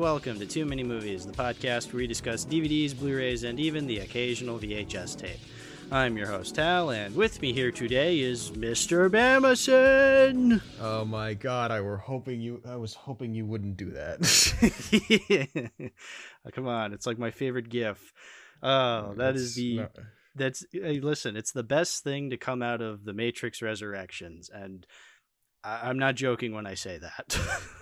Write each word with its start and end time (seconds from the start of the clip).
welcome 0.00 0.38
to 0.38 0.46
Too 0.46 0.64
Many 0.64 0.82
Movies, 0.82 1.26
the 1.26 1.32
podcast 1.32 1.92
where 1.92 1.98
we 1.98 2.06
discuss 2.06 2.46
DVDs, 2.46 2.98
Blu 2.98 3.18
rays, 3.18 3.42
and 3.42 3.60
even 3.60 3.86
the 3.86 3.98
occasional 3.98 4.58
VHS 4.58 5.18
tape. 5.18 5.38
I'm 5.92 6.16
your 6.16 6.26
host, 6.26 6.54
Tal, 6.54 6.88
and 6.88 7.14
with 7.14 7.42
me 7.42 7.52
here 7.52 7.70
today 7.70 8.18
is 8.20 8.50
Mr. 8.52 9.10
Bamason. 9.10 10.62
Oh 10.80 11.04
my 11.04 11.34
god, 11.34 11.70
I 11.70 11.82
were 11.82 11.98
hoping 11.98 12.40
you 12.40 12.62
I 12.66 12.76
was 12.76 12.94
hoping 12.94 13.34
you 13.34 13.44
wouldn't 13.44 13.76
do 13.76 13.90
that. 13.90 15.60
oh, 16.46 16.50
come 16.50 16.66
on, 16.66 16.94
it's 16.94 17.06
like 17.06 17.18
my 17.18 17.30
favorite 17.30 17.68
gif. 17.68 18.14
Oh, 18.62 19.12
that 19.18 19.36
is 19.36 19.54
the 19.54 19.80
not... 19.80 19.98
that's 20.34 20.64
hey, 20.72 21.00
listen, 21.00 21.36
it's 21.36 21.52
the 21.52 21.62
best 21.62 22.02
thing 22.02 22.30
to 22.30 22.38
come 22.38 22.62
out 22.62 22.80
of 22.80 23.04
the 23.04 23.12
Matrix 23.12 23.60
Resurrections, 23.60 24.48
and 24.48 24.86
I, 25.62 25.90
am 25.90 25.98
not 25.98 26.14
joking 26.14 26.54
when 26.54 26.66
I 26.66 26.72
say 26.72 26.96
that. 26.96 27.38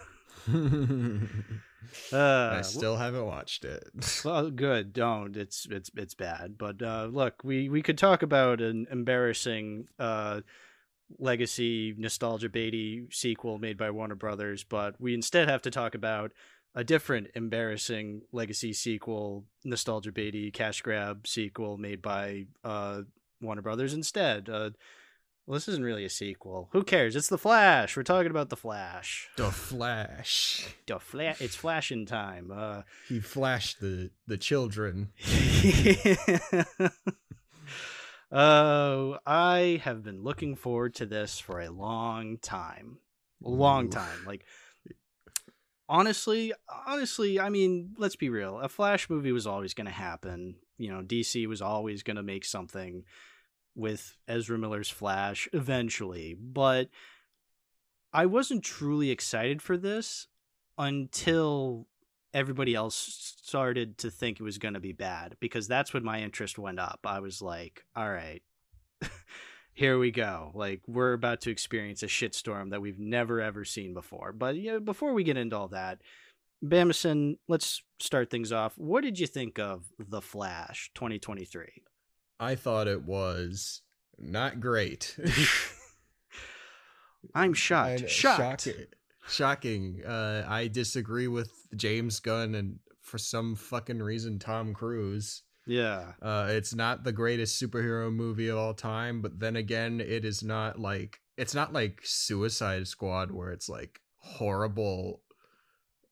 uh, 2.12 2.56
I 2.58 2.62
still 2.62 2.96
haven't 2.96 3.26
watched 3.26 3.64
it. 3.64 3.84
well, 4.24 4.50
good. 4.50 4.92
Don't. 4.92 5.36
It's 5.36 5.66
it's 5.70 5.90
it's 5.96 6.14
bad. 6.14 6.56
But 6.58 6.82
uh, 6.82 7.08
look, 7.10 7.42
we 7.44 7.68
we 7.68 7.82
could 7.82 7.98
talk 7.98 8.22
about 8.22 8.60
an 8.60 8.86
embarrassing 8.90 9.88
uh, 9.98 10.40
legacy 11.18 11.94
nostalgia 11.96 12.48
baity 12.48 13.12
sequel 13.12 13.58
made 13.58 13.76
by 13.76 13.90
Warner 13.90 14.14
Brothers, 14.14 14.64
but 14.64 15.00
we 15.00 15.14
instead 15.14 15.48
have 15.48 15.62
to 15.62 15.70
talk 15.70 15.94
about 15.94 16.32
a 16.74 16.84
different 16.84 17.28
embarrassing 17.34 18.22
legacy 18.32 18.72
sequel, 18.72 19.44
nostalgia 19.64 20.12
baity 20.12 20.52
cash 20.52 20.80
grab 20.82 21.26
sequel 21.26 21.76
made 21.76 22.02
by 22.02 22.46
uh, 22.62 23.02
Warner 23.40 23.62
Brothers 23.62 23.94
instead. 23.94 24.48
Well, 25.48 25.54
this 25.54 25.68
isn't 25.68 25.82
really 25.82 26.04
a 26.04 26.10
sequel. 26.10 26.68
Who 26.72 26.82
cares? 26.82 27.16
It's 27.16 27.28
the 27.28 27.38
Flash. 27.38 27.96
We're 27.96 28.02
talking 28.02 28.30
about 28.30 28.50
the 28.50 28.56
Flash. 28.56 29.30
The 29.38 29.50
Flash. 29.50 30.66
The 30.86 31.00
Flash. 31.00 31.40
It's 31.40 31.56
flashing 31.56 32.04
time. 32.04 32.52
Uh, 32.54 32.82
he 33.08 33.20
flashed 33.20 33.80
the 33.80 34.10
the 34.26 34.36
children. 34.36 35.08
Oh, 38.30 39.12
uh, 39.12 39.18
I 39.26 39.80
have 39.84 40.04
been 40.04 40.22
looking 40.22 40.54
forward 40.54 40.94
to 40.96 41.06
this 41.06 41.38
for 41.38 41.62
a 41.62 41.70
long 41.70 42.36
time. 42.36 42.98
A 43.42 43.48
long 43.48 43.86
Ooh. 43.86 43.90
time. 43.90 44.26
Like 44.26 44.44
honestly, 45.88 46.52
honestly, 46.86 47.40
I 47.40 47.48
mean, 47.48 47.94
let's 47.96 48.16
be 48.16 48.28
real. 48.28 48.60
A 48.60 48.68
Flash 48.68 49.08
movie 49.08 49.32
was 49.32 49.46
always 49.46 49.72
going 49.72 49.86
to 49.86 49.90
happen. 49.90 50.56
You 50.76 50.92
know, 50.92 51.00
DC 51.00 51.46
was 51.46 51.62
always 51.62 52.02
going 52.02 52.18
to 52.18 52.22
make 52.22 52.44
something 52.44 53.04
with 53.78 54.16
Ezra 54.26 54.58
Miller's 54.58 54.90
Flash 54.90 55.48
eventually, 55.52 56.34
but 56.34 56.88
I 58.12 58.26
wasn't 58.26 58.64
truly 58.64 59.10
excited 59.10 59.62
for 59.62 59.76
this 59.76 60.26
until 60.76 61.86
everybody 62.34 62.74
else 62.74 63.36
started 63.42 63.98
to 63.98 64.10
think 64.10 64.38
it 64.38 64.42
was 64.42 64.58
going 64.58 64.74
to 64.74 64.80
be 64.80 64.92
bad 64.92 65.36
because 65.40 65.68
that's 65.68 65.94
when 65.94 66.04
my 66.04 66.20
interest 66.20 66.58
went 66.58 66.78
up. 66.78 67.00
I 67.04 67.20
was 67.20 67.40
like, 67.40 67.84
all 67.94 68.10
right, 68.10 68.42
here 69.72 69.98
we 69.98 70.10
go. 70.10 70.50
Like, 70.54 70.82
we're 70.86 71.12
about 71.12 71.40
to 71.42 71.50
experience 71.50 72.02
a 72.02 72.06
shitstorm 72.06 72.70
that 72.70 72.82
we've 72.82 72.98
never 72.98 73.40
ever 73.40 73.64
seen 73.64 73.94
before. 73.94 74.32
But 74.32 74.56
yeah, 74.56 74.78
before 74.78 75.12
we 75.12 75.24
get 75.24 75.36
into 75.36 75.56
all 75.56 75.68
that, 75.68 76.00
Bamason, 76.64 77.38
let's 77.46 77.82
start 78.00 78.30
things 78.30 78.52
off. 78.52 78.76
What 78.76 79.04
did 79.04 79.20
you 79.20 79.26
think 79.26 79.58
of 79.58 79.84
The 79.98 80.20
Flash 80.20 80.90
2023? 80.94 81.84
I 82.40 82.54
thought 82.54 82.88
it 82.88 83.02
was 83.02 83.82
not 84.18 84.60
great. 84.60 85.16
I'm 87.34 87.54
shocked. 87.54 88.08
Shocked. 88.08 88.62
Shocking. 88.62 88.86
Shocking. 89.28 90.02
Uh, 90.06 90.44
I 90.48 90.68
disagree 90.68 91.28
with 91.28 91.52
James 91.76 92.20
Gunn 92.20 92.54
and 92.54 92.78
for 93.02 93.18
some 93.18 93.56
fucking 93.56 94.00
reason 94.00 94.38
Tom 94.38 94.74
Cruise. 94.74 95.42
Yeah. 95.66 96.12
Uh, 96.22 96.48
it's 96.50 96.74
not 96.74 97.04
the 97.04 97.12
greatest 97.12 97.62
superhero 97.62 98.12
movie 98.12 98.48
of 98.48 98.58
all 98.58 98.74
time, 98.74 99.20
but 99.20 99.38
then 99.38 99.56
again, 99.56 100.00
it 100.00 100.24
is 100.24 100.42
not 100.42 100.78
like 100.78 101.20
it's 101.36 101.54
not 101.54 101.72
like 101.72 102.00
Suicide 102.04 102.88
Squad 102.88 103.30
where 103.30 103.50
it's 103.50 103.68
like 103.68 104.00
horrible, 104.16 105.20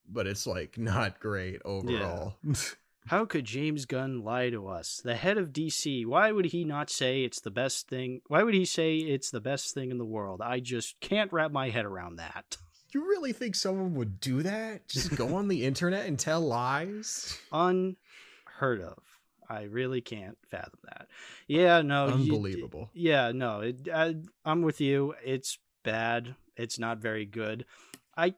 but 0.09 0.27
it's 0.27 0.47
like 0.47 0.77
not 0.77 1.21
great 1.21 1.61
overall. 1.65 2.37
Yeah. 2.45 2.55
How 3.07 3.25
could 3.25 3.45
James 3.45 3.85
Gunn 3.85 4.25
lie 4.25 4.51
to 4.51 4.67
us? 4.67 5.01
The 5.05 5.15
head 5.15 5.39
of 5.39 5.53
DC, 5.53 6.05
why 6.07 6.33
would 6.33 6.47
he 6.47 6.65
not 6.65 6.91
say 6.91 7.23
it's 7.23 7.41
the 7.41 7.53
best 7.53 7.89
thing? 7.89 8.21
Why 8.27 8.43
would 8.43 8.55
he 8.55 8.65
say 8.65 8.97
it's 8.97 9.31
the 9.31 9.41
best 9.41 9.75
thing 9.75 9.93
in 9.93 9.99
the 9.99 10.05
world? 10.05 10.41
I 10.43 10.59
just 10.59 10.99
can't 10.99 11.33
wrap 11.33 11.53
my 11.53 11.71
head 11.71 11.85
around 11.85 12.17
that. 12.17 12.57
You 12.93 13.03
really 13.03 13.33
think 13.33 13.55
someone 13.55 13.95
would 13.95 14.19
do 14.19 14.43
that? 14.43 14.89
Just 14.89 15.15
go 15.15 15.37
on 15.37 15.47
the 15.47 15.65
internet 15.65 16.07
and 16.07 16.19
tell 16.19 16.41
lies? 16.41 17.39
Unheard 17.53 18.81
of. 18.81 18.99
I 19.49 19.63
really 19.65 20.01
can't 20.01 20.37
fathom 20.51 20.81
that. 20.85 21.07
Yeah, 21.47 21.83
no, 21.83 22.07
unbelievable. 22.09 22.91
You, 22.93 23.11
yeah, 23.11 23.33
no, 23.33 23.61
it, 23.61 23.89
I, 23.93 24.17
I'm 24.45 24.63
with 24.63 24.81
you. 24.81 25.15
It's 25.25 25.59
bad. 25.85 26.35
It's 26.57 26.79
not 26.79 26.99
very 26.99 27.25
good. 27.25 27.67
I 28.17 28.35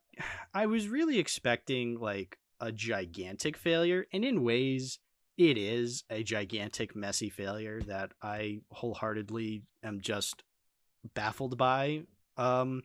I 0.52 0.66
was 0.66 0.88
really 0.88 1.18
expecting 1.18 1.98
like 1.98 2.36
a 2.60 2.72
gigantic 2.72 3.56
failure, 3.56 4.06
and 4.12 4.24
in 4.24 4.42
ways, 4.42 4.98
it 5.36 5.56
is 5.56 6.04
a 6.10 6.22
gigantic, 6.22 6.96
messy 6.96 7.30
failure 7.30 7.80
that 7.82 8.12
I 8.20 8.60
wholeheartedly 8.70 9.62
am 9.84 10.00
just 10.00 10.42
baffled 11.14 11.56
by. 11.56 12.02
Um, 12.36 12.82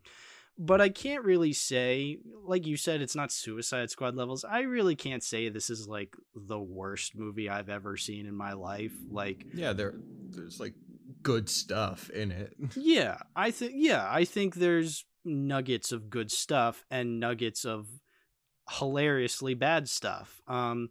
but 0.58 0.82
I 0.82 0.90
can't 0.90 1.24
really 1.24 1.54
say, 1.54 2.20
like 2.46 2.68
you 2.68 2.78
said, 2.78 3.02
it's 3.02 3.16
not 3.16 3.32
Suicide 3.32 3.90
Squad 3.90 4.16
levels. 4.16 4.46
I 4.46 4.62
really 4.62 4.96
can't 4.96 5.24
say 5.24 5.50
this 5.50 5.72
is 5.72 5.88
like 5.88 6.16
the 6.36 6.60
worst 6.60 7.16
movie 7.16 7.50
I've 7.50 7.70
ever 7.70 7.98
seen 7.98 8.28
in 8.28 8.36
my 8.36 8.54
life. 8.54 8.94
Like, 9.10 9.48
yeah, 9.54 9.74
there, 9.74 9.96
there's 10.30 10.60
like 10.60 10.76
good 11.24 11.50
stuff 11.50 12.12
in 12.12 12.32
it. 12.32 12.54
yeah, 12.76 13.18
I 13.36 13.50
think, 13.50 13.74
yeah, 13.76 14.08
I 14.08 14.26
think 14.26 14.56
there's 14.56 15.06
nuggets 15.26 15.92
of 15.92 16.10
good 16.10 16.32
stuff 16.32 16.86
and 16.92 17.20
nuggets 17.20 17.66
of 17.66 17.88
hilariously 18.70 19.54
bad 19.54 19.90
stuff. 19.90 20.42
Um, 20.48 20.90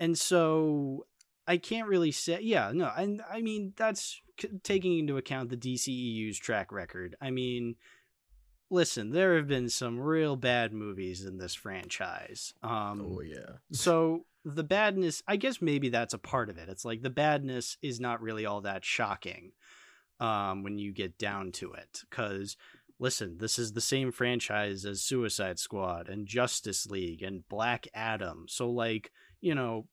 and 0.00 0.16
so 0.16 1.06
I 1.46 1.56
can't 1.56 1.88
really 1.88 2.12
say, 2.12 2.40
yeah, 2.42 2.72
no, 2.74 2.90
and 2.96 3.22
I 3.30 3.42
mean 3.42 3.72
that's 3.76 4.20
c- 4.40 4.48
taking 4.62 4.98
into 4.98 5.16
account 5.16 5.50
the 5.50 5.56
DCEU's 5.56 6.38
track 6.38 6.72
record. 6.72 7.16
I 7.20 7.30
mean, 7.30 7.76
listen, 8.70 9.10
there 9.10 9.36
have 9.36 9.48
been 9.48 9.68
some 9.68 9.98
real 9.98 10.36
bad 10.36 10.72
movies 10.72 11.24
in 11.24 11.38
this 11.38 11.54
franchise. 11.54 12.52
Um, 12.62 13.16
oh 13.16 13.20
yeah. 13.20 13.56
so 13.72 14.26
the 14.44 14.64
badness, 14.64 15.22
I 15.26 15.36
guess 15.36 15.60
maybe 15.60 15.88
that's 15.88 16.14
a 16.14 16.18
part 16.18 16.50
of 16.50 16.58
it. 16.58 16.68
It's 16.68 16.84
like 16.84 17.02
the 17.02 17.10
badness 17.10 17.76
is 17.82 18.00
not 18.00 18.22
really 18.22 18.46
all 18.46 18.62
that 18.62 18.84
shocking 18.84 19.52
um, 20.20 20.62
when 20.62 20.78
you 20.78 20.92
get 20.92 21.18
down 21.18 21.52
to 21.52 21.72
it, 21.72 22.02
because 22.08 22.56
listen, 22.98 23.38
this 23.38 23.58
is 23.58 23.72
the 23.72 23.80
same 23.80 24.10
franchise 24.10 24.84
as 24.84 25.00
Suicide 25.02 25.58
Squad 25.58 26.08
and 26.08 26.26
Justice 26.26 26.86
League 26.86 27.22
and 27.22 27.48
Black 27.48 27.86
Adam. 27.94 28.46
So, 28.48 28.70
like, 28.70 29.12
you 29.40 29.54
know, 29.54 29.86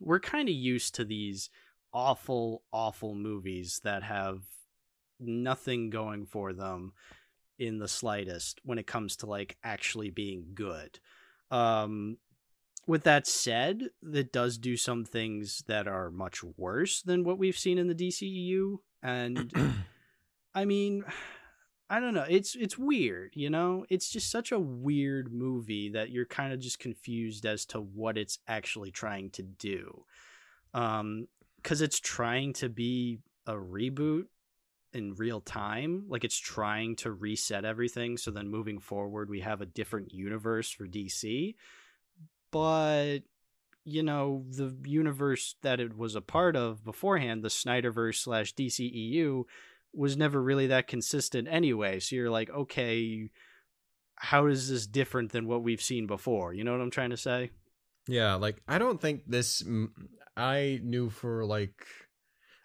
we're 0.00 0.20
kind 0.20 0.48
of 0.48 0.54
used 0.54 0.94
to 0.96 1.04
these 1.04 1.48
awful, 1.92 2.62
awful 2.72 3.14
movies 3.14 3.80
that 3.84 4.02
have 4.02 4.40
nothing 5.18 5.88
going 5.90 6.26
for 6.26 6.52
them 6.52 6.92
in 7.58 7.78
the 7.78 7.88
slightest 7.88 8.60
when 8.64 8.78
it 8.78 8.86
comes 8.86 9.16
to 9.16 9.26
like 9.26 9.56
actually 9.64 10.10
being 10.10 10.48
good. 10.54 10.98
Um, 11.50 12.18
with 12.86 13.04
that 13.04 13.26
said, 13.26 13.88
that 14.02 14.32
does 14.32 14.58
do 14.58 14.76
some 14.76 15.04
things 15.04 15.64
that 15.66 15.88
are 15.88 16.10
much 16.10 16.44
worse 16.56 17.02
than 17.02 17.24
what 17.24 17.38
we've 17.38 17.58
seen 17.58 17.78
in 17.78 17.88
the 17.88 17.94
DCEU. 17.94 18.76
And 19.02 19.52
I 20.54 20.64
mean, 20.66 21.04
I 21.88 22.00
don't 22.00 22.14
know. 22.14 22.26
It's 22.28 22.56
it's 22.56 22.76
weird, 22.76 23.32
you 23.34 23.48
know? 23.48 23.86
It's 23.88 24.08
just 24.10 24.30
such 24.30 24.50
a 24.50 24.58
weird 24.58 25.32
movie 25.32 25.90
that 25.90 26.10
you're 26.10 26.26
kind 26.26 26.52
of 26.52 26.58
just 26.58 26.80
confused 26.80 27.46
as 27.46 27.64
to 27.66 27.80
what 27.80 28.18
it's 28.18 28.38
actually 28.48 28.90
trying 28.90 29.30
to 29.30 29.42
do. 29.42 30.04
Um 30.74 31.28
cuz 31.62 31.80
it's 31.80 32.00
trying 32.00 32.52
to 32.54 32.68
be 32.68 33.20
a 33.46 33.54
reboot 33.54 34.26
in 34.92 35.14
real 35.14 35.40
time, 35.40 36.06
like 36.08 36.24
it's 36.24 36.38
trying 36.38 36.96
to 36.96 37.12
reset 37.12 37.64
everything 37.64 38.16
so 38.16 38.30
then 38.30 38.48
moving 38.48 38.78
forward 38.80 39.30
we 39.30 39.40
have 39.40 39.60
a 39.60 39.66
different 39.66 40.12
universe 40.12 40.70
for 40.70 40.86
DC. 40.86 41.54
But 42.50 43.20
you 43.84 44.02
know, 44.02 44.44
the 44.50 44.76
universe 44.84 45.54
that 45.62 45.78
it 45.78 45.96
was 45.96 46.16
a 46.16 46.20
part 46.20 46.56
of 46.56 46.84
beforehand, 46.84 47.44
the 47.44 47.48
Snyderverse 47.48 48.16
slash 48.16 48.52
DCEU, 48.54 49.44
was 49.96 50.16
never 50.16 50.42
really 50.42 50.68
that 50.68 50.86
consistent 50.86 51.48
anyway. 51.50 52.00
So 52.00 52.16
you're 52.16 52.30
like, 52.30 52.50
okay, 52.50 53.30
how 54.16 54.46
is 54.46 54.68
this 54.68 54.86
different 54.86 55.32
than 55.32 55.46
what 55.46 55.62
we've 55.62 55.80
seen 55.82 56.06
before? 56.06 56.52
You 56.54 56.64
know 56.64 56.72
what 56.72 56.80
I'm 56.80 56.90
trying 56.90 57.10
to 57.10 57.16
say? 57.16 57.50
Yeah, 58.08 58.34
like 58.34 58.62
I 58.68 58.78
don't 58.78 59.00
think 59.00 59.22
this 59.26 59.62
I 60.36 60.80
knew 60.82 61.10
for 61.10 61.44
like 61.44 61.84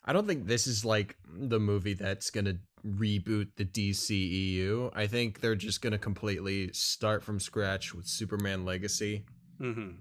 I 0.05 0.13
don't 0.13 0.27
think 0.27 0.45
this 0.47 0.67
is 0.67 0.83
like 0.85 1.15
the 1.27 1.59
movie 1.59 1.93
that's 1.93 2.29
going 2.29 2.45
to 2.45 2.57
reboot 2.85 3.49
the 3.55 3.65
DCEU. 3.65 4.91
I 4.95 5.07
think 5.07 5.39
they're 5.39 5.55
just 5.55 5.81
going 5.81 5.91
to 5.93 5.99
completely 5.99 6.71
start 6.73 7.23
from 7.23 7.39
scratch 7.39 7.93
with 7.93 8.07
Superman 8.07 8.65
Legacy. 8.65 9.25
Mm-hmm. 9.59 9.91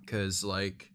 because 0.00 0.42
like 0.42 0.90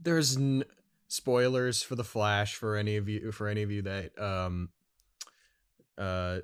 there's 0.00 0.36
n- 0.36 0.62
spoilers 1.08 1.82
for 1.82 1.96
the 1.96 2.04
flash 2.04 2.54
for 2.54 2.76
any 2.76 2.96
of 2.96 3.08
you 3.08 3.32
for 3.32 3.48
any 3.48 3.62
of 3.62 3.72
you 3.72 3.82
that 3.82 4.16
um 4.22 4.68
uh 5.98 6.38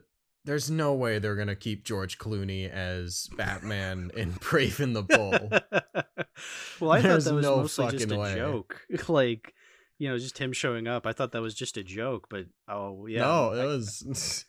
there's 0.44 0.70
no 0.70 0.94
way 0.94 1.18
they're 1.18 1.36
gonna 1.36 1.56
keep 1.56 1.84
george 1.84 2.18
clooney 2.18 2.70
as 2.70 3.28
batman 3.36 4.10
in 4.16 4.30
brave 4.32 4.78
and 4.80 4.94
the 4.94 5.02
bold 5.02 5.62
well, 6.80 6.92
I 6.92 7.00
There's 7.00 7.24
thought 7.24 7.30
that 7.30 7.36
was 7.36 7.44
no 7.46 7.56
mostly 7.58 7.90
just 7.90 8.10
a 8.10 8.16
way. 8.18 8.34
joke. 8.34 8.82
like, 9.08 9.54
you 9.98 10.08
know, 10.08 10.18
just 10.18 10.38
him 10.38 10.52
showing 10.52 10.86
up. 10.86 11.06
I 11.06 11.12
thought 11.12 11.32
that 11.32 11.40
was 11.42 11.54
just 11.54 11.76
a 11.76 11.82
joke, 11.82 12.26
but 12.28 12.46
oh 12.68 13.06
yeah. 13.06 13.20
no 13.20 13.52
I- 13.52 13.62
it 13.62 13.66
was 13.66 14.44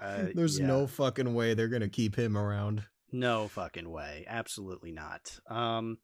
uh, 0.00 0.26
there's 0.34 0.58
yeah. 0.58 0.66
no 0.66 0.86
fucking 0.86 1.34
way 1.34 1.54
they're 1.54 1.68
gonna 1.68 1.88
keep 1.88 2.16
him 2.16 2.36
around 2.36 2.84
No 3.12 3.48
fucking 3.48 3.88
way. 3.88 4.24
Absolutely 4.28 4.92
not. 4.92 5.38
Um 5.48 5.98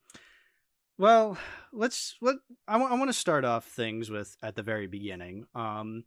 well, 0.97 1.39
let's 1.73 2.17
let 2.21 2.37
I 2.69 2.77
want 2.77 3.09
to 3.09 3.13
start 3.13 3.45
off 3.45 3.67
things 3.67 4.11
with 4.11 4.37
at 4.43 4.55
the 4.57 4.63
very 4.63 4.87
beginning. 4.87 5.45
Um 5.55 6.05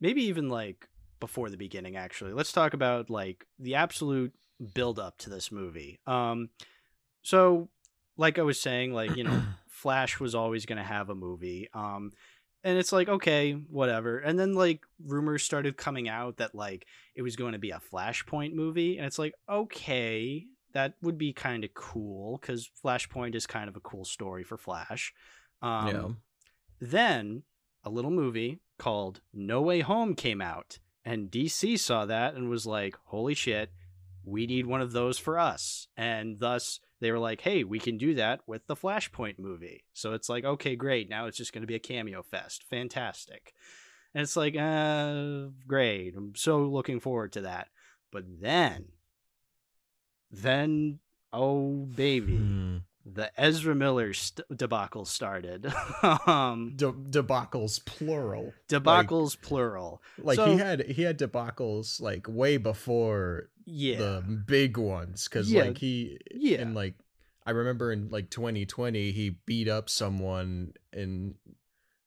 maybe 0.00 0.24
even 0.24 0.48
like 0.48 0.88
before 1.22 1.48
the 1.50 1.56
beginning 1.56 1.96
actually. 1.96 2.32
Let's 2.32 2.50
talk 2.50 2.74
about 2.74 3.08
like 3.08 3.46
the 3.56 3.76
absolute 3.76 4.34
build 4.74 4.98
up 4.98 5.18
to 5.18 5.30
this 5.30 5.52
movie. 5.52 6.00
Um 6.04 6.48
so 7.22 7.68
like 8.16 8.40
I 8.40 8.42
was 8.42 8.60
saying 8.60 8.92
like, 8.92 9.14
you 9.14 9.22
know, 9.22 9.40
Flash 9.68 10.18
was 10.18 10.34
always 10.34 10.66
going 10.66 10.78
to 10.78 10.84
have 10.84 11.10
a 11.10 11.14
movie. 11.14 11.68
Um 11.74 12.10
and 12.64 12.76
it's 12.76 12.90
like 12.90 13.08
okay, 13.08 13.52
whatever. 13.52 14.18
And 14.18 14.36
then 14.36 14.54
like 14.54 14.80
rumors 15.06 15.44
started 15.44 15.76
coming 15.76 16.08
out 16.08 16.38
that 16.38 16.56
like 16.56 16.86
it 17.14 17.22
was 17.22 17.36
going 17.36 17.52
to 17.52 17.60
be 17.60 17.70
a 17.70 17.80
Flashpoint 17.92 18.54
movie 18.54 18.96
and 18.96 19.06
it's 19.06 19.20
like 19.20 19.34
okay, 19.48 20.46
that 20.72 20.94
would 21.02 21.18
be 21.18 21.32
kind 21.32 21.62
of 21.62 21.72
cool 21.72 22.38
cuz 22.38 22.68
Flashpoint 22.84 23.36
is 23.36 23.46
kind 23.46 23.68
of 23.68 23.76
a 23.76 23.80
cool 23.80 24.04
story 24.04 24.42
for 24.42 24.56
Flash. 24.56 25.14
Um 25.62 25.86
yeah 25.86 26.08
then 26.80 27.44
a 27.84 27.90
little 27.90 28.10
movie 28.10 28.58
called 28.76 29.20
No 29.32 29.62
Way 29.62 29.80
Home 29.80 30.14
came 30.14 30.40
out, 30.40 30.80
and 31.04 31.30
DC 31.30 31.78
saw 31.78 32.06
that 32.06 32.34
and 32.34 32.48
was 32.48 32.66
like, 32.66 32.96
holy 33.06 33.34
shit, 33.34 33.72
we 34.24 34.46
need 34.46 34.66
one 34.66 34.80
of 34.80 34.92
those 34.92 35.18
for 35.18 35.38
us. 35.38 35.88
And 35.96 36.38
thus 36.38 36.80
they 37.00 37.10
were 37.10 37.18
like, 37.18 37.40
hey, 37.40 37.64
we 37.64 37.78
can 37.78 37.98
do 37.98 38.14
that 38.14 38.40
with 38.46 38.66
the 38.66 38.76
Flashpoint 38.76 39.38
movie. 39.38 39.84
So 39.92 40.12
it's 40.12 40.28
like, 40.28 40.44
okay, 40.44 40.76
great. 40.76 41.10
Now 41.10 41.26
it's 41.26 41.36
just 41.36 41.52
going 41.52 41.62
to 41.62 41.66
be 41.66 41.74
a 41.74 41.80
cameo 41.80 42.22
fest. 42.22 42.64
Fantastic. 42.70 43.54
And 44.14 44.22
it's 44.22 44.36
like, 44.36 44.56
uh, 44.56 45.48
great. 45.66 46.14
I'm 46.16 46.34
so 46.36 46.60
looking 46.60 47.00
forward 47.00 47.32
to 47.32 47.40
that. 47.42 47.68
But 48.12 48.24
then, 48.40 48.86
then, 50.30 50.98
oh, 51.32 51.88
baby 51.94 52.36
Hmm. 52.36 52.76
The 53.04 53.30
Ezra 53.40 53.74
Miller 53.74 54.12
st- 54.12 54.46
debacle 54.56 55.04
started. 55.04 55.66
um, 56.26 56.72
De- 56.76 56.92
debacles 56.92 57.84
plural 57.84 58.52
debacles 58.68 59.40
plural. 59.40 60.00
like 60.18 60.36
So- 60.36 60.46
he 60.52 60.58
had 60.58 60.82
he 60.86 61.02
had 61.02 61.18
debacles 61.18 62.00
like 62.00 62.26
way 62.28 62.56
before 62.56 63.48
Yeah. 63.64 63.98
the 63.98 64.22
big 64.46 64.76
ones 64.78 65.28
because 65.28 65.50
Yeah, 65.52 65.64
like 65.64 65.78
he 65.78 66.18
yeah. 66.32 66.60
and 66.60 66.74
like 66.74 66.94
i 67.44 67.50
remember 67.50 67.90
in 67.92 68.08
like 68.10 68.30
2020 68.30 69.10
he 69.12 69.30
beat 69.46 69.66
up 69.68 69.90
someone 69.90 70.72
and 70.92 71.34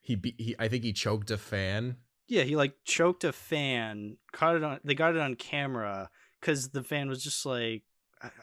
he 0.01 0.15
beat 0.15 0.35
he 0.37 0.55
i 0.59 0.67
think 0.69 0.83
he 0.85 0.93
choked 0.93 1.29
a 1.31 1.37
fan 1.37 1.97
yeah, 2.27 2.41
he 2.41 2.55
like 2.55 2.73
choked 2.85 3.23
a 3.23 3.31
fan, 3.31 4.17
caught 4.33 4.55
it 4.55 4.63
on 4.63 4.79
they 4.83 4.95
got 4.95 5.13
it 5.15 5.21
on 5.21 5.35
camera 5.35 6.09
cuz 6.41 6.69
the 6.69 6.83
fan 6.83 7.07
was 7.07 7.23
just 7.23 7.45
like 7.45 7.83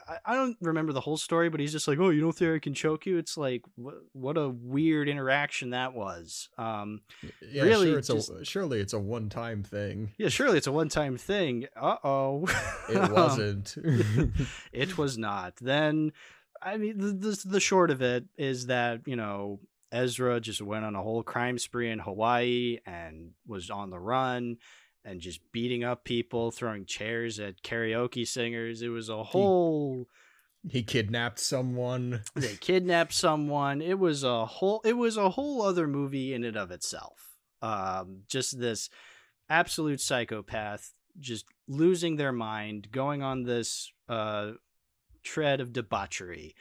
I, 0.07 0.17
I- 0.25 0.35
don't 0.35 0.57
remember 0.61 0.93
the 0.93 1.01
whole 1.01 1.17
story, 1.17 1.49
but 1.49 1.59
he's 1.59 1.71
just 1.71 1.87
like, 1.87 1.99
"Oh, 1.99 2.09
you 2.09 2.21
don't 2.21 2.31
think 2.35 2.55
I 2.55 2.59
can 2.59 2.73
choke 2.73 3.05
you?" 3.05 3.17
It's 3.17 3.37
like, 3.37 3.61
what, 3.75 3.95
what 4.13 4.37
a 4.37 4.49
weird 4.49 5.07
interaction 5.09 5.71
that 5.71 5.93
was. 5.93 6.49
Um, 6.57 7.01
yeah 7.41 7.63
Really 7.63 7.87
sure 7.89 7.99
it's 7.99 8.07
just- 8.07 8.29
a 8.31 8.45
surely 8.45 8.79
it's 8.79 8.93
a 8.93 8.99
one-time 8.99 9.63
thing 9.63 10.11
yeah, 10.17 10.29
surely 10.29 10.57
it's 10.57 10.67
a 10.67 10.71
one-time 10.71 11.17
thing. 11.17 11.67
Uh 11.75 11.97
oh, 12.03 12.45
it 12.89 13.11
wasn't 13.11 13.75
it 14.73 14.97
was 14.97 15.17
not. 15.17 15.55
Then, 15.57 16.11
I 16.61 16.77
mean, 16.77 16.97
the, 16.97 17.11
the 17.29 17.43
the 17.45 17.59
short 17.59 17.91
of 17.91 18.01
it 18.01 18.25
is 18.37 18.67
that 18.67 19.01
you 19.05 19.15
know 19.15 19.59
Ezra 19.91 20.39
just 20.39 20.61
went 20.61 20.85
on 20.85 20.95
a 20.95 21.01
whole 21.03 21.21
crime 21.23 21.57
spree 21.59 21.91
in 21.91 21.99
Hawaii 21.99 22.79
and 22.85 23.31
was 23.47 23.69
on 23.69 23.89
the 23.91 23.99
run 23.99 24.57
and 25.05 25.19
just 25.19 25.39
beating 25.51 25.83
up 25.83 26.03
people, 26.03 26.51
throwing 26.51 26.85
chairs 26.85 27.39
at 27.39 27.61
karaoke 27.61 28.27
singers. 28.27 28.81
It 28.81 28.89
was 28.89 29.09
a 29.09 29.23
whole. 29.23 30.07
he 30.67 30.83
kidnapped 30.83 31.39
someone 31.39 32.21
They 32.35 32.55
kidnapped 32.55 33.13
someone. 33.13 33.81
It 33.81 33.99
was 33.99 34.23
a 34.23 34.45
whole. 34.45 34.81
It 34.85 34.97
was 34.97 35.17
a 35.17 35.29
whole 35.29 35.61
other 35.61 35.87
movie 35.87 36.33
in 36.33 36.43
and 36.43 36.57
of 36.57 36.71
itself. 36.71 37.37
Um, 37.61 38.23
just 38.27 38.59
this 38.59 38.89
absolute 39.49 40.01
psychopath, 40.01 40.93
just 41.19 41.45
losing 41.67 42.15
their 42.15 42.33
mind, 42.33 42.89
going 42.91 43.21
on 43.21 43.43
this 43.43 43.91
uh 44.09 44.51
tread 45.23 45.61
of 45.61 45.73
debauchery. 45.73 46.55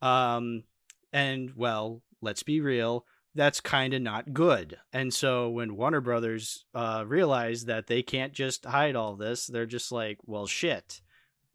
Um, 0.00 0.64
and 1.12 1.52
well, 1.56 2.02
let's 2.20 2.42
be 2.42 2.60
real, 2.60 3.04
that's 3.38 3.60
kind 3.60 3.94
of 3.94 4.02
not 4.02 4.34
good. 4.34 4.78
And 4.92 5.14
so 5.14 5.48
when 5.48 5.76
Warner 5.76 6.00
Brothers 6.00 6.64
uh, 6.74 7.04
realized 7.06 7.68
that 7.68 7.86
they 7.86 8.02
can't 8.02 8.32
just 8.32 8.64
hide 8.64 8.96
all 8.96 9.14
this, 9.14 9.46
they're 9.46 9.64
just 9.64 9.92
like, 9.92 10.18
well, 10.26 10.48
shit. 10.48 11.00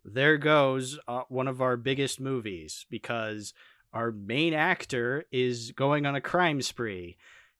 There 0.05 0.37
goes 0.37 0.97
uh, 1.09 1.23
one 1.27 1.49
of 1.49 1.61
our 1.61 1.75
biggest 1.75 2.21
movies 2.21 2.85
because 2.89 3.53
our 3.91 4.13
main 4.13 4.53
actor 4.53 5.25
is 5.29 5.71
going 5.71 6.05
on 6.05 6.15
a 6.15 6.21
crime 6.21 6.61
spree. 6.61 7.17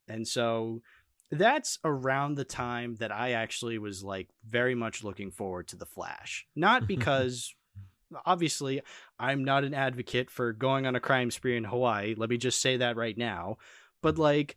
And 0.08 0.25
so 0.25 0.81
that's 1.30 1.80
around 1.84 2.36
the 2.36 2.46
time 2.46 2.96
that 2.96 3.12
I 3.12 3.34
actually 3.34 3.78
was 3.78 4.06
like 4.06 4.30
very 4.48 4.74
much 4.74 5.04
looking 5.04 5.31
forward 5.31 5.68
to 5.70 5.75
The 5.75 5.86
Flash. 5.86 6.48
Not 6.56 6.88
because 6.88 7.54
obviously 8.25 8.81
I'm 9.20 9.44
not 9.44 9.66
an 9.66 9.74
advocate 9.74 10.30
for 10.30 10.54
going 10.54 10.86
on 10.86 10.96
a 10.96 11.02
crime 11.02 11.30
spree 11.30 11.58
in 11.58 11.66
Hawaii. 11.66 12.16
Let 12.18 12.30
me 12.30 12.38
just 12.38 12.62
say 12.62 12.78
that 12.78 12.96
right 12.96 13.18
now. 13.18 13.58
But 14.04 14.20
like 14.20 14.56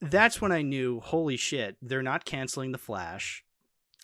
that's 0.00 0.40
when 0.40 0.52
I 0.52 0.62
knew, 0.62 1.00
holy 1.00 1.36
shit, 1.36 1.76
they're 1.82 2.02
not 2.02 2.24
canceling 2.24 2.72
The 2.72 2.78
Flash. 2.78 3.44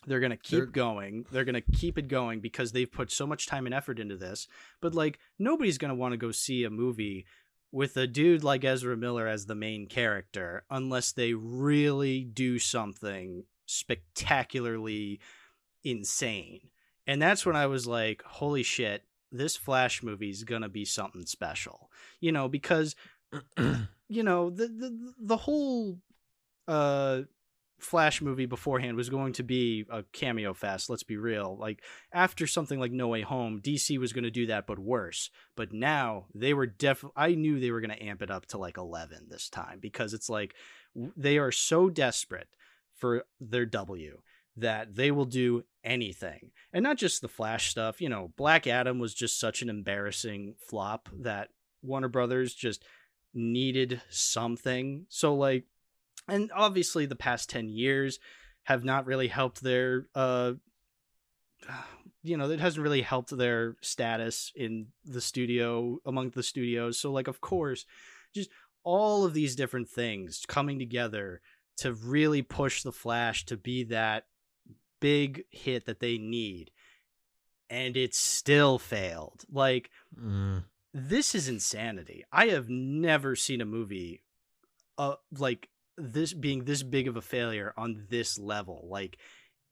They're 0.06 0.20
going 0.20 0.30
to 0.30 0.36
keep 0.36 0.58
They're- 0.58 0.66
going. 0.66 1.26
They're 1.30 1.44
going 1.44 1.62
to 1.62 1.72
keep 1.72 1.96
it 1.98 2.08
going 2.08 2.40
because 2.40 2.72
they've 2.72 2.90
put 2.90 3.10
so 3.12 3.26
much 3.26 3.46
time 3.46 3.66
and 3.66 3.74
effort 3.74 3.98
into 3.98 4.16
this. 4.16 4.46
But 4.80 4.94
like 4.94 5.18
nobody's 5.38 5.78
going 5.78 5.90
to 5.90 5.94
want 5.94 6.12
to 6.12 6.18
go 6.18 6.30
see 6.32 6.64
a 6.64 6.70
movie 6.70 7.24
with 7.72 7.96
a 7.96 8.06
dude 8.06 8.42
like 8.42 8.64
Ezra 8.64 8.96
Miller 8.96 9.28
as 9.28 9.46
the 9.46 9.54
main 9.54 9.86
character 9.86 10.64
unless 10.70 11.12
they 11.12 11.34
really 11.34 12.24
do 12.24 12.58
something 12.58 13.44
spectacularly 13.66 15.20
insane. 15.84 16.60
And 17.06 17.20
that's 17.22 17.46
when 17.46 17.56
I 17.56 17.66
was 17.66 17.86
like, 17.86 18.22
holy 18.24 18.62
shit, 18.62 19.04
this 19.30 19.56
Flash 19.56 20.02
movie 20.02 20.30
is 20.30 20.44
going 20.44 20.62
to 20.62 20.68
be 20.68 20.84
something 20.84 21.26
special. 21.26 21.90
You 22.20 22.32
know, 22.32 22.48
because 22.48 22.96
you 24.10 24.22
know, 24.24 24.50
the 24.50 24.66
the 24.66 25.14
the 25.18 25.36
whole 25.36 25.98
uh 26.68 27.22
Flash 27.78 28.20
movie 28.20 28.44
beforehand 28.44 28.96
was 28.96 29.08
going 29.08 29.32
to 29.34 29.42
be 29.42 29.86
a 29.88 30.02
cameo 30.12 30.52
fest, 30.52 30.90
let's 30.90 31.02
be 31.02 31.16
real. 31.16 31.56
Like 31.58 31.82
after 32.12 32.46
something 32.46 32.78
like 32.78 32.92
No 32.92 33.08
Way 33.08 33.22
Home, 33.22 33.60
DC 33.62 33.96
was 33.98 34.12
going 34.12 34.24
to 34.24 34.30
do 34.30 34.46
that 34.46 34.66
but 34.66 34.78
worse. 34.78 35.30
But 35.56 35.72
now 35.72 36.26
they 36.34 36.52
were 36.52 36.66
def 36.66 37.04
I 37.16 37.34
knew 37.34 37.58
they 37.58 37.70
were 37.70 37.80
going 37.80 37.96
to 37.96 38.02
amp 38.02 38.20
it 38.20 38.30
up 38.30 38.46
to 38.46 38.58
like 38.58 38.76
11 38.76 39.28
this 39.30 39.48
time 39.48 39.78
because 39.80 40.12
it's 40.12 40.28
like 40.28 40.54
they 40.94 41.38
are 41.38 41.52
so 41.52 41.88
desperate 41.88 42.48
for 42.94 43.24
their 43.40 43.64
W 43.64 44.18
that 44.56 44.94
they 44.94 45.10
will 45.10 45.24
do 45.24 45.64
anything. 45.82 46.50
And 46.72 46.82
not 46.82 46.98
just 46.98 47.22
the 47.22 47.28
Flash 47.28 47.70
stuff, 47.70 48.00
you 48.00 48.08
know, 48.08 48.32
Black 48.36 48.66
Adam 48.66 48.98
was 48.98 49.14
just 49.14 49.40
such 49.40 49.62
an 49.62 49.70
embarrassing 49.70 50.56
flop 50.68 51.08
that 51.20 51.48
Warner 51.82 52.08
Brothers 52.08 52.52
just 52.52 52.84
needed 53.34 54.00
something. 54.08 55.06
So 55.08 55.34
like 55.34 55.64
and 56.28 56.50
obviously 56.54 57.06
the 57.06 57.16
past 57.16 57.50
10 57.50 57.68
years 57.68 58.18
have 58.64 58.84
not 58.84 59.06
really 59.06 59.28
helped 59.28 59.62
their 59.62 60.06
uh 60.14 60.52
you 62.22 62.36
know, 62.36 62.50
it 62.50 62.60
hasn't 62.60 62.82
really 62.82 63.00
helped 63.00 63.34
their 63.34 63.76
status 63.80 64.52
in 64.54 64.88
the 65.06 65.22
studio 65.22 65.98
among 66.04 66.30
the 66.30 66.42
studios. 66.42 66.98
So 66.98 67.10
like 67.10 67.28
of 67.28 67.40
course, 67.40 67.86
just 68.34 68.50
all 68.82 69.24
of 69.24 69.34
these 69.34 69.56
different 69.56 69.88
things 69.88 70.44
coming 70.46 70.78
together 70.78 71.40
to 71.78 71.94
really 71.94 72.42
push 72.42 72.82
the 72.82 72.92
Flash 72.92 73.46
to 73.46 73.56
be 73.56 73.84
that 73.84 74.26
big 75.00 75.44
hit 75.50 75.86
that 75.86 76.00
they 76.00 76.18
need. 76.18 76.70
And 77.70 77.96
it 77.96 78.14
still 78.14 78.78
failed. 78.78 79.44
Like 79.50 79.90
Mm. 80.18 80.64
This 80.92 81.34
is 81.34 81.48
insanity. 81.48 82.24
I 82.32 82.46
have 82.48 82.68
never 82.68 83.36
seen 83.36 83.60
a 83.60 83.66
movie 83.66 84.22
uh 84.98 85.14
like 85.38 85.68
this 85.96 86.32
being 86.32 86.64
this 86.64 86.82
big 86.82 87.08
of 87.08 87.16
a 87.16 87.22
failure 87.22 87.72
on 87.76 88.06
this 88.08 88.38
level. 88.38 88.86
Like 88.90 89.18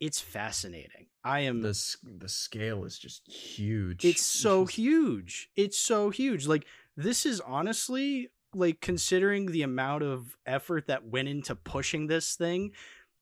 it's 0.01 0.21
fascinating. 0.21 1.07
I 1.25 1.41
am 1.41 1.61
the 1.63 1.97
the 2.03 2.29
scale 2.29 2.85
is 2.85 2.99
just 2.99 3.27
huge. 3.31 4.05
it's 4.05 4.23
so 4.23 4.65
huge. 4.67 5.51
It's 5.57 5.79
so 5.79 6.11
huge. 6.11 6.47
Like 6.47 6.67
this 6.97 7.27
is 7.27 7.41
honestly 7.41 8.31
like 8.55 8.81
considering 8.81 9.47
the 9.47 9.63
amount 9.63 10.03
of 10.03 10.37
effort 10.47 10.87
that 10.87 11.05
went 11.05 11.29
into 11.29 11.55
pushing 11.55 12.07
this 12.07 12.35
thing, 12.35 12.73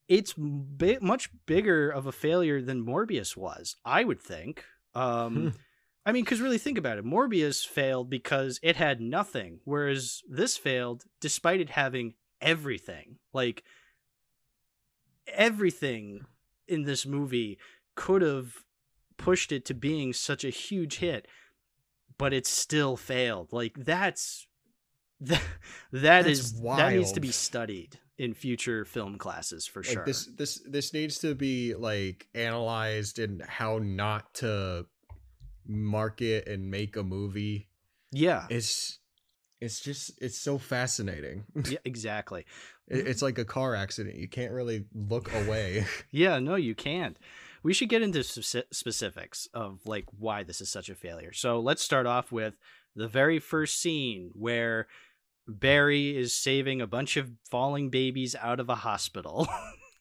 it's 0.09 0.35
bi- 0.37 0.99
much 1.01 1.31
bigger 1.47 1.91
of 1.91 2.07
a 2.07 2.13
failure 2.13 2.63
than 2.63 2.85
Morbius 2.85 3.37
was. 3.37 3.77
I 3.85 4.05
would 4.05 4.21
think. 4.21 4.65
Um 4.95 5.55
I 6.07 6.13
mean, 6.13 6.23
because 6.23 6.41
really 6.41 6.57
think 6.59 6.79
about 6.79 6.99
it. 6.99 7.05
Morbius 7.05 7.67
failed 7.67 8.09
because 8.09 8.61
it 8.63 8.77
had 8.77 9.01
nothing, 9.01 9.59
whereas 9.65 10.23
this 10.29 10.57
failed 10.57 11.03
despite 11.21 11.61
it 11.61 11.71
having 11.71 12.15
everything. 12.41 13.17
Like 13.35 13.65
everything 15.27 16.21
in 16.69 16.85
this 16.85 17.05
movie 17.05 17.59
could 17.97 18.23
have 18.23 18.65
pushed 19.17 19.51
it 19.51 19.65
to 19.65 19.75
being 19.75 20.13
such 20.13 20.45
a 20.45 20.51
huge 20.51 20.99
hit, 20.99 21.27
but 22.19 22.33
it 22.33 22.47
still 22.47 22.97
failed. 22.97 23.53
Like 23.53 23.75
that's 23.77 24.47
that 25.21 25.43
that 25.93 26.25
That's 26.25 26.29
is- 26.29 26.61
that 26.61 26.93
needs 26.93 27.13
to 27.13 27.21
be 27.21 27.33
studied 27.33 27.99
in 28.19 28.33
future 28.33 28.85
film 28.85 29.19
classes 29.19 29.67
for 29.67 29.83
like 29.83 29.93
sure. 29.93 30.05
this 30.05 30.27
this 30.37 30.63
this 30.69 30.93
needs 30.93 31.19
to 31.19 31.35
be 31.35 31.75
like 31.75 32.29
analyzed 32.35 33.19
in 33.19 33.43
how 33.47 33.79
not 33.83 34.33
to 34.35 34.87
market 35.69 36.47
and 36.49 36.71
make 36.71 36.97
a 36.97 37.03
movie. 37.03 37.69
yeah, 38.13 38.47
It's 38.51 38.99
it's 39.61 39.81
just 39.81 40.13
it's 40.21 40.37
so 40.39 40.59
fascinating. 40.59 41.45
yeah, 41.69 41.79
exactly. 41.85 42.45
It- 42.89 43.07
it's 43.09 43.23
like 43.23 43.39
a 43.39 43.45
car 43.45 43.75
accident. 43.75 44.17
You 44.17 44.29
can't 44.29 44.53
really 44.53 44.85
look 44.95 45.33
away. 45.35 45.87
Yeah, 46.11 46.39
no, 46.39 46.55
you 46.57 46.75
can't. 46.75 47.19
We 47.63 47.73
should 47.75 47.89
get 47.89 48.03
into 48.03 48.23
specifics 48.23 49.49
of 49.53 49.81
like 49.87 50.05
why 50.19 50.43
this 50.45 50.61
is 50.61 50.71
such 50.71 50.89
a 50.89 50.95
failure. 50.95 51.33
So 51.33 51.59
let's 51.61 51.83
start 51.83 52.07
off 52.07 52.31
with 52.31 52.55
the 52.95 53.09
very 53.09 53.39
first 53.39 53.81
scene 53.81 54.31
where 54.35 54.87
Barry 55.49 56.17
is 56.17 56.35
saving 56.35 56.81
a 56.81 56.87
bunch 56.87 57.17
of 57.17 57.33
falling 57.51 57.91
babies 57.91 58.35
out 58.37 58.61
of 58.61 58.69
a 58.69 58.77
hospital. 58.77 59.49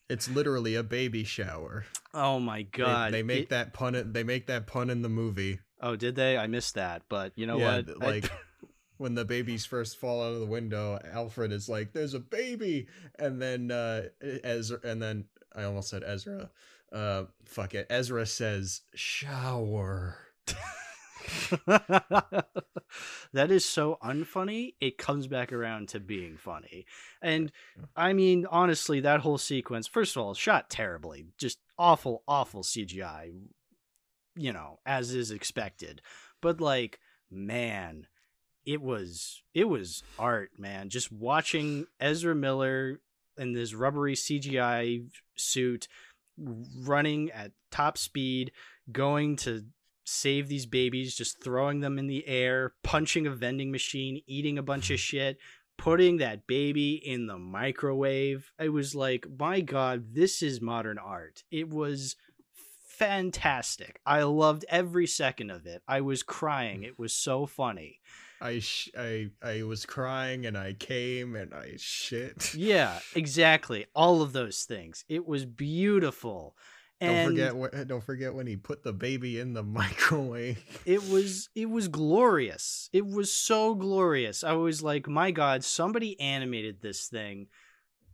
it's 0.08 0.28
literally 0.28 0.74
a 0.74 0.82
baby 0.82 1.24
shower. 1.24 1.84
oh 2.14 2.38
my 2.38 2.62
god! 2.62 3.12
they, 3.12 3.22
make 3.22 3.44
It- 3.44 3.48
that 3.50 3.72
pun. 3.72 4.12
They 4.12 4.22
make 4.24 4.46
that 4.46 4.66
pun 4.66 4.90
in 4.90 5.02
the 5.02 5.08
movie. 5.08 5.60
Oh, 5.80 5.94
did 5.96 6.14
they? 6.16 6.38
I 6.38 6.46
missed 6.46 6.74
that. 6.76 7.02
But 7.08 7.32
you 7.36 7.46
know 7.46 7.58
Yeah, 7.58 7.76
what? 7.76 7.86
th- 7.86 7.98
I- 8.00 8.04
like 8.06 8.30
when 8.96 9.14
the 9.14 9.24
babies 9.24 9.66
first 9.66 9.98
fall 9.98 10.22
out 10.24 10.32
of 10.32 10.40
the 10.40 10.46
window, 10.46 10.98
Alfred 11.12 11.52
is 11.52 11.68
like, 11.68 11.92
"There's 11.92 12.14
a 12.14 12.20
baby," 12.20 12.86
and 13.18 13.40
then 13.42 13.70
uh 13.70 14.04
Ezra, 14.22 14.78
and 14.84 15.02
then 15.02 15.24
I 15.54 15.64
almost 15.64 15.90
said 15.90 16.02
Ezra. 16.06 16.50
Uh, 16.92 17.24
fuck 17.44 17.74
it. 17.74 17.86
Ezra 17.90 18.24
says 18.26 18.82
shower. 18.94 20.16
that 23.32 23.50
is 23.50 23.64
so 23.64 23.98
unfunny. 24.02 24.74
It 24.80 24.98
comes 24.98 25.26
back 25.26 25.52
around 25.52 25.88
to 25.88 26.00
being 26.00 26.36
funny. 26.36 26.86
And 27.22 27.52
I 27.94 28.12
mean, 28.12 28.46
honestly, 28.50 29.00
that 29.00 29.20
whole 29.20 29.38
sequence, 29.38 29.86
first 29.86 30.16
of 30.16 30.22
all, 30.22 30.34
shot 30.34 30.70
terribly. 30.70 31.26
Just 31.38 31.58
awful, 31.78 32.22
awful 32.26 32.62
CGI, 32.62 33.32
you 34.36 34.52
know, 34.52 34.78
as 34.86 35.14
is 35.14 35.30
expected. 35.30 36.02
But 36.40 36.60
like, 36.60 37.00
man, 37.30 38.06
it 38.64 38.82
was 38.82 39.42
it 39.54 39.68
was 39.68 40.02
art, 40.18 40.50
man. 40.58 40.88
Just 40.90 41.12
watching 41.12 41.86
Ezra 42.00 42.34
Miller 42.34 43.00
in 43.38 43.52
this 43.52 43.74
rubbery 43.74 44.14
CGI 44.14 45.06
suit 45.36 45.88
running 46.38 47.30
at 47.30 47.52
top 47.70 47.96
speed, 47.96 48.52
going 48.90 49.36
to 49.36 49.64
save 50.06 50.48
these 50.48 50.66
babies, 50.66 51.14
just 51.14 51.42
throwing 51.42 51.80
them 51.80 51.98
in 51.98 52.06
the 52.06 52.26
air, 52.26 52.72
punching 52.82 53.26
a 53.26 53.30
vending 53.30 53.70
machine, 53.70 54.22
eating 54.26 54.56
a 54.56 54.62
bunch 54.62 54.90
of 54.90 55.00
shit, 55.00 55.36
putting 55.76 56.18
that 56.18 56.46
baby 56.46 56.94
in 56.94 57.26
the 57.26 57.36
microwave. 57.36 58.52
It 58.58 58.70
was 58.70 58.94
like, 58.94 59.26
my 59.38 59.60
God, 59.60 60.14
this 60.14 60.42
is 60.42 60.60
modern 60.60 60.96
art. 60.98 61.42
It 61.50 61.68
was 61.68 62.16
fantastic. 62.86 64.00
I 64.06 64.22
loved 64.22 64.64
every 64.68 65.06
second 65.06 65.50
of 65.50 65.66
it. 65.66 65.82
I 65.86 66.00
was 66.00 66.22
crying. 66.22 66.84
It 66.84 66.98
was 66.98 67.12
so 67.12 67.44
funny. 67.44 68.00
I 68.40 68.58
sh- 68.60 68.90
I 68.96 69.30
I 69.42 69.62
was 69.62 69.86
crying 69.86 70.44
and 70.46 70.58
I 70.58 70.74
came 70.74 71.36
and 71.36 71.54
I 71.54 71.74
shit. 71.78 72.54
Yeah, 72.54 72.98
exactly. 73.14 73.86
All 73.94 74.20
of 74.22 74.32
those 74.32 74.64
things. 74.64 75.04
It 75.08 75.26
was 75.26 75.46
beautiful. 75.46 76.54
Don't 77.00 77.26
forget 77.26 77.88
don't 77.88 78.04
forget 78.04 78.34
when 78.34 78.46
he 78.46 78.56
put 78.56 78.82
the 78.82 78.92
baby 78.92 79.38
in 79.38 79.52
the 79.52 79.62
microwave. 79.80 80.62
it 80.86 81.08
was 81.08 81.48
it 81.54 81.68
was 81.68 81.88
glorious. 81.88 82.88
It 82.92 83.06
was 83.06 83.32
so 83.32 83.74
glorious. 83.74 84.42
I 84.42 84.52
was 84.52 84.82
like 84.82 85.06
my 85.06 85.30
god 85.30 85.64
somebody 85.64 86.18
animated 86.20 86.80
this 86.80 87.08
thing. 87.08 87.48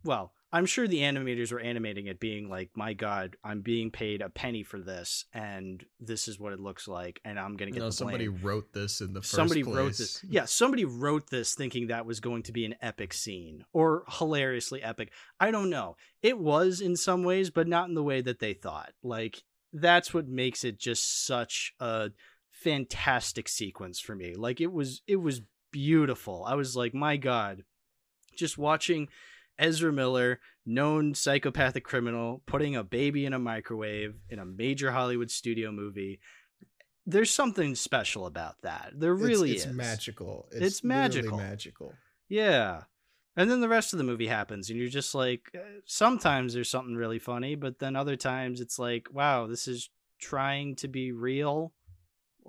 Well 0.03 0.33
i'm 0.53 0.65
sure 0.65 0.87
the 0.87 0.99
animators 0.99 1.51
were 1.51 1.59
animating 1.59 2.07
it 2.07 2.19
being 2.19 2.47
like 2.47 2.69
my 2.75 2.93
god 2.93 3.35
i'm 3.43 3.59
being 3.61 3.91
paid 3.91 4.21
a 4.21 4.29
penny 4.29 4.63
for 4.63 4.79
this 4.79 5.25
and 5.33 5.85
this 5.99 6.29
is 6.29 6.39
what 6.39 6.53
it 6.53 6.59
looks 6.59 6.87
like 6.87 7.19
and 7.25 7.37
i'm 7.37 7.57
gonna 7.57 7.71
get 7.71 7.81
no, 7.81 7.89
somebody 7.89 8.29
wrote 8.29 8.71
this 8.71 9.01
in 9.01 9.13
the 9.13 9.21
first 9.21 9.31
somebody 9.31 9.63
place. 9.63 9.75
wrote 9.75 9.97
this. 9.97 10.23
Yeah 10.27 10.45
somebody 10.45 10.85
wrote 10.85 11.29
this 11.29 11.53
thinking 11.53 11.87
that 11.87 12.05
was 12.05 12.19
going 12.19 12.43
to 12.43 12.51
be 12.51 12.65
an 12.65 12.75
epic 12.81 13.13
scene 13.13 13.65
or 13.73 14.03
hilariously 14.07 14.81
epic. 14.81 15.11
I 15.39 15.51
don't 15.51 15.69
know. 15.69 15.97
It 16.21 16.37
was 16.37 16.81
in 16.81 16.95
some 16.95 17.23
ways 17.23 17.49
but 17.49 17.67
not 17.67 17.89
in 17.89 17.95
the 17.95 18.03
way 18.03 18.21
that 18.21 18.39
they 18.39 18.53
thought. 18.53 18.93
Like 19.03 19.43
that's 19.73 20.13
what 20.13 20.27
makes 20.27 20.63
it 20.63 20.79
just 20.79 21.25
such 21.25 21.73
a 21.79 22.11
fantastic 22.51 23.49
sequence 23.49 23.99
for 23.99 24.15
me. 24.15 24.35
Like 24.35 24.61
it 24.61 24.71
was 24.71 25.01
it 25.07 25.17
was 25.17 25.41
beautiful. 25.71 26.45
I 26.45 26.55
was 26.55 26.75
like 26.75 26.93
my 26.93 27.17
god. 27.17 27.63
Just 28.35 28.57
watching 28.57 29.09
ezra 29.59 29.91
miller 29.93 30.39
known 30.65 31.13
psychopathic 31.13 31.83
criminal 31.83 32.41
putting 32.45 32.75
a 32.75 32.83
baby 32.83 33.25
in 33.25 33.33
a 33.33 33.39
microwave 33.39 34.15
in 34.29 34.39
a 34.39 34.45
major 34.45 34.91
hollywood 34.91 35.29
studio 35.31 35.71
movie 35.71 36.19
there's 37.05 37.31
something 37.31 37.75
special 37.75 38.25
about 38.25 38.55
that 38.63 38.91
there 38.95 39.13
It's- 39.13 39.27
really 39.27 39.51
it's, 39.51 39.65
is 39.65 39.73
magical. 39.73 40.47
It's, 40.51 40.65
It's 40.65 40.83
magical. 40.83 41.37
magical. 41.37 41.93
yeah. 42.29 42.83
And 43.35 43.49
then 43.49 43.61
the 43.61 43.67
rest 43.67 43.93
of 43.93 43.97
the 43.97 44.03
movie 44.03 44.27
happens, 44.27 44.69
and 44.69 44.77
you're 44.79 44.87
just 44.89 45.15
like, 45.15 45.49
uh, 45.55 45.59
sometimes 45.85 46.53
there's 46.53 46.69
something 46.69 46.95
really 46.95 47.17
funny, 47.17 47.55
but 47.55 47.79
then 47.79 47.95
other 47.95 48.15
times 48.15 48.61
it's 48.61 48.77
like, 48.77 49.07
wow, 49.11 49.47
this 49.47 49.67
is 49.67 49.89
trying 50.19 50.75
to 50.75 50.87
be 50.87 51.11
real. 51.11 51.73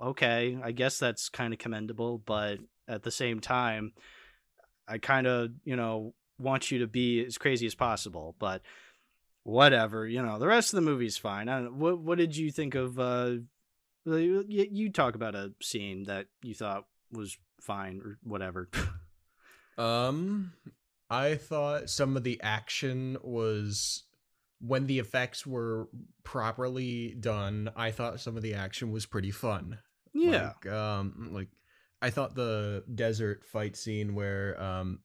Okay, 0.00 0.58
I 0.62 0.72
guess 0.72 0.98
that's 0.98 1.30
kind 1.30 1.54
of 1.54 1.58
commendable, 1.58 2.18
but 2.18 2.58
at 2.86 3.02
the 3.02 3.10
same 3.10 3.40
time, 3.40 3.94
I 4.86 4.98
kind 4.98 5.26
of, 5.26 5.52
you 5.64 5.74
know, 5.74 6.14
want 6.38 6.70
you 6.70 6.80
to 6.80 6.86
be 6.86 7.24
as 7.24 7.38
crazy 7.38 7.66
as 7.66 7.74
possible, 7.74 8.34
but 8.38 8.62
whatever, 9.42 10.06
you 10.06 10.22
know, 10.22 10.38
the 10.38 10.46
rest 10.46 10.72
of 10.72 10.76
the 10.76 10.90
movie's 10.90 11.16
fine. 11.16 11.48
I 11.48 11.56
don't 11.60 11.64
know. 11.64 11.70
What, 11.84 11.98
what 11.98 12.18
did 12.18 12.36
you 12.36 12.50
think 12.50 12.74
of, 12.74 12.98
uh, 12.98 13.34
you, 14.06 14.44
you 14.48 14.90
talk 14.90 15.14
about 15.14 15.34
a 15.34 15.52
scene 15.60 16.04
that 16.04 16.26
you 16.42 16.54
thought 16.54 16.84
was 17.12 17.38
fine 17.60 18.00
or 18.04 18.18
whatever. 18.22 18.68
Um, 19.76 20.52
I 21.10 21.34
thought 21.34 21.90
some 21.90 22.16
of 22.16 22.22
the 22.22 22.40
action 22.42 23.16
was 23.22 24.04
when 24.60 24.86
the 24.86 25.00
effects 25.00 25.44
were 25.44 25.88
properly 26.22 27.16
done. 27.18 27.70
I 27.74 27.90
thought 27.90 28.20
some 28.20 28.36
of 28.36 28.44
the 28.44 28.54
action 28.54 28.92
was 28.92 29.04
pretty 29.04 29.32
fun. 29.32 29.78
yeah. 30.12 30.52
Like, 30.62 30.72
um, 30.72 31.30
like 31.32 31.48
I 32.00 32.10
thought 32.10 32.36
the 32.36 32.84
desert 32.94 33.44
fight 33.44 33.74
scene 33.76 34.14
where 34.14 34.62
um, 34.62 35.00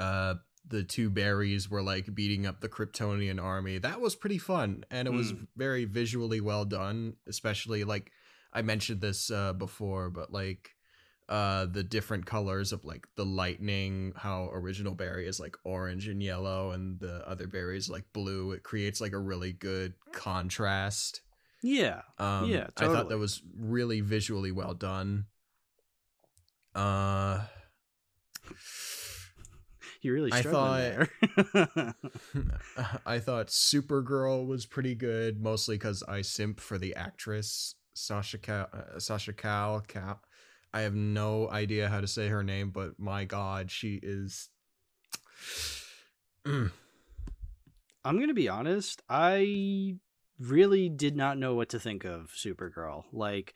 uh, 0.00 0.34
the 0.66 0.82
two 0.82 1.10
Barrys 1.10 1.68
were 1.70 1.82
like 1.82 2.14
beating 2.14 2.46
up 2.46 2.60
the 2.60 2.68
Kryptonian 2.68 3.40
army. 3.42 3.78
That 3.78 4.00
was 4.00 4.14
pretty 4.16 4.38
fun, 4.38 4.84
and 4.90 5.06
it 5.06 5.12
was 5.12 5.32
Mm. 5.32 5.46
very 5.56 5.84
visually 5.84 6.40
well 6.40 6.64
done. 6.64 7.16
Especially 7.28 7.84
like 7.84 8.10
I 8.52 8.62
mentioned 8.62 9.00
this 9.00 9.30
uh, 9.30 9.52
before, 9.52 10.10
but 10.10 10.32
like 10.32 10.70
uh 11.28 11.66
the 11.66 11.84
different 11.84 12.26
colors 12.26 12.72
of 12.72 12.84
like 12.84 13.06
the 13.14 13.24
lightning 13.24 14.12
how 14.16 14.50
original 14.52 14.94
Barry 14.94 15.28
is 15.28 15.38
like 15.38 15.56
orange 15.62 16.08
and 16.08 16.20
yellow 16.20 16.72
and 16.72 16.98
the 16.98 17.22
other 17.28 17.46
Barry 17.46 17.76
is 17.78 17.88
like 17.88 18.02
blue 18.12 18.50
it 18.50 18.64
creates 18.64 19.00
like 19.00 19.12
a 19.12 19.18
really 19.18 19.52
good 19.52 19.94
contrast 20.10 21.20
Yeah. 21.62 22.02
um 22.18 22.50
Yeah, 22.50 22.66
i 22.76 22.88
thought 22.88 23.08
that 23.10 23.18
was 23.18 23.42
really 23.56 24.00
visually 24.00 24.50
well 24.50 24.74
done 24.74 25.26
uh 26.74 27.42
You 30.02 30.12
really 30.12 30.32
I 30.32 30.42
thought 30.42 31.08
i 33.06 33.18
thought 33.18 33.48
supergirl 33.48 34.46
was 34.46 34.64
pretty 34.64 34.94
good 34.94 35.42
mostly 35.42 35.76
because 35.76 36.02
i 36.04 36.22
simp 36.22 36.58
for 36.60 36.78
the 36.78 36.94
actress 36.94 37.74
sasha 37.92 38.38
Cal, 38.38 38.68
uh, 38.72 38.98
sasha 38.98 39.32
cal 39.32 39.80
cal 39.80 40.22
i 40.72 40.80
have 40.80 40.94
no 40.94 41.50
idea 41.50 41.88
how 41.88 42.00
to 42.00 42.06
say 42.06 42.28
her 42.28 42.42
name 42.42 42.70
but 42.70 42.98
my 42.98 43.24
god 43.24 43.70
she 43.70 44.00
is 44.02 44.48
Mm. 46.46 46.70
I'm 48.04 48.16
going 48.16 48.28
to 48.28 48.34
be 48.34 48.48
honest, 48.48 49.02
I 49.08 49.96
really 50.38 50.88
did 50.88 51.16
not 51.16 51.38
know 51.38 51.54
what 51.54 51.70
to 51.70 51.80
think 51.80 52.04
of 52.04 52.32
Supergirl. 52.36 53.04
Like 53.12 53.54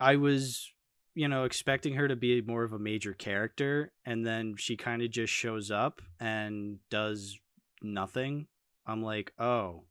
I 0.00 0.16
was, 0.16 0.72
you 1.18 1.26
know, 1.26 1.42
expecting 1.42 1.94
her 1.94 2.06
to 2.06 2.14
be 2.14 2.40
more 2.40 2.62
of 2.62 2.72
a 2.72 2.78
major 2.78 3.12
character 3.12 3.90
and 4.06 4.24
then 4.24 4.54
she 4.56 4.76
kind 4.76 5.02
of 5.02 5.10
just 5.10 5.32
shows 5.32 5.68
up 5.68 6.00
and 6.20 6.78
does 6.90 7.40
nothing. 7.82 8.46
I'm 8.86 9.02
like, 9.02 9.32
"Oh, 9.36 9.82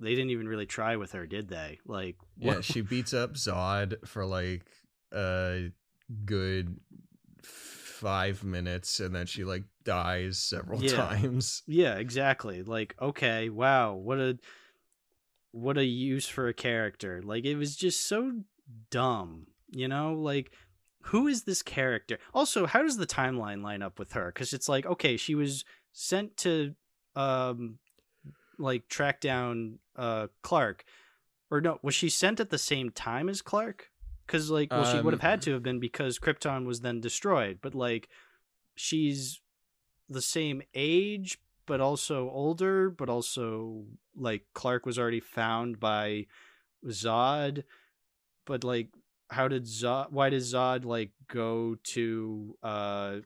they 0.00 0.14
didn't 0.14 0.30
even 0.30 0.48
really 0.48 0.64
try 0.64 0.96
with 0.96 1.12
her, 1.12 1.26
did 1.26 1.48
they?" 1.48 1.80
Like 1.84 2.16
Yeah, 2.38 2.62
she 2.62 2.80
beats 2.80 3.12
up 3.12 3.34
Zod 3.34 4.08
for 4.08 4.24
like 4.24 4.64
a 5.12 5.70
good 6.24 6.80
five 7.42 8.42
minutes 8.42 9.00
and 9.00 9.14
then 9.14 9.26
she 9.26 9.44
like 9.44 9.64
dies 9.84 10.38
several 10.38 10.80
Yeah. 10.82 11.08
times. 11.08 11.62
Yeah, 11.66 11.96
exactly. 11.96 12.62
Like, 12.62 12.94
okay, 13.02 13.50
wow, 13.50 13.92
what 13.92 14.18
a 14.18 14.38
what 15.52 15.76
a 15.76 15.84
use 15.84 16.26
for 16.26 16.48
a 16.48 16.54
character. 16.54 17.20
Like 17.22 17.44
it 17.44 17.56
was 17.56 17.76
just 17.76 18.06
so 18.06 18.32
dumb, 18.90 19.48
you 19.74 19.88
know? 19.88 20.14
Like 20.14 20.52
who 21.08 21.26
is 21.26 21.42
this 21.44 21.62
character? 21.62 22.18
Also, 22.32 22.66
how 22.66 22.82
does 22.82 22.96
the 22.96 23.06
timeline 23.06 23.62
line 23.62 23.82
up 23.82 23.98
with 23.98 24.12
her? 24.12 24.32
Cuz 24.32 24.52
it's 24.52 24.68
like, 24.68 24.86
okay, 24.86 25.16
she 25.16 25.34
was 25.34 25.64
sent 25.92 26.36
to 26.38 26.74
um 27.14 27.78
like 28.58 28.88
track 28.88 29.20
down 29.20 29.78
uh 29.96 30.28
Clark. 30.42 30.84
Or 31.50 31.60
no, 31.60 31.78
was 31.82 31.94
she 31.94 32.08
sent 32.08 32.40
at 32.40 32.50
the 32.50 32.58
same 32.58 32.90
time 32.90 33.28
as 33.28 33.42
Clark? 33.42 33.90
Cuz 34.26 34.50
like 34.50 34.70
well 34.70 34.84
she 34.84 35.00
would 35.02 35.12
have 35.12 35.20
Um, 35.22 35.30
had 35.30 35.42
to 35.42 35.52
have 35.52 35.62
been 35.62 35.78
because 35.80 36.18
Krypton 36.18 36.64
was 36.64 36.80
then 36.80 37.00
destroyed, 37.00 37.58
but 37.60 37.74
like 37.74 38.08
she's 38.74 39.40
the 40.08 40.22
same 40.22 40.62
age 40.74 41.38
but 41.66 41.80
also 41.80 42.28
older 42.30 42.90
but 42.90 43.08
also 43.08 43.86
like 44.14 44.44
clark 44.52 44.84
was 44.84 44.98
already 44.98 45.20
found 45.20 45.80
by 45.80 46.26
zod 46.86 47.64
but 48.44 48.62
like 48.62 48.88
how 49.30 49.48
did 49.48 49.64
zod 49.64 50.10
why 50.10 50.30
did 50.30 50.42
zod 50.42 50.84
like 50.84 51.10
go 51.28 51.76
to 51.82 52.56
uh 52.62 53.16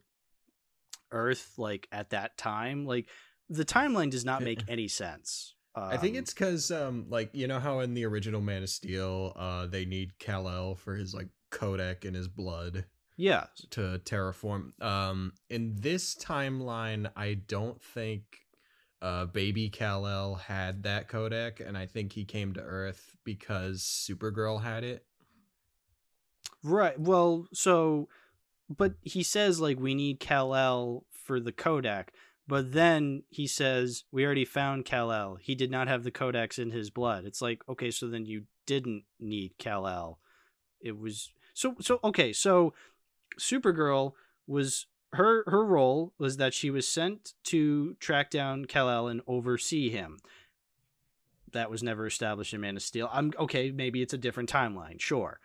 earth 1.11 1.55
like 1.57 1.89
at 1.91 2.11
that 2.11 2.37
time 2.37 2.87
like 2.87 3.09
the 3.49 3.65
timeline 3.65 4.11
does 4.11 4.25
not 4.25 4.43
make 4.43 4.63
any 4.69 4.89
sense 4.89 5.55
I 5.77 5.97
think 5.97 6.17
Um, 6.17 6.23
it's 6.23 6.35
because, 6.35 6.73
um, 6.73 7.07
like 7.09 7.31
you 7.35 7.47
know 7.47 7.61
how 7.61 7.81
in 7.81 7.95
the 7.95 8.05
original 8.05 8.41
Man 8.41 8.65
of 8.65 8.69
Steel, 8.69 9.33
uh, 9.37 9.67
they 9.67 9.85
need 9.85 10.19
Kal 10.19 10.49
El 10.49 10.75
for 10.75 10.97
his 10.97 11.15
like 11.15 11.29
Codex 11.51 12.05
in 12.05 12.15
his 12.15 12.27
blood 12.27 12.85
yeah 13.17 13.47
to 13.71 14.01
terraform. 14.05 14.81
Um, 14.83 15.35
in 15.51 15.77
this 15.79 16.17
timeline, 16.17 17.11
I 17.17 17.35
don't 17.35 17.81
think 17.81 18.23
uh 19.01 19.27
baby 19.27 19.69
Kal 19.71 20.07
El 20.07 20.35
had 20.35 20.83
that 20.83 21.07
Codex, 21.07 21.61
and 21.61 21.79
I 21.79 21.87
think 21.87 22.13
he 22.13 22.25
came 22.25 22.55
to 22.55 22.61
Earth 22.61 23.17
because 23.23 23.83
Supergirl 23.83 24.61
had 24.61 24.83
it. 24.83 25.05
Right. 26.63 26.99
Well, 26.99 27.47
so, 27.53 28.09
but 28.69 28.95
he 29.03 29.23
says 29.23 29.61
like 29.61 29.79
we 29.79 29.95
need 29.95 30.21
Kal 30.21 30.55
El 30.55 31.05
for 31.13 31.41
the 31.41 31.53
Codex, 31.53 32.13
but 32.47 32.73
then 32.73 33.23
he 33.29 33.47
says 33.47 34.05
we 34.11 34.25
already 34.25 34.45
found 34.45 34.85
Kal 34.85 35.13
El. 35.13 35.37
He 35.37 35.55
did 35.55 35.71
not 35.71 35.89
have 35.89 36.05
the 36.05 36.11
Codex 36.11 36.59
in 36.59 36.71
his 36.71 36.91
blood. 36.91 37.25
It's 37.25 37.43
like 37.43 37.63
okay, 37.69 37.91
so 37.91 38.09
then 38.09 38.27
you 38.27 38.45
didn't 38.67 39.05
need 39.21 39.53
Kal 39.59 39.87
El. 39.87 40.19
It 40.81 40.99
was 40.99 41.31
so 41.55 41.77
so 41.81 42.01
okay. 42.03 42.33
So 42.33 42.75
Supergirl 43.39 44.13
was 44.47 44.87
her 45.13 45.45
her 45.47 45.65
role 45.65 46.13
was 46.19 46.37
that 46.37 46.55
she 46.55 46.71
was 46.71 46.87
sent 46.87 47.35
to 47.45 47.95
track 47.95 48.31
down 48.31 48.65
Kal 48.65 48.91
El 48.91 49.09
and 49.09 49.21
oversee 49.27 49.91
him. 49.91 50.19
That 51.53 51.71
was 51.71 51.83
never 51.83 52.07
established 52.07 52.53
in 52.53 52.61
Man 52.61 52.77
of 52.77 52.83
Steel. 52.83 53.09
I'm 53.13 53.33
okay. 53.39 53.71
Maybe 53.71 54.03
it's 54.03 54.13
a 54.13 54.19
different 54.19 54.51
timeline. 54.51 55.01
Sure. 55.01 55.41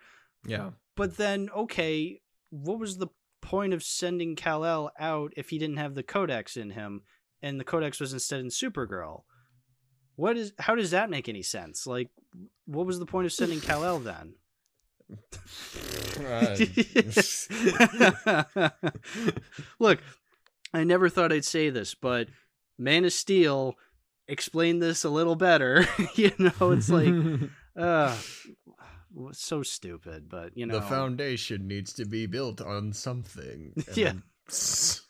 Yeah. 0.46 0.70
But 0.96 1.16
then, 1.16 1.50
okay, 1.54 2.20
what 2.50 2.78
was 2.78 2.98
the 2.98 3.08
point 3.42 3.74
of 3.74 3.82
sending 3.82 4.36
Kal 4.36 4.64
El 4.64 4.92
out 4.98 5.32
if 5.36 5.50
he 5.50 5.58
didn't 5.58 5.78
have 5.78 5.94
the 5.94 6.02
Codex 6.02 6.56
in 6.56 6.70
him, 6.70 7.02
and 7.42 7.58
the 7.58 7.64
Codex 7.64 8.00
was 8.00 8.12
instead 8.12 8.40
in 8.40 8.48
Supergirl? 8.48 9.22
What 10.16 10.36
is? 10.36 10.52
How 10.58 10.74
does 10.74 10.92
that 10.92 11.10
make 11.10 11.28
any 11.28 11.42
sense? 11.42 11.86
Like, 11.86 12.10
what 12.66 12.86
was 12.86 12.98
the 12.98 13.06
point 13.06 13.26
of 13.26 13.32
sending 13.32 13.60
Kal 13.60 13.84
El 13.84 13.98
then? 13.98 14.34
Look, 19.78 20.00
I 20.72 20.84
never 20.84 21.08
thought 21.08 21.32
I'd 21.32 21.44
say 21.44 21.70
this, 21.70 21.94
but 21.94 22.28
Man 22.78 23.04
of 23.04 23.12
Steel 23.12 23.74
explained 24.28 24.82
this 24.82 25.04
a 25.04 25.10
little 25.10 25.36
better. 25.36 25.86
you 26.14 26.32
know, 26.38 26.72
it's 26.72 26.88
like, 26.88 27.12
uh, 27.76 28.16
so 29.32 29.62
stupid, 29.62 30.28
but 30.28 30.56
you 30.56 30.66
know, 30.66 30.74
the 30.74 30.82
foundation 30.82 31.66
needs 31.68 31.92
to 31.94 32.04
be 32.04 32.26
built 32.26 32.60
on 32.60 32.92
something. 32.92 33.72
and 33.88 33.96
Yeah. 33.96 34.12
then- 34.12 34.22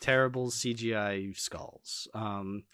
terrible 0.00 0.50
CGI 0.50 1.36
skulls. 1.36 2.08
Um, 2.14 2.64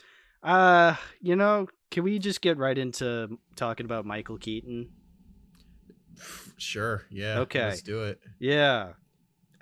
uh, 0.43 0.97
you 1.21 1.37
know, 1.37 1.69
can 1.91 2.03
we 2.05 2.19
just 2.19 2.41
get 2.41 2.57
right 2.59 2.77
into 2.77 3.39
talking 3.57 3.87
about 3.87 4.05
Michael 4.05 4.39
Keaton? 4.39 4.91
Sure. 6.59 7.07
Yeah. 7.11 7.41
Okay. 7.41 7.67
Let's 7.69 7.83
do 7.83 8.05
it. 8.05 8.21
Yeah, 8.39 8.95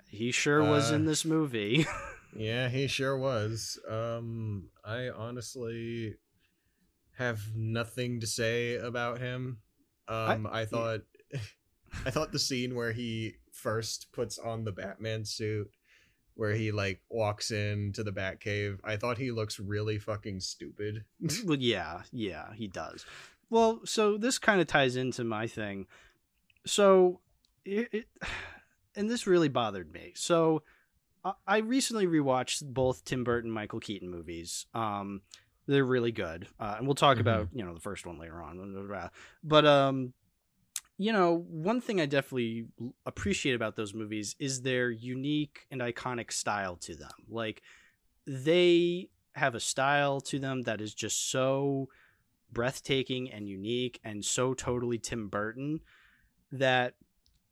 he 0.09 0.31
sure 0.31 0.63
was 0.63 0.91
Uh, 0.91 0.95
in 0.95 1.05
this 1.05 1.25
movie. 1.25 1.85
Yeah, 2.37 2.69
he 2.69 2.85
sure 2.85 3.17
was. 3.17 3.79
Um, 3.89 4.69
I 4.85 5.09
honestly 5.09 6.13
have 7.17 7.41
nothing 7.55 8.19
to 8.19 8.27
say 8.27 8.75
about 8.75 9.19
him. 9.19 9.61
Um, 10.09 10.47
I, 10.51 10.65
thought, 10.65 11.01
I 12.05 12.09
thought 12.11 12.31
the 12.31 12.39
scene 12.39 12.75
where 12.75 12.91
he 12.91 13.35
first 13.53 14.11
puts 14.11 14.37
on 14.39 14.63
the 14.63 14.71
Batman 14.71 15.23
suit, 15.23 15.69
where 16.35 16.53
he 16.53 16.71
like 16.71 17.01
walks 17.09 17.51
into 17.51 18.03
the 18.03 18.11
Batcave, 18.11 18.79
I 18.83 18.95
thought 18.97 19.17
he 19.17 19.31
looks 19.31 19.59
really 19.59 19.99
fucking 19.99 20.39
stupid. 20.39 21.03
well, 21.45 21.57
yeah, 21.59 22.01
yeah, 22.11 22.53
he 22.53 22.67
does. 22.67 23.05
Well, 23.49 23.81
so 23.85 24.17
this 24.17 24.37
kind 24.39 24.61
of 24.61 24.67
ties 24.67 24.95
into 24.95 25.23
my 25.23 25.47
thing. 25.47 25.85
So, 26.65 27.19
it, 27.65 27.89
it 27.91 28.05
and 28.95 29.09
this 29.09 29.27
really 29.27 29.49
bothered 29.49 29.91
me. 29.91 30.13
So, 30.15 30.63
I- 31.23 31.33
I 31.45 31.57
recently 31.57 32.07
rewatched 32.07 32.63
both 32.73 33.03
Tim 33.05 33.23
Burton, 33.23 33.51
Michael 33.51 33.79
Keaton 33.79 34.09
movies. 34.09 34.65
Um, 34.73 35.21
they're 35.69 35.85
really 35.85 36.11
good, 36.11 36.47
uh, 36.59 36.75
and 36.77 36.87
we'll 36.87 36.95
talk 36.95 37.17
Mhm. 37.17 37.21
about 37.21 37.49
you 37.53 37.63
know 37.63 37.73
the 37.73 37.79
first 37.79 38.05
one 38.05 38.17
later 38.17 38.41
on. 38.41 39.09
But 39.43 39.65
um, 39.65 40.13
you 40.97 41.13
know, 41.13 41.35
one 41.49 41.79
thing 41.79 42.01
I 42.01 42.05
definitely 42.05 42.67
appreciate 43.05 43.53
about 43.53 43.75
those 43.75 43.93
movies 43.93 44.35
is 44.39 44.63
their 44.63 44.89
unique 44.91 45.65
and 45.71 45.79
iconic 45.81 46.31
style 46.31 46.75
to 46.77 46.95
them. 46.95 47.11
Like 47.29 47.61
they 48.25 49.09
have 49.35 49.55
a 49.55 49.59
style 49.59 50.19
to 50.21 50.39
them 50.39 50.63
that 50.63 50.81
is 50.81 50.93
just 50.93 51.29
so 51.31 51.87
breathtaking 52.51 53.31
and 53.31 53.47
unique 53.47 53.99
and 54.03 54.25
so 54.25 54.53
totally 54.53 54.97
Tim 54.97 55.29
Burton 55.29 55.81
that 56.51 56.95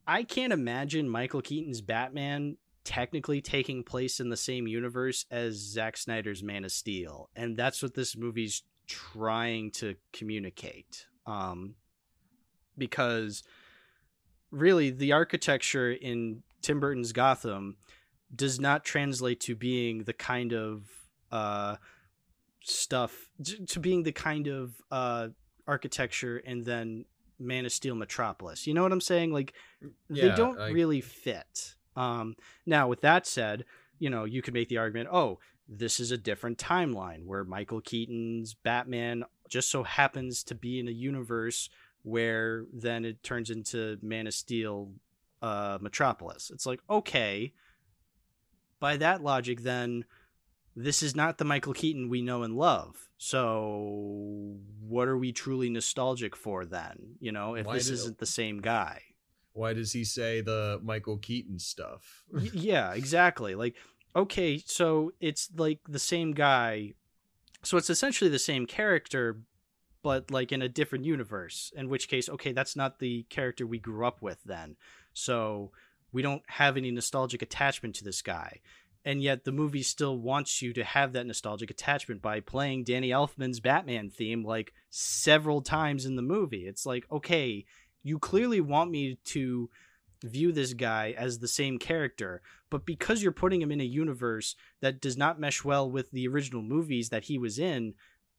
I 0.07 0.23
can't 0.23 0.51
imagine 0.51 1.07
Michael 1.07 1.41
Keaton's 1.41 1.81
Batman 1.81 2.57
technically 2.87 3.41
taking 3.41 3.83
place 3.83 4.21
in 4.21 4.29
the 4.29 4.37
same 4.37 4.65
universe 4.65 5.25
as 5.29 5.55
Zack 5.55 5.97
Snyder's 5.97 6.41
Man 6.41 6.63
of 6.63 6.71
Steel. 6.71 7.29
And 7.35 7.57
that's 7.57 7.83
what 7.83 7.95
this 7.95 8.15
movie's 8.15 8.63
trying 8.87 9.71
to 9.71 9.95
communicate. 10.13 11.05
Um, 11.25 11.75
because 12.77 13.43
really, 14.51 14.89
the 14.89 15.11
architecture 15.11 15.91
in 15.91 16.43
Tim 16.61 16.79
Burton's 16.79 17.11
Gotham 17.11 17.75
does 18.33 18.57
not 18.57 18.85
translate 18.85 19.41
to 19.41 19.55
being 19.55 20.05
the 20.05 20.13
kind 20.13 20.53
of 20.53 20.83
uh, 21.29 21.75
stuff, 22.63 23.27
to 23.67 23.81
being 23.81 24.03
the 24.03 24.13
kind 24.13 24.47
of 24.47 24.75
uh, 24.91 25.27
architecture 25.67 26.37
and 26.37 26.63
then 26.63 27.03
Man 27.37 27.65
of 27.65 27.73
Steel 27.73 27.95
Metropolis. 27.95 28.65
You 28.65 28.73
know 28.73 28.83
what 28.83 28.93
I'm 28.93 29.01
saying? 29.01 29.33
Like, 29.33 29.51
they 30.09 30.29
don't 30.29 30.57
I- 30.57 30.69
really 30.69 31.01
fit. 31.01 31.73
Um, 31.97 32.35
now, 32.65 32.87
with 32.87 33.01
that 33.01 33.25
said, 33.25 33.65
you 33.99 34.09
know, 34.09 34.23
you 34.23 34.41
could 34.41 34.53
make 34.53 34.69
the 34.69 34.77
argument, 34.77 35.09
oh, 35.11 35.39
this 35.67 35.99
is 35.99 36.11
a 36.11 36.17
different 36.17 36.57
timeline 36.57 37.25
where 37.25 37.43
Michael 37.43 37.81
Keaton's 37.81 38.53
Batman 38.53 39.25
just 39.49 39.69
so 39.69 39.83
happens 39.83 40.43
to 40.43 40.55
be 40.55 40.79
in 40.79 40.87
a 40.87 40.91
universe 40.91 41.69
where 42.03 42.65
then 42.71 43.03
it 43.03 43.23
turns 43.23 43.49
into 43.49 43.97
Man 44.01 44.27
of 44.27 44.33
Steel 44.33 44.91
uh, 45.41 45.77
Metropolis. 45.81 46.51
It's 46.53 46.65
like, 46.65 46.79
okay, 46.89 47.51
by 48.79 48.97
that 48.97 49.23
logic, 49.23 49.61
then 49.61 50.05
this 50.75 51.01
is 51.01 51.15
not 51.15 51.37
the 51.37 51.45
Michael 51.45 51.73
Keaton 51.73 52.07
we 52.07 52.21
know 52.21 52.43
and 52.43 52.55
love. 52.55 53.09
So, 53.17 54.57
what 54.87 55.07
are 55.07 55.17
we 55.17 55.31
truly 55.31 55.69
nostalgic 55.69 56.35
for 56.35 56.65
then? 56.65 57.15
You 57.19 57.31
know, 57.31 57.55
if 57.55 57.65
Why 57.65 57.73
this 57.73 57.87
did- 57.87 57.93
isn't 57.93 58.17
the 58.19 58.25
same 58.25 58.61
guy. 58.61 59.01
Why 59.57 59.73
does 59.73 59.91
he 59.91 60.03
say 60.03 60.41
the 60.41 60.79
Michael 60.83 61.17
Keaton 61.17 61.59
stuff? 61.59 62.23
Yeah, 62.53 62.93
exactly. 62.93 63.55
Like, 63.55 63.75
okay, 64.15 64.61
so 64.65 65.11
it's 65.19 65.49
like 65.55 65.79
the 65.87 65.99
same 65.99 66.33
guy 66.33 66.93
so 67.63 67.77
it's 67.77 67.89
essentially 67.89 68.29
the 68.29 68.39
same 68.39 68.65
character, 68.65 69.41
but 70.03 70.31
like 70.31 70.51
in 70.51 70.61
a 70.61 70.69
different 70.69 71.05
universe. 71.05 71.71
In 71.75 71.89
which 71.89 72.07
case, 72.07 72.29
okay, 72.29 72.51
that's 72.51 72.75
not 72.75 72.99
the 72.99 73.23
character 73.29 73.65
we 73.65 73.79
grew 73.79 74.05
up 74.05 74.21
with 74.21 74.41
then. 74.45 74.75
So 75.13 75.71
we 76.11 76.21
don't 76.21 76.43
have 76.47 76.77
any 76.77 76.91
nostalgic 76.91 77.41
attachment 77.41 77.95
to 77.95 78.03
this 78.03 78.21
guy. 78.21 78.61
And 79.03 79.21
yet 79.21 79.45
the 79.45 79.51
movie 79.51 79.83
still 79.83 80.17
wants 80.17 80.61
you 80.61 80.73
to 80.73 80.83
have 80.83 81.13
that 81.13 81.25
nostalgic 81.25 81.69
attachment 81.69 82.21
by 82.21 82.41
playing 82.41 82.83
Danny 82.83 83.09
Elfman's 83.09 83.59
Batman 83.59 84.09
theme 84.09 84.43
like 84.43 84.73
several 84.89 85.61
times 85.61 86.05
in 86.05 86.15
the 86.15 86.21
movie. 86.21 86.67
It's 86.67 86.85
like, 86.85 87.05
okay, 87.11 87.65
you 88.07 88.19
clearly 88.19 88.61
want 88.61 88.91
me 88.91 89.17
to 89.25 89.69
view 90.23 90.51
this 90.51 90.73
guy 90.73 91.13
as 91.17 91.39
the 91.39 91.47
same 91.47 91.77
character, 91.77 92.41
but 92.69 92.85
because 92.85 93.21
you're 93.21 93.31
putting 93.31 93.61
him 93.61 93.71
in 93.71 93.81
a 93.81 93.85
universe 93.85 94.55
that 94.81 95.01
does 95.01 95.17
not 95.17 95.39
mesh 95.39 95.63
well 95.63 95.89
with 95.89 96.11
the 96.11 96.27
original 96.27 96.61
movies 96.61 97.09
that 97.09 97.25
he 97.25 97.37
was 97.37 97.59
in, 97.59 97.93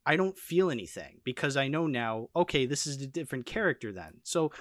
I 0.05 0.15
don't 0.15 0.37
feel 0.37 0.71
anything 0.71 1.19
because 1.23 1.55
I 1.55 1.67
know 1.67 1.87
now, 1.87 2.29
okay, 2.35 2.65
this 2.65 2.87
is 2.87 3.01
a 3.01 3.07
different 3.07 3.45
character 3.45 3.91
then. 3.91 4.15
So 4.23 4.51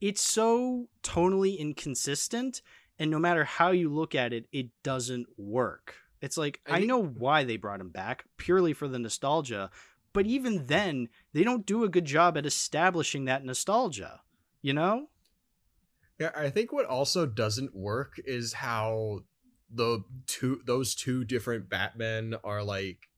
it's 0.00 0.22
so 0.22 0.88
tonally 1.02 1.58
inconsistent 1.58 2.62
and 2.98 3.10
no 3.10 3.18
matter 3.18 3.44
how 3.44 3.70
you 3.70 3.88
look 3.88 4.14
at 4.14 4.32
it, 4.32 4.46
it 4.52 4.68
doesn't 4.82 5.26
work. 5.38 5.94
It's 6.20 6.36
like 6.36 6.60
I, 6.66 6.78
I 6.78 6.84
know 6.84 7.02
why 7.02 7.44
they 7.44 7.56
brought 7.56 7.80
him 7.80 7.88
back, 7.88 8.24
purely 8.36 8.74
for 8.74 8.88
the 8.88 8.98
nostalgia, 8.98 9.70
but 10.12 10.26
even 10.26 10.66
then, 10.66 11.08
they 11.32 11.44
don't 11.44 11.64
do 11.64 11.84
a 11.84 11.88
good 11.88 12.04
job 12.04 12.36
at 12.36 12.44
establishing 12.44 13.24
that 13.24 13.44
nostalgia, 13.44 14.20
you 14.62 14.72
know? 14.72 15.06
Yeah, 16.18 16.30
I 16.36 16.50
think 16.50 16.72
what 16.72 16.86
also 16.86 17.24
doesn't 17.26 17.74
work 17.74 18.20
is 18.24 18.52
how 18.52 19.20
the 19.72 20.02
two 20.26 20.60
those 20.66 20.94
two 20.94 21.24
different 21.24 21.70
Batmen 21.70 22.34
are 22.44 22.62
like 22.62 23.08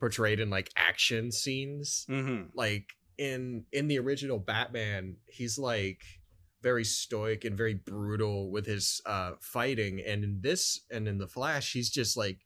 portrayed 0.00 0.40
in 0.40 0.50
like 0.50 0.70
action 0.76 1.30
scenes. 1.30 2.06
Mm-hmm. 2.08 2.48
Like 2.54 2.94
in 3.16 3.64
in 3.72 3.86
the 3.86 3.98
original 3.98 4.38
Batman, 4.38 5.16
he's 5.26 5.58
like 5.58 6.02
very 6.62 6.84
stoic 6.84 7.44
and 7.44 7.56
very 7.56 7.74
brutal 7.74 8.50
with 8.50 8.66
his 8.66 9.00
uh 9.06 9.32
fighting, 9.40 10.00
and 10.04 10.24
in 10.24 10.40
this 10.40 10.80
and 10.90 11.06
in 11.06 11.18
the 11.18 11.28
Flash, 11.28 11.72
he's 11.72 11.90
just 11.90 12.16
like 12.16 12.40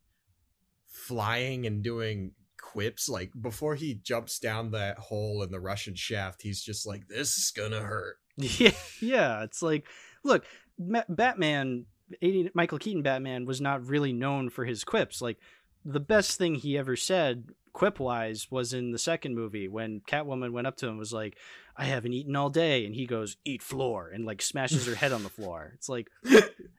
flying 0.86 1.66
and 1.66 1.82
doing 1.82 2.32
quips 2.72 3.08
like 3.08 3.30
before 3.40 3.74
he 3.74 3.94
jumps 3.94 4.38
down 4.38 4.70
that 4.70 4.98
hole 4.98 5.42
in 5.42 5.50
the 5.50 5.60
russian 5.60 5.94
shaft 5.94 6.42
he's 6.42 6.62
just 6.62 6.86
like 6.86 7.06
this 7.08 7.36
is 7.36 7.52
gonna 7.54 7.80
hurt 7.80 8.16
Yeah, 8.36 8.72
yeah. 9.00 9.42
It's 9.42 9.62
like, 9.62 9.86
look, 10.24 10.44
Ma- 10.78 11.04
Batman, 11.08 11.86
80, 12.20 12.50
Michael 12.54 12.78
Keaton 12.78 13.02
Batman 13.02 13.44
was 13.44 13.60
not 13.60 13.86
really 13.86 14.12
known 14.12 14.48
for 14.48 14.64
his 14.64 14.84
quips. 14.84 15.20
Like, 15.20 15.38
the 15.84 16.00
best 16.00 16.38
thing 16.38 16.54
he 16.56 16.76
ever 16.78 16.96
said, 16.96 17.48
quip 17.72 17.98
wise, 17.98 18.48
was 18.50 18.72
in 18.72 18.92
the 18.92 18.98
second 18.98 19.34
movie 19.34 19.68
when 19.68 20.00
Catwoman 20.00 20.52
went 20.52 20.66
up 20.66 20.76
to 20.78 20.86
him 20.86 20.90
and 20.92 20.98
was 20.98 21.12
like, 21.12 21.36
I 21.76 21.84
haven't 21.86 22.12
eaten 22.12 22.36
all 22.36 22.50
day. 22.50 22.84
And 22.84 22.94
he 22.94 23.06
goes, 23.06 23.36
Eat 23.46 23.62
floor, 23.62 24.10
and 24.12 24.26
like 24.26 24.42
smashes 24.42 24.86
her 24.86 24.94
head 24.94 25.12
on 25.12 25.22
the 25.22 25.28
floor. 25.38 25.72
It's 25.74 25.88
like, 25.88 26.08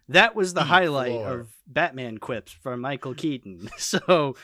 that 0.09 0.35
was 0.35 0.53
the 0.53 0.61
Eat 0.61 0.67
highlight 0.67 1.11
floor. 1.11 1.39
of 1.39 1.49
Batman 1.65 2.19
quips 2.19 2.51
from 2.51 2.81
Michael 2.81 3.15
Keaton. 3.15 3.69
So 3.77 4.35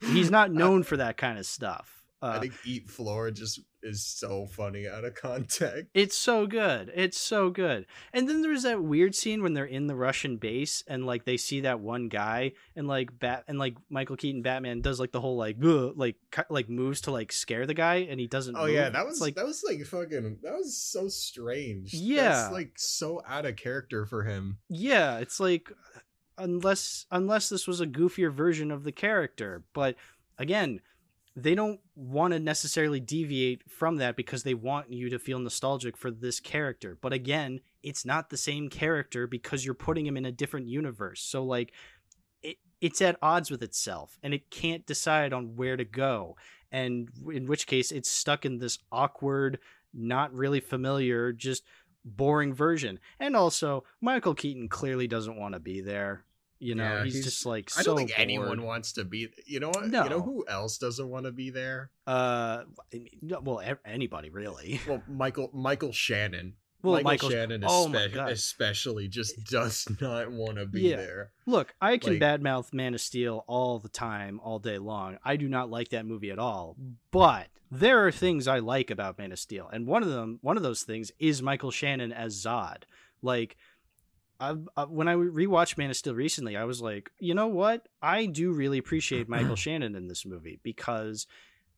he's 0.00 0.30
not 0.30 0.52
known 0.52 0.82
for 0.84 0.96
that 0.98 1.16
kind 1.16 1.38
of 1.38 1.46
stuff. 1.46 1.97
I 2.22 2.36
Uh, 2.36 2.40
think 2.40 2.54
eat 2.64 2.88
floor 2.90 3.30
just 3.30 3.60
is 3.80 4.04
so 4.04 4.44
funny 4.46 4.88
out 4.88 5.04
of 5.04 5.14
context 5.14 5.86
It's 5.94 6.16
so 6.16 6.48
good. 6.48 6.90
It's 6.92 7.20
so 7.20 7.48
good. 7.48 7.86
And 8.12 8.28
then 8.28 8.42
there's 8.42 8.64
that 8.64 8.82
weird 8.82 9.14
scene 9.14 9.40
when 9.40 9.54
they're 9.54 9.64
in 9.64 9.86
the 9.86 9.94
Russian 9.94 10.36
base 10.36 10.82
and 10.88 11.06
like 11.06 11.24
they 11.24 11.36
see 11.36 11.60
that 11.60 11.78
one 11.78 12.08
guy 12.08 12.54
and 12.74 12.88
like 12.88 13.16
bat 13.20 13.44
and 13.46 13.56
like 13.56 13.76
Michael 13.88 14.16
Keaton 14.16 14.42
Batman 14.42 14.80
does 14.80 14.98
like 14.98 15.12
the 15.12 15.20
whole 15.20 15.36
like 15.36 15.56
like 15.60 16.16
like 16.50 16.68
moves 16.68 17.02
to 17.02 17.12
like 17.12 17.30
scare 17.30 17.66
the 17.66 17.74
guy 17.74 18.06
and 18.10 18.18
he 18.18 18.26
doesn't. 18.26 18.56
Oh 18.58 18.64
yeah, 18.64 18.86
move. 18.86 18.92
that 18.94 19.02
It's 19.02 19.10
was 19.10 19.20
like 19.20 19.34
that 19.36 19.46
was 19.46 19.62
like 19.64 19.80
fucking 19.86 20.38
that 20.42 20.54
was 20.54 20.76
so 20.76 21.06
strange. 21.06 21.94
Yeah. 21.94 22.30
That's 22.30 22.52
like 22.52 22.72
so 22.76 23.22
out 23.28 23.46
of 23.46 23.54
character 23.54 24.06
for 24.06 24.24
him. 24.24 24.58
yeah, 24.68 25.18
it's 25.18 25.38
like 25.38 25.70
unless 26.36 27.06
unless 27.12 27.48
this 27.48 27.66
was 27.68 27.80
a 27.80 27.86
goofier 27.86 28.32
version 28.32 28.70
of 28.72 28.82
the 28.84 28.92
character, 28.92 29.62
but 29.72 29.94
again. 30.36 30.80
They 31.42 31.54
don't 31.54 31.80
want 31.94 32.32
to 32.32 32.40
necessarily 32.40 33.00
deviate 33.00 33.70
from 33.70 33.96
that 33.96 34.16
because 34.16 34.42
they 34.42 34.54
want 34.54 34.92
you 34.92 35.08
to 35.10 35.18
feel 35.18 35.38
nostalgic 35.38 35.96
for 35.96 36.10
this 36.10 36.40
character. 36.40 36.98
But 37.00 37.12
again, 37.12 37.60
it's 37.82 38.04
not 38.04 38.30
the 38.30 38.36
same 38.36 38.68
character 38.68 39.26
because 39.26 39.64
you're 39.64 39.74
putting 39.74 40.04
him 40.04 40.16
in 40.16 40.26
a 40.26 40.32
different 40.32 40.66
universe. 40.66 41.20
So 41.22 41.44
like 41.44 41.72
it 42.42 42.56
it's 42.80 43.00
at 43.00 43.18
odds 43.22 43.50
with 43.50 43.62
itself 43.62 44.18
and 44.22 44.34
it 44.34 44.50
can't 44.50 44.86
decide 44.86 45.32
on 45.32 45.56
where 45.56 45.76
to 45.76 45.84
go. 45.84 46.36
And 46.72 47.08
in 47.32 47.46
which 47.46 47.66
case 47.66 47.92
it's 47.92 48.10
stuck 48.10 48.44
in 48.44 48.58
this 48.58 48.78
awkward, 48.90 49.58
not 49.94 50.34
really 50.34 50.60
familiar, 50.60 51.32
just 51.32 51.62
boring 52.04 52.52
version. 52.52 52.98
And 53.20 53.36
also, 53.36 53.84
Michael 54.00 54.34
Keaton 54.34 54.68
clearly 54.68 55.06
doesn't 55.06 55.38
want 55.38 55.54
to 55.54 55.60
be 55.60 55.80
there. 55.80 56.24
You 56.60 56.74
know, 56.74 56.82
Yeah, 56.82 57.04
he's, 57.04 57.12
he's- 57.14 57.24
just 57.24 57.46
like 57.46 57.70
I 57.78 57.82
don't 57.82 57.96
think 57.96 58.12
anyone 58.18 58.62
wants 58.62 58.92
to 58.94 59.04
be. 59.04 59.28
You 59.46 59.60
know 59.60 59.68
what? 59.68 59.86
No. 59.88 60.04
You 60.04 60.10
know 60.10 60.20
who 60.22 60.44
else 60.48 60.78
doesn't 60.78 61.08
want 61.08 61.26
to 61.26 61.32
be 61.32 61.50
there? 61.50 61.90
Uh, 62.06 62.64
well, 63.42 63.62
anybody 63.84 64.30
really. 64.30 64.80
Well, 64.88 65.02
Michael 65.08 65.50
Michael 65.52 65.92
Shannon. 65.92 66.54
Well, 66.80 67.02
Michael 67.02 67.30
Shannon 67.30 67.64
oh 67.66 67.88
espe- 67.92 68.30
especially 68.30 69.08
just 69.08 69.44
does 69.50 69.86
not 70.00 70.30
want 70.30 70.58
to 70.58 70.66
be 70.66 70.82
Yeah. 70.82 70.96
there. 70.96 71.30
Look, 71.46 71.74
I 71.80 71.98
can 71.98 72.18
Like- 72.18 72.22
badmouth 72.40 72.72
Man 72.72 72.94
of 72.94 73.00
Steel 73.00 73.44
all 73.48 73.78
the 73.80 73.88
time, 73.88 74.38
all 74.40 74.58
day 74.60 74.78
long. 74.78 75.18
I 75.24 75.36
do 75.36 75.48
not 75.48 75.70
like 75.70 75.88
that 75.88 76.06
movie 76.06 76.30
at 76.30 76.38
all. 76.38 76.76
But 77.10 77.48
there 77.70 78.06
are 78.06 78.12
things 78.12 78.46
I 78.46 78.60
like 78.60 78.90
about 78.90 79.18
Man 79.18 79.32
of 79.32 79.38
Steel, 79.40 79.68
and 79.72 79.86
one 79.88 80.02
of 80.04 80.08
them, 80.08 80.38
one 80.40 80.56
of 80.56 80.62
those 80.62 80.82
things, 80.84 81.10
is 81.18 81.42
Michael 81.42 81.70
Shannon 81.72 82.12
as 82.12 82.36
Zod. 82.36 82.84
Like, 83.22 83.56
I, 84.40 84.50
I, 84.76 84.82
uh, 84.82 84.86
when 84.86 85.08
I 85.08 85.14
rewatched 85.14 85.78
Man 85.78 85.90
of 85.90 85.96
Steel 85.96 86.14
recently, 86.14 86.56
I 86.56 86.64
was 86.64 86.80
like, 86.80 87.10
you 87.18 87.34
know 87.34 87.48
what? 87.48 87.88
I 88.00 88.26
do 88.26 88.52
really 88.52 88.78
appreciate 88.78 89.28
Michael 89.28 89.56
Shannon 89.56 89.94
in 89.94 90.08
this 90.08 90.24
movie 90.24 90.60
because 90.62 91.26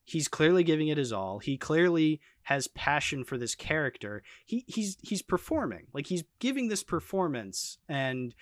he's 0.05 0.29
clearly 0.29 0.65
giving 0.65 0.89
it 0.89 0.99
his 0.99 1.13
all. 1.13 1.39
He 1.39 1.57
clearly 1.57 2.21
has 2.43 2.69
passion 2.69 3.25
for 3.25 3.39
this 3.39 3.55
character. 3.55 4.23
He 4.45 4.65
he's 4.67 4.97
he's 5.03 5.23
performing. 5.23 5.87
Like 5.93 6.07
he's 6.07 6.25
giving 6.39 6.69
this 6.69 6.83
performance 6.83 7.79
and 7.89 8.35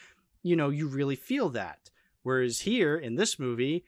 you 0.43 0.57
know, 0.57 0.71
you 0.71 0.89
really 0.89 1.17
feel 1.17 1.49
that. 1.51 1.91
Whereas 2.23 2.61
here 2.61 2.97
in 2.97 3.17
this 3.17 3.39
movie, 3.39 3.85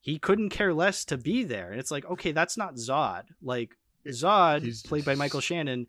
he 0.00 0.18
couldn't 0.18 0.50
care 0.50 0.74
less 0.74 1.04
to 1.06 1.16
be 1.16 1.44
there. 1.44 1.70
And 1.70 1.78
it's 1.80 1.90
like, 1.90 2.04
okay, 2.04 2.32
that's 2.32 2.56
not 2.56 2.74
Zod. 2.74 3.24
Like 3.42 3.76
Zod, 4.06 4.62
He's- 4.62 4.82
played 4.82 5.04
by 5.04 5.14
Michael 5.14 5.40
Shannon, 5.40 5.86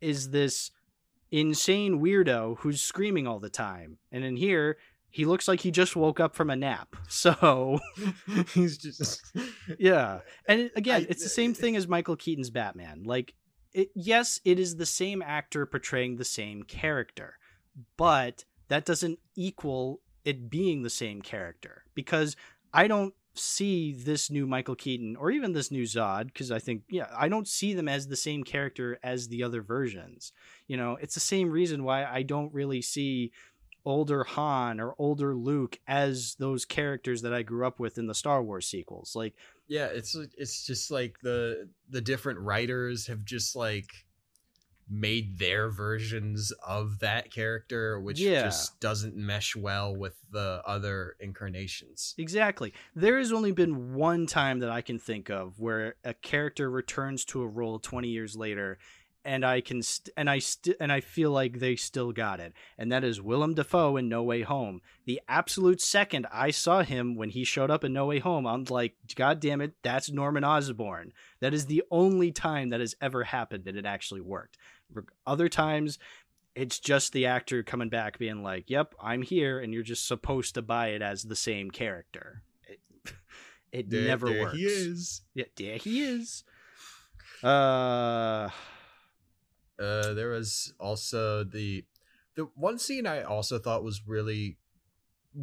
is 0.00 0.30
this 0.30 0.70
insane 1.30 2.00
weirdo 2.00 2.58
who's 2.58 2.80
screaming 2.80 3.26
all 3.26 3.38
the 3.38 3.50
time. 3.50 3.98
And 4.12 4.24
in 4.24 4.36
here, 4.36 4.78
he 5.10 5.24
looks 5.24 5.48
like 5.48 5.60
he 5.60 5.70
just 5.70 5.96
woke 5.96 6.20
up 6.20 6.34
from 6.34 6.50
a 6.50 6.56
nap. 6.56 6.94
So, 7.08 7.78
He's 8.54 8.78
just 8.78 9.22
yeah. 9.78 10.20
And 10.46 10.70
again, 10.76 11.02
I- 11.02 11.06
it's 11.08 11.22
the 11.22 11.26
uh, 11.26 11.30
same 11.30 11.54
thing 11.54 11.76
as 11.76 11.88
Michael 11.88 12.16
Keaton's 12.16 12.50
Batman. 12.50 13.02
Like, 13.04 13.34
it, 13.72 13.88
yes, 13.94 14.40
it 14.44 14.58
is 14.58 14.76
the 14.76 14.86
same 14.86 15.22
actor 15.22 15.66
portraying 15.66 16.16
the 16.16 16.24
same 16.24 16.62
character, 16.62 17.34
but 17.96 18.44
that 18.68 18.84
doesn't 18.84 19.18
equal 19.36 20.00
it 20.24 20.50
being 20.50 20.82
the 20.82 20.90
same 20.90 21.22
character 21.22 21.84
because 21.94 22.36
I 22.72 22.86
don't 22.88 23.14
see 23.34 23.92
this 23.92 24.30
new 24.30 24.46
Michael 24.46 24.74
Keaton 24.74 25.16
or 25.16 25.30
even 25.30 25.52
this 25.52 25.70
new 25.70 25.84
Zod 25.84 26.26
because 26.26 26.50
I 26.50 26.58
think 26.58 26.82
yeah 26.90 27.06
I 27.16 27.28
don't 27.28 27.46
see 27.46 27.72
them 27.72 27.88
as 27.88 28.08
the 28.08 28.16
same 28.16 28.42
character 28.42 28.98
as 29.02 29.28
the 29.28 29.42
other 29.42 29.62
versions. 29.62 30.32
You 30.66 30.76
know, 30.76 30.98
it's 31.00 31.14
the 31.14 31.20
same 31.20 31.50
reason 31.50 31.84
why 31.84 32.04
I 32.04 32.22
don't 32.22 32.52
really 32.52 32.82
see 32.82 33.32
older 33.84 34.24
Han 34.24 34.80
or 34.80 34.94
older 34.98 35.34
Luke 35.34 35.78
as 35.86 36.36
those 36.38 36.64
characters 36.64 37.22
that 37.22 37.32
I 37.32 37.42
grew 37.42 37.66
up 37.66 37.80
with 37.80 37.96
in 37.96 38.06
the 38.06 38.14
Star 38.14 38.42
Wars 38.42 38.66
sequels. 38.66 39.14
Like 39.14 39.34
yeah. 39.68 39.86
It's 39.86 40.16
it's 40.36 40.66
just 40.66 40.90
like 40.90 41.18
the 41.22 41.68
the 41.90 42.00
different 42.00 42.40
writers 42.40 43.06
have 43.06 43.24
just 43.24 43.54
like 43.54 43.90
made 44.90 45.38
their 45.38 45.68
versions 45.70 46.52
of 46.66 46.98
that 47.00 47.30
character, 47.32 48.00
which 48.00 48.18
Yeah. 48.20 48.42
just 48.44 48.80
doesn't 48.80 49.14
mesh 49.16 49.54
well 49.56 49.94
with 49.94 50.16
the 50.30 50.62
other 50.66 51.16
incarnations. 51.20 52.14
Exactly. 52.18 52.72
There 52.94 53.18
has 53.18 53.32
only 53.32 53.52
been 53.52 53.94
one 53.94 54.26
time 54.26 54.60
that 54.60 54.70
I 54.70 54.80
can 54.80 54.98
think 54.98 55.28
of 55.30 55.58
where 55.58 55.96
a 56.04 56.14
character 56.14 56.70
returns 56.70 57.24
to 57.26 57.42
a 57.42 57.46
role 57.48 57.78
20 57.78 58.08
years 58.08 58.36
later 58.36 58.78
and 59.24 59.44
I 59.44 59.60
can 59.60 59.82
st- 59.82 60.10
and 60.16 60.30
I 60.30 60.38
st- 60.38 60.76
and 60.80 60.90
I 60.92 61.00
feel 61.00 61.32
like 61.32 61.58
they 61.58 61.74
still 61.76 62.12
got 62.12 62.38
it. 62.40 62.54
And 62.78 62.90
that 62.92 63.04
is 63.04 63.20
Willem 63.20 63.54
Dafoe 63.54 63.96
in 63.96 64.08
No 64.08 64.22
Way 64.22 64.42
Home. 64.42 64.80
The 65.06 65.20
absolute 65.28 65.82
second 65.82 66.26
I 66.32 66.50
saw 66.50 66.82
him 66.82 67.14
when 67.16 67.30
he 67.30 67.44
showed 67.44 67.70
up 67.70 67.82
in 67.84 67.92
No 67.92 68.06
Way 68.06 68.20
Home, 68.20 68.46
I'm 68.46 68.64
like, 68.70 68.94
god 69.16 69.40
damn 69.40 69.60
it, 69.60 69.74
that's 69.82 70.08
Norman 70.10 70.44
Osborn. 70.44 71.12
That 71.40 71.52
is 71.52 71.66
the 71.66 71.82
only 71.90 72.30
time 72.32 72.70
that 72.70 72.80
has 72.80 72.94
ever 73.02 73.24
happened 73.24 73.64
that 73.64 73.76
it 73.76 73.84
actually 73.84 74.20
worked. 74.22 74.56
Other 75.26 75.48
times 75.48 75.98
it's 76.54 76.78
just 76.80 77.12
the 77.12 77.26
actor 77.26 77.62
coming 77.62 77.88
back 77.88 78.18
being 78.18 78.42
like, 78.42 78.68
"Yep, 78.68 78.94
I'm 79.00 79.22
here," 79.22 79.60
and 79.60 79.72
you're 79.72 79.82
just 79.82 80.06
supposed 80.08 80.54
to 80.54 80.62
buy 80.62 80.88
it 80.88 81.02
as 81.02 81.22
the 81.22 81.36
same 81.36 81.70
character. 81.70 82.42
It, 82.66 82.80
It 83.70 83.90
There- 83.90 84.06
never 84.06 84.28
there 84.30 84.42
works. 84.42 84.56
He 84.56 84.64
is. 84.64 85.22
Yeah, 85.34 85.44
there 85.56 85.76
he 85.76 86.00
is. 86.02 86.42
Uh, 87.42 88.48
Uh, 89.78 90.12
there 90.14 90.30
was 90.30 90.72
also 90.80 91.44
the 91.44 91.84
the 92.34 92.44
one 92.56 92.78
scene 92.78 93.06
I 93.06 93.22
also 93.22 93.58
thought 93.58 93.84
was 93.84 94.02
really 94.06 94.58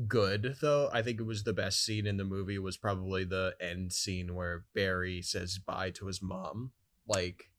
good 0.08 0.58
though. 0.60 0.89
I 0.91 1.01
think 1.01 1.19
it 1.19 1.25
was 1.25 1.43
the 1.43 1.53
best 1.53 1.86
scene 1.86 2.05
in 2.05 2.17
the 2.17 2.25
movie 2.25 2.60
was 2.60 2.75
probably 2.77 3.23
the 3.23 3.55
end 3.62 3.93
scene 3.93 4.36
where 4.36 4.65
Barry 4.73 5.21
says 5.21 5.58
bye 5.58 5.91
to 5.91 6.08
his 6.08 6.21
mom. 6.21 6.71
Like 7.08 7.49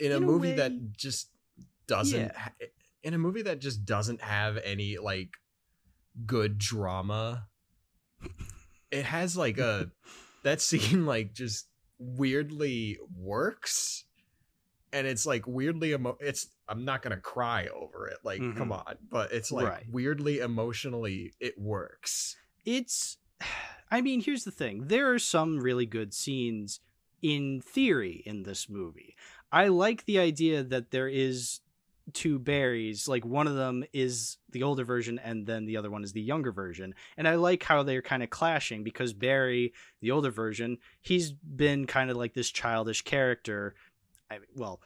in 0.00 0.12
a 0.12 0.16
In 0.16 0.22
a 0.22 0.26
movie 0.26 0.48
way, 0.48 0.56
that 0.56 0.96
just 0.96 1.30
doesn't 1.86 2.20
yeah. 2.20 2.32
ha- 2.38 2.66
in 3.02 3.14
a 3.14 3.18
movie 3.18 3.42
that 3.42 3.60
just 3.60 3.84
doesn't 3.84 4.20
have 4.22 4.58
any 4.64 4.98
like 4.98 5.30
good 6.26 6.58
drama. 6.58 7.46
It 8.90 9.04
has 9.04 9.36
like 9.36 9.58
a 9.58 9.90
that 10.42 10.60
scene 10.60 11.06
like 11.06 11.34
just 11.34 11.66
weirdly 11.98 12.98
works 13.16 14.04
and 14.92 15.06
it's 15.06 15.26
like 15.26 15.46
weirdly 15.46 15.92
emo- 15.92 16.16
it's 16.20 16.48
i'm 16.68 16.84
not 16.84 17.02
gonna 17.02 17.16
cry 17.16 17.68
over 17.68 18.08
it 18.08 18.18
like 18.24 18.38
come 18.38 18.54
mm-hmm. 18.54 18.72
on 18.72 18.96
but 19.10 19.32
it's 19.32 19.52
like 19.52 19.66
Right. 19.68 19.84
weirdly 19.90 20.38
emotionally 20.38 21.34
it 21.40 21.58
works 21.58 22.36
it's 22.64 23.18
i 23.90 24.00
mean 24.00 24.22
here's 24.22 24.44
the 24.44 24.50
thing 24.50 24.86
there 24.88 25.12
are 25.12 25.18
some 25.18 25.58
really 25.58 25.86
good 25.86 26.14
scenes 26.14 26.80
in 27.22 27.60
theory 27.60 28.22
in 28.24 28.44
this 28.44 28.68
movie 28.68 29.14
i 29.52 29.68
like 29.68 30.04
the 30.04 30.18
idea 30.18 30.62
that 30.62 30.90
there 30.90 31.08
is 31.08 31.60
two 32.12 32.38
Barrys 32.38 33.08
like 33.08 33.24
one 33.24 33.46
of 33.46 33.54
them 33.54 33.84
is 33.92 34.38
the 34.50 34.62
older 34.62 34.84
version 34.84 35.18
and 35.18 35.46
then 35.46 35.64
the 35.64 35.76
other 35.76 35.90
one 35.90 36.02
is 36.02 36.12
the 36.12 36.20
younger 36.20 36.52
version 36.52 36.94
and 37.16 37.28
i 37.28 37.34
like 37.34 37.62
how 37.62 37.82
they're 37.82 38.02
kind 38.02 38.22
of 38.22 38.30
clashing 38.30 38.82
because 38.82 39.12
barry 39.12 39.72
the 40.00 40.10
older 40.10 40.30
version 40.30 40.78
he's 41.02 41.32
been 41.32 41.86
kind 41.86 42.10
of 42.10 42.16
like 42.16 42.34
this 42.34 42.50
childish 42.50 43.02
character 43.02 43.74
I, 44.30 44.38
well 44.54 44.80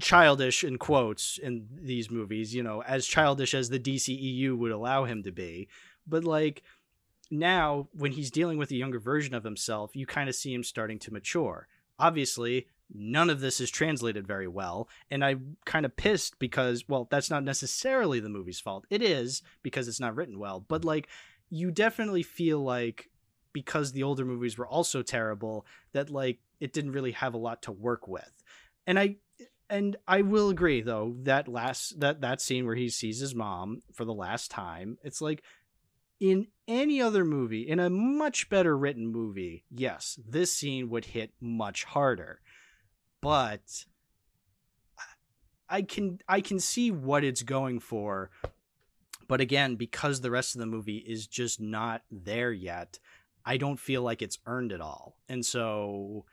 childish 0.00 0.64
in 0.64 0.78
quotes 0.78 1.38
in 1.38 1.66
these 1.70 2.10
movies 2.10 2.54
you 2.54 2.62
know 2.62 2.82
as 2.82 3.06
childish 3.06 3.54
as 3.54 3.68
the 3.68 3.80
dceu 3.80 4.56
would 4.56 4.72
allow 4.72 5.04
him 5.04 5.22
to 5.24 5.32
be 5.32 5.68
but 6.06 6.24
like 6.24 6.62
now 7.30 7.88
when 7.92 8.12
he's 8.12 8.30
dealing 8.30 8.58
with 8.58 8.70
a 8.70 8.76
younger 8.76 8.98
version 8.98 9.34
of 9.34 9.44
himself 9.44 9.94
you 9.94 10.06
kind 10.06 10.28
of 10.28 10.34
see 10.34 10.52
him 10.52 10.62
starting 10.62 10.98
to 10.98 11.12
mature 11.12 11.66
obviously 11.98 12.66
none 12.92 13.30
of 13.30 13.40
this 13.40 13.60
is 13.60 13.70
translated 13.70 14.26
very 14.26 14.46
well 14.46 14.88
and 15.10 15.24
i'm 15.24 15.56
kind 15.64 15.86
of 15.86 15.96
pissed 15.96 16.38
because 16.38 16.84
well 16.88 17.08
that's 17.10 17.30
not 17.30 17.42
necessarily 17.42 18.20
the 18.20 18.28
movie's 18.28 18.60
fault. 18.60 18.84
It 18.90 19.02
is 19.02 19.42
because 19.62 19.88
it's 19.88 20.00
not 20.00 20.14
written 20.14 20.38
well 20.38 20.64
but 20.66 20.84
like 20.84 21.08
you 21.50 21.70
definitely 21.70 22.22
feel 22.22 22.60
like 22.60 23.10
because 23.52 23.92
the 23.92 24.02
older 24.02 24.24
movies 24.24 24.58
were 24.58 24.66
also 24.66 25.02
terrible 25.02 25.64
that 25.92 26.10
like 26.10 26.40
it 26.60 26.72
didn't 26.72 26.92
really 26.92 27.12
have 27.12 27.34
a 27.34 27.38
lot 27.38 27.62
to 27.62 27.72
work 27.72 28.08
with. 28.08 28.42
And 28.86 28.98
i 28.98 29.16
and 29.70 29.96
i 30.06 30.20
will 30.20 30.50
agree 30.50 30.82
though 30.82 31.16
that 31.22 31.48
last 31.48 31.98
that 32.00 32.20
that 32.20 32.40
scene 32.40 32.66
where 32.66 32.74
he 32.74 32.90
sees 32.90 33.18
his 33.18 33.34
mom 33.34 33.82
for 33.94 34.04
the 34.04 34.12
last 34.12 34.50
time 34.50 34.98
it's 35.02 35.22
like 35.22 35.42
in 36.24 36.46
any 36.66 37.02
other 37.02 37.22
movie 37.22 37.68
in 37.68 37.78
a 37.78 37.90
much 37.90 38.48
better 38.48 38.78
written 38.78 39.06
movie 39.06 39.62
yes 39.70 40.18
this 40.26 40.50
scene 40.50 40.88
would 40.88 41.04
hit 41.04 41.30
much 41.38 41.84
harder. 41.84 42.40
But 43.20 43.84
i 45.68 45.82
can 45.82 46.20
i 46.26 46.40
can 46.40 46.58
see 46.58 46.90
what 46.90 47.24
it's 47.24 47.42
going 47.42 47.78
for. 47.78 48.30
But 49.28 49.42
again 49.42 49.76
because 49.76 50.22
the 50.22 50.30
rest 50.30 50.54
of 50.54 50.60
the 50.60 50.66
movie 50.66 51.04
is 51.06 51.26
just 51.26 51.60
not 51.60 52.02
there 52.10 52.52
yet 52.52 52.98
i 53.44 53.58
don't 53.58 53.78
feel 53.78 54.00
like 54.00 54.22
it's 54.22 54.38
earned 54.46 54.72
it 54.72 54.80
all. 54.80 55.18
And 55.28 55.44
so 55.44 56.24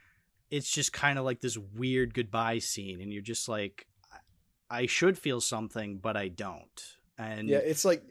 it's 0.50 0.72
just 0.72 0.94
kind 0.94 1.20
of 1.20 1.26
like 1.26 1.42
this 1.42 1.58
weird 1.58 2.14
goodbye 2.14 2.60
scene 2.60 3.02
and 3.02 3.12
you're 3.12 3.22
just 3.22 3.50
like 3.50 3.88
i 4.70 4.86
should 4.86 5.18
feel 5.18 5.42
something 5.42 5.98
but 5.98 6.16
i 6.16 6.30
don't. 6.30 6.96
And 7.18 7.50
yeah 7.50 7.58
it's 7.58 7.84
like 7.84 8.04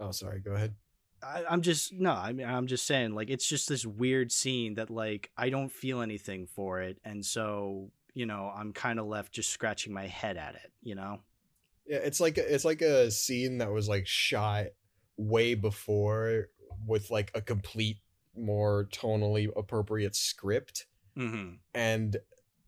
oh 0.00 0.10
sorry 0.10 0.40
go 0.40 0.52
ahead 0.52 0.74
I, 1.22 1.42
I'm 1.48 1.62
just 1.62 1.90
no. 1.94 2.10
I 2.10 2.32
mean, 2.32 2.46
I'm 2.46 2.66
just 2.66 2.86
saying, 2.86 3.14
like, 3.14 3.30
it's 3.30 3.48
just 3.48 3.66
this 3.66 3.86
weird 3.86 4.30
scene 4.30 4.74
that, 4.74 4.90
like, 4.90 5.30
I 5.38 5.48
don't 5.48 5.72
feel 5.72 6.02
anything 6.02 6.46
for 6.46 6.82
it, 6.82 6.98
and 7.02 7.24
so 7.24 7.90
you 8.12 8.26
know, 8.26 8.52
I'm 8.54 8.74
kind 8.74 9.00
of 9.00 9.06
left 9.06 9.32
just 9.32 9.48
scratching 9.48 9.94
my 9.94 10.06
head 10.06 10.36
at 10.36 10.54
it. 10.54 10.70
You 10.82 10.96
know? 10.96 11.20
yeah 11.86 11.98
it's 11.98 12.20
like 12.20 12.38
it's 12.38 12.64
like 12.64 12.82
a 12.82 13.10
scene 13.10 13.58
that 13.58 13.70
was 13.70 13.88
like 13.88 14.06
shot 14.06 14.66
way 15.16 15.54
before 15.54 16.48
with 16.86 17.10
like 17.10 17.30
a 17.34 17.40
complete 17.40 17.98
more 18.36 18.88
tonally 18.92 19.48
appropriate 19.56 20.16
script 20.16 20.86
Mm-hmm. 21.16 21.54
and 21.74 22.16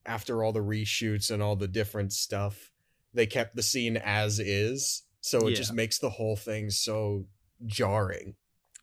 after 0.04 0.44
all 0.44 0.52
the 0.52 0.60
reshoots 0.60 1.32
and 1.32 1.42
all 1.42 1.56
the 1.56 1.66
different 1.66 2.12
stuff 2.12 2.70
they 3.12 3.26
kept 3.26 3.56
the 3.56 3.62
scene 3.62 3.96
as 3.96 4.38
is 4.38 5.02
so 5.26 5.46
it 5.46 5.50
Yeah. 5.50 5.56
just 5.56 5.72
makes 5.74 5.98
the 5.98 6.10
whole 6.10 6.36
thing 6.36 6.70
so 6.70 7.26
jarring 7.66 8.36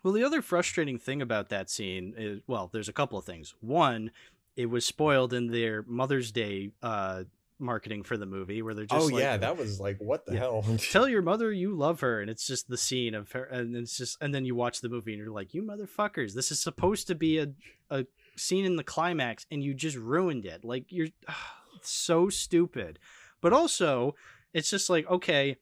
Well, 0.03 0.13
the 0.13 0.23
other 0.23 0.41
frustrating 0.41 0.97
thing 0.99 1.21
about 1.21 1.47
that 1.49 1.69
scene 1.69 2.13
is, 2.17 2.41
well, 2.45 2.69
there's 2.73 2.89
a 2.89 2.93
couple 2.93 3.17
of 3.17 3.23
things. 3.23 3.55
One, 3.61 4.11
it 4.57 4.65
was 4.65 4.85
spoiled 4.85 5.33
in 5.33 5.47
their 5.47 5.83
Mother's 5.83 6.31
Day 6.31 6.71
uh, 6.81 7.23
marketing 7.57 8.03
for 8.03 8.17
the 8.17 8.25
movie, 8.25 8.61
where 8.61 8.73
they're 8.73 8.85
just 8.85 9.05
oh 9.05 9.13
like, 9.13 9.21
yeah 9.21 9.37
that 9.37 9.55
was 9.55 9.79
like 9.79 9.97
what 9.99 10.25
the 10.25 10.33
Yeah. 10.33 10.39
hell 10.39 10.65
tell 10.91 11.07
your 11.07 11.21
mother 11.21 11.51
you 11.53 11.73
love 11.73 12.01
her 12.01 12.19
and 12.19 12.29
it's 12.29 12.45
just 12.45 12.67
the 12.67 12.77
scene 12.77 13.15
of 13.15 13.31
her 13.31 13.45
and 13.45 13.75
it's 13.77 13.95
just 13.97 14.17
and 14.21 14.33
then 14.35 14.43
you 14.43 14.55
watch 14.55 14.81
the 14.81 14.89
movie 14.89 15.13
and 15.13 15.19
you're 15.21 15.31
like 15.31 15.53
you 15.53 15.63
motherfuckers 15.63 16.33
this 16.33 16.51
is 16.51 16.59
supposed 16.59 17.07
to 17.07 17.15
be 17.15 17.37
a, 17.37 17.47
a 17.89 18.05
scene 18.35 18.65
in 18.65 18.75
the 18.75 18.83
climax 18.83 19.45
and 19.51 19.63
you 19.63 19.73
just 19.73 19.95
ruined 19.95 20.45
it 20.45 20.65
like 20.65 20.85
you're 20.89 21.07
it's 21.77 21.91
so 21.91 22.27
stupid 22.29 22.99
but 23.39 23.53
also 23.53 24.15
it's 24.53 24.69
just 24.69 24.89
like 24.89 25.09
okay 25.09 25.55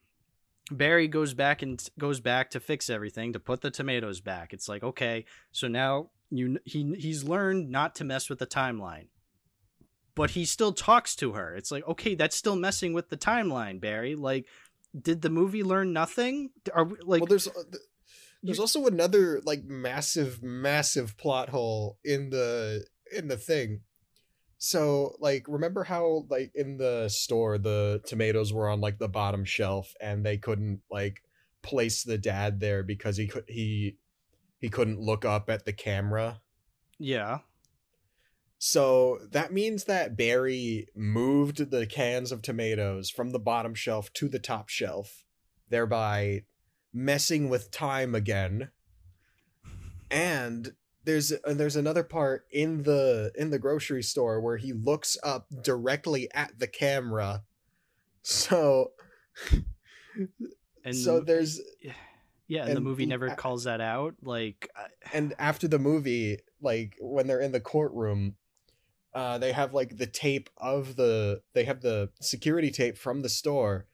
barry 0.72 1.08
goes 1.08 1.34
back 1.34 1.62
and 1.62 1.90
goes 2.00 2.20
back 2.20 2.50
to 2.52 2.60
fix 2.60 2.90
everything 2.90 3.34
to 3.34 3.40
put 3.40 3.62
the 3.62 3.70
tomatoes 3.72 4.22
back. 4.22 4.54
It's 4.54 4.70
like 4.70 4.84
okay 4.84 5.26
so 5.52 5.68
now 5.68 6.10
you 6.30 6.60
he 6.66 6.96
he's 6.98 7.24
learned 7.24 7.70
not 7.70 7.96
to 7.96 8.04
mess 8.04 8.30
with 8.30 8.40
the 8.40 8.48
timeline. 8.48 9.08
But 10.16 10.32
he 10.32 10.44
still 10.46 10.74
talks 10.74 11.16
to 11.18 11.34
her. 11.34 11.56
It's 11.56 11.72
like 11.72 11.88
okay 11.88 12.16
that's 12.16 12.36
still 12.36 12.56
messing 12.56 12.94
with 12.94 13.10
the 13.10 13.18
timeline 13.18 13.80
barry. 13.80 14.16
Like 14.16 14.46
did 15.00 15.22
the 15.22 15.30
movie 15.30 15.64
learn 15.64 15.94
nothing? 15.94 16.52
Are 16.74 16.84
we, 16.86 16.98
like 17.04 17.22
well 17.22 17.28
there's 17.28 17.48
uh, 17.48 17.52
there's 18.44 18.58
You- 18.58 18.64
also 18.64 18.88
another 18.88 19.42
like 19.46 19.64
massive 19.64 20.42
massive 20.42 21.18
plot 21.18 21.50
hole 21.50 21.98
in 22.04 22.30
the 22.30 22.86
in 23.16 23.28
the 23.28 23.38
thing 23.38 23.82
so 24.64 25.16
like 25.20 25.44
remember 25.48 25.84
how 25.84 26.24
like 26.30 26.52
in 26.54 26.78
the 26.78 27.10
store 27.10 27.58
the 27.58 28.00
tomatoes 28.06 28.54
were 28.54 28.70
on 28.70 28.80
like 28.80 29.00
the 29.00 29.08
bottom 29.08 29.44
shelf 29.44 29.96
and 30.00 30.24
they 30.24 30.38
couldn't 30.38 30.82
like 30.92 31.24
place 31.64 32.04
the 32.04 32.18
dad 32.20 32.60
there 32.60 32.84
because 32.84 33.18
he 33.18 33.26
could 33.26 33.44
he 33.48 33.98
he 34.60 34.70
couldn't 34.70 35.00
look 35.00 35.26
up 35.26 35.50
at 35.50 35.66
the 35.66 35.74
camera 35.74 36.40
yeah 37.00 37.40
so 38.60 39.18
that 39.32 39.52
means 39.52 39.86
that 39.86 40.16
Barry 40.16 40.88
moved 40.96 41.72
the 41.72 41.88
cans 41.88 42.32
of 42.32 42.44
tomatoes 42.44 43.10
from 43.10 43.32
the 43.32 43.40
bottom 43.40 43.74
shelf 43.74 44.14
to 44.14 44.30
the 44.30 44.38
top 44.38 44.70
shelf, 44.70 45.26
thereby 45.70 46.44
messing 46.94 47.50
with 47.50 47.72
time 47.72 48.14
again. 48.14 48.70
And 50.12 50.74
there's 51.04 51.32
and 51.32 51.60
there's 51.60 51.76
another 51.76 52.04
part 52.04 52.46
in 52.52 52.84
the 52.84 53.32
in 53.36 53.50
the 53.50 53.60
grocery 53.60 54.04
store 54.04 54.40
where 54.40 54.58
he 54.58 54.74
looks 54.74 55.18
up 55.24 55.48
directly 55.62 56.30
at 56.34 56.60
the 56.60 56.68
camera. 56.68 57.44
So 58.22 58.92
and 60.86 60.96
so 60.96 61.20
there's 61.20 61.60
yeah 62.48 62.66
and, 62.66 62.76
the 62.76 62.82
movie 62.82 63.06
never 63.06 63.30
calls 63.32 63.64
that 63.64 63.82
out 63.82 64.16
like 64.22 64.70
I- 64.76 65.18
and 65.18 65.34
after 65.40 65.68
the 65.68 65.80
movie 65.80 66.40
like 66.62 66.98
when 67.00 67.28
they're 67.28 67.40
in 67.40 67.52
the 67.52 67.60
courtroom 67.60 68.36
uh 69.14 69.38
they 69.38 69.52
have 69.52 69.74
like 69.74 69.98
the 69.98 70.06
tape 70.06 70.50
of 70.58 70.96
the 70.96 71.42
they 71.54 71.64
have 71.64 71.82
the 71.82 72.10
security 72.20 72.72
tape 72.72 72.98
from 72.98 73.22
the 73.22 73.30
store 73.30 73.88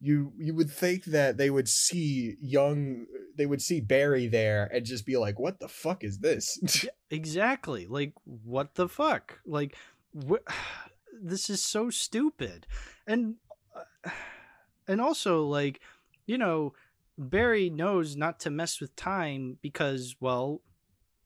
you 0.00 0.32
you 0.38 0.54
would 0.54 0.70
think 0.70 1.04
that 1.06 1.36
they 1.36 1.50
would 1.50 1.68
see 1.68 2.36
young 2.40 3.06
they 3.36 3.46
would 3.46 3.60
see 3.60 3.80
barry 3.80 4.26
there 4.26 4.68
and 4.72 4.84
just 4.84 5.04
be 5.04 5.16
like 5.16 5.38
what 5.38 5.58
the 5.60 5.68
fuck 5.68 6.04
is 6.04 6.18
this? 6.18 6.58
Exactly 7.10 7.86
like 7.86 8.12
what 8.24 8.74
the 8.74 8.88
fuck? 8.88 9.40
Like 9.46 9.74
wh- 10.14 10.46
this 11.22 11.48
is 11.48 11.64
so 11.64 11.90
stupid. 11.90 12.66
And 13.06 13.36
uh, 13.74 14.10
and 14.88 15.00
also 15.00 15.44
like 15.44 15.80
you 16.26 16.38
know 16.38 16.74
barry 17.16 17.70
knows 17.70 18.14
not 18.14 18.40
to 18.40 18.50
mess 18.50 18.80
with 18.80 18.94
time 18.94 19.58
because 19.62 20.14
well 20.20 20.60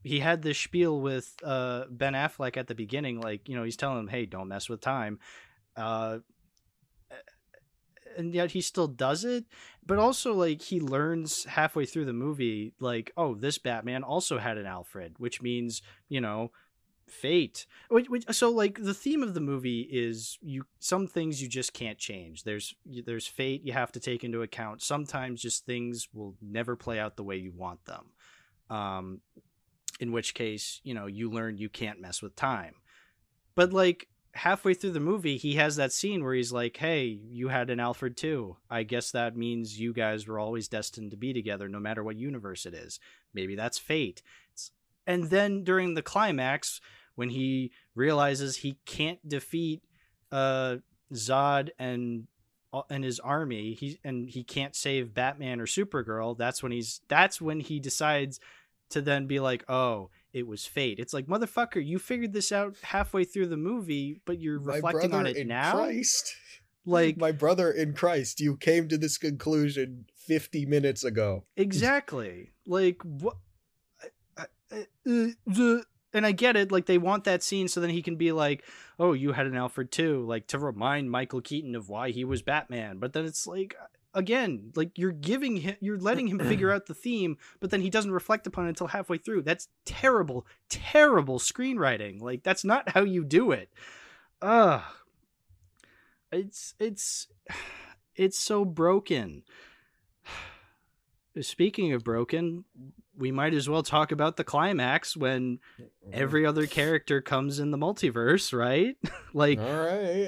he 0.04 0.20
had 0.20 0.42
this 0.42 0.58
spiel 0.58 1.00
with 1.00 1.34
uh 1.44 1.84
ben 1.90 2.14
affleck 2.14 2.56
at 2.56 2.66
the 2.66 2.74
beginning 2.74 3.20
like 3.20 3.48
you 3.48 3.56
know 3.56 3.62
he's 3.64 3.76
telling 3.76 3.98
him 3.98 4.08
hey 4.08 4.24
don't 4.24 4.48
mess 4.48 4.68
with 4.68 4.80
time. 4.80 5.18
Uh 5.76 6.18
and 8.16 8.34
yet 8.34 8.52
he 8.52 8.60
still 8.60 8.88
does 8.88 9.24
it. 9.24 9.44
But 9.84 9.98
also, 9.98 10.34
like 10.34 10.62
he 10.62 10.80
learns 10.80 11.44
halfway 11.44 11.86
through 11.86 12.04
the 12.04 12.12
movie, 12.12 12.72
like, 12.80 13.12
oh, 13.16 13.34
this 13.34 13.58
Batman 13.58 14.02
also 14.02 14.38
had 14.38 14.58
an 14.58 14.66
Alfred, 14.66 15.14
which 15.18 15.42
means 15.42 15.82
you 16.08 16.20
know 16.20 16.50
fate. 17.12 17.66
So 18.30 18.50
like 18.50 18.82
the 18.82 18.94
theme 18.94 19.22
of 19.22 19.34
the 19.34 19.40
movie 19.40 19.82
is 19.82 20.38
you 20.40 20.64
some 20.78 21.06
things 21.06 21.42
you 21.42 21.48
just 21.48 21.72
can't 21.72 21.98
change. 21.98 22.44
There's 22.44 22.74
there's 22.86 23.26
fate 23.26 23.62
you 23.64 23.72
have 23.72 23.92
to 23.92 24.00
take 24.00 24.24
into 24.24 24.42
account. 24.42 24.82
Sometimes 24.82 25.42
just 25.42 25.66
things 25.66 26.08
will 26.12 26.34
never 26.40 26.74
play 26.74 26.98
out 26.98 27.16
the 27.16 27.24
way 27.24 27.36
you 27.36 27.52
want 27.52 27.84
them. 27.84 28.06
Um 28.70 29.20
in 30.00 30.10
which 30.12 30.34
case 30.34 30.80
you 30.82 30.94
know 30.94 31.06
you 31.06 31.30
learn 31.30 31.58
you 31.58 31.68
can't 31.68 32.00
mess 32.00 32.22
with 32.22 32.34
time. 32.34 32.74
But 33.54 33.72
like 33.72 34.08
halfway 34.34 34.72
through 34.72 34.90
the 34.90 35.00
movie 35.00 35.36
he 35.36 35.56
has 35.56 35.76
that 35.76 35.92
scene 35.92 36.24
where 36.24 36.34
he's 36.34 36.52
like 36.52 36.76
hey 36.78 37.04
you 37.04 37.48
had 37.48 37.70
an 37.70 37.80
alfred 37.80 38.16
too. 38.16 38.56
I 38.70 38.82
guess 38.82 39.10
that 39.10 39.36
means 39.36 39.78
you 39.78 39.92
guys 39.92 40.26
were 40.26 40.38
always 40.38 40.68
destined 40.68 41.10
to 41.10 41.16
be 41.16 41.32
together 41.32 41.68
no 41.68 41.78
matter 41.78 42.02
what 42.02 42.16
universe 42.16 42.64
it 42.64 42.74
is. 42.74 42.98
Maybe 43.34 43.54
that's 43.56 43.78
fate. 43.78 44.22
And 45.06 45.24
then 45.24 45.64
during 45.64 45.94
the 45.94 46.02
climax 46.02 46.80
when 47.14 47.28
he 47.28 47.72
realizes 47.94 48.56
he 48.56 48.78
can't 48.86 49.26
defeat 49.28 49.82
uh 50.30 50.76
Zod 51.12 51.70
and 51.78 52.26
uh, 52.72 52.82
and 52.88 53.04
his 53.04 53.20
army 53.20 53.74
he 53.74 53.98
and 54.02 54.30
he 54.30 54.44
can't 54.44 54.74
save 54.74 55.12
Batman 55.12 55.60
or 55.60 55.66
Supergirl 55.66 56.38
that's 56.38 56.62
when 56.62 56.72
he's 56.72 57.02
that's 57.08 57.38
when 57.38 57.60
he 57.60 57.80
decides 57.80 58.40
to 58.92 59.00
then 59.02 59.26
be 59.26 59.40
like 59.40 59.64
oh 59.68 60.10
it 60.32 60.46
was 60.46 60.64
fate 60.64 60.98
it's 60.98 61.12
like 61.12 61.26
motherfucker 61.26 61.84
you 61.84 61.98
figured 61.98 62.32
this 62.32 62.52
out 62.52 62.76
halfway 62.82 63.24
through 63.24 63.46
the 63.46 63.56
movie 63.56 64.20
but 64.24 64.40
you're 64.40 64.60
My 64.60 64.76
reflecting 64.76 65.14
on 65.14 65.26
it 65.26 65.46
now 65.46 65.72
Christ. 65.72 66.34
like 66.86 67.16
my 67.16 67.32
brother 67.32 67.70
in 67.70 67.94
Christ 67.94 68.40
you 68.40 68.56
came 68.56 68.88
to 68.88 68.98
this 68.98 69.18
conclusion 69.18 70.06
50 70.16 70.66
minutes 70.66 71.04
ago 71.04 71.44
exactly 71.56 72.50
like 72.66 73.02
what 73.02 73.36
uh, 74.38 75.78
and 76.14 76.26
I 76.26 76.32
get 76.32 76.56
it, 76.56 76.70
like 76.70 76.86
they 76.86 76.98
want 76.98 77.24
that 77.24 77.42
scene 77.42 77.68
so 77.68 77.80
then 77.80 77.90
he 77.90 78.02
can 78.02 78.16
be 78.16 78.32
like, 78.32 78.64
"Oh, 78.98 79.12
you 79.12 79.32
had 79.32 79.46
an 79.46 79.56
Alfred 79.56 79.90
too," 79.90 80.24
like 80.26 80.46
to 80.48 80.58
remind 80.58 81.10
Michael 81.10 81.40
Keaton 81.40 81.74
of 81.74 81.88
why 81.88 82.10
he 82.10 82.24
was 82.24 82.42
Batman. 82.42 82.98
But 82.98 83.12
then 83.12 83.24
it's 83.24 83.46
like 83.46 83.74
again, 84.14 84.72
like 84.74 84.98
you're 84.98 85.12
giving 85.12 85.56
him 85.56 85.76
you're 85.80 85.98
letting 85.98 86.28
him 86.28 86.38
figure 86.38 86.70
out 86.72 86.86
the 86.86 86.94
theme, 86.94 87.36
but 87.60 87.70
then 87.70 87.80
he 87.80 87.90
doesn't 87.90 88.12
reflect 88.12 88.46
upon 88.46 88.66
it 88.66 88.70
until 88.70 88.88
halfway 88.88 89.18
through. 89.18 89.42
That's 89.42 89.68
terrible, 89.84 90.46
terrible 90.68 91.38
screenwriting. 91.38 92.20
Like 92.20 92.42
that's 92.42 92.64
not 92.64 92.90
how 92.90 93.02
you 93.02 93.24
do 93.24 93.52
it. 93.52 93.70
Ugh. 94.40 94.82
It's 96.30 96.74
it's 96.78 97.28
it's 98.16 98.38
so 98.38 98.64
broken. 98.64 99.42
Speaking 101.40 101.92
of 101.92 102.04
broken, 102.04 102.64
we 103.16 103.30
might 103.30 103.54
as 103.54 103.68
well 103.68 103.82
talk 103.82 104.12
about 104.12 104.36
the 104.36 104.44
climax 104.44 105.16
when 105.16 105.58
mm-hmm. 105.80 106.10
every 106.12 106.46
other 106.46 106.66
character 106.66 107.20
comes 107.20 107.58
in 107.58 107.70
the 107.70 107.78
multiverse, 107.78 108.56
right? 108.56 108.96
like 109.32 109.58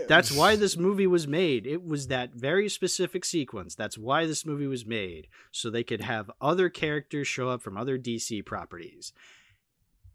that's 0.08 0.32
why 0.32 0.56
this 0.56 0.76
movie 0.76 1.06
was 1.06 1.26
made. 1.26 1.66
It 1.66 1.84
was 1.84 2.08
that 2.08 2.34
very 2.34 2.68
specific 2.68 3.24
sequence. 3.24 3.74
That's 3.74 3.98
why 3.98 4.26
this 4.26 4.46
movie 4.46 4.66
was 4.66 4.86
made 4.86 5.28
so 5.50 5.70
they 5.70 5.84
could 5.84 6.02
have 6.02 6.30
other 6.40 6.68
characters 6.68 7.26
show 7.26 7.48
up 7.48 7.62
from 7.62 7.76
other 7.76 7.98
DC 7.98 8.44
properties 8.44 9.12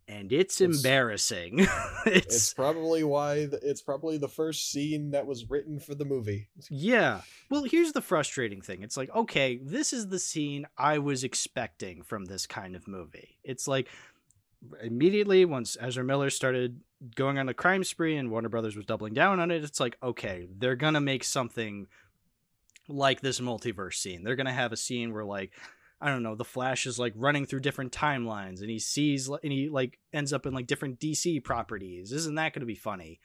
and 0.09 0.33
it's, 0.33 0.59
it's 0.59 0.75
embarrassing. 0.75 1.59
it's, 2.05 2.35
it's, 2.35 2.53
probably 2.53 3.03
why 3.03 3.45
the, 3.45 3.59
it's 3.61 3.81
probably 3.81 4.17
the 4.17 4.27
first 4.27 4.71
scene 4.71 5.11
that 5.11 5.27
was 5.27 5.49
written 5.49 5.79
for 5.79 5.93
the 5.93 6.03
movie. 6.03 6.49
Yeah. 6.69 7.21
Well, 7.49 7.63
here's 7.63 7.91
the 7.91 8.01
frustrating 8.01 8.61
thing. 8.61 8.81
It's 8.81 8.97
like, 8.97 9.13
okay, 9.15 9.59
this 9.61 9.93
is 9.93 10.07
the 10.07 10.19
scene 10.19 10.65
I 10.77 10.97
was 10.97 11.23
expecting 11.23 12.01
from 12.01 12.25
this 12.25 12.47
kind 12.47 12.75
of 12.75 12.87
movie. 12.87 13.37
It's 13.43 13.67
like 13.67 13.87
immediately 14.81 15.45
once 15.45 15.77
Ezra 15.79 16.03
Miller 16.03 16.31
started 16.31 16.81
going 17.15 17.37
on 17.37 17.47
a 17.47 17.53
crime 17.53 17.83
spree 17.83 18.17
and 18.17 18.31
Warner 18.31 18.49
Brothers 18.49 18.75
was 18.75 18.85
doubling 18.87 19.13
down 19.13 19.39
on 19.39 19.51
it, 19.51 19.63
it's 19.63 19.79
like, 19.79 19.95
okay, 20.01 20.47
they're 20.57 20.75
going 20.75 20.95
to 20.95 21.01
make 21.01 21.23
something 21.23 21.87
like 22.87 23.21
this 23.21 23.39
multiverse 23.39 23.93
scene. 23.93 24.23
They're 24.23 24.35
going 24.35 24.47
to 24.47 24.51
have 24.51 24.73
a 24.73 24.77
scene 24.77 25.13
where 25.13 25.23
like 25.23 25.51
I 26.01 26.09
don't 26.09 26.23
know, 26.23 26.35
the 26.35 26.45
Flash 26.45 26.85
is 26.85 26.97
like 26.97 27.13
running 27.15 27.45
through 27.45 27.59
different 27.59 27.91
timelines 27.91 28.61
and 28.61 28.69
he 28.69 28.79
sees 28.79 29.27
and 29.27 29.51
he 29.51 29.69
like 29.69 29.99
ends 30.13 30.31
up 30.31 30.45
in 30.45 30.53
like 30.53 30.67
different 30.67 30.99
DC 30.99 31.43
properties. 31.43 32.11
Isn't 32.11 32.35
that 32.35 32.53
going 32.53 32.61
to 32.61 32.65
be 32.65 32.75
funny? 32.75 33.19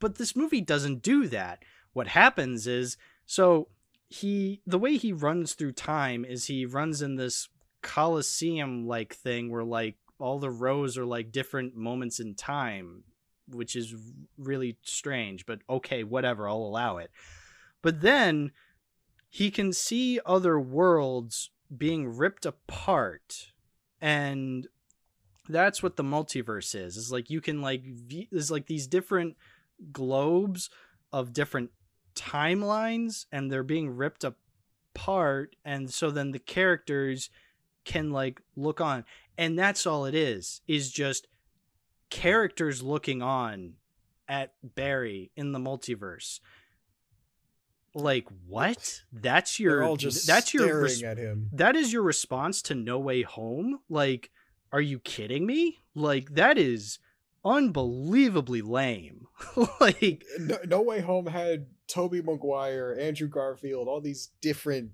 But 0.00 0.16
this 0.16 0.34
movie 0.34 0.60
doesn't 0.60 1.02
do 1.02 1.28
that. 1.28 1.62
What 1.92 2.08
happens 2.08 2.66
is 2.66 2.96
so 3.26 3.68
he 4.08 4.60
the 4.66 4.78
way 4.78 4.96
he 4.96 5.12
runs 5.12 5.54
through 5.54 5.72
time 5.72 6.24
is 6.24 6.46
he 6.46 6.66
runs 6.66 7.00
in 7.00 7.16
this 7.16 7.48
coliseum 7.80 8.86
like 8.86 9.14
thing 9.14 9.50
where 9.50 9.64
like 9.64 9.96
all 10.18 10.38
the 10.38 10.50
rows 10.50 10.98
are 10.98 11.06
like 11.06 11.32
different 11.32 11.76
moments 11.76 12.20
in 12.20 12.34
time, 12.34 13.04
which 13.48 13.74
is 13.76 13.94
really 14.38 14.76
strange, 14.82 15.46
but 15.46 15.60
okay, 15.68 16.04
whatever, 16.04 16.48
I'll 16.48 16.56
allow 16.56 16.98
it. 16.98 17.10
But 17.82 18.00
then 18.00 18.52
he 19.28 19.50
can 19.50 19.72
see 19.72 20.20
other 20.26 20.60
worlds 20.60 21.50
being 21.76 22.16
ripped 22.16 22.46
apart 22.46 23.52
and 24.00 24.66
that's 25.48 25.82
what 25.82 25.96
the 25.96 26.02
multiverse 26.02 26.74
is. 26.74 26.96
Is 26.96 27.12
like 27.12 27.30
you 27.30 27.40
can 27.40 27.62
like 27.62 27.82
there's 28.30 28.50
like 28.50 28.66
these 28.66 28.86
different 28.86 29.36
globes 29.92 30.70
of 31.12 31.32
different 31.32 31.70
timelines 32.14 33.26
and 33.32 33.50
they're 33.50 33.62
being 33.62 33.96
ripped 33.96 34.24
apart 34.24 35.56
and 35.64 35.92
so 35.92 36.10
then 36.10 36.32
the 36.32 36.38
characters 36.38 37.30
can 37.84 38.10
like 38.10 38.40
look 38.56 38.80
on. 38.80 39.04
And 39.38 39.58
that's 39.58 39.86
all 39.86 40.04
it 40.04 40.14
is 40.14 40.60
is 40.66 40.90
just 40.90 41.26
characters 42.10 42.82
looking 42.82 43.22
on 43.22 43.74
at 44.28 44.54
Barry 44.62 45.30
in 45.36 45.52
the 45.52 45.58
multiverse 45.58 46.40
like 47.94 48.26
what? 48.46 49.02
That's 49.12 49.58
your 49.60 49.84
all 49.84 49.96
just 49.96 50.26
that's 50.26 50.54
your 50.54 50.82
res- 50.82 51.02
at 51.02 51.18
him. 51.18 51.50
that 51.52 51.76
is 51.76 51.92
your 51.92 52.02
response 52.02 52.62
to 52.62 52.74
no 52.74 52.98
way 52.98 53.22
home? 53.22 53.80
Like 53.88 54.30
are 54.72 54.80
you 54.80 54.98
kidding 55.00 55.44
me? 55.46 55.78
Like 55.94 56.34
that 56.34 56.58
is 56.58 56.98
unbelievably 57.44 58.62
lame. 58.62 59.26
Like 59.80 60.24
no, 60.38 60.58
no, 60.66 60.82
way 60.82 61.00
home 61.00 61.26
had 61.26 61.66
tobey 61.88 62.22
maguire 62.22 62.96
andrew 62.98 63.28
garfield 63.28 63.88
all 63.88 64.00
these 64.00 64.30
different 64.40 64.90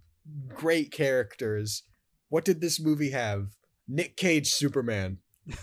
great 0.48 0.90
characters. 0.90 1.82
What 2.30 2.44
did 2.44 2.60
this 2.60 2.80
movie 2.80 3.10
have? 3.10 3.48
Nick 3.86 4.16
cage 4.16 4.50
superman. 4.50 5.18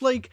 Like 0.00 0.30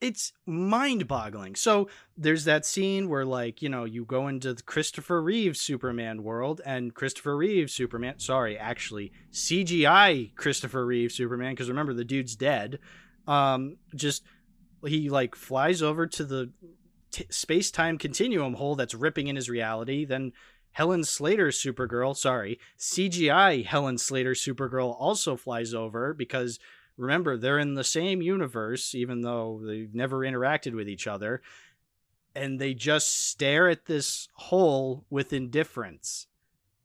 it's 0.00 0.32
mind-boggling. 0.46 1.54
So 1.56 1.88
there's 2.16 2.44
that 2.44 2.64
scene 2.64 3.08
where 3.08 3.24
like, 3.24 3.62
you 3.62 3.68
know, 3.68 3.84
you 3.84 4.04
go 4.04 4.28
into 4.28 4.54
the 4.54 4.62
Christopher 4.62 5.22
Reeve 5.22 5.56
Superman 5.56 6.22
world 6.22 6.60
and 6.64 6.94
Christopher 6.94 7.36
Reeve 7.36 7.70
Superman, 7.70 8.18
sorry, 8.18 8.56
actually 8.56 9.12
CGI 9.32 10.34
Christopher 10.36 10.86
Reeve 10.86 11.12
Superman 11.12 11.52
because 11.52 11.68
remember 11.68 11.94
the 11.94 12.04
dude's 12.04 12.36
dead. 12.36 12.78
Um 13.26 13.76
just 13.94 14.24
he 14.86 15.10
like 15.10 15.34
flies 15.34 15.82
over 15.82 16.06
to 16.06 16.24
the 16.24 16.50
t- 17.10 17.26
space-time 17.28 17.98
continuum 17.98 18.54
hole 18.54 18.76
that's 18.76 18.94
ripping 18.94 19.26
in 19.26 19.36
his 19.36 19.50
reality, 19.50 20.04
then 20.04 20.32
Helen 20.72 21.04
Slater 21.04 21.48
Supergirl, 21.48 22.16
sorry, 22.16 22.58
CGI 22.78 23.66
Helen 23.66 23.98
Slater 23.98 24.32
Supergirl 24.32 24.94
also 24.98 25.36
flies 25.36 25.74
over 25.74 26.14
because 26.14 26.58
remember 27.00 27.36
they're 27.36 27.58
in 27.58 27.74
the 27.74 27.84
same 27.84 28.20
universe 28.20 28.94
even 28.94 29.22
though 29.22 29.60
they've 29.64 29.94
never 29.94 30.18
interacted 30.18 30.74
with 30.74 30.88
each 30.88 31.06
other 31.06 31.40
and 32.34 32.60
they 32.60 32.74
just 32.74 33.26
stare 33.28 33.68
at 33.68 33.86
this 33.86 34.28
hole 34.34 35.04
with 35.10 35.32
indifference. 35.32 36.26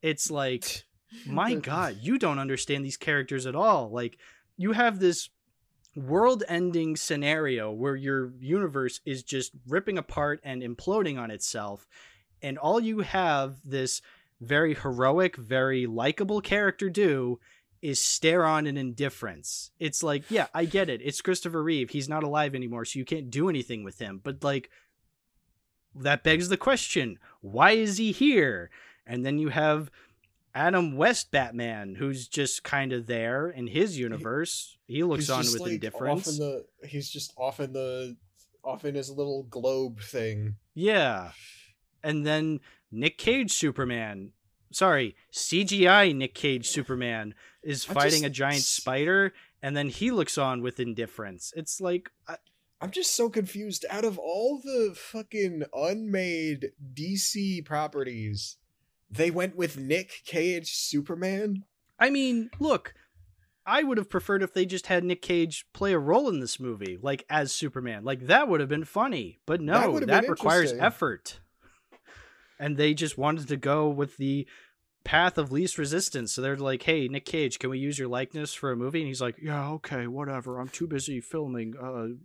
It's 0.01 0.31
like 0.31 0.85
my 1.27 1.55
god 1.55 1.97
you 2.01 2.17
don't 2.17 2.39
understand 2.39 2.83
these 2.83 2.97
characters 2.97 3.45
at 3.45 3.55
all. 3.55 3.89
Like 3.89 4.17
you 4.57 4.71
have 4.71 4.99
this 4.99 5.29
world 5.95 6.43
ending 6.47 6.95
scenario 6.95 7.71
where 7.71 7.95
your 7.95 8.31
universe 8.39 9.01
is 9.05 9.23
just 9.23 9.51
ripping 9.67 9.97
apart 9.97 10.39
and 10.43 10.61
imploding 10.61 11.19
on 11.19 11.31
itself 11.31 11.87
and 12.41 12.57
all 12.57 12.81
you 12.81 12.99
have 12.99 13.57
this 13.63 14.01
very 14.41 14.73
heroic 14.73 15.37
very 15.37 15.85
likable 15.85 16.41
character 16.41 16.89
do 16.89 17.39
is 17.85 18.01
stare 18.01 18.45
on 18.45 18.65
in 18.67 18.77
indifference. 18.77 19.71
It's 19.79 20.01
like, 20.03 20.29
yeah, 20.29 20.47
I 20.53 20.65
get 20.65 20.89
it. 20.89 21.01
It's 21.03 21.21
Christopher 21.21 21.61
Reeve. 21.63 21.91
He's 21.91 22.09
not 22.09 22.23
alive 22.23 22.55
anymore, 22.55 22.85
so 22.85 22.99
you 22.99 23.05
can't 23.05 23.29
do 23.29 23.47
anything 23.49 23.83
with 23.83 23.99
him. 23.99 24.19
But 24.23 24.43
like 24.43 24.69
that 25.95 26.23
begs 26.23 26.49
the 26.49 26.57
question, 26.57 27.19
why 27.41 27.71
is 27.71 27.97
he 27.97 28.11
here? 28.11 28.69
And 29.05 29.25
then 29.25 29.37
you 29.37 29.49
have 29.49 29.91
Adam 30.53 30.95
West 30.97 31.31
Batman, 31.31 31.95
who's 31.95 32.27
just 32.27 32.63
kind 32.63 32.91
of 32.91 33.05
there 33.07 33.49
in 33.49 33.67
his 33.67 33.97
universe. 33.99 34.77
He 34.87 35.03
looks 35.03 35.29
on 35.29 35.39
with 35.39 35.59
like 35.59 35.73
indifference. 35.73 36.27
In 36.27 36.39
the, 36.39 36.65
he's 36.87 37.09
just 37.09 37.33
off 37.37 37.59
in 37.59 37.73
the 37.73 38.15
off 38.63 38.83
in 38.83 38.95
his 38.95 39.11
little 39.11 39.43
globe 39.43 40.01
thing. 40.01 40.55
Yeah. 40.73 41.31
and 42.03 42.25
then 42.25 42.59
Nick 42.91 43.17
Cage 43.17 43.51
Superman. 43.51 44.31
Sorry, 44.71 45.15
CGI 45.31 46.13
Nick 46.15 46.33
Cage 46.33 46.67
Superman 46.67 47.33
is 47.65 47.83
fighting 47.83 48.21
just 48.21 48.25
a 48.25 48.29
giant 48.29 48.61
spider, 48.61 49.33
and 49.61 49.75
then 49.75 49.89
he 49.89 50.11
looks 50.11 50.37
on 50.37 50.61
with 50.61 50.79
indifference. 50.79 51.51
It's 51.55 51.81
like, 51.81 52.11
I, 52.27 52.37
I'm 52.79 52.91
just 52.91 53.15
so 53.15 53.29
confused. 53.29 53.85
Out 53.89 54.05
of 54.05 54.17
all 54.19 54.61
the 54.63 54.93
fucking 54.95 55.63
unmade 55.73 56.71
DC 56.93 57.65
properties, 57.65 58.57
they 59.09 59.31
went 59.31 59.55
with 59.55 59.77
Nick 59.77 60.21
Cage 60.25 60.73
Superman. 60.73 61.63
I 61.99 62.09
mean, 62.09 62.49
look, 62.59 62.93
I 63.65 63.83
would 63.83 63.97
have 63.97 64.09
preferred 64.09 64.43
if 64.43 64.53
they 64.53 64.65
just 64.65 64.87
had 64.87 65.03
Nick 65.03 65.21
Cage 65.21 65.65
play 65.73 65.93
a 65.93 65.99
role 65.99 66.29
in 66.29 66.39
this 66.39 66.59
movie, 66.59 66.99
like 67.01 67.25
as 67.29 67.51
Superman. 67.51 68.03
Like 68.03 68.27
that 68.27 68.47
would 68.47 68.59
have 68.59 68.69
been 68.69 68.85
funny. 68.85 69.39
But 69.45 69.61
no, 69.61 69.93
have 69.93 70.07
that, 70.07 70.29
requires 70.29 70.71
effort. 70.73 71.39
And 72.59 72.77
they 72.77 72.93
just 72.93 73.17
wanted 73.17 73.47
to 73.49 73.57
go 73.57 73.89
with 73.89 74.17
the 74.17 74.47
path 75.05 75.37
of 75.37 75.51
least 75.53 75.77
resistance. 75.77 76.33
So 76.33 76.41
they're 76.41 76.57
like, 76.57 76.83
"Hey, 76.83 77.07
Nick 77.07 77.23
Cage, 77.25 77.59
can 77.59 77.69
we 77.69 77.79
use 77.79 77.97
your 77.97 78.09
likeness 78.09 78.53
for 78.53 78.71
a 78.71 78.75
movie?" 78.75 78.99
And 78.99 79.07
he's 79.07 79.21
like, 79.21 79.37
"Yeah, 79.41 79.69
okay, 79.73 80.07
whatever. 80.07 80.59
I'm 80.59 80.67
too 80.67 80.87
busy 80.87 81.21
filming 81.21 81.75
uh 81.81 82.17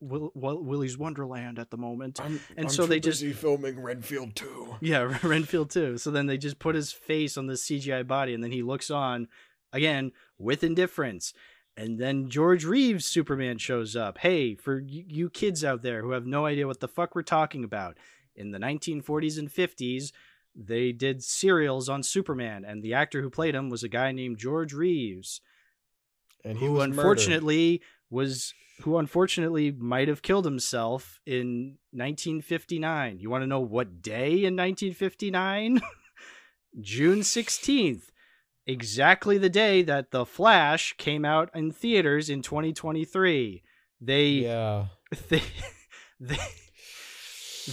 Will, 0.00 0.32
Will, 0.34 0.62
Willy's 0.64 0.98
Wonderland 0.98 1.58
at 1.58 1.70
the 1.70 1.76
moment." 1.76 2.20
I'm, 2.20 2.40
And 2.56 2.66
I'm 2.66 2.72
so 2.72 2.82
too 2.84 2.88
they 2.90 3.00
just- 3.00 3.20
busy 3.22 3.32
filming 3.32 3.80
Renfield 3.80 4.36
too. 4.36 4.76
Yeah, 4.80 5.18
Renfield 5.22 5.70
too. 5.70 5.98
So 5.98 6.10
then 6.10 6.26
they 6.26 6.38
just 6.38 6.58
put 6.58 6.74
his 6.74 6.92
face 6.92 7.36
on 7.36 7.46
this 7.46 7.64
CGI 7.66 8.06
body, 8.06 8.34
and 8.34 8.44
then 8.44 8.52
he 8.52 8.62
looks 8.62 8.90
on 8.90 9.26
again 9.72 10.12
with 10.38 10.62
indifference. 10.62 11.32
And 11.76 11.98
then 11.98 12.28
George 12.28 12.64
Reeves 12.64 13.06
Superman 13.06 13.56
shows 13.56 13.94
up. 13.96 14.18
Hey, 14.18 14.54
for 14.56 14.80
y- 14.80 15.04
you 15.08 15.30
kids 15.30 15.64
out 15.64 15.82
there 15.82 16.02
who 16.02 16.10
have 16.10 16.26
no 16.26 16.44
idea 16.44 16.66
what 16.66 16.80
the 16.80 16.88
fuck 16.88 17.14
we're 17.14 17.22
talking 17.22 17.64
about, 17.64 17.96
in 18.36 18.50
the 18.50 18.58
1940s 18.58 19.38
and 19.38 19.48
50s, 19.48 20.12
they 20.54 20.92
did 20.92 21.22
serials 21.22 21.88
on 21.88 22.02
Superman, 22.02 22.64
and 22.64 22.82
the 22.82 22.94
actor 22.94 23.22
who 23.22 23.30
played 23.30 23.54
him 23.54 23.70
was 23.70 23.82
a 23.82 23.88
guy 23.88 24.12
named 24.12 24.38
George 24.38 24.72
Reeves, 24.72 25.40
And 26.44 26.58
he 26.58 26.66
who 26.66 26.72
was 26.72 26.88
murdered. 26.88 26.98
unfortunately 26.98 27.82
was 28.10 28.52
who 28.82 28.96
unfortunately 28.96 29.70
might 29.70 30.08
have 30.08 30.22
killed 30.22 30.44
himself 30.46 31.20
in 31.26 31.76
1959. 31.92 33.18
You 33.20 33.28
want 33.30 33.42
to 33.42 33.46
know 33.46 33.60
what 33.60 34.00
day 34.02 34.44
in 34.44 34.56
1959? 34.56 35.80
June 36.80 37.20
16th. 37.20 38.04
Exactly 38.66 39.36
the 39.38 39.50
day 39.50 39.82
that 39.82 40.12
The 40.12 40.24
Flash 40.24 40.94
came 40.96 41.24
out 41.24 41.50
in 41.54 41.72
theaters 41.72 42.30
in 42.30 42.42
2023. 42.42 43.62
They 44.00 44.28
Yeah. 44.28 44.86
they 45.28 45.42
they 46.20 46.38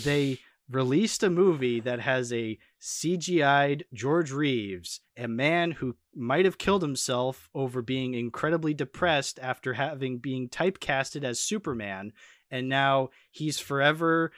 they 0.04 0.40
released 0.70 1.24
a 1.24 1.30
movie 1.30 1.80
that 1.80 2.00
has 2.02 2.34
a 2.34 2.58
CGI'd 2.82 3.86
George 3.94 4.32
Reeves, 4.32 5.02
a 5.18 5.28
man 5.28 5.72
who 5.72 5.96
might 6.16 6.46
have 6.46 6.58
killed 6.58 6.82
himself 6.82 7.50
over 7.54 7.82
being 7.82 8.14
incredibly 8.14 8.74
depressed 8.74 9.40
after 9.42 9.74
having 9.74 10.20
being 10.20 10.48
typecasted 10.48 11.24
as 11.24 11.40
Superman, 11.40 12.14
and 12.52 12.70
now 12.70 13.10
he's 13.32 13.60
forever 13.60 14.32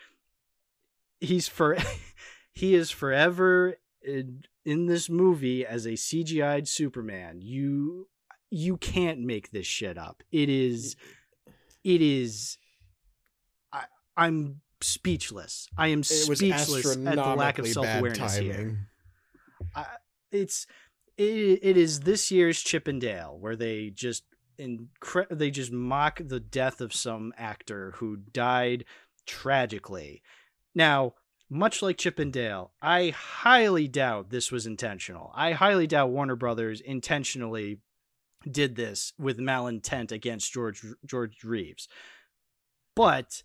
he's 1.19 1.47
for 1.47 1.77
he 2.53 2.75
is 2.75 2.91
forever 2.91 3.75
in, 4.01 4.43
in 4.65 4.85
this 4.85 5.09
movie 5.09 5.65
as 5.65 5.85
a 5.85 5.91
CGI'd 5.91 6.67
Superman. 6.67 7.41
You 7.41 8.07
you 8.49 8.77
can't 8.77 9.19
make 9.19 9.51
this 9.51 9.67
shit 9.67 9.97
up. 9.97 10.23
It 10.31 10.49
is 10.49 10.95
it 11.83 12.01
is 12.01 12.57
I, 13.71 13.83
I'm 14.17 14.61
speechless. 14.81 15.67
I 15.77 15.87
am 15.87 16.03
speechless 16.03 16.95
at 16.95 17.15
the 17.15 17.35
lack 17.35 17.59
of 17.59 17.67
self 17.67 17.87
awareness 17.87 18.37
here. 18.37 18.53
timing. 18.53 19.85
It's 20.31 20.67
it, 21.17 21.59
it 21.61 21.77
is 21.77 22.01
this 22.01 22.31
year's 22.31 22.61
Chippendale 22.61 23.37
where 23.39 23.55
they 23.55 23.89
just 23.89 24.23
incre- 24.59 25.27
they 25.29 25.51
just 25.51 25.71
mock 25.71 26.21
the 26.23 26.39
death 26.39 26.81
of 26.81 26.93
some 26.93 27.33
actor 27.37 27.93
who 27.97 28.17
died 28.17 28.85
tragically. 29.25 30.21
Now, 30.75 31.15
much 31.49 31.81
like 31.81 31.97
Chippendale, 31.97 32.71
I 32.81 33.09
highly 33.09 33.87
doubt 33.87 34.29
this 34.29 34.51
was 34.51 34.67
intentional. 34.67 35.31
I 35.35 35.53
highly 35.53 35.87
doubt 35.87 36.11
Warner 36.11 36.35
Brothers 36.35 36.79
intentionally 36.79 37.79
did 38.49 38.75
this 38.75 39.13
with 39.17 39.39
malintent 39.39 40.11
against 40.11 40.53
George 40.53 40.85
George 41.05 41.43
Reeves. 41.43 41.87
But 42.95 43.43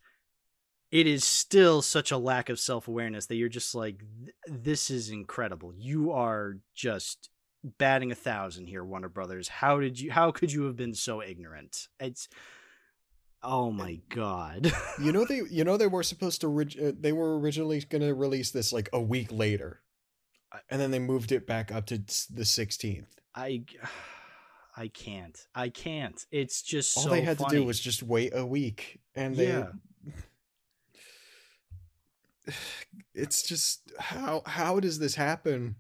it 0.95 1.09
is 1.09 1.24
still 1.24 1.82
such 1.82 2.12
a 2.12 2.16
lack 2.16 2.49
of 2.49 2.61
self-awareness 2.61 3.26
that 3.26 3.34
you're 3.34 3.49
just 3.49 3.74
like 3.74 4.05
this 4.47 4.90
is 4.90 5.11
incredible. 5.11 5.74
You 5.76 6.12
are 6.12 6.59
just 6.72 7.30
batting 7.64 8.12
a 8.12 8.14
thousand 8.14 8.68
here 8.68 8.84
Warner 8.84 9.09
Brothers. 9.09 9.49
How 9.49 9.80
did 9.80 9.99
you 9.99 10.12
how 10.12 10.30
could 10.30 10.53
you 10.53 10.66
have 10.66 10.76
been 10.76 10.95
so 10.95 11.20
ignorant? 11.20 11.88
It's 11.99 12.28
Oh 13.42 13.72
my 13.72 13.99
god. 14.09 14.72
You 15.01 15.11
know 15.11 15.24
they 15.28 15.42
you 15.51 15.64
know 15.64 15.76
they 15.76 15.88
were 15.88 16.05
supposed 16.05 16.40
to 16.42 16.61
uh, 16.61 16.92
they 16.97 17.12
were 17.12 17.40
originally 17.40 17.80
going 17.80 18.03
to 18.03 18.14
release 18.14 18.53
this 18.53 18.72
like 18.72 18.88
a 18.92 19.01
week 19.01 19.32
later. 19.32 19.80
And 20.70 20.80
then 20.80 20.92
they 20.92 21.01
moved 21.01 21.32
it 21.32 21.45
back 21.45 21.72
up 21.72 21.86
to 21.86 21.99
the 21.99 22.45
16th. 22.45 23.07
I 23.34 23.64
I 24.76 24.86
can't. 24.86 25.36
I 25.57 25.70
can't. 25.70 26.24
It's 26.30 26.62
just 26.62 26.97
All 26.97 27.03
so 27.03 27.11
they 27.11 27.22
had 27.22 27.38
funny. 27.38 27.51
to 27.51 27.61
do 27.62 27.66
was 27.66 27.80
just 27.80 28.05
wait 28.05 28.32
a 28.32 28.47
week 28.47 29.01
and 29.16 29.34
they 29.34 29.49
Yeah. 29.49 29.70
It's 33.16 33.42
just 33.45 33.92
how 33.97 34.42
how 34.45 34.80
does 34.80 34.99
this 34.99 35.14
happen? 35.14 35.76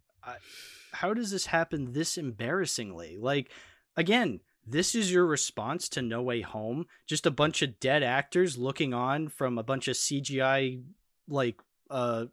how 0.94 1.12
does 1.14 1.30
this 1.30 1.46
happen 1.46 1.92
this 1.92 2.16
embarrassingly? 2.16 3.16
Like, 3.18 3.50
again, 3.96 4.40
this 4.66 4.94
is 4.94 5.12
your 5.12 5.26
response 5.26 5.88
to 5.90 6.02
No 6.02 6.22
Way 6.22 6.40
Home? 6.40 6.86
Just 7.06 7.26
a 7.26 7.30
bunch 7.30 7.62
of 7.62 7.80
dead 7.80 8.02
actors 8.02 8.56
looking 8.56 8.94
on 8.94 9.28
from 9.28 9.58
a 9.58 9.62
bunch 9.62 9.88
of 9.88 9.96
CGI, 9.96 10.82
like, 11.28 11.56
uh, 11.90 12.26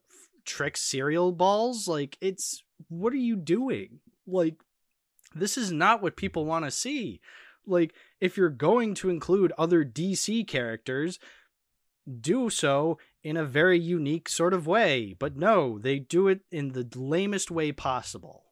trick 0.45 0.77
cereal 0.77 1.31
balls? 1.31 1.87
Like, 1.87 2.17
it's, 2.21 2.63
what 2.87 3.13
are 3.13 3.17
you 3.17 3.35
doing? 3.35 3.99
Like, 4.25 4.55
this 5.35 5.57
is 5.57 5.71
not 5.71 6.01
what 6.01 6.15
people 6.15 6.45
want 6.45 6.65
to 6.65 6.71
see. 6.71 7.19
Like, 7.65 7.93
if 8.19 8.37
you're 8.37 8.49
going 8.49 8.93
to 8.95 9.09
include 9.09 9.51
other 9.57 9.83
DC 9.83 10.47
characters, 10.47 11.19
do 12.19 12.49
so 12.49 12.97
in 13.23 13.37
a 13.37 13.45
very 13.45 13.79
unique 13.79 14.27
sort 14.29 14.53
of 14.53 14.67
way. 14.67 15.15
But 15.17 15.35
no, 15.37 15.77
they 15.79 15.99
do 15.99 16.27
it 16.27 16.41
in 16.51 16.73
the 16.73 16.87
lamest 16.95 17.51
way 17.51 17.71
possible. 17.71 18.43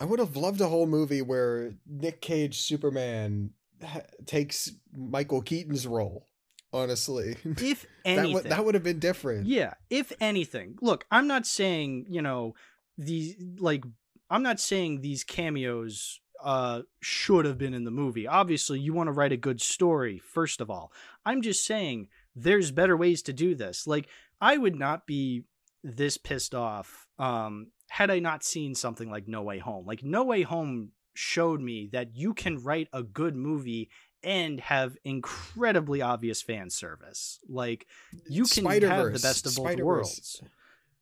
I 0.00 0.04
would 0.04 0.18
have 0.18 0.36
loved 0.36 0.60
a 0.60 0.68
whole 0.68 0.86
movie 0.86 1.22
where 1.22 1.74
Nick 1.86 2.20
Cage 2.20 2.58
Superman 2.60 3.50
ha- 3.82 4.02
takes 4.26 4.72
Michael 4.96 5.40
Keaton's 5.42 5.86
role. 5.86 6.28
Honestly, 6.72 7.36
If 7.44 7.82
that 7.82 7.88
anything, 8.04 8.34
would 8.34 8.44
that 8.44 8.64
would 8.64 8.74
have 8.74 8.82
been 8.82 8.98
different. 8.98 9.46
yeah. 9.46 9.74
If 9.90 10.12
anything, 10.20 10.76
look, 10.82 11.04
I'm 11.08 11.28
not 11.28 11.46
saying 11.46 12.06
you 12.08 12.20
know 12.20 12.56
these 12.98 13.36
like 13.60 13.84
I'm 14.28 14.42
not 14.42 14.58
saying 14.58 15.00
these 15.00 15.22
cameos 15.22 16.18
uh 16.42 16.82
should 17.00 17.44
have 17.44 17.58
been 17.58 17.74
in 17.74 17.84
the 17.84 17.92
movie. 17.92 18.26
Obviously, 18.26 18.80
you 18.80 18.92
want 18.92 19.06
to 19.06 19.12
write 19.12 19.30
a 19.30 19.36
good 19.36 19.60
story 19.60 20.18
first 20.18 20.60
of 20.60 20.68
all. 20.68 20.90
I'm 21.24 21.42
just 21.42 21.64
saying 21.64 22.08
there's 22.34 22.70
better 22.70 22.96
ways 22.96 23.22
to 23.22 23.32
do 23.32 23.54
this. 23.54 23.86
Like 23.86 24.08
I 24.40 24.56
would 24.56 24.76
not 24.76 25.06
be 25.06 25.44
this 25.82 26.16
pissed 26.16 26.54
off 26.54 27.06
um 27.18 27.68
had 27.88 28.10
I 28.10 28.18
not 28.18 28.42
seen 28.42 28.74
something 28.74 29.10
like 29.10 29.28
No 29.28 29.42
Way 29.42 29.58
Home. 29.58 29.86
Like 29.86 30.02
No 30.02 30.24
Way 30.24 30.42
Home 30.42 30.90
showed 31.14 31.60
me 31.60 31.88
that 31.92 32.16
you 32.16 32.34
can 32.34 32.62
write 32.62 32.88
a 32.92 33.02
good 33.02 33.36
movie 33.36 33.88
and 34.22 34.58
have 34.58 34.96
incredibly 35.04 36.00
obvious 36.02 36.42
fan 36.42 36.70
service. 36.70 37.38
Like 37.48 37.86
you 38.28 38.44
can 38.44 38.64
have 38.64 39.12
the 39.12 39.18
best 39.20 39.46
of 39.46 39.54
both 39.54 39.78
worlds. 39.78 40.42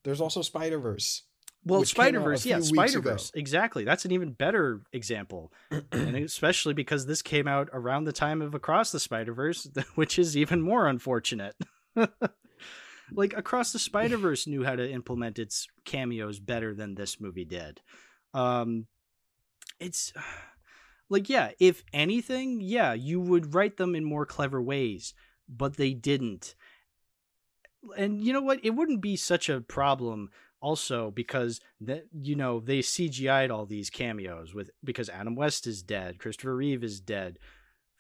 Therethere's 0.03 0.20
also 0.20 0.43
Spider 0.43 0.78
Verse. 0.78 1.22
Well, 1.65 1.81
which 1.81 1.95
came 1.95 2.03
out 2.03 2.09
a 2.09 2.11
Spider 2.11 2.21
Verse, 2.21 2.47
yeah, 2.47 2.61
Spider. 2.61 3.01
Verse, 3.01 3.31
exactly. 3.35 3.85
That's 3.85 4.05
an 4.05 4.11
even 4.11 4.33
better 4.33 4.81
example, 4.93 5.53
and 5.93 6.17
especially 6.25 6.75
because 6.75 7.07
this 7.07 7.23
came 7.23 7.47
out 7.47 7.69
around 7.73 8.05
the 8.05 8.13
time 8.13 8.43
of 8.43 8.55
Across 8.55 8.91
the 8.93 8.99
Spider 8.99 9.33
Verse, 9.33 9.69
which 9.95 10.19
is 10.19 10.37
even 10.37 10.61
more 10.61 10.89
unfortunate. 10.89 11.55
like 13.13 13.37
Across 13.37 13.73
the 13.73 13.79
Spider 13.79 14.17
Verse 14.17 14.47
knew 14.47 14.65
how 14.65 14.75
to 14.75 14.91
implement 14.91 15.39
its 15.39 15.69
cameos 15.85 16.41
better 16.41 16.75
than 16.75 16.97
this 16.97 17.21
movie 17.21 17.45
did. 17.45 17.81
Um, 18.35 18.87
it's 19.79 20.13
like, 21.09 21.29
yeah, 21.29 21.51
if 21.61 21.85
anything, 21.93 22.61
yeah, 22.61 22.93
you 22.93 23.21
would 23.21 23.55
write 23.55 23.77
them 23.77 23.95
in 23.95 24.05
more 24.05 24.27
clever 24.27 24.61
ways, 24.61 25.15
but 25.49 25.77
they 25.77 25.95
didn't. 25.95 26.57
And 27.97 28.21
you 28.21 28.33
know 28.33 28.43
what? 28.43 28.61
It 28.65 28.71
wouldn't 28.71 29.01
be 29.01 29.17
such 29.17 29.49
a 29.49 29.61
problem 29.61 30.31
also 30.63 31.11
because 31.11 31.61
that 31.83 32.05
you 32.13 32.37
know 32.37 32.61
they 32.61 32.79
CGI'd 32.79 33.51
all 33.51 33.67
these 33.67 33.91
cameos 33.91 34.55
with 34.55 34.71
because 34.83 35.11
Adam 35.11 35.35
West 35.37 35.67
is 35.67 35.83
dead, 35.83 36.19
Christopher 36.19 36.57
Reeve 36.57 36.83
is 36.83 37.01
dead, 37.01 37.39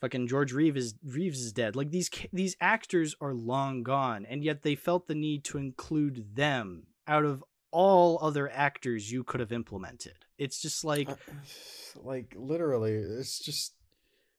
fucking 0.00 0.28
George 0.28 0.52
Reeves 0.52 0.78
is 0.84 0.94
Reeves 1.04 1.40
is 1.40 1.52
dead. 1.52 1.76
Like 1.76 1.90
these 1.90 2.08
these 2.32 2.56
actors 2.60 3.14
are 3.20 3.34
long 3.34 3.82
gone, 3.82 4.24
and 4.24 4.42
yet 4.42 4.62
they 4.62 4.74
felt 4.76 5.08
the 5.08 5.14
need 5.14 5.44
to 5.44 5.58
include 5.58 6.34
them 6.34 6.84
out 7.06 7.24
of 7.24 7.44
all 7.70 8.18
other 8.22 8.50
actors 8.50 9.10
you 9.10 9.24
could 9.24 9.40
have 9.40 9.52
implemented. 9.52 10.24
It's 10.38 10.60
just 10.62 10.84
like 10.84 11.08
Uh, 11.08 11.14
like 12.02 12.34
literally, 12.38 12.92
it's 12.92 13.38
just 13.38 13.74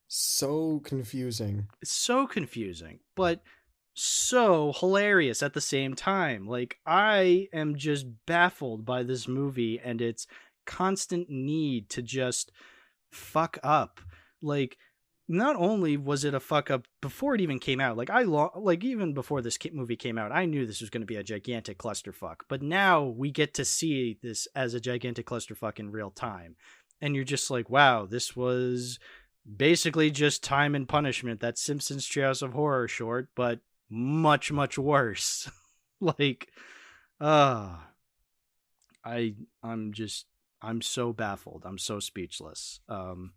so 0.08 0.80
confusing. 0.84 1.68
it's 1.82 1.92
so 1.92 2.28
confusing, 2.28 3.00
but 3.16 3.42
so 3.94 4.74
hilarious 4.74 5.44
at 5.44 5.54
the 5.54 5.62
same 5.62 5.94
time. 5.94 6.48
Like 6.48 6.78
I 6.86 7.48
am 7.54 7.76
just 7.76 8.06
baffled 8.26 8.86
by 8.86 9.04
this 9.04 9.28
movie 9.28 9.80
and 9.84 10.02
its 10.02 10.28
constant 10.66 11.30
need 11.30 11.90
to 11.90 12.02
just 12.02 12.52
fuck 13.12 13.58
up. 13.64 14.00
Like 14.42 14.78
not 15.28 15.56
only 15.56 15.96
was 15.96 16.26
it 16.26 16.34
a 16.34 16.40
fuck 16.40 16.70
up 16.70 16.86
before 17.02 17.36
it 17.36 17.42
even 17.42 17.60
came 17.60 17.80
out, 17.80 17.96
like 17.96 18.10
I 18.10 18.24
lo- 18.24 18.52
like 18.56 18.84
even 18.84 19.14
before 19.14 19.42
this 19.42 19.58
movie 19.72 19.96
came 19.96 20.18
out, 20.18 20.32
I 20.32 20.46
knew 20.46 20.66
this 20.66 20.82
was 20.82 20.90
going 20.90 21.02
to 21.02 21.08
be 21.08 21.16
a 21.16 21.24
gigantic 21.24 21.78
clusterfuck. 21.78 22.38
But 22.50 22.62
now 22.62 23.04
we 23.04 23.32
get 23.32 23.54
to 23.56 23.66
see 23.66 24.18
this 24.22 24.48
as 24.56 24.74
a 24.74 24.82
gigantic 24.82 25.26
clusterfuck 25.26 25.80
in 25.80 25.92
real 25.92 26.12
time, 26.12 26.56
and 27.02 27.16
you're 27.16 27.24
just 27.24 27.50
like, 27.50 27.70
wow, 27.70 28.06
this 28.06 28.36
was 28.36 29.00
basically 29.56 30.12
just 30.12 30.44
time 30.44 30.76
and 30.76 30.90
punishment. 30.90 31.40
That 31.40 31.58
Simpsons 31.58 32.08
Treehouse 32.08 32.42
of 32.42 32.54
Horror 32.54 32.88
short, 32.88 33.30
but 33.36 33.60
much 33.90 34.52
much 34.52 34.78
worse. 34.78 35.50
like, 36.00 36.50
uh 37.20 37.78
I 39.06 39.36
I'm 39.62 39.94
just 39.94 40.26
I'm 40.62 40.82
so 40.82 41.12
baffled. 41.14 41.64
I'm 41.66 41.78
so 41.78 42.00
speechless. 42.00 42.80
Um 42.90 43.34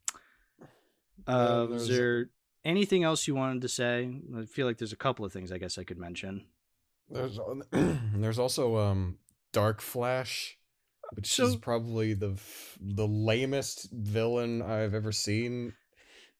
uh, 1.26 1.66
was 1.68 1.88
there's- 1.88 1.98
there 1.98 2.30
anything 2.64 3.02
else 3.04 3.26
you 3.26 3.34
wanted 3.34 3.62
to 3.62 3.68
say? 3.68 4.10
I 4.36 4.44
feel 4.44 4.66
like 4.66 4.78
there's 4.78 4.92
a 4.92 4.96
couple 4.96 5.24
of 5.24 5.32
things 5.32 5.50
I 5.52 5.58
guess 5.58 5.78
I 5.78 5.84
could 5.84 5.98
mention. 5.98 6.46
There's 7.10 7.38
there's 7.72 8.38
also 8.38 8.76
um 8.76 9.18
Dark 9.52 9.80
Flash, 9.80 10.58
which 11.14 11.38
is 11.40 11.56
probably 11.56 12.14
the 12.14 12.38
the 12.80 13.06
lamest 13.06 13.88
villain 13.92 14.62
I've 14.62 14.94
ever 14.94 15.12
seen 15.12 15.72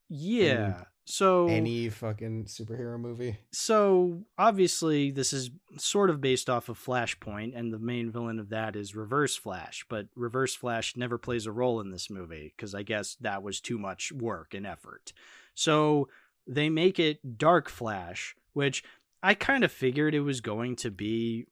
Yeah. 0.09 0.85
So 1.09 1.47
any 1.47 1.89
fucking 1.89 2.47
superhero 2.47 2.99
movie. 2.99 3.39
so 3.53 4.25
obviously 4.37 5.13
this 5.13 5.33
is 5.33 5.51
sort 5.79 6.11
of 6.11 6.21
based 6.21 6.51
off 6.51 6.69
of 6.69 6.85
Flashpoint, 6.85 7.57
and 7.57 7.73
the 7.73 7.79
main 7.79 8.11
villain 8.11 8.41
of 8.41 8.49
that 8.49 8.75
is 8.75 8.97
Reverse 8.97 9.37
Flash. 9.37 9.87
But 9.89 10.09
Reverse 10.17 10.57
Flash 10.57 10.97
never 10.97 11.17
plays 11.17 11.47
a 11.47 11.53
role 11.53 11.81
in 11.81 11.93
this 11.93 12.11
movie 12.11 12.53
because 12.57 12.75
I 12.75 12.83
guess 12.83 13.15
that 13.21 13.45
was 13.45 13.61
too 13.61 13.79
much 13.79 14.11
work 14.11 14.53
and 14.53 14.67
effort. 14.67 15.13
So 15.55 16.09
they 16.45 16.69
make 16.69 16.99
it 16.99 17.39
Dark 17.39 17.69
Flash, 17.69 18.35
which 18.53 18.83
I 19.23 19.35
kind 19.35 19.63
of 19.63 19.71
figured 19.71 20.13
it 20.13 20.21
was 20.21 20.41
going 20.41 20.75
to 20.77 20.91
be 20.91 21.47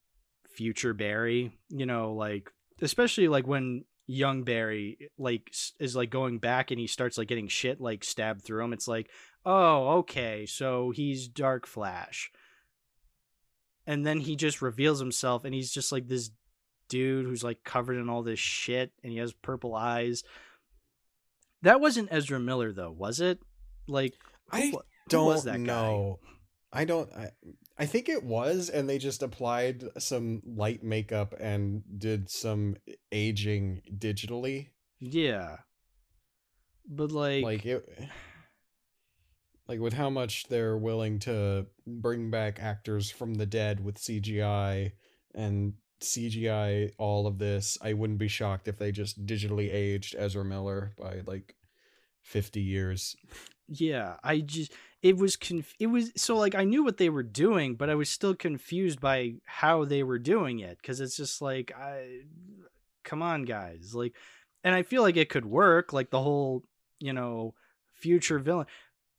future 0.49 0.95
Barry. 0.95 1.53
You 1.69 1.87
know, 1.87 2.13
like 2.13 2.51
especially 2.83 3.29
like 3.29 3.47
when 3.47 3.85
young 4.07 4.43
Barry 4.43 5.11
like 5.17 5.55
is 5.79 5.97
like 5.97 6.11
going 6.11 6.39
back 6.39 6.71
and 6.71 6.79
he 6.79 6.87
starts 6.87 7.17
like 7.17 7.29
getting 7.29 7.49
shit 7.49 7.81
like 7.81 8.05
stabbed 8.05 8.43
through 8.43 8.65
him. 8.65 8.73
It's 8.73 8.89
like, 8.89 9.11
oh, 9.45 9.99
okay, 9.99 10.47
so 10.47 10.91
he's 10.91 11.29
Dark 11.29 11.67
Flash. 11.67 12.31
And 13.87 14.07
then 14.07 14.21
he 14.21 14.37
just 14.37 14.63
reveals 14.63 14.99
himself 14.99 15.45
and 15.45 15.55
he's 15.55 15.71
just 15.71 15.93
like 15.93 16.09
this 16.09 16.31
dude 16.89 17.27
who's 17.27 17.45
like 17.45 17.65
covered 17.65 17.99
in 17.99 18.09
all 18.09 18.23
this 18.23 18.39
shit 18.39 18.93
and 19.03 19.13
he 19.13 19.19
has 19.19 19.33
purple 19.33 19.75
eyes. 19.75 20.25
That 21.63 21.81
wasn't 21.81 22.09
Ezra 22.11 22.41
Miller 22.41 22.73
though, 22.73 22.91
was 22.91 23.21
it? 23.21 23.41
Like 23.87 24.15
I 24.51 24.73
don't 25.09 25.27
was 25.27 25.45
that 25.45 25.57
guy? 25.57 25.59
know. 25.59 26.19
I 26.73 26.85
don't. 26.85 27.13
I, 27.15 27.31
I 27.79 27.87
think 27.87 28.09
it 28.09 28.25
was, 28.25 28.69
and 28.69 28.89
they 28.89 28.99
just 28.99 29.23
applied 29.23 29.85
some 29.99 30.43
light 30.45 30.83
makeup 30.83 31.35
and 31.39 31.83
did 31.99 32.29
some 32.29 32.77
aging 33.13 33.83
digitally. 33.97 34.69
yeah. 34.99 35.59
But 36.87 37.13
like, 37.13 37.45
like 37.45 37.65
it 37.65 37.89
like 39.69 39.81
with 39.81 39.95
how 39.95 40.11
much 40.11 40.47
they're 40.49 40.77
willing 40.77 41.19
to 41.21 41.67
bring 41.87 42.31
back 42.31 42.59
actors 42.61 43.11
from 43.11 43.35
the 43.35 43.47
dead 43.47 43.85
with 43.85 43.97
CGI 43.97 44.93
and 45.35 45.75
CGI 46.01 46.93
all 46.99 47.27
of 47.27 47.39
this, 47.39 47.79
I 47.83 47.95
wouldn't 47.95 48.19
be 48.19 48.29
shocked 48.29 48.69
if 48.69 48.79
they 48.79 48.93
just 48.93 49.27
digitally 49.27 49.73
aged 49.73 50.15
Ezra 50.19 50.45
Miller 50.45 50.95
by 50.99 51.23
like 51.27 51.55
50 52.23 52.61
years. 52.61 53.17
yeah, 53.69 54.17
I 54.23 54.41
just 54.41 54.73
it 55.03 55.17
was 55.17 55.37
conf- 55.37 55.75
it 55.79 55.87
was 55.87 56.12
so 56.17 56.37
like 56.37 56.55
I 56.55 56.65
knew 56.65 56.85
what 56.85 56.99
they 56.99 57.09
were 57.09 57.23
doing, 57.23 57.75
but 57.75 57.91
I 57.91 57.95
was 57.95 58.09
still 58.11 58.35
confused 58.35 59.01
by 59.01 59.35
how 59.45 59.85
they 59.85 60.03
were 60.03 60.19
doing 60.19 60.61
it 60.61 60.83
cuz 60.83 61.01
it's 61.01 61.17
just 61.17 61.41
like 61.41 61.73
I 61.77 62.23
come 63.03 63.23
on 63.23 63.45
guys, 63.45 63.95
like 63.95 64.15
and 64.62 64.75
I 64.75 64.83
feel 64.83 65.03
like 65.03 65.17
it 65.17 65.29
could 65.29 65.47
work 65.47 65.93
like 65.93 66.11
the 66.11 66.23
whole, 66.23 66.65
you 67.01 67.12
know, 67.12 67.55
future 67.93 68.39
villain. 68.39 68.67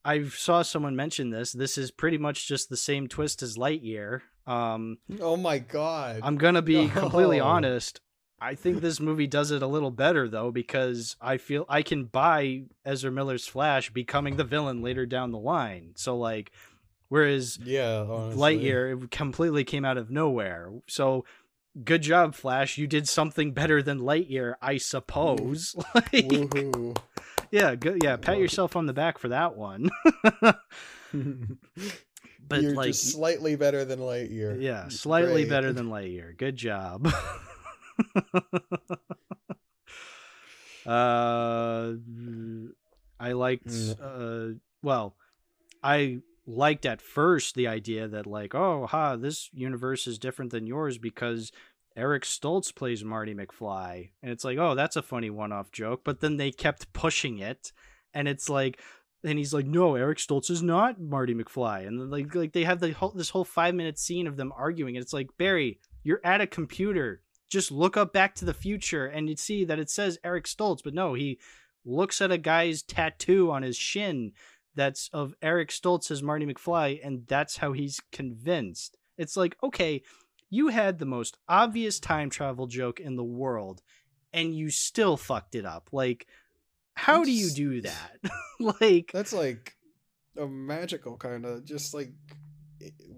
I 0.06 0.24
saw 0.30 0.62
someone 0.62 0.96
mention 0.96 1.32
this. 1.32 1.52
This 1.52 1.78
is 1.78 1.92
pretty 1.92 2.18
much 2.18 2.48
just 2.48 2.70
the 2.70 2.78
same 2.78 3.08
twist 3.08 3.42
as 3.42 3.58
Lightyear. 3.58 4.22
Um 4.48 5.00
Oh 5.20 5.36
my 5.36 5.58
god. 5.58 6.22
I'm 6.24 6.38
gonna 6.38 6.62
be 6.62 6.88
completely 6.90 7.40
honest. 7.40 8.00
I 8.40 8.54
think 8.56 8.82
this 8.82 9.00
movie 9.00 9.28
does 9.28 9.52
it 9.52 9.64
a 9.64 9.68
little 9.68 9.92
better 9.92 10.28
though 10.28 10.52
because 10.52 11.16
I 11.20 11.38
feel 11.38 11.66
I 11.68 11.82
can 11.82 12.06
buy 12.06 12.66
Ezra 12.86 13.12
Miller's 13.12 13.48
Flash 13.48 13.90
becoming 13.90 14.36
the 14.36 14.44
villain 14.44 14.82
later 14.82 15.06
down 15.06 15.32
the 15.32 15.40
line. 15.40 15.94
So 15.96 16.18
like, 16.18 16.52
whereas 17.08 17.58
yeah, 17.64 18.06
honestly. 18.08 18.42
Lightyear 18.42 19.04
it 19.04 19.12
completely 19.12 19.64
came 19.64 19.86
out 19.86 19.98
of 19.98 20.12
nowhere. 20.12 20.72
So 20.88 21.26
good 21.84 22.02
job, 22.02 22.36
Flash. 22.36 22.78
You 22.78 22.88
did 22.88 23.08
something 23.08 23.52
better 23.52 23.82
than 23.82 24.00
Lightyear, 24.00 24.56
I 24.62 24.78
suppose. 24.78 25.76
like, 25.96 26.12
Woohoo. 26.12 26.96
Yeah, 27.52 27.76
good. 27.76 28.04
Yeah, 28.04 28.18
pat 28.18 28.38
yourself 28.38 28.76
on 28.76 28.86
the 28.86 28.94
back 28.94 29.18
for 29.18 29.30
that 29.30 29.56
one. 29.56 29.90
but 31.14 32.62
You're 32.62 32.76
like, 32.76 32.88
just 32.88 33.12
slightly 33.12 33.56
better 33.56 33.86
than 33.86 34.00
Lightyear. 34.00 34.62
Yeah, 34.62 34.88
slightly 34.90 35.44
Great. 35.44 35.50
better 35.50 35.74
than 35.78 35.90
Lightyear. 35.90 36.38
Good 36.38 36.56
job. 36.56 37.08
uh, 40.86 41.94
I 43.20 43.32
liked. 43.32 43.72
Uh, 44.02 44.48
well, 44.82 45.16
I 45.84 46.20
liked 46.48 46.86
at 46.86 47.02
first 47.02 47.56
the 47.56 47.68
idea 47.68 48.08
that 48.08 48.28
like, 48.28 48.54
oh, 48.54 48.86
ha, 48.88 49.16
this 49.16 49.50
universe 49.54 50.08
is 50.08 50.20
different 50.20 50.52
than 50.52 50.68
yours 50.68 50.98
because 50.98 51.52
Eric 51.96 52.24
Stoltz 52.24 52.76
plays 52.76 53.04
Marty 53.04 53.34
McFly, 53.34 54.10
and 54.22 54.32
it's 54.32 54.44
like, 54.44 54.58
oh, 54.58 54.76
that's 54.76 54.96
a 54.96 55.02
funny 55.02 55.30
one-off 55.30 55.72
joke. 55.72 56.02
But 56.04 56.20
then 56.20 56.38
they 56.38 56.52
kept 56.52 56.92
pushing 56.94 57.40
it, 57.40 57.72
and 58.14 58.28
it's 58.28 58.50
like, 58.50 58.80
and 59.24 59.40
he's 59.40 59.54
like, 59.54 59.66
no, 59.66 59.96
Eric 59.96 60.18
Stoltz 60.18 60.52
is 60.52 60.62
not 60.62 61.00
Marty 61.00 61.34
McFly, 61.34 61.88
and 61.88 62.12
like, 62.12 62.36
like 62.36 62.54
they 62.54 62.66
have 62.66 62.80
the 62.80 62.92
whole 62.92 63.12
this 63.12 63.30
whole 63.30 63.46
five-minute 63.46 63.98
scene 63.98 64.28
of 64.28 64.38
them 64.38 64.54
arguing, 64.58 64.98
and 64.98 65.04
it's 65.04 65.14
like, 65.14 65.30
Barry, 65.38 65.80
you're 66.04 66.22
at 66.24 66.42
a 66.42 66.48
computer. 66.48 67.22
Just 67.50 67.72
look 67.72 67.96
up 67.96 68.12
Back 68.12 68.36
to 68.36 68.46
the 68.46 68.54
Future, 68.54 69.06
and 69.06 69.30
you'd 69.30 69.40
see 69.40 69.66
that 69.66 69.80
it 69.80 69.90
says 69.90 70.20
Eric 70.24 70.46
Stoltz, 70.46 70.82
but 70.84 70.94
no, 70.94 71.14
he 71.14 71.40
looks 71.86 72.20
at 72.20 72.32
a 72.32 72.38
guy's 72.38 72.82
tattoo 72.82 73.52
on 73.52 73.62
his 73.62 73.78
shin 73.78 74.32
that's 74.76 75.10
of 75.14 75.34
Eric 75.42 75.70
Stoltz 75.70 76.12
as 76.12 76.22
Marty 76.22 76.46
McFly, 76.46 77.00
and 77.02 77.26
that's 77.28 77.58
how 77.58 77.72
he's 77.72 78.02
convinced. 78.12 78.98
It's 79.18 79.38
like, 79.38 79.56
okay, 79.64 80.02
you 80.50 80.70
had 80.70 81.00
the 81.00 81.06
most 81.06 81.38
obvious 81.48 82.00
time 82.00 82.30
travel 82.30 82.68
joke 82.68 83.00
in 83.00 83.16
the 83.16 83.24
world, 83.24 83.82
and 84.34 84.56
you 84.56 84.70
still 84.70 85.18
fucked 85.18 85.56
it 85.56 85.66
up. 85.66 85.90
Like, 85.92 86.28
how 86.94 87.24
do 87.24 87.32
you 87.32 87.50
do 87.50 87.82
that? 87.82 88.12
like, 88.82 89.12
That's 89.14 89.34
like 89.34 89.76
a 90.38 90.48
magical 90.48 91.18
kind 91.18 91.46
of 91.46 91.66
just 91.66 91.94
like 91.94 92.12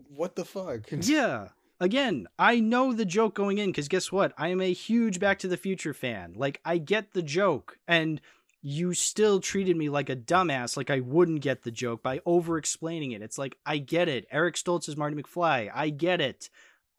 what 0.09 0.35
the 0.35 0.45
fuck? 0.45 0.81
yeah. 0.91 1.49
Again, 1.79 2.27
I 2.39 2.59
know 2.59 2.91
the 2.91 3.05
joke 3.05 3.35
going 3.35 3.59
in 3.59 3.69
because 3.69 3.87
guess 3.87 4.11
what? 4.11 4.33
I 4.37 4.47
am 4.47 4.61
a 4.61 4.73
huge 4.73 5.19
Back 5.19 5.39
to 5.39 5.47
the 5.47 5.57
Future 5.57 5.93
fan. 5.93 6.33
Like, 6.35 6.59
I 6.65 6.79
get 6.79 7.13
the 7.13 7.21
joke, 7.21 7.77
and 7.87 8.19
you 8.63 8.95
still 8.95 9.39
treated 9.39 9.77
me 9.77 9.87
like 9.87 10.09
a 10.09 10.15
dumbass, 10.15 10.75
like 10.75 10.89
I 10.89 11.01
wouldn't 11.01 11.41
get 11.41 11.61
the 11.61 11.71
joke 11.71 12.01
by 12.01 12.19
over 12.25 12.57
explaining 12.57 13.11
it. 13.11 13.21
It's 13.21 13.37
like, 13.37 13.57
I 13.65 13.77
get 13.77 14.09
it. 14.09 14.25
Eric 14.31 14.55
Stoltz 14.55 14.89
is 14.89 14.97
Marty 14.97 15.15
McFly. 15.15 15.69
I 15.73 15.89
get 15.89 16.19
it. 16.19 16.49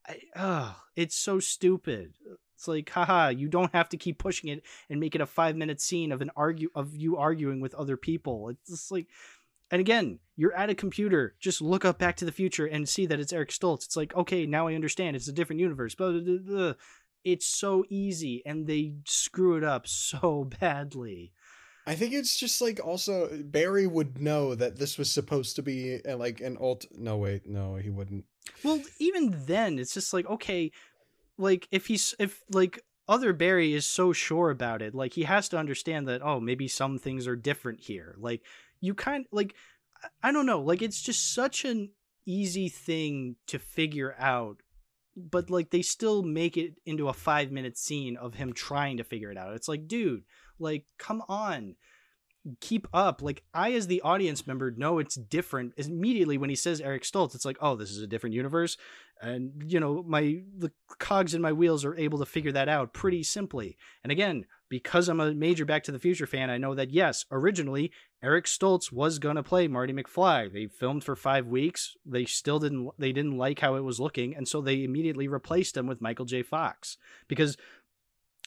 I, 0.09 0.21
ugh, 0.35 0.75
it's 0.97 1.17
so 1.17 1.39
stupid. 1.39 2.15
It's 2.57 2.67
like, 2.67 2.91
haha, 2.91 3.29
you 3.29 3.49
don't 3.49 3.73
have 3.73 3.89
to 3.91 3.97
keep 3.97 4.19
pushing 4.19 4.51
it 4.51 4.63
and 4.91 4.99
make 4.99 5.15
it 5.15 5.21
a 5.21 5.27
five 5.27 5.55
minute 5.57 5.81
scene 5.81 6.11
of 6.11 6.23
an 6.23 6.31
argue 6.35 6.71
of 6.75 6.97
you 6.97 7.17
arguing 7.17 7.61
with 7.61 7.75
other 7.75 7.97
people. 7.97 8.49
It's 8.49 8.69
just 8.69 8.91
like, 8.91 9.07
and 9.71 9.81
again, 9.81 10.19
you're 10.37 10.55
at 10.55 10.71
a 10.71 10.75
computer. 10.75 11.35
Just 11.39 11.61
look 11.61 11.85
up 11.85 11.99
Back 11.99 12.17
to 12.17 12.25
the 12.25 12.33
Future 12.33 12.67
and 12.67 12.89
see 12.89 13.07
that 13.07 13.21
it's 13.21 13.33
Eric 13.33 13.51
Stoltz. 13.51 13.85
It's 13.85 13.97
like, 13.97 14.15
okay, 14.17 14.47
now 14.47 14.67
I 14.67 14.75
understand. 14.75 15.15
It's 15.15 15.29
a 15.29 15.33
different 15.33 15.61
universe. 15.61 15.95
Blah. 15.95 16.73
It's 17.25 17.47
so 17.47 17.85
easy, 17.91 18.43
and 18.47 18.67
they 18.67 18.95
screw 19.05 19.57
it 19.57 19.65
up 19.65 19.87
so 19.87 20.49
badly. 20.61 21.33
I 21.89 21.95
think 21.95 22.13
it's 22.13 22.37
just 22.37 22.61
like 22.61 22.85
also 22.85 23.31
Barry 23.45 23.87
would 23.87 24.21
know 24.21 24.55
that 24.55 24.77
this 24.77 24.99
was 24.99 25.11
supposed 25.11 25.57
to 25.57 25.63
be 25.63 26.03
uh, 26.07 26.19
like 26.19 26.43
an 26.43 26.59
alt. 26.59 26.85
No 26.95 27.17
wait, 27.17 27.47
no, 27.47 27.77
he 27.77 27.89
wouldn't. 27.89 28.27
Well, 28.63 28.83
even 28.99 29.35
then, 29.47 29.79
it's 29.79 29.95
just 29.95 30.13
like, 30.13 30.27
okay, 30.27 30.71
like 31.39 31.67
if 31.71 31.87
he's 31.87 32.15
if 32.19 32.45
like 32.51 32.85
other 33.09 33.33
Barry 33.33 33.73
is 33.73 33.87
so 33.87 34.13
sure 34.13 34.51
about 34.51 34.83
it, 34.83 34.95
like 34.95 35.15
he 35.15 35.23
has 35.23 35.49
to 35.49 35.57
understand 35.57 36.07
that 36.09 36.21
oh 36.23 36.41
maybe 36.41 36.69
some 36.69 36.99
things 36.99 37.27
are 37.27 37.37
different 37.37 37.81
here. 37.81 38.15
Like 38.19 38.43
you 38.83 38.93
kind 38.93 39.25
like 39.33 39.55
I 40.23 40.31
don't 40.31 40.45
know, 40.45 40.61
like 40.61 40.83
it's 40.83 41.01
just 41.01 41.33
such 41.33 41.65
an 41.65 41.93
easy 42.27 42.69
thing 42.69 43.37
to 43.47 43.59
figure 43.59 44.15
out 44.19 44.59
but 45.17 45.51
like 45.51 45.71
they 45.71 45.83
still 45.83 46.23
make 46.23 46.57
it 46.57 46.75
into 46.87 47.09
a 47.09 47.13
5 47.13 47.51
minute 47.51 47.77
scene 47.77 48.17
of 48.17 48.35
him 48.35 48.53
trying 48.53 48.99
to 48.99 49.05
figure 49.05 49.33
it 49.33 49.39
out. 49.39 49.55
It's 49.55 49.69
like 49.69 49.89
dude, 49.89 50.25
like 50.59 50.85
come 50.99 51.23
on 51.29 51.77
keep 52.61 52.89
up. 52.93 53.23
Like 53.23 53.43
I, 53.55 53.73
as 53.73 53.87
the 53.87 54.01
audience 54.03 54.47
member, 54.47 54.71
know 54.71 54.99
it's 54.99 55.15
different. 55.15 55.75
Immediately 55.77 56.39
when 56.39 56.51
he 56.51 56.57
says 56.57 56.81
Eric 56.81 57.03
Stoltz, 57.03 57.35
it's 57.35 57.45
like, 57.45 57.59
oh, 57.61 57.77
this 57.77 57.91
is 57.91 58.03
a 58.03 58.07
different 58.07 58.35
universe, 58.35 58.77
and 59.21 59.63
you 59.67 59.81
know, 59.81 60.05
my 60.07 60.43
the 60.57 60.73
cogs 60.99 61.35
in 61.35 61.43
my 61.43 61.53
wheels 61.53 61.85
are 61.85 61.97
able 61.97 62.19
to 62.19 62.27
figure 62.27 62.53
that 62.53 62.69
out 62.69 62.93
pretty 62.93 63.23
simply. 63.23 63.77
And 64.03 64.13
again, 64.13 64.47
because 64.69 65.09
I'm 65.09 65.21
a 65.21 65.35
major 65.35 65.65
Back 65.65 65.85
to 65.85 65.93
the 65.93 65.99
Future 65.99 66.27
fan, 66.27 66.51
I 66.51 66.59
know 66.59 66.75
that 66.75 66.91
yes, 66.91 67.25
originally 67.31 67.91
Eric 68.23 68.47
Stoltz 68.47 68.93
was 68.93 69.19
gonna 69.19 69.43
play 69.43 69.69
Marty 69.69 69.93
McFly. 69.93 70.53
They 70.53 70.67
filmed 70.67 71.05
for 71.05 71.17
five 71.17 71.47
weeks. 71.47 71.97
They 72.05 72.25
still 72.25 72.59
didn't. 72.59 72.91
They 72.99 73.13
didn't 73.13 73.39
like 73.39 73.61
how 73.61 73.75
it 73.75 73.85
was 73.85 74.01
looking, 74.01 74.35
and 74.37 74.47
so 74.47 74.61
they 74.61 74.85
immediately 74.85 75.29
replaced 75.29 75.77
him 75.77 75.87
with 75.87 76.01
Michael 76.01 76.25
J. 76.27 76.43
Fox 76.43 76.97
because 77.29 77.57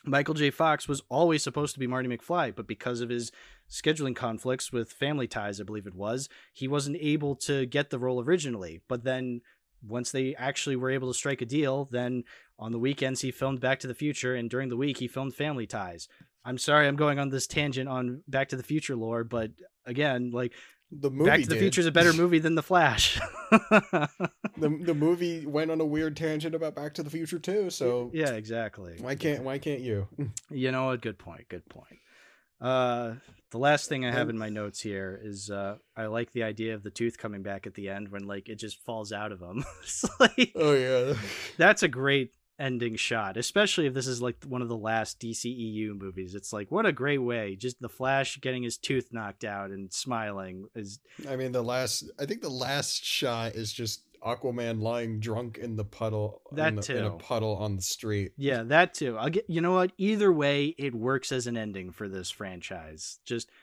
Michael 0.04 0.34
J. 0.34 0.50
Fox 0.50 0.88
was 0.88 1.04
always 1.10 1.44
supposed 1.44 1.74
to 1.74 1.80
be 1.80 1.88
Marty 1.88 2.10
McFly, 2.10 2.56
but 2.56 2.68
because 2.68 3.02
of 3.02 3.10
his 3.10 3.32
scheduling 3.70 4.16
conflicts 4.16 4.72
with 4.72 4.92
Family 4.92 5.28
Ties, 5.28 5.62
I 5.62 5.64
believe 5.64 5.86
it 5.86 5.96
was, 5.96 6.28
he 6.54 6.68
wasn't 6.68 6.98
able 7.00 7.36
to 7.38 7.66
get 7.66 7.90
the 7.90 8.00
role 8.00 8.22
originally. 8.22 8.82
But 8.88 9.04
then 9.04 9.42
once 9.86 10.12
they 10.12 10.36
actually 10.36 10.76
were 10.76 10.90
able 10.90 11.08
to 11.08 11.18
strike 11.18 11.42
a 11.42 11.46
deal, 11.46 11.88
then 11.92 12.24
on 12.58 12.72
the 12.72 12.80
weekends 12.80 13.22
he 13.22 13.32
filmed 13.32 13.60
Back 13.60 13.80
to 13.80 13.88
the 13.88 13.94
Future, 13.94 14.36
and 14.36 14.50
during 14.50 14.70
the 14.70 14.78
week 14.78 14.98
he 14.98 15.08
filmed 15.08 15.36
Family 15.36 15.68
Ties. 15.68 16.08
I'm 16.44 16.58
sorry 16.58 16.88
I'm 16.88 16.96
going 16.96 17.20
on 17.20 17.30
this 17.30 17.48
tangent 17.48 17.88
on 17.88 18.24
Back 18.28 18.50
to 18.50 18.56
the 18.56 18.64
Future 18.64 18.96
lore, 18.96 19.24
but 19.24 19.52
again, 19.86 20.32
like 20.32 20.54
the 20.92 21.10
movie 21.10 21.30
Back 21.30 21.42
to 21.42 21.48
the 21.48 21.56
did. 21.56 21.62
Future 21.62 21.82
is 21.82 21.88
a 21.88 21.92
better 21.92 22.14
movie 22.14 22.40
than 22.40 22.56
The 22.56 22.64
Flash. 22.64 23.20
the 23.52 24.10
the 24.58 24.94
movie 24.94 25.46
went 25.46 25.72
on 25.72 25.80
a 25.82 25.86
weird 25.86 26.16
tangent 26.18 26.54
about 26.56 26.76
Back 26.76 26.94
to 26.96 27.04
the 27.04 27.10
Future 27.10 27.40
too. 27.40 27.70
So 27.70 28.12
yeah, 28.14 28.32
exactly. 28.32 28.96
why 29.00 29.16
can't 29.16 29.44
why 29.44 29.58
can't 29.58 29.82
you? 29.82 30.08
You 30.50 30.72
know 30.72 30.88
what? 30.88 31.02
Good 31.02 31.18
point. 31.18 31.48
Good 31.50 31.68
point. 31.70 32.00
Uh, 32.60 33.16
the 33.52 33.58
last 33.58 33.90
thing 33.90 34.06
I 34.06 34.12
have 34.12 34.30
in 34.30 34.38
my 34.38 34.50
notes 34.50 34.80
here 34.80 35.20
is 35.24 35.50
uh, 35.50 35.78
I 35.98 36.06
like 36.06 36.32
the 36.32 36.44
idea 36.44 36.76
of 36.76 36.84
the 36.84 36.92
tooth 36.92 37.18
coming 37.18 37.42
back 37.42 37.66
at 37.66 37.74
the 37.74 37.90
end 37.90 38.10
when 38.10 38.28
like 38.28 38.50
it 38.50 38.60
just 38.60 38.84
falls 38.86 39.12
out 39.12 39.32
of 39.32 39.42
him. 39.42 39.64
like 40.20 40.52
Oh 40.56 40.74
yeah. 40.74 41.14
that's 41.58 41.84
a 41.84 41.88
great 41.88 42.32
ending 42.62 42.96
shot, 42.96 43.36
especially 43.38 43.88
if 43.88 43.94
this 43.94 44.08
is 44.08 44.22
like 44.22 44.38
one 44.46 44.62
of 44.62 44.70
the 44.70 44.78
last 44.78 45.20
DCEU 45.20 46.00
movies. 46.00 46.36
It's 46.36 46.54
like 46.54 46.72
what 46.72 46.86
a 46.86 46.92
great 46.92 47.18
way. 47.18 47.56
Just 47.56 47.82
the 47.82 47.90
Flash 47.90 48.40
getting 48.40 48.64
his 48.64 48.78
tooth 48.78 49.10
knocked 49.12 49.44
out 49.44 49.72
and 49.72 49.92
smiling 49.92 50.68
is 50.76 51.00
I 51.28 51.36
mean 51.36 51.52
the 51.52 51.64
last 51.64 52.04
I 52.20 52.26
think 52.26 52.42
the 52.42 52.50
last 52.50 53.04
shot 53.04 53.54
is 53.56 53.74
just 53.74 54.04
Aquaman 54.24 54.80
lying 54.82 55.20
drunk 55.20 55.58
in 55.58 55.76
the 55.76 55.84
puddle 55.84 56.42
That 56.52 56.68
in, 56.70 56.76
the, 56.76 56.98
in 57.00 57.06
a 57.06 57.12
puddle 57.12 57.56
on 57.56 57.76
the 57.76 57.82
street. 57.82 58.34
yeah, 58.38 58.62
that 58.64 58.94
too. 58.94 59.18
I'll 59.18 59.30
get 59.30 59.50
you 59.50 59.62
know 59.62 59.74
what? 59.74 59.92
Either 59.98 60.32
way, 60.32 60.76
it 60.78 60.94
works 60.94 61.32
as 61.32 61.48
an 61.48 61.58
ending 61.58 61.92
for 61.92 62.08
this 62.08 62.30
franchise. 62.30 63.18
Just 63.26 63.48
It's 63.48 63.56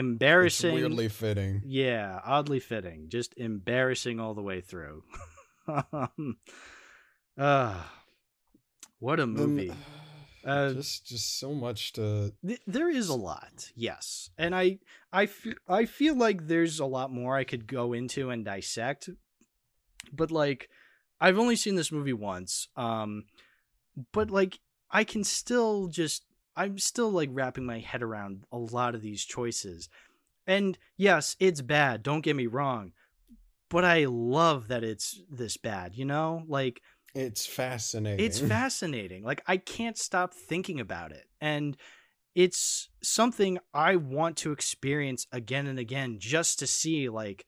embarrassing. 0.00 0.74
weirdly 0.74 1.08
fitting. 1.08 1.60
Yeah, 1.66 2.18
oddly 2.24 2.60
fitting. 2.60 3.10
Just 3.10 3.34
embarrassing 3.36 4.18
all 4.18 4.32
the 4.32 4.40
way 4.42 4.62
through. 4.62 5.02
um, 5.92 6.38
uh, 7.36 7.82
what 8.98 9.20
a 9.20 9.24
Um, 9.24 9.34
movie. 9.34 9.72
Uh, 10.44 10.72
just 10.74 11.04
just 11.06 11.38
so 11.40 11.52
much 11.52 11.92
to 11.94 12.32
Th- 12.46 12.60
there 12.68 12.88
is 12.88 13.08
a 13.08 13.14
lot, 13.16 13.72
yes, 13.74 14.30
and 14.38 14.54
I 14.54 14.78
I 15.12 15.24
f- 15.24 15.58
I 15.66 15.86
feel 15.86 16.14
like 16.14 16.46
there's 16.46 16.78
a 16.78 16.86
lot 16.86 17.10
more 17.12 17.36
I 17.36 17.42
could 17.42 17.66
go 17.66 17.92
into 17.92 18.30
and 18.30 18.44
dissect, 18.44 19.10
but 20.12 20.30
like 20.30 20.68
I've 21.20 21.38
only 21.38 21.56
seen 21.56 21.74
this 21.74 21.90
movie 21.90 22.12
once, 22.12 22.68
um, 22.76 23.24
but 24.12 24.30
like 24.30 24.60
I 24.88 25.02
can 25.02 25.24
still 25.24 25.88
just 25.88 26.24
I'm 26.54 26.78
still 26.78 27.10
like 27.10 27.30
wrapping 27.32 27.66
my 27.66 27.80
head 27.80 28.02
around 28.02 28.44
a 28.52 28.58
lot 28.58 28.94
of 28.94 29.02
these 29.02 29.24
choices, 29.24 29.88
and 30.46 30.78
yes, 30.96 31.34
it's 31.40 31.60
bad. 31.60 32.04
Don't 32.04 32.20
get 32.20 32.36
me 32.36 32.46
wrong, 32.46 32.92
but 33.68 33.84
I 33.84 34.04
love 34.04 34.68
that 34.68 34.84
it's 34.84 35.20
this 35.28 35.56
bad. 35.56 35.96
You 35.96 36.04
know, 36.04 36.44
like 36.46 36.80
it's 37.16 37.46
fascinating. 37.46 38.24
it's 38.24 38.38
fascinating. 38.54 39.24
Like 39.24 39.42
I 39.46 39.56
can't 39.56 39.96
stop 39.96 40.34
thinking 40.34 40.80
about 40.80 41.12
it. 41.12 41.24
And 41.40 41.76
it's 42.34 42.90
something 43.02 43.58
I 43.72 43.96
want 43.96 44.36
to 44.38 44.52
experience 44.52 45.26
again 45.32 45.66
and 45.66 45.78
again 45.78 46.18
just 46.18 46.58
to 46.58 46.66
see 46.66 47.08
like 47.08 47.46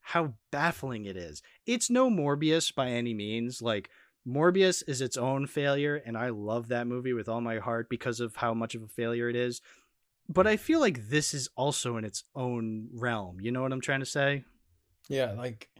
how 0.00 0.34
baffling 0.52 1.06
it 1.06 1.16
is. 1.16 1.42
It's 1.66 1.88
no 1.88 2.10
Morbius 2.10 2.74
by 2.74 2.88
any 2.88 3.14
means. 3.14 3.62
Like 3.62 3.88
Morbius 4.26 4.82
is 4.86 5.00
its 5.00 5.16
own 5.16 5.46
failure 5.46 5.96
and 5.96 6.16
I 6.16 6.28
love 6.28 6.68
that 6.68 6.86
movie 6.86 7.14
with 7.14 7.28
all 7.28 7.40
my 7.40 7.58
heart 7.58 7.88
because 7.88 8.20
of 8.20 8.36
how 8.36 8.52
much 8.52 8.74
of 8.74 8.82
a 8.82 8.88
failure 8.88 9.30
it 9.30 9.36
is. 9.36 9.62
But 10.28 10.46
I 10.46 10.58
feel 10.58 10.80
like 10.80 11.08
this 11.08 11.32
is 11.32 11.48
also 11.56 11.96
in 11.96 12.04
its 12.04 12.24
own 12.34 12.88
realm. 12.92 13.40
You 13.40 13.52
know 13.52 13.62
what 13.62 13.72
I'm 13.72 13.80
trying 13.80 14.00
to 14.00 14.06
say? 14.06 14.44
Yeah, 15.08 15.32
like 15.32 15.70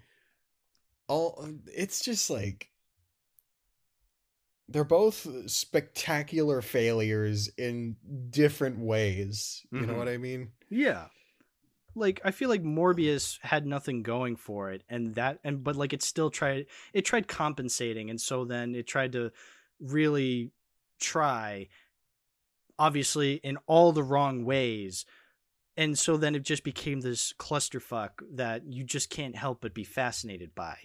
all 1.09 1.47
it's 1.67 2.03
just 2.03 2.31
like 2.31 2.68
they're 4.69 4.85
both 4.85 5.27
spectacular 5.51 6.61
failures 6.61 7.49
in 7.57 7.97
different 8.31 8.79
ways. 8.79 9.65
You 9.73 9.87
know 9.87 9.95
Mhm. 9.95 9.99
what 9.99 10.09
I 10.09 10.19
mean? 10.19 10.53
Yeah. 10.69 11.09
Like 11.95 12.21
I 12.25 12.31
feel 12.31 12.49
like 12.49 12.63
Morbius 12.63 13.39
had 13.43 13.67
nothing 13.67 14.03
going 14.03 14.37
for 14.37 14.71
it 14.71 14.85
and 14.89 15.15
that 15.15 15.41
and 15.43 15.65
but 15.65 15.75
like 15.75 15.93
it 15.93 16.03
still 16.03 16.31
tried 16.31 16.67
it 16.93 17.05
tried 17.05 17.27
compensating 17.29 18.11
and 18.11 18.21
so 18.21 18.45
then 18.45 18.75
it 18.75 18.87
tried 18.87 19.13
to 19.13 19.33
really 19.81 20.53
try 21.01 21.69
obviously 22.79 23.35
in 23.37 23.57
all 23.67 23.93
the 23.93 24.03
wrong 24.03 24.45
ways 24.45 25.05
and 25.77 25.99
so 25.99 26.17
then 26.17 26.35
it 26.35 26.43
just 26.43 26.65
became 26.65 27.01
this 27.01 27.33
clusterfuck 27.39 28.11
that 28.33 28.65
you 28.67 28.85
just 28.85 29.11
can't 29.11 29.37
help 29.37 29.61
but 29.61 29.75
be 29.75 29.85
fascinated 29.85 30.55
by 30.55 30.77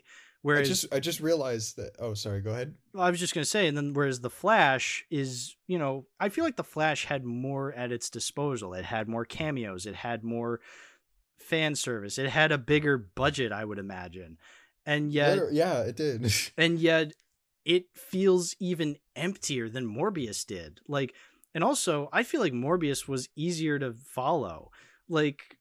I 0.43 0.47
whereas 0.47 0.67
just 0.67 0.93
I 0.93 0.99
just 0.99 1.21
realized 1.21 1.77
that 1.77 1.95
oh 1.99 2.13
sorry, 2.13 2.41
go 2.41 2.51
ahead. 2.51 2.75
I 2.97 3.09
was 3.09 3.19
just 3.19 3.33
gonna 3.33 3.45
say, 3.45 3.67
and 3.67 3.77
then 3.77 3.93
whereas 3.93 4.19
the 4.19 4.29
Flash 4.29 5.05
is, 5.09 5.55
you 5.67 5.79
know, 5.79 6.05
I 6.19 6.29
feel 6.29 6.43
like 6.43 6.57
the 6.57 6.63
Flash 6.63 7.05
had 7.05 7.23
more 7.23 7.71
at 7.73 7.91
its 7.91 8.09
disposal. 8.09 8.73
It 8.73 8.85
had 8.85 9.07
more 9.07 9.23
cameos. 9.23 9.85
It 9.85 9.95
had 9.95 10.23
more 10.23 10.59
fan 11.39 11.75
service. 11.75 12.17
It 12.17 12.29
had 12.29 12.51
a 12.51 12.57
bigger 12.57 12.97
budget, 12.97 13.53
I 13.53 13.63
would 13.63 13.79
imagine, 13.79 14.37
and 14.85 15.11
yet, 15.13 15.53
yeah, 15.53 15.81
it 15.81 15.95
did. 15.95 16.31
and 16.57 16.77
yet, 16.77 17.13
it 17.63 17.85
feels 17.93 18.55
even 18.59 18.97
emptier 19.15 19.69
than 19.69 19.87
Morbius 19.87 20.45
did. 20.45 20.81
Like, 20.87 21.13
and 21.55 21.63
also, 21.63 22.09
I 22.11 22.23
feel 22.23 22.41
like 22.41 22.53
Morbius 22.53 23.07
was 23.07 23.29
easier 23.35 23.79
to 23.79 23.93
follow. 23.93 24.71
Like, 25.07 25.57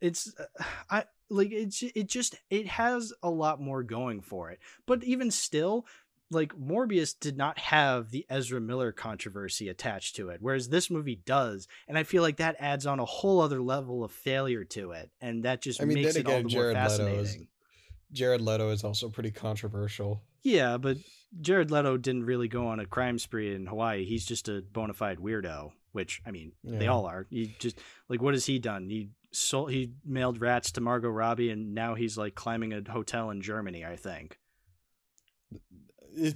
it's 0.00 0.32
uh, 0.38 0.64
I 0.90 1.04
like 1.30 1.50
it's 1.50 1.82
it 1.82 2.08
just 2.08 2.36
it 2.50 2.66
has 2.66 3.12
a 3.22 3.30
lot 3.30 3.60
more 3.60 3.82
going 3.82 4.20
for 4.20 4.50
it. 4.50 4.60
But 4.86 5.04
even 5.04 5.30
still, 5.30 5.86
like 6.30 6.54
Morbius 6.58 7.14
did 7.18 7.36
not 7.36 7.58
have 7.58 8.10
the 8.10 8.26
Ezra 8.28 8.60
Miller 8.60 8.92
controversy 8.92 9.68
attached 9.68 10.16
to 10.16 10.30
it, 10.30 10.38
whereas 10.40 10.68
this 10.68 10.90
movie 10.90 11.20
does, 11.24 11.68
and 11.88 11.98
I 11.98 12.02
feel 12.02 12.22
like 12.22 12.36
that 12.38 12.56
adds 12.58 12.86
on 12.86 13.00
a 13.00 13.04
whole 13.04 13.40
other 13.40 13.60
level 13.60 14.04
of 14.04 14.12
failure 14.12 14.64
to 14.64 14.92
it, 14.92 15.10
and 15.20 15.44
that 15.44 15.62
just 15.62 15.80
I 15.82 15.84
mean, 15.84 16.02
makes 16.02 16.16
it 16.16 16.26
all 16.26 16.32
again, 16.32 16.48
the 16.48 16.54
more 16.54 16.72
Jared 16.72 16.76
Leto 16.76 16.88
fascinating. 16.88 17.48
Jared 18.12 18.40
Leto 18.40 18.70
is 18.70 18.84
also 18.84 19.08
pretty 19.08 19.30
controversial. 19.30 20.22
Yeah, 20.42 20.76
but 20.76 20.98
Jared 21.40 21.70
Leto 21.70 21.96
didn't 21.96 22.24
really 22.24 22.48
go 22.48 22.66
on 22.66 22.80
a 22.80 22.86
crime 22.86 23.18
spree 23.18 23.54
in 23.54 23.66
Hawaii. 23.66 24.04
He's 24.04 24.26
just 24.26 24.48
a 24.48 24.62
bona 24.72 24.92
fide 24.92 25.18
weirdo, 25.18 25.72
which 25.92 26.20
I 26.26 26.30
mean, 26.30 26.52
they 26.62 26.88
all 26.88 27.06
are. 27.06 27.26
He 27.30 27.54
just 27.58 27.78
like 28.08 28.20
what 28.20 28.34
has 28.34 28.46
he 28.46 28.58
done? 28.58 28.88
He 28.90 29.10
sold, 29.30 29.70
he 29.70 29.92
mailed 30.04 30.40
rats 30.40 30.72
to 30.72 30.80
Margot 30.80 31.08
Robbie, 31.08 31.50
and 31.50 31.74
now 31.74 31.94
he's 31.94 32.18
like 32.18 32.34
climbing 32.34 32.72
a 32.72 32.90
hotel 32.90 33.30
in 33.30 33.40
Germany. 33.40 33.84
I 33.84 33.96
think. 33.96 34.38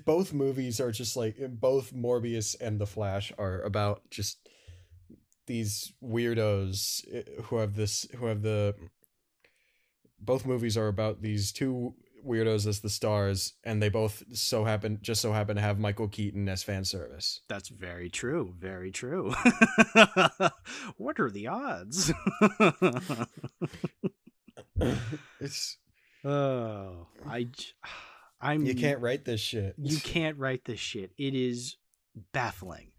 Both 0.06 0.32
movies 0.32 0.80
are 0.80 0.90
just 0.90 1.16
like 1.16 1.36
both 1.50 1.92
Morbius 1.92 2.56
and 2.58 2.80
The 2.80 2.86
Flash 2.86 3.30
are 3.36 3.60
about 3.60 4.08
just 4.10 4.48
these 5.46 5.92
weirdos 6.02 7.04
eh, 7.12 7.42
who 7.44 7.56
have 7.56 7.74
this 7.74 8.06
who 8.16 8.26
have 8.26 8.42
the 8.42 8.74
both 10.20 10.46
movies 10.46 10.76
are 10.76 10.88
about 10.88 11.22
these 11.22 11.52
two 11.52 11.94
weirdos 12.26 12.66
as 12.66 12.80
the 12.80 12.90
stars 12.90 13.52
and 13.62 13.80
they 13.80 13.88
both 13.88 14.24
so 14.32 14.64
happen 14.64 14.98
just 15.00 15.20
so 15.20 15.32
happen 15.32 15.54
to 15.54 15.62
have 15.62 15.78
Michael 15.78 16.08
Keaton 16.08 16.48
as 16.48 16.62
fan 16.62 16.84
service. 16.84 17.40
That's 17.48 17.68
very 17.68 18.10
true. 18.10 18.54
Very 18.58 18.90
true. 18.90 19.32
what 20.96 21.20
are 21.20 21.30
the 21.30 21.46
odds? 21.46 22.12
it's 25.40 25.78
oh, 26.24 27.06
I, 27.26 27.48
I'm. 28.40 28.66
You 28.66 28.74
can't 28.74 29.00
write 29.00 29.24
this 29.24 29.40
shit. 29.40 29.74
you 29.78 29.98
can't 29.98 30.38
write 30.38 30.64
this 30.64 30.80
shit. 30.80 31.12
It 31.16 31.34
is 31.34 31.76
baffling. 32.32 32.92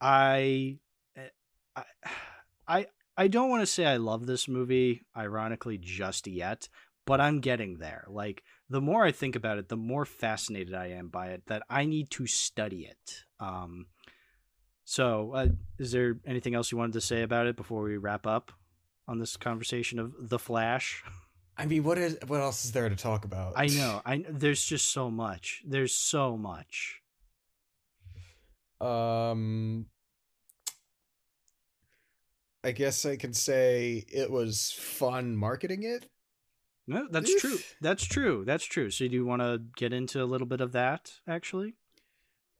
I 0.00 0.78
eh, 1.16 1.28
I 1.76 1.84
I, 2.68 2.86
I 3.16 3.28
don't 3.28 3.50
want 3.50 3.62
to 3.62 3.66
say 3.66 3.84
I 3.84 3.96
love 3.96 4.26
this 4.26 4.48
movie 4.48 5.02
ironically 5.16 5.78
just 5.78 6.26
yet, 6.26 6.68
but 7.06 7.20
I'm 7.20 7.40
getting 7.40 7.78
there. 7.78 8.06
Like 8.08 8.42
the 8.70 8.80
more 8.80 9.04
I 9.04 9.12
think 9.12 9.36
about 9.36 9.58
it, 9.58 9.68
the 9.68 9.76
more 9.76 10.04
fascinated 10.04 10.74
I 10.74 10.88
am 10.88 11.08
by 11.08 11.28
it 11.28 11.42
that 11.46 11.62
I 11.68 11.84
need 11.84 12.10
to 12.12 12.26
study 12.26 12.86
it. 12.86 13.24
Um 13.38 13.86
so, 14.84 15.32
uh, 15.32 15.46
is 15.78 15.92
there 15.92 16.18
anything 16.26 16.54
else 16.54 16.72
you 16.72 16.78
wanted 16.78 16.94
to 16.94 17.00
say 17.00 17.22
about 17.22 17.46
it 17.46 17.56
before 17.56 17.82
we 17.82 17.96
wrap 17.96 18.26
up 18.26 18.52
on 19.06 19.18
this 19.18 19.36
conversation 19.36 19.98
of 19.98 20.12
The 20.18 20.38
Flash? 20.38 21.04
I 21.56 21.66
mean, 21.66 21.84
what 21.84 21.98
is 21.98 22.18
what 22.26 22.40
else 22.40 22.64
is 22.64 22.72
there 22.72 22.88
to 22.88 22.96
talk 22.96 23.24
about? 23.24 23.52
I 23.56 23.66
know. 23.66 24.00
I 24.06 24.24
there's 24.28 24.64
just 24.64 24.90
so 24.90 25.10
much. 25.10 25.62
There's 25.66 25.94
so 25.94 26.36
much. 26.36 27.00
Um, 28.80 29.86
I 32.64 32.72
guess 32.72 33.04
I 33.04 33.16
can 33.16 33.32
say 33.32 34.04
it 34.08 34.30
was 34.30 34.72
fun 34.72 35.36
marketing 35.36 35.82
it. 35.82 36.08
No, 36.86 37.06
that's 37.10 37.40
true. 37.40 37.58
That's 37.80 38.04
true. 38.04 38.44
That's 38.44 38.64
true. 38.64 38.90
So, 38.90 39.06
do 39.06 39.14
you 39.14 39.24
want 39.24 39.42
to 39.42 39.62
get 39.76 39.92
into 39.92 40.22
a 40.22 40.26
little 40.26 40.46
bit 40.46 40.60
of 40.60 40.72
that, 40.72 41.12
actually? 41.28 41.74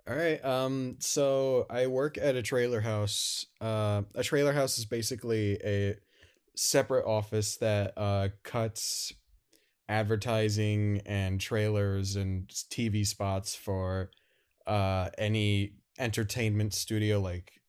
All 0.08 0.16
right. 0.16 0.44
Um. 0.44 0.96
So 0.98 1.66
I 1.70 1.86
work 1.86 2.18
at 2.18 2.34
a 2.34 2.42
trailer 2.42 2.80
house. 2.80 3.46
Uh, 3.60 4.02
a 4.14 4.22
trailer 4.22 4.52
house 4.52 4.78
is 4.78 4.84
basically 4.84 5.58
a 5.64 5.96
separate 6.54 7.06
office 7.06 7.56
that 7.56 7.94
uh 7.96 8.28
cuts 8.42 9.12
advertising 9.88 11.00
and 11.06 11.40
trailers 11.40 12.16
and 12.16 12.48
TV 12.48 13.06
spots 13.06 13.54
for 13.54 14.10
uh 14.66 15.08
any 15.16 15.72
entertainment 15.98 16.74
studio 16.74 17.20
like 17.20 17.61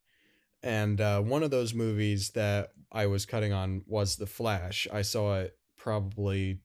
and 0.64 0.98
uh 1.00 1.20
one 1.20 1.42
of 1.42 1.50
those 1.50 1.74
movies 1.74 2.30
that 2.30 2.70
I 2.90 3.06
was 3.06 3.26
cutting 3.26 3.52
on 3.52 3.82
was 3.86 4.16
The 4.16 4.26
Flash. 4.26 4.88
I 4.92 5.02
saw 5.02 5.40
it 5.40 5.56
probably 5.76 6.60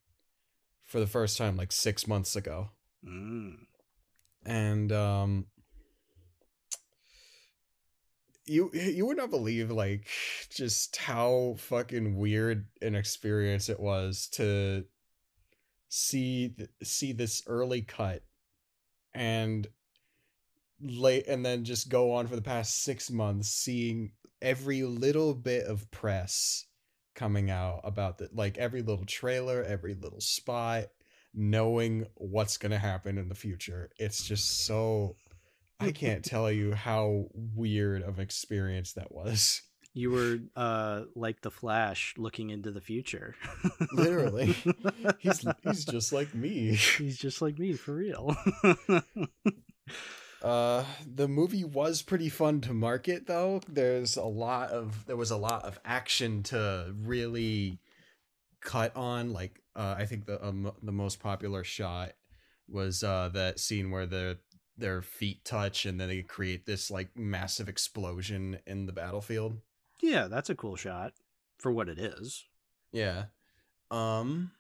for 0.85 0.99
the 0.99 1.07
first 1.07 1.37
time 1.37 1.57
like 1.57 1.71
6 1.71 2.07
months 2.07 2.35
ago. 2.35 2.69
Mm. 3.05 3.57
And 4.45 4.91
um 4.91 5.45
you 8.45 8.71
you 8.73 9.05
would 9.05 9.17
not 9.17 9.29
believe 9.29 9.69
like 9.69 10.07
just 10.49 10.95
how 10.95 11.55
fucking 11.59 12.15
weird 12.15 12.67
an 12.81 12.95
experience 12.95 13.67
it 13.67 13.79
was 13.79 14.27
to 14.31 14.85
see 15.89 16.55
see 16.81 17.11
this 17.11 17.43
early 17.47 17.81
cut 17.81 18.23
and 19.13 19.67
late 20.81 21.27
and 21.27 21.45
then 21.45 21.63
just 21.63 21.89
go 21.89 22.13
on 22.13 22.27
for 22.27 22.35
the 22.35 22.41
past 22.41 22.83
6 22.83 23.11
months 23.11 23.49
seeing 23.49 24.11
every 24.41 24.83
little 24.83 25.33
bit 25.33 25.65
of 25.65 25.89
press 25.91 26.65
coming 27.15 27.49
out 27.49 27.81
about 27.83 28.17
the 28.17 28.29
like 28.33 28.57
every 28.57 28.81
little 28.81 29.05
trailer 29.05 29.63
every 29.63 29.93
little 29.93 30.21
spot 30.21 30.85
knowing 31.33 32.05
what's 32.15 32.57
going 32.57 32.71
to 32.71 32.77
happen 32.77 33.17
in 33.17 33.27
the 33.27 33.35
future 33.35 33.89
it's 33.97 34.23
just 34.23 34.65
so 34.65 35.15
I 35.79 35.91
can't 35.91 36.23
tell 36.23 36.51
you 36.51 36.73
how 36.73 37.27
weird 37.33 38.03
of 38.03 38.19
experience 38.19 38.93
that 38.93 39.13
was. 39.13 39.61
You 39.93 40.11
were 40.11 40.39
uh, 40.55 41.03
like 41.15 41.41
the 41.41 41.51
Flash 41.51 42.13
looking 42.17 42.49
into 42.49 42.71
the 42.71 42.81
future. 42.81 43.35
Literally. 43.93 44.55
he's 45.19 45.45
he's 45.63 45.85
just 45.85 46.11
like 46.13 46.35
me. 46.35 46.75
He's 46.75 47.17
just 47.17 47.41
like 47.41 47.57
me 47.57 47.73
for 47.73 47.95
real. 47.95 48.35
uh 50.41 50.85
the 51.05 51.27
movie 51.27 51.63
was 51.63 52.01
pretty 52.01 52.29
fun 52.29 52.61
to 52.61 52.73
market 52.73 53.27
though. 53.27 53.61
There's 53.67 54.15
a 54.15 54.23
lot 54.23 54.71
of 54.71 55.05
there 55.05 55.17
was 55.17 55.31
a 55.31 55.37
lot 55.37 55.65
of 55.65 55.79
action 55.83 56.43
to 56.43 56.93
really 57.01 57.79
cut 58.61 58.95
on 58.95 59.33
like 59.33 59.61
uh 59.75 59.95
I 59.97 60.05
think 60.05 60.25
the 60.25 60.45
um, 60.45 60.71
the 60.81 60.91
most 60.91 61.19
popular 61.19 61.63
shot 61.63 62.13
was 62.67 63.03
uh 63.03 63.29
that 63.33 63.59
scene 63.59 63.91
where 63.91 64.05
the 64.05 64.37
their 64.77 65.01
feet 65.01 65.43
touch 65.43 65.85
and 65.85 65.99
then 65.99 66.07
they 66.07 66.21
create 66.21 66.65
this 66.65 66.89
like 66.89 67.09
massive 67.17 67.67
explosion 67.67 68.59
in 68.65 68.85
the 68.85 68.93
battlefield. 68.93 69.57
yeah, 70.01 70.27
that's 70.27 70.49
a 70.49 70.55
cool 70.55 70.77
shot 70.77 71.13
for 71.57 71.71
what 71.71 71.89
it 71.89 71.99
is. 71.99 72.45
Yeah. 72.93 73.25
Um 73.91 74.51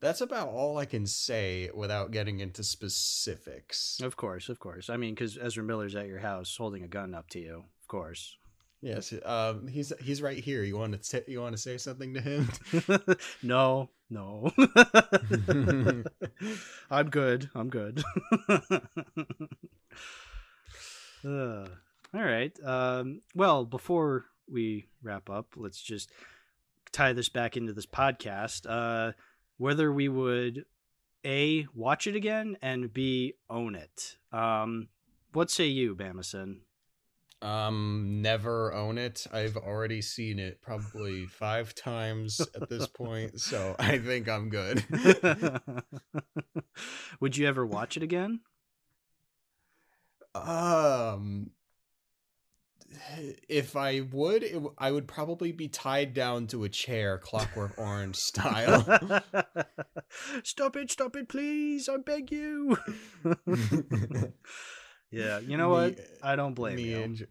That's 0.00 0.20
about 0.20 0.48
all 0.48 0.78
I 0.78 0.84
can 0.84 1.06
say 1.06 1.70
without 1.74 2.10
getting 2.10 2.40
into 2.40 2.62
specifics. 2.62 3.98
Of 4.02 4.16
course, 4.16 4.48
of 4.48 4.58
course. 4.58 4.90
I 4.90 4.96
mean, 4.96 5.14
because 5.14 5.38
Ezra 5.38 5.64
Miller's 5.64 5.94
at 5.94 6.06
your 6.06 6.18
house 6.18 6.56
holding 6.56 6.82
a 6.82 6.88
gun 6.88 7.14
up 7.14 7.28
to 7.30 7.38
you. 7.40 7.64
Of 7.82 7.88
course. 7.88 8.36
Yes, 8.82 9.12
um 9.24 9.66
he's 9.66 9.92
he's 10.00 10.20
right 10.20 10.38
here. 10.38 10.62
You 10.62 10.76
want 10.76 11.02
to 11.02 11.22
t- 11.22 11.32
you 11.32 11.40
want 11.40 11.56
to 11.56 11.60
say 11.60 11.78
something 11.78 12.12
to 12.14 12.20
him? 12.20 12.48
no, 13.42 13.88
no. 14.10 14.52
I'm 16.90 17.08
good. 17.08 17.48
I'm 17.54 17.70
good. 17.70 18.04
Uh, 21.26 21.66
all 22.14 22.22
right. 22.22 22.56
Um, 22.64 23.22
well, 23.34 23.64
before 23.64 24.26
we 24.48 24.86
wrap 25.02 25.28
up, 25.28 25.54
let's 25.56 25.80
just 25.80 26.10
tie 26.92 27.12
this 27.12 27.28
back 27.28 27.56
into 27.56 27.72
this 27.72 27.86
podcast. 27.86 28.66
Uh, 28.68 29.12
whether 29.56 29.92
we 29.92 30.08
would 30.08 30.64
a 31.24 31.66
watch 31.74 32.06
it 32.06 32.14
again 32.14 32.56
and 32.62 32.92
b 32.92 33.34
own 33.50 33.74
it. 33.74 34.16
Um, 34.32 34.88
what 35.32 35.50
say 35.50 35.66
you, 35.66 35.94
Bamason? 35.96 36.60
Um, 37.42 38.22
never 38.22 38.72
own 38.72 38.96
it. 38.96 39.26
I've 39.32 39.56
already 39.56 40.00
seen 40.00 40.38
it 40.38 40.62
probably 40.62 41.26
five 41.26 41.74
times 41.74 42.40
at 42.40 42.68
this 42.70 42.86
point, 42.86 43.40
so 43.40 43.76
I 43.78 43.98
think 43.98 44.28
I'm 44.28 44.48
good. 44.48 44.84
would 47.20 47.36
you 47.36 47.46
ever 47.46 47.66
watch 47.66 47.96
it 47.96 48.02
again? 48.02 48.40
um, 50.34 51.50
if 53.48 53.76
I 53.76 54.00
would, 54.00 54.42
it, 54.42 54.62
I 54.78 54.90
would 54.90 55.06
probably 55.06 55.52
be 55.52 55.68
tied 55.68 56.14
down 56.14 56.46
to 56.48 56.64
a 56.64 56.68
chair, 56.68 57.18
Clockwork 57.18 57.78
Orange 57.78 58.16
style. 58.16 58.82
stop 60.42 60.76
it, 60.76 60.90
stop 60.90 61.16
it, 61.16 61.28
please. 61.28 61.88
I 61.88 61.96
beg 61.98 62.30
you. 62.30 62.76
yeah, 65.10 65.38
you 65.40 65.56
know 65.56 65.68
what? 65.70 65.98
I 66.22 66.36
don't 66.36 66.54
blame 66.54 66.76
me 66.76 66.90
you. 66.90 67.02
and 67.02 67.26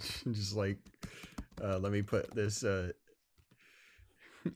just 0.32 0.56
like, 0.56 0.78
uh, 1.62 1.78
let 1.78 1.92
me 1.92 2.02
put 2.02 2.34
this. 2.34 2.64
Uh, 2.64 2.92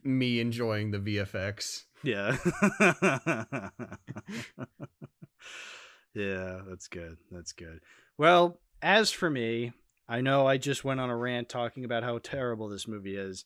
me 0.03 0.41
enjoying 0.41 0.91
the 0.91 0.99
VFX. 0.99 1.85
Yeah. 2.03 2.37
yeah, 6.15 6.61
that's 6.69 6.89
good. 6.89 7.19
That's 7.31 7.53
good. 7.53 7.81
Well, 8.19 8.59
as 8.83 9.13
for 9.13 9.31
me, 9.31 9.73
I 10.09 10.21
know 10.21 10.47
I 10.47 10.57
just 10.57 10.85
went 10.85 11.01
on 11.01 11.11
a 11.11 11.17
rant 11.17 11.49
talking 11.49 11.85
about 11.85 12.05
how 12.05 12.19
terrible 12.19 12.69
this 12.69 12.87
movie 12.87 13.17
is. 13.17 13.45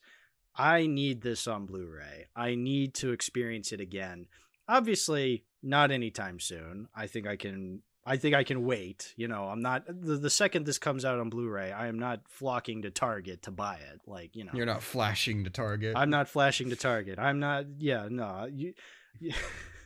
I 0.57 0.87
need 0.87 1.23
this 1.23 1.47
on 1.47 1.67
Blu 1.67 1.87
ray. 1.87 2.27
I 2.37 2.55
need 2.55 2.95
to 2.95 3.13
experience 3.13 3.73
it 3.73 3.81
again. 3.81 4.27
Obviously, 4.69 5.45
not 5.63 5.91
anytime 5.91 6.41
soon. 6.41 6.89
I 6.95 7.07
think 7.07 7.27
I 7.27 7.37
can. 7.37 7.83
I 8.05 8.17
think 8.17 8.35
I 8.35 8.45
can 8.45 8.65
wait. 8.65 9.13
You 9.17 9.29
know, 9.29 9.45
I'm 9.45 9.61
not 9.61 9.85
the, 9.87 10.17
the 10.17 10.31
second 10.31 10.65
this 10.65 10.79
comes 10.79 11.05
out 11.05 11.19
on 11.21 11.29
Blu-ray. 11.29 11.71
I 11.71 11.87
am 11.87 11.99
not 11.99 12.23
flocking 12.29 12.83
to 12.83 12.91
Target 12.91 13.43
to 13.43 13.51
buy 13.51 13.75
it. 13.75 14.01
Like 14.07 14.35
you 14.35 14.45
know, 14.45 14.53
You're 14.55 14.67
not 14.67 14.83
flashing 14.83 15.45
to 15.45 15.51
Target. 15.51 15.95
I'm 15.97 16.11
not 16.11 16.29
flashing 16.29 16.71
to 16.71 16.77
Target. 16.77 17.19
I'm 17.19 17.41
not. 17.41 17.67
Yeah, 17.79 18.09
no. 18.11 18.49
You, 18.53 18.75
you 19.19 19.33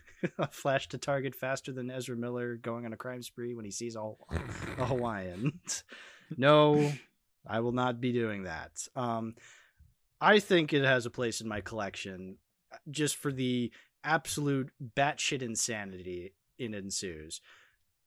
flash 0.50 0.88
to 0.88 0.98
Target 0.98 1.34
faster 1.34 1.72
than 1.72 1.90
Ezra 1.90 2.16
Miller 2.16 2.56
going 2.56 2.86
on 2.86 2.92
a 2.92 2.96
crime 2.96 3.22
spree 3.22 3.54
when 3.54 3.64
he 3.64 3.70
sees 3.70 3.96
all 3.96 4.26
a 4.78 4.86
Hawaiian. 4.86 5.60
no, 6.36 6.92
I 7.46 7.60
will 7.60 7.72
not 7.72 8.00
be 8.00 8.12
doing 8.12 8.44
that. 8.44 8.86
Um, 8.96 9.34
I 10.20 10.38
think 10.38 10.72
it 10.72 10.84
has 10.84 11.06
a 11.06 11.10
place 11.10 11.40
in 11.40 11.48
my 11.48 11.60
collection, 11.60 12.36
uh, 12.72 12.76
just 12.90 13.16
for 13.16 13.32
the 13.32 13.72
absolute 14.02 14.70
batshit 14.96 15.42
insanity 15.42 16.34
it 16.58 16.74
ensues. 16.74 17.40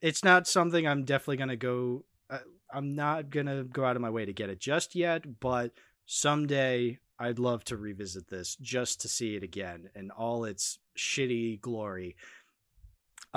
It's 0.02 0.24
not 0.24 0.48
something 0.48 0.88
I'm 0.88 1.04
definitely 1.04 1.38
gonna 1.38 1.56
go. 1.56 2.06
Uh, 2.30 2.40
I'm 2.72 2.96
not 2.96 3.30
gonna 3.30 3.64
go 3.64 3.84
out 3.84 3.96
of 3.96 4.02
my 4.02 4.10
way 4.10 4.26
to 4.26 4.34
get 4.34 4.50
it 4.50 4.60
just 4.60 4.96
yet, 4.96 5.40
but 5.40 5.72
someday 6.06 7.00
I'd 7.20 7.40
love 7.40 7.64
to 7.66 7.78
revisit 7.78 8.30
this 8.30 8.56
just 8.62 9.02
to 9.02 9.08
see 9.08 9.36
it 9.36 9.44
again 9.44 9.90
in 9.96 10.12
all 10.12 10.46
its 10.46 10.80
shitty 10.98 11.60
glory. 11.62 12.16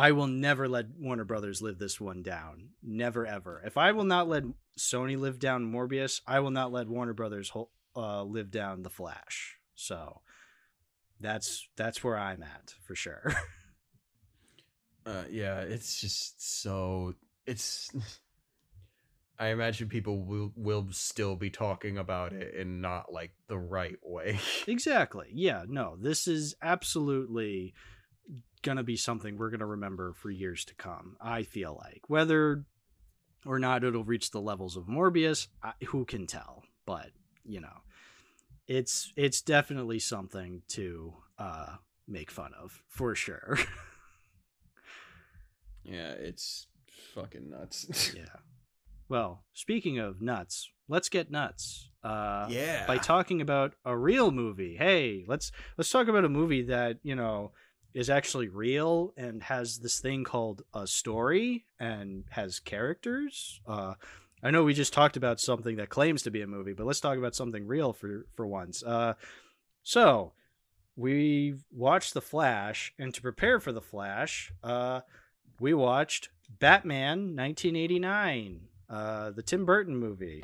I 0.01 0.13
will 0.13 0.29
never 0.29 0.67
let 0.67 0.87
Warner 0.99 1.27
Brothers 1.27 1.61
live 1.61 1.79
this 1.79 2.01
one 2.01 2.23
down. 2.23 2.71
Never 2.83 3.27
ever. 3.27 3.61
If 3.67 3.77
I 3.77 3.93
will 3.93 4.05
not 4.05 4.31
let 4.31 4.45
Sony 4.79 5.19
live 5.19 5.39
down 5.39 5.71
Morbius, 5.71 6.23
I 6.27 6.41
will 6.41 6.51
not 6.51 6.73
let 6.73 6.89
Warner 6.89 7.13
Brothers 7.13 7.53
uh, 7.95 8.23
live 8.23 8.51
down 8.51 8.83
The 8.83 8.89
Flash. 8.89 9.59
So, 9.75 10.23
that's 11.21 11.69
that's 11.77 12.03
where 12.03 12.17
I'm 12.17 12.43
at 12.43 12.75
for 12.83 12.95
sure. 12.95 13.35
uh, 15.07 15.25
yeah, 15.31 15.61
it's 15.61 16.01
just 16.01 16.63
so 16.63 17.13
it's. 17.47 17.91
I 19.39 19.49
imagine 19.49 19.91
people 19.91 20.25
will 20.25 20.51
will 20.57 20.87
still 20.93 21.37
be 21.37 21.51
talking 21.51 21.99
about 21.99 22.33
it 22.33 22.55
in 22.55 22.81
not 22.81 23.13
like 23.13 23.33
the 23.49 23.59
right 23.59 23.99
way. 24.03 24.41
exactly. 24.67 25.27
Yeah. 25.35 25.65
No. 25.69 25.97
This 26.01 26.27
is 26.27 26.55
absolutely 26.63 27.75
gonna 28.63 28.83
be 28.83 28.97
something 28.97 29.37
we're 29.37 29.51
gonna 29.51 29.67
remember 29.67 30.13
for 30.13 30.31
years 30.31 30.65
to 30.67 30.75
come. 30.75 31.17
I 31.21 31.43
feel 31.43 31.81
like 31.83 32.03
whether 32.09 32.65
or 33.47 33.59
not 33.59 33.85
it'll 33.85 34.05
reach 34.05 34.31
the 34.31 34.41
levels 34.41 34.77
of 34.77 34.85
Morbius, 34.85 35.49
I, 35.63 35.73
who 35.89 36.05
can 36.05 36.27
tell? 36.27 36.63
But 36.87 37.11
you 37.45 37.61
know, 37.61 37.83
it's 38.69 39.13
it's 39.17 39.41
definitely 39.41 39.99
something 39.99 40.63
to 40.69 41.15
uh, 41.39 41.77
make 42.07 42.31
fun 42.31 42.53
of 42.61 42.83
for 42.89 43.15
sure. 43.15 43.59
yeah, 45.85 46.13
it's 46.13 46.67
fucking 47.15 47.51
nuts. 47.51 48.13
yeah. 48.17 48.25
Well, 49.09 49.45
speaking 49.55 49.99
of 49.99 50.23
nuts, 50.23 50.71
let's 50.89 51.09
get 51.09 51.31
nuts. 51.31 51.91
Uh, 52.05 52.47
yeah. 52.49 52.87
By 52.87 52.99
talking 52.99 53.41
about 53.41 53.75
a 53.85 53.97
real 53.97 54.31
movie. 54.31 54.77
Hey, 54.77 55.25
let's 55.27 55.51
let's 55.77 55.91
talk 55.91 56.09
about 56.09 56.25
a 56.25 56.29
movie 56.29 56.63
that 56.63 56.99
you 57.03 57.15
know 57.15 57.53
is 57.95 58.11
actually 58.11 58.49
real 58.49 59.13
and 59.17 59.43
has 59.43 59.79
this 59.79 59.99
thing 59.99 60.25
called 60.25 60.63
a 60.73 60.87
story 60.87 61.65
and 61.79 62.25
has 62.31 62.61
characters. 62.61 63.61
Uh, 63.67 63.95
I 64.43 64.51
know 64.51 64.65
we 64.65 64.75
just 64.75 64.93
talked 64.93 65.17
about 65.17 65.41
something 65.41 65.77
that 65.77 65.91
claims 65.91 66.23
to 66.23 66.31
be 66.31 66.41
a 66.43 66.47
movie, 66.47 66.73
but 66.73 66.87
let's 66.87 67.01
talk 67.01 67.19
about 67.19 67.35
something 67.35 67.67
real 67.67 67.93
for 67.93 68.27
for 68.35 68.47
once. 68.47 68.83
Uh, 68.83 69.15
so 69.83 70.33
we 70.97 71.55
watched 71.73 72.15
The 72.15 72.21
Flash, 72.21 72.93
and 72.99 73.13
to 73.15 73.23
prepare 73.23 73.61
for 73.61 73.73
The 73.73 73.81
Flash, 73.81 74.53
uh, 74.63 75.01
we 75.59 75.75
watched 75.75 76.31
Batman 76.59 77.37
1989, 77.37 78.61
uh, 78.89 79.31
the 79.31 79.43
Tim 79.43 79.65
Burton 79.65 79.97
movie, 79.97 80.43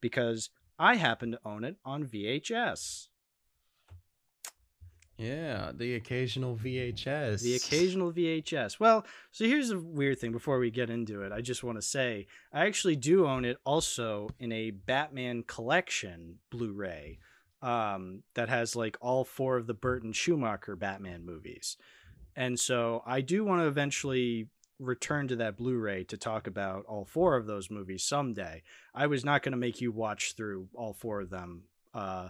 because 0.00 0.50
I 0.78 0.96
happen 0.96 1.32
to 1.32 1.40
own 1.44 1.64
it 1.64 1.76
on 1.84 2.04
VHS. 2.04 3.08
Yeah, 5.18 5.72
the 5.74 5.96
occasional 5.96 6.56
VHS. 6.56 7.42
The 7.42 7.56
occasional 7.56 8.12
VHS. 8.12 8.78
Well, 8.78 9.04
so 9.32 9.44
here's 9.44 9.70
a 9.70 9.78
weird 9.78 10.20
thing 10.20 10.30
before 10.30 10.60
we 10.60 10.70
get 10.70 10.90
into 10.90 11.22
it. 11.22 11.32
I 11.32 11.40
just 11.40 11.64
want 11.64 11.76
to 11.76 11.82
say 11.82 12.28
I 12.52 12.66
actually 12.66 12.94
do 12.94 13.26
own 13.26 13.44
it 13.44 13.58
also 13.64 14.30
in 14.38 14.52
a 14.52 14.70
Batman 14.70 15.42
collection 15.42 16.38
Blu 16.50 16.72
ray 16.72 17.18
um, 17.62 18.22
that 18.34 18.48
has 18.48 18.76
like 18.76 18.96
all 19.00 19.24
four 19.24 19.56
of 19.56 19.66
the 19.66 19.74
Burton 19.74 20.12
Schumacher 20.12 20.76
Batman 20.76 21.26
movies. 21.26 21.76
And 22.36 22.58
so 22.58 23.02
I 23.04 23.20
do 23.20 23.44
want 23.44 23.62
to 23.62 23.66
eventually 23.66 24.46
return 24.78 25.26
to 25.26 25.36
that 25.36 25.56
Blu 25.56 25.76
ray 25.76 26.04
to 26.04 26.16
talk 26.16 26.46
about 26.46 26.84
all 26.86 27.04
four 27.04 27.36
of 27.36 27.46
those 27.46 27.68
movies 27.72 28.04
someday. 28.04 28.62
I 28.94 29.08
was 29.08 29.24
not 29.24 29.42
going 29.42 29.50
to 29.52 29.58
make 29.58 29.80
you 29.80 29.90
watch 29.90 30.34
through 30.36 30.68
all 30.74 30.92
four 30.92 31.20
of 31.20 31.30
them. 31.30 31.64
Uh, 31.92 32.28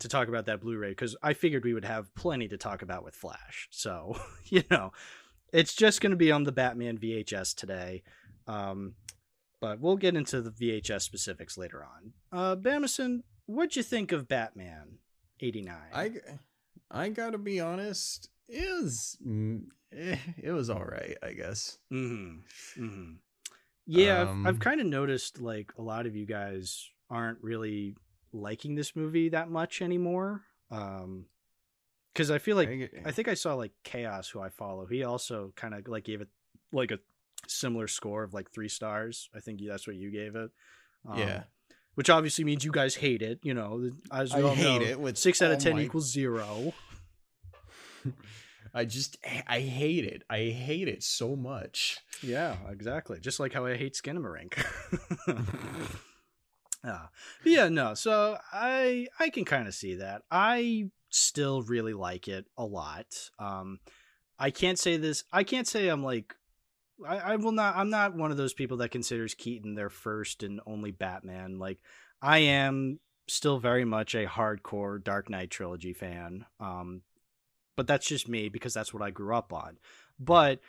to 0.00 0.08
talk 0.08 0.28
about 0.28 0.46
that 0.46 0.60
Blu-ray 0.60 0.90
because 0.90 1.16
I 1.22 1.34
figured 1.34 1.64
we 1.64 1.74
would 1.74 1.84
have 1.84 2.14
plenty 2.14 2.48
to 2.48 2.56
talk 2.56 2.82
about 2.82 3.04
with 3.04 3.14
Flash. 3.14 3.68
So, 3.70 4.18
you 4.44 4.62
know, 4.70 4.92
it's 5.52 5.74
just 5.74 6.00
going 6.00 6.10
to 6.10 6.16
be 6.16 6.32
on 6.32 6.44
the 6.44 6.52
Batman 6.52 6.98
VHS 6.98 7.54
today. 7.54 8.02
Um, 8.46 8.94
but 9.60 9.80
we'll 9.80 9.96
get 9.96 10.16
into 10.16 10.42
the 10.42 10.50
VHS 10.50 11.02
specifics 11.02 11.56
later 11.56 11.82
on. 11.84 12.12
Uh, 12.30 12.56
Bamason, 12.56 13.20
what'd 13.46 13.76
you 13.76 13.82
think 13.82 14.12
of 14.12 14.28
Batman 14.28 14.98
89? 15.40 15.74
I, 15.94 16.10
I 16.90 17.08
gotta 17.08 17.38
be 17.38 17.60
honest, 17.60 18.28
it 18.46 18.82
was, 18.82 19.16
eh, 19.96 20.16
it 20.42 20.50
was 20.50 20.68
all 20.68 20.84
right, 20.84 21.16
I 21.22 21.32
guess. 21.32 21.78
Mm-hmm. 21.90 22.84
Mm-hmm. 22.84 23.12
Yeah, 23.86 24.22
um, 24.22 24.46
I've, 24.46 24.56
I've 24.56 24.60
kind 24.60 24.80
of 24.82 24.86
noticed 24.86 25.40
like 25.40 25.72
a 25.78 25.82
lot 25.82 26.04
of 26.04 26.14
you 26.14 26.26
guys 26.26 26.86
aren't 27.08 27.42
really 27.42 27.94
liking 28.34 28.74
this 28.74 28.94
movie 28.94 29.30
that 29.30 29.48
much 29.48 29.80
anymore. 29.80 30.42
Um, 30.70 31.26
because 32.12 32.30
I 32.30 32.38
feel 32.38 32.56
like 32.56 32.68
I, 32.68 33.08
I, 33.08 33.10
think 33.10 33.26
I 33.26 33.34
saw 33.34 33.54
like 33.54 33.72
Chaos, 33.82 34.28
who 34.28 34.40
I 34.40 34.48
follow. 34.48 34.86
He 34.86 35.02
also 35.02 35.52
kind 35.56 35.74
of 35.74 35.88
like 35.88 36.04
gave 36.04 36.20
it 36.20 36.28
like 36.72 36.92
a 36.92 36.98
similar 37.48 37.88
score 37.88 38.22
of 38.22 38.32
like 38.32 38.52
three 38.52 38.68
stars. 38.68 39.28
I 39.34 39.40
think 39.40 39.60
that's 39.66 39.86
what 39.86 39.96
you 39.96 40.10
gave 40.10 40.36
it. 40.36 40.50
Um, 41.08 41.18
yeah. 41.18 41.42
Which 41.96 42.10
obviously 42.10 42.44
means 42.44 42.64
you 42.64 42.72
guys 42.72 42.94
hate 42.94 43.22
it. 43.22 43.40
You 43.42 43.54
know, 43.54 43.90
as 44.12 44.32
we 44.32 44.40
I 44.40 44.42
all 44.44 44.54
hate 44.54 44.80
know, 44.80 44.86
it. 44.86 45.00
With 45.00 45.16
six 45.16 45.42
out 45.42 45.50
of 45.50 45.58
ten 45.58 45.74
my... 45.74 45.82
equals 45.82 46.10
zero. 46.10 46.72
I 48.74 48.84
just 48.84 49.16
I 49.46 49.60
hate 49.60 50.04
it. 50.04 50.22
I 50.28 50.46
hate 50.46 50.88
it 50.88 51.02
so 51.02 51.36
much. 51.36 51.98
Yeah, 52.22 52.56
exactly. 52.68 53.20
Just 53.20 53.38
like 53.38 53.52
how 53.52 53.66
I 53.66 53.76
hate 53.76 53.94
Skinamarink. 53.94 54.54
Yeah. 56.84 57.06
Yeah, 57.44 57.68
no. 57.68 57.94
So 57.94 58.38
I 58.52 59.08
I 59.18 59.30
can 59.30 59.44
kind 59.44 59.66
of 59.66 59.74
see 59.74 59.96
that. 59.96 60.22
I 60.30 60.90
still 61.10 61.62
really 61.62 61.94
like 61.94 62.28
it 62.28 62.46
a 62.58 62.64
lot. 62.64 63.06
Um 63.38 63.80
I 64.38 64.50
can't 64.50 64.78
say 64.78 64.96
this 64.96 65.24
I 65.32 65.44
can't 65.44 65.66
say 65.66 65.88
I'm 65.88 66.04
like 66.04 66.34
I, 67.06 67.18
I 67.18 67.36
will 67.36 67.52
not 67.52 67.76
I'm 67.76 67.90
not 67.90 68.14
one 68.14 68.30
of 68.30 68.36
those 68.36 68.54
people 68.54 68.76
that 68.78 68.90
considers 68.90 69.34
Keaton 69.34 69.74
their 69.74 69.90
first 69.90 70.42
and 70.42 70.60
only 70.66 70.90
Batman. 70.90 71.58
Like 71.58 71.78
I 72.20 72.38
am 72.38 73.00
still 73.28 73.58
very 73.58 73.84
much 73.84 74.14
a 74.14 74.26
hardcore 74.26 75.02
Dark 75.02 75.30
Knight 75.30 75.50
trilogy 75.50 75.94
fan. 75.94 76.44
Um 76.60 77.02
but 77.76 77.86
that's 77.86 78.06
just 78.06 78.28
me 78.28 78.48
because 78.48 78.74
that's 78.74 78.92
what 78.92 79.02
I 79.02 79.10
grew 79.10 79.34
up 79.34 79.52
on. 79.52 79.78
But 80.20 80.60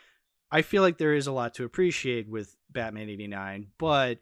I 0.50 0.62
feel 0.62 0.82
like 0.82 0.98
there 0.98 1.14
is 1.14 1.26
a 1.26 1.32
lot 1.32 1.54
to 1.54 1.64
appreciate 1.64 2.28
with 2.28 2.56
Batman 2.70 3.08
89, 3.08 3.68
but 3.78 4.18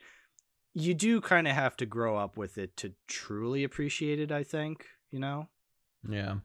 you 0.75 0.93
do 0.93 1.20
kind 1.20 1.47
of 1.47 1.55
have 1.55 1.77
to 1.77 1.87
grow 1.87 2.16
up 2.16 2.37
with 2.37 2.59
it 2.59 2.77
to 2.79 2.93
truly 3.07 3.64
appreciate 3.64 4.18
it, 4.18 4.33
I 4.33 4.43
think, 4.43 4.87
you 5.11 5.20
know? 5.20 5.49
Yeah. 6.09 6.37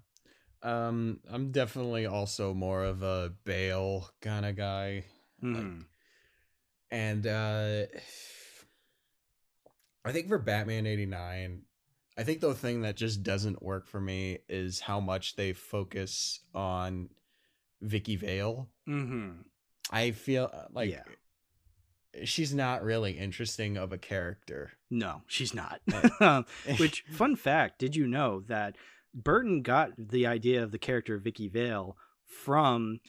Um 0.62 1.20
I'm 1.30 1.52
definitely 1.52 2.06
also 2.06 2.54
more 2.54 2.84
of 2.84 3.02
a 3.02 3.34
Bale 3.44 4.10
kind 4.22 4.46
of 4.46 4.56
guy. 4.56 5.06
Mm. 5.44 5.54
Like, 5.54 5.64
hmm. 5.64 5.80
and 6.92 7.28
uh 7.28 7.84
I 10.06 10.12
think 10.12 10.28
for 10.28 10.38
Batman 10.38 10.86
89, 10.86 11.64
I 12.18 12.24
think 12.24 12.40
the 12.40 12.54
thing 12.54 12.82
that 12.82 12.96
just 12.96 13.24
doesn't 13.24 13.62
work 13.62 13.88
for 13.88 14.00
me 14.00 14.40
is 14.48 14.80
how 14.80 15.00
much 15.00 15.36
they 15.36 15.54
focus 15.54 16.40
on 16.54 17.10
Vicki 17.82 18.16
Vale. 18.16 18.70
Mm-hmm. 18.88 19.42
I 19.92 20.12
feel 20.12 20.50
uh, 20.54 20.66
like 20.72 20.92
yeah 20.92 21.04
she's 22.24 22.54
not 22.54 22.84
really 22.84 23.18
interesting 23.18 23.78
of 23.78 23.92
a 23.92 23.98
character. 23.98 24.72
No, 24.90 25.22
she's 25.28 25.54
not. 25.54 25.82
Which 26.80 27.04
fun 27.12 27.36
fact, 27.36 27.80
did 27.80 27.96
you 27.96 28.08
know 28.08 28.42
that 28.48 28.76
Burton 29.14 29.62
got 29.62 29.92
the 29.98 30.28
idea 30.28 30.64
of 30.64 30.72
the 30.72 30.78
character 30.80 31.16
of 31.16 31.24
Vicki 31.24 31.48
Vale 31.48 31.98
from 32.26 33.00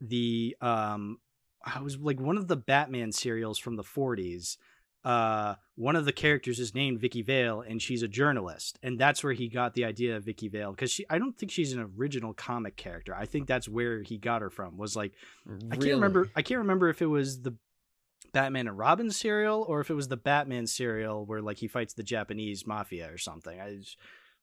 the 0.00 0.56
um 0.60 1.18
I 1.64 1.82
was 1.82 1.98
like 1.98 2.18
one 2.18 2.38
of 2.38 2.48
the 2.48 2.56
Batman 2.56 3.12
serials 3.12 3.58
from 3.58 3.76
the 3.76 3.82
40s. 3.82 4.56
Uh 5.04 5.54
one 5.76 5.96
of 5.96 6.04
the 6.06 6.12
characters 6.12 6.58
is 6.58 6.74
named 6.74 7.00
Vicki 7.00 7.22
Vale 7.22 7.60
and 7.60 7.80
she's 7.80 8.02
a 8.02 8.08
journalist 8.08 8.78
and 8.82 8.98
that's 8.98 9.22
where 9.22 9.34
he 9.34 9.48
got 9.48 9.74
the 9.74 9.84
idea 9.84 10.16
of 10.16 10.24
Vicki 10.24 10.48
Vale 10.48 10.74
cuz 10.74 10.90
she 10.90 11.06
I 11.10 11.18
don't 11.18 11.36
think 11.36 11.52
she's 11.52 11.72
an 11.74 11.92
original 11.98 12.32
comic 12.32 12.76
character. 12.76 13.14
I 13.14 13.26
think 13.26 13.46
that's 13.46 13.68
where 13.68 14.02
he 14.02 14.16
got 14.16 14.40
her 14.40 14.50
from. 14.50 14.78
Was 14.78 14.96
like 14.96 15.12
really? 15.44 15.68
I 15.70 15.76
can't 15.76 15.94
remember 15.94 16.30
I 16.34 16.42
can't 16.42 16.58
remember 16.58 16.88
if 16.88 17.02
it 17.02 17.06
was 17.06 17.42
the 17.42 17.54
Batman 18.32 18.68
and 18.68 18.78
Robin 18.78 19.10
serial 19.10 19.64
or 19.68 19.80
if 19.80 19.90
it 19.90 19.94
was 19.94 20.08
the 20.08 20.16
Batman 20.16 20.66
serial 20.66 21.24
where 21.24 21.42
like 21.42 21.58
he 21.58 21.68
fights 21.68 21.94
the 21.94 22.02
Japanese 22.02 22.66
mafia 22.66 23.12
or 23.12 23.18
something. 23.18 23.60
I 23.60 23.76
just, 23.76 23.96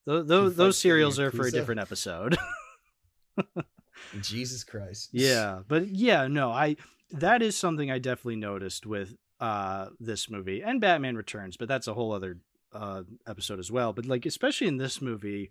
those 0.06 0.28
those, 0.28 0.56
those 0.56 0.78
serials 0.78 1.20
are 1.20 1.32
for 1.32 1.48
a 1.48 1.52
different 1.52 1.82
episode. 1.82 2.38
Jesus 4.22 4.64
Christ. 4.64 5.10
Yeah, 5.12 5.62
but 5.68 5.88
yeah, 5.88 6.28
no, 6.28 6.52
I 6.52 6.78
that 7.12 7.42
is 7.42 7.58
something 7.58 7.92
I 7.92 8.00
definitely 8.00 8.38
noticed 8.38 8.86
with 8.86 9.16
uh 9.40 9.88
this 10.00 10.30
movie 10.30 10.62
and 10.62 10.82
Batman 10.82 11.16
Returns, 11.16 11.58
but 11.58 11.68
that's 11.68 11.88
a 11.88 11.94
whole 11.94 12.12
other 12.12 12.38
uh 12.74 13.04
episode 13.28 13.60
as 13.60 13.72
well. 13.72 13.94
But 13.94 14.06
like 14.06 14.26
especially 14.26 14.68
in 14.68 14.78
this 14.78 15.02
movie, 15.02 15.50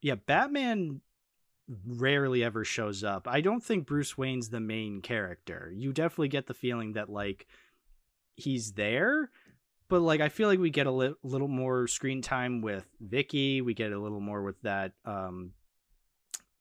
yeah, 0.00 0.14
Batman 0.14 1.00
rarely 1.86 2.42
ever 2.42 2.64
shows 2.64 3.04
up. 3.04 3.28
I 3.28 3.40
don't 3.40 3.62
think 3.62 3.86
Bruce 3.86 4.16
Wayne's 4.16 4.48
the 4.48 4.60
main 4.60 5.00
character. 5.02 5.72
You 5.74 5.92
definitely 5.92 6.28
get 6.28 6.46
the 6.46 6.54
feeling 6.54 6.92
that 6.94 7.10
like 7.10 7.46
he's 8.38 8.72
there, 8.72 9.30
but 9.88 10.00
like 10.00 10.20
I 10.20 10.28
feel 10.28 10.48
like 10.48 10.58
we 10.58 10.70
get 10.70 10.86
a 10.86 10.90
li- 10.90 11.14
little 11.22 11.48
more 11.48 11.86
screen 11.86 12.22
time 12.22 12.62
with 12.62 12.86
Vicki. 13.00 13.60
We 13.60 13.74
get 13.74 13.92
a 13.92 13.98
little 13.98 14.20
more 14.20 14.42
with 14.42 14.60
that 14.62 14.92
um 15.04 15.52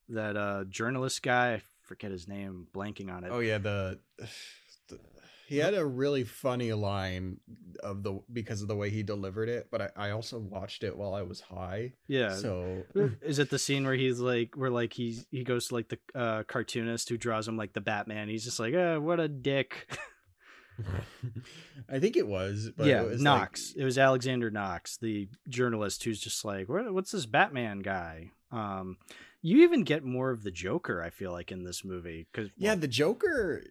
that 0.10 0.36
uh 0.36 0.64
journalist 0.70 1.24
guy. 1.24 1.54
I 1.54 1.62
forget 1.84 2.12
his 2.12 2.28
name. 2.28 2.68
blanking 2.74 3.12
on 3.12 3.24
it. 3.24 3.30
Oh 3.32 3.40
yeah, 3.40 3.60
the, 3.60 4.00
the 4.90 5.00
he 5.48 5.60
had 5.60 5.76
a 5.76 5.86
really 5.86 6.26
funny 6.26 6.74
line 6.74 7.38
of 7.82 8.04
the 8.04 8.20
because 8.34 8.62
of 8.62 8.68
the 8.68 8.76
way 8.76 8.90
he 8.90 9.02
delivered 9.02 9.48
it, 9.48 9.68
but 9.72 9.82
I, 9.82 10.08
I 10.08 10.12
also 10.12 10.40
watched 10.40 10.84
it 10.84 10.98
while 10.98 11.14
I 11.14 11.22
was 11.22 11.40
high. 11.40 11.94
Yeah. 12.08 12.36
So 12.36 12.84
is 13.22 13.40
it 13.40 13.50
the 13.50 13.60
scene 13.60 13.86
where 13.86 13.96
he's 13.96 14.20
like 14.20 14.56
where 14.56 14.70
like 14.70 14.92
he's 14.92 15.26
he 15.32 15.44
goes 15.46 15.70
to 15.70 15.76
like 15.76 15.88
the 15.88 16.00
uh 16.14 16.44
cartoonist 16.44 17.08
who 17.08 17.18
draws 17.18 17.48
him 17.48 17.56
like 17.56 17.72
the 17.72 17.82
Batman? 17.82 18.28
He's 18.28 18.44
just 18.44 18.60
like, 18.60 18.74
uh, 18.74 18.98
what 18.98 19.20
a 19.20 19.28
dick. 19.30 19.88
I 21.90 22.00
think 22.00 22.18
it 22.18 22.28
was. 22.28 22.72
yeah, 22.78 23.02
it 23.04 23.10
was 23.10 23.22
Knox. 23.22 23.74
Like, 23.76 23.82
it 23.82 23.86
was 23.86 23.98
Alexander 23.98 24.50
Knox, 24.50 24.98
the 24.98 25.30
journalist 25.50 26.04
who's 26.04 26.20
just 26.20 26.44
like, 26.46 26.68
what's 26.68 27.12
this 27.12 27.26
Batman 27.26 27.80
guy? 27.80 28.32
Um, 28.52 28.98
you 29.42 29.64
even 29.64 29.84
get 29.84 30.04
more 30.04 30.32
of 30.32 30.44
the 30.44 30.52
Joker. 30.52 31.02
I 31.02 31.10
feel 31.10 31.32
like 31.32 31.52
in 31.52 31.64
this 31.64 31.84
movie 31.84 32.28
because 32.32 32.50
yeah, 32.58 32.76
the 32.76 32.88
Joker 32.88 33.64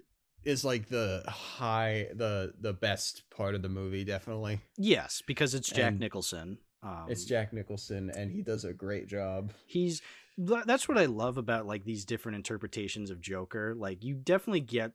is 0.46 0.64
like 0.64 0.88
the 0.88 1.24
high 1.26 2.06
the 2.14 2.54
the 2.60 2.72
best 2.72 3.24
part 3.30 3.54
of 3.54 3.62
the 3.62 3.68
movie 3.68 4.04
definitely 4.04 4.60
yes 4.78 5.20
because 5.26 5.54
it's 5.54 5.68
jack 5.68 5.90
And 5.90 5.98
nicholson 5.98 6.58
um, 6.84 7.06
it's 7.08 7.24
jack 7.24 7.52
nicholson 7.52 8.10
and 8.10 8.30
he 8.30 8.42
does 8.42 8.64
a 8.64 8.72
great 8.72 9.08
job 9.08 9.52
he's 9.66 10.00
that's 10.38 10.88
what 10.88 10.98
i 10.98 11.06
love 11.06 11.36
about 11.36 11.66
like 11.66 11.84
these 11.84 12.04
different 12.04 12.36
interpretations 12.36 13.10
of 13.10 13.20
joker 13.20 13.74
like 13.74 14.04
you 14.04 14.14
definitely 14.14 14.60
get 14.60 14.92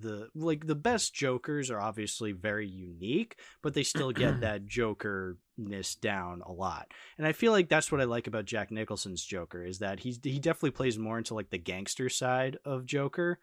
the 0.00 0.28
like 0.34 0.66
the 0.66 0.74
best 0.74 1.14
jokers 1.14 1.70
are 1.70 1.80
obviously 1.80 2.32
very 2.32 2.66
unique 2.66 3.36
but 3.62 3.74
they 3.74 3.82
still 3.82 4.10
get 4.10 4.40
that 4.40 4.66
jokerness 4.66 5.94
down 5.96 6.42
a 6.46 6.52
lot. 6.52 6.88
And 7.18 7.26
i 7.26 7.32
feel 7.32 7.52
like 7.52 7.68
that's 7.68 7.92
what 7.92 8.00
i 8.00 8.04
like 8.04 8.26
about 8.26 8.46
jack 8.46 8.70
nicholson's 8.70 9.22
joker 9.22 9.64
is 9.64 9.80
that 9.80 10.00
he's 10.00 10.18
he 10.22 10.38
definitely 10.38 10.70
plays 10.70 10.98
more 10.98 11.18
into 11.18 11.34
like 11.34 11.50
the 11.50 11.58
gangster 11.58 12.08
side 12.08 12.56
of 12.64 12.86
joker 12.86 13.38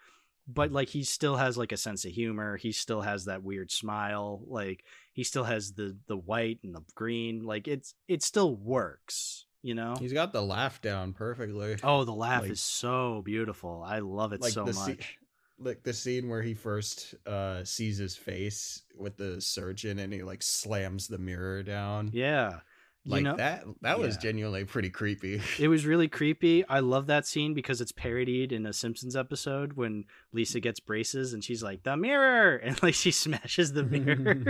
but 0.51 0.71
like 0.71 0.89
he 0.89 1.03
still 1.03 1.35
has 1.35 1.59
like 1.59 1.71
a 1.71 1.77
sense 1.77 2.05
of 2.05 2.11
humor. 2.11 2.57
He 2.57 2.71
still 2.71 3.01
has 3.01 3.25
that 3.25 3.43
weird 3.43 3.69
smile. 3.69 4.41
Like 4.47 4.83
he 5.13 5.23
still 5.23 5.43
has 5.43 5.73
the 5.73 5.95
the 6.07 6.17
white 6.17 6.57
and 6.63 6.73
the 6.73 6.81
green. 6.95 7.43
Like 7.43 7.67
it's 7.67 7.93
it 8.07 8.23
still 8.23 8.55
works 8.55 9.45
you 9.61 9.75
know? 9.75 9.93
He's 9.99 10.13
got 10.13 10.31
the 10.31 10.41
laugh 10.41 10.81
down 10.81 11.13
perfectly. 11.13 11.75
Oh 11.83 12.03
the 12.03 12.13
laugh 12.13 12.43
Like- 12.43 12.51
is 12.51 12.61
so 12.61 13.21
beautiful. 13.23 13.83
I 13.85 13.99
love 13.99 14.33
it 14.33 14.41
like 14.41 14.53
so 14.53 14.65
much 14.65 15.17
like 15.59 15.83
the 15.83 15.93
scene 15.93 16.29
where 16.29 16.41
he 16.41 16.53
first 16.53 17.15
uh 17.25 17.63
sees 17.63 17.97
his 17.97 18.15
face 18.15 18.83
with 18.97 19.17
the 19.17 19.41
surgeon 19.41 19.99
and 19.99 20.13
he 20.13 20.23
like 20.23 20.41
slams 20.41 21.07
the 21.07 21.17
mirror 21.17 21.63
down. 21.63 22.09
Yeah. 22.13 22.59
You 23.05 23.13
like 23.13 23.23
know 23.23 23.37
that 23.37 23.63
that 23.81 23.97
was 23.97 24.17
genuinely 24.17 24.65
pretty 24.65 24.89
creepy. 24.89 25.41
It 25.59 25.69
was 25.69 25.85
really 25.85 26.09
creepy. 26.09 26.67
I 26.67 26.79
love 26.79 27.07
that 27.07 27.25
scene 27.25 27.53
because 27.53 27.79
it's 27.79 27.93
parodied 27.93 28.51
in 28.51 28.65
a 28.65 28.73
simpsons 28.73 29.15
episode 29.15 29.73
when 29.73 30.03
lisa 30.33 30.59
gets 30.59 30.79
braces 30.81 31.33
and 31.33 31.43
she's 31.43 31.63
like 31.63 31.83
the 31.83 31.95
mirror! 31.95 32.57
And 32.63 32.81
like 32.83 32.93
she 32.93 33.11
smashes 33.11 33.71
the 33.71 33.83
mirror. 33.83 34.43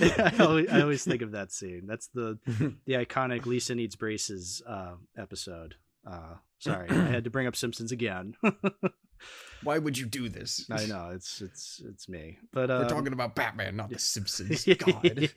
I, 0.40 0.44
always, 0.44 0.68
I 0.70 0.80
always 0.82 1.04
think 1.04 1.22
of 1.22 1.32
that 1.32 1.52
scene. 1.52 1.84
That's 1.86 2.08
the 2.08 2.38
the 2.84 2.94
iconic 2.94 3.46
lisa 3.46 3.74
needs 3.74 3.94
braces 3.96 4.60
uh 4.66 4.94
episode 5.16 5.76
uh 6.06 6.34
sorry 6.58 6.88
i 6.90 6.94
had 6.94 7.24
to 7.24 7.30
bring 7.30 7.46
up 7.46 7.56
simpsons 7.56 7.90
again 7.92 8.34
why 9.62 9.78
would 9.78 9.98
you 9.98 10.06
do 10.06 10.28
this 10.28 10.64
i 10.70 10.86
know 10.86 11.10
it's 11.12 11.40
it's 11.40 11.82
it's 11.88 12.08
me 12.08 12.38
but 12.52 12.70
uh 12.70 12.80
we're 12.82 12.88
talking 12.88 13.12
about 13.12 13.34
batman 13.34 13.76
not 13.76 13.90
the 13.90 13.98
simpsons 13.98 14.64
god 14.78 15.28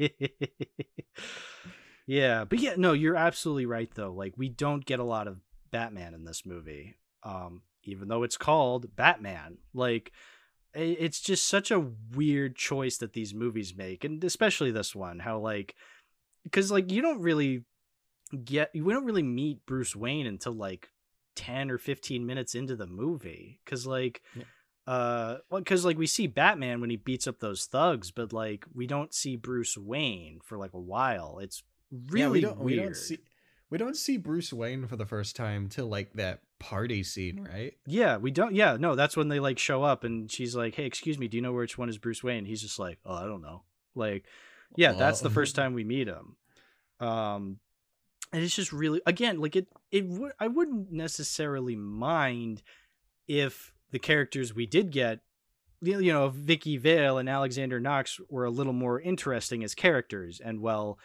yeah, 2.07 2.45
but 2.45 2.59
yeah, 2.59 2.75
no, 2.77 2.93
you're 2.93 3.15
absolutely 3.15 3.65
right 3.65 3.89
though. 3.93 4.13
Like 4.13 4.33
we 4.37 4.49
don't 4.49 4.85
get 4.85 4.99
a 4.99 5.03
lot 5.03 5.27
of 5.27 5.39
Batman 5.71 6.13
in 6.13 6.25
this 6.25 6.45
movie. 6.45 6.95
Um 7.23 7.61
even 7.83 8.07
though 8.07 8.23
it's 8.23 8.37
called 8.37 8.95
Batman. 8.95 9.57
Like 9.73 10.11
it's 10.73 11.19
just 11.19 11.47
such 11.47 11.71
a 11.71 11.87
weird 12.13 12.55
choice 12.55 12.97
that 12.97 13.13
these 13.13 13.33
movies 13.33 13.73
make 13.75 14.03
and 14.03 14.21
especially 14.25 14.71
this 14.71 14.93
one 14.93 15.19
how 15.19 15.39
like 15.39 15.73
cuz 16.51 16.69
like 16.69 16.91
you 16.91 17.01
don't 17.01 17.21
really 17.21 17.63
get 18.43 18.71
we 18.73 18.93
don't 18.93 19.05
really 19.05 19.23
meet 19.23 19.65
Bruce 19.65 19.95
Wayne 19.95 20.25
until 20.27 20.53
like 20.53 20.89
10 21.35 21.69
or 21.69 21.77
15 21.77 22.25
minutes 22.25 22.55
into 22.55 22.75
the 22.75 22.87
movie 22.87 23.59
cuz 23.65 23.85
like 23.85 24.21
Yeah. 24.35 24.43
uh 24.87 25.37
well 25.49 25.61
cuz 25.63 25.85
like 25.85 25.97
we 25.97 26.07
see 26.07 26.27
Batman 26.27 26.81
when 26.81 26.89
he 26.89 26.95
beats 26.95 27.27
up 27.27 27.39
those 27.39 27.65
thugs 27.65 28.11
but 28.11 28.33
like 28.33 28.65
we 28.73 28.87
don't 28.87 29.13
see 29.13 29.35
Bruce 29.35 29.77
Wayne 29.77 30.39
for 30.43 30.57
like 30.57 30.73
a 30.73 30.79
while 30.79 31.39
it's 31.39 31.63
really 32.09 32.19
yeah, 32.21 32.29
we 32.29 32.41
don't 32.41 32.59
weird 32.59 32.79
we 32.79 32.83
don't 32.83 32.95
see 32.95 33.19
we 33.69 33.77
don't 33.77 33.97
see 33.97 34.17
Bruce 34.17 34.53
Wayne 34.53 34.87
for 34.87 34.95
the 34.95 35.05
first 35.05 35.35
time 35.35 35.67
till 35.69 35.87
like 35.87 36.13
that 36.13 36.41
party 36.59 37.01
scene, 37.03 37.47
right? 37.51 37.73
Yeah, 37.87 38.17
we 38.17 38.29
don't. 38.29 38.53
Yeah, 38.53 38.77
no, 38.79 38.93
that's 38.95 39.17
when 39.17 39.27
they 39.27 39.39
like 39.39 39.57
show 39.57 39.81
up 39.83 40.03
and 40.03 40.31
she's 40.31 40.55
like, 40.55 40.75
"Hey, 40.75 40.85
excuse 40.85 41.17
me, 41.17 41.27
do 41.27 41.35
you 41.35 41.41
know 41.41 41.51
which 41.51 41.75
one 41.75 41.89
is 41.89 41.97
Bruce 41.97 42.23
Wayne?" 42.23 42.45
He's 42.45 42.61
just 42.61 42.77
like, 42.77 42.99
"Oh, 43.03 43.15
I 43.15 43.25
don't 43.25 43.41
know." 43.41 43.63
Like, 43.95 44.25
yeah, 44.75 44.91
that's 44.93 45.19
the 45.21 45.31
first 45.31 45.55
time 45.55 45.73
we 45.73 45.83
meet 45.83 46.07
him. 46.07 46.35
Um, 46.99 47.59
and 48.35 48.43
it's 48.43 48.53
just 48.53 48.73
really, 48.73 49.01
again, 49.05 49.39
like 49.39 49.55
it. 49.55 49.67
It 49.93 50.05
would. 50.07 50.33
I 50.41 50.47
wouldn't 50.47 50.91
necessarily 50.91 51.73
mind 51.73 52.61
if 53.29 53.73
the 53.91 53.97
characters 53.97 54.53
we 54.53 54.65
did 54.65 54.91
get, 54.91 55.21
you 55.79 56.11
know, 56.11 56.27
Vicki 56.27 56.75
Vale 56.75 57.17
and 57.17 57.29
Alexander 57.29 57.79
Knox 57.79 58.19
were 58.29 58.43
a 58.43 58.49
little 58.49 58.73
more 58.73 58.99
interesting 58.99 59.63
as 59.63 59.73
characters, 59.73 60.41
and 60.43 60.59
well, 60.59 60.99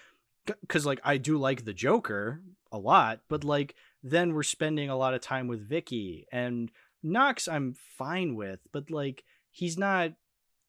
because 0.44 0.84
like 0.84 0.98
I 1.04 1.18
do 1.18 1.38
like 1.38 1.64
the 1.64 1.72
Joker 1.72 2.42
a 2.72 2.78
lot, 2.78 3.20
but 3.28 3.44
like 3.44 3.76
then 4.02 4.34
we're 4.34 4.42
spending 4.42 4.90
a 4.90 4.96
lot 4.96 5.14
of 5.14 5.20
time 5.20 5.46
with 5.46 5.68
Vicki 5.68 6.26
and 6.32 6.72
Knox 7.00 7.46
I'm 7.46 7.74
fine 7.96 8.34
with, 8.34 8.58
but 8.72 8.90
like 8.90 9.22
he's 9.52 9.78
not 9.78 10.14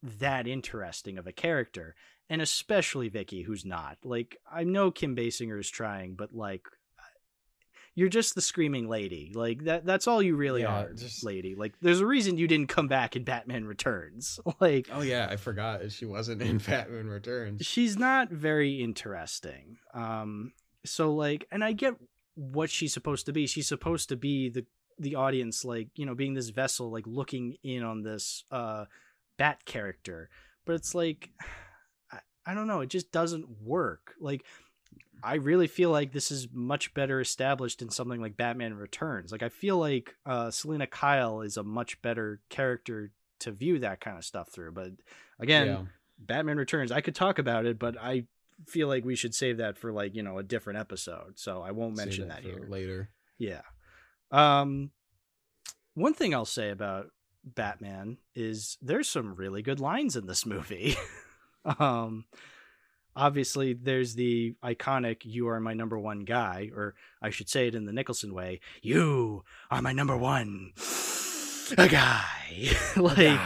that 0.04 0.46
interesting 0.46 1.18
of 1.18 1.26
a 1.26 1.34
character. 1.34 1.96
And 2.32 2.42
especially 2.42 3.10
Vicki, 3.10 3.42
who's 3.44 3.66
not. 3.66 3.98
Like 4.04 4.38
I 4.52 4.64
know 4.64 4.90
Kim 4.90 5.16
Basinger 5.16 5.60
is 5.60 5.70
trying, 5.70 6.16
but 6.16 6.34
like 6.34 6.64
you're 7.94 8.10
just 8.10 8.36
the 8.36 8.42
screaming 8.42 8.88
lady. 8.88 9.32
Like 9.36 9.66
that 9.66 9.86
that's 9.86 10.08
all 10.08 10.22
you 10.22 10.36
really 10.38 10.62
Yeah, 10.62 10.84
are, 10.84 10.94
just- 10.94 11.24
lady. 11.26 11.56
Like 11.56 11.74
there's 11.82 12.00
a 12.00 12.06
reason 12.06 12.38
you 12.38 12.48
didn't 12.48 12.70
come 12.70 12.88
back 12.88 13.16
in 13.18 13.24
Batman 13.26 13.66
Returns. 13.66 14.40
Like 14.62 14.88
Oh 14.94 15.02
yeah, 15.02 15.28
I 15.30 15.36
forgot 15.36 15.92
she 15.92 16.06
wasn't 16.06 16.42
in 16.42 16.58
Batman 16.70 17.08
Returns. 17.08 17.66
she's 17.66 17.98
not 17.98 18.30
very 18.30 18.82
interesting 18.82 19.78
um 19.94 20.54
so 20.86 21.14
like 21.14 21.46
and 21.52 21.64
i 21.64 21.74
get 21.74 21.94
what 22.36 22.70
she's 22.72 22.92
supposed 22.94 23.26
to 23.28 23.34
be 23.34 23.46
she's 23.46 23.68
supposed 23.68 24.10
to 24.10 24.16
be 24.16 24.50
the 24.50 24.66
the 24.98 25.14
audience 25.16 25.64
like 25.66 25.90
you 25.96 26.06
know 26.08 26.16
being 26.16 26.34
this 26.34 26.50
vessel 26.50 26.90
like 26.92 27.06
looking 27.06 27.56
in 27.64 27.84
on 27.84 28.02
this 28.04 28.44
uh 28.52 28.86
bat 29.38 29.64
character 29.66 30.30
but 30.66 30.74
it's 30.74 30.96
like 30.96 31.30
I, 32.46 32.54
don't 32.54 32.68
know 32.68 32.82
it 32.82 32.90
just 32.90 33.12
doesn't 33.12 33.62
work 33.62 34.14
like 34.20 34.44
i 35.24 35.36
really 35.36 35.68
feel 35.68 35.92
like 35.92 36.12
this 36.12 36.32
is 36.32 36.48
much 36.52 36.94
better 36.94 37.22
established 37.22 37.82
in 37.82 37.90
something 37.90 38.22
like 38.22 38.38
batman 38.38 38.74
returns 38.74 39.32
like 39.32 39.44
i 39.44 39.50
feel 39.50 39.78
like 39.78 40.16
uh 40.26 40.52
selina 40.52 40.88
kyle 40.88 41.42
is 41.42 41.58
a 41.58 41.64
much 41.64 42.02
better 42.02 42.42
character 42.50 43.12
to 43.40 43.52
view 43.52 43.80
that 43.80 44.02
kind 44.02 44.18
of 44.18 44.26
stuff 44.26 44.50
through 44.50 44.72
but 44.72 44.92
again 45.40 45.68
yeah. 45.68 45.82
Batman 46.22 46.58
Returns. 46.58 46.92
I 46.92 47.02
could 47.02 47.16
talk 47.16 47.40
about 47.40 47.66
it, 47.66 47.80
but 47.80 47.98
I 48.00 48.26
feel 48.68 48.88
like 48.88 49.04
we 49.04 49.16
should 49.16 49.34
save 49.34 49.58
that 49.58 49.78
for 49.78 49.92
like, 49.92 50.16
you 50.16 50.24
know, 50.24 50.38
a 50.38 50.44
different 50.44 50.80
episode. 50.80 51.40
So 51.40 51.62
I 51.62 51.72
won't 51.72 51.98
mention 51.98 52.28
that, 52.30 52.44
for 52.44 52.50
here. 52.50 52.68
later. 52.68 53.10
Yeah. 53.38 53.62
Um 54.32 54.92
one 55.94 56.14
thing 56.14 56.34
I'll 56.34 56.46
say 56.46 56.70
about 56.70 57.08
Batman 57.44 58.18
is 58.36 58.78
there's 58.82 59.10
some 59.10 59.36
really 59.36 59.62
good 59.62 59.80
lines 59.80 60.16
in 60.16 60.28
this 60.28 60.46
movie. 60.46 60.96
um 61.80 62.26
obviously 63.16 63.74
there's 63.74 64.16
the 64.16 64.56
iconic 64.64 65.18
you 65.24 65.48
are 65.50 65.60
my 65.60 65.74
number 65.74 65.98
one 65.98 66.22
guy 66.22 66.72
or 66.76 66.96
I 67.22 67.30
should 67.30 67.50
say 67.50 67.68
it 67.68 67.76
in 67.76 67.86
the 67.86 67.94
Nicholson 67.94 68.34
way, 68.34 68.62
you 68.82 69.44
are 69.70 69.82
my 69.82 69.92
number 69.94 70.16
one 70.18 70.72
a 71.78 71.88
guy. 71.88 72.28
like 72.96 73.40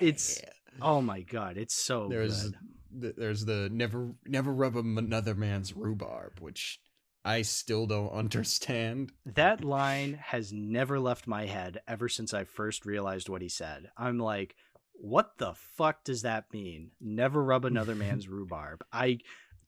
it's 0.00 0.40
oh 0.82 1.00
my 1.00 1.20
god, 1.20 1.56
it's 1.56 1.74
so 1.74 2.08
there's 2.08 2.44
good. 2.50 2.54
th- 3.02 3.14
there's 3.16 3.44
the 3.44 3.68
never 3.72 4.12
never 4.26 4.52
rub 4.52 4.76
a- 4.76 4.80
another 4.80 5.34
man's 5.34 5.74
rhubarb, 5.76 6.40
which 6.40 6.80
I 7.24 7.42
still 7.42 7.86
don't 7.86 8.12
understand. 8.14 9.12
That 9.26 9.62
line 9.62 10.14
has 10.22 10.52
never 10.52 10.98
left 10.98 11.26
my 11.26 11.46
head 11.46 11.80
ever 11.86 12.08
since 12.08 12.32
I 12.32 12.44
first 12.44 12.86
realized 12.86 13.28
what 13.28 13.42
he 13.42 13.48
said. 13.48 13.90
I'm 13.96 14.18
like, 14.18 14.54
what 15.00 15.38
the 15.38 15.54
fuck 15.54 16.04
does 16.04 16.22
that 16.22 16.52
mean? 16.52 16.90
Never 17.00 17.42
rub 17.42 17.64
another 17.72 17.94
man's 17.94 18.28
rhubarb. 18.28 18.84
I 18.92 19.18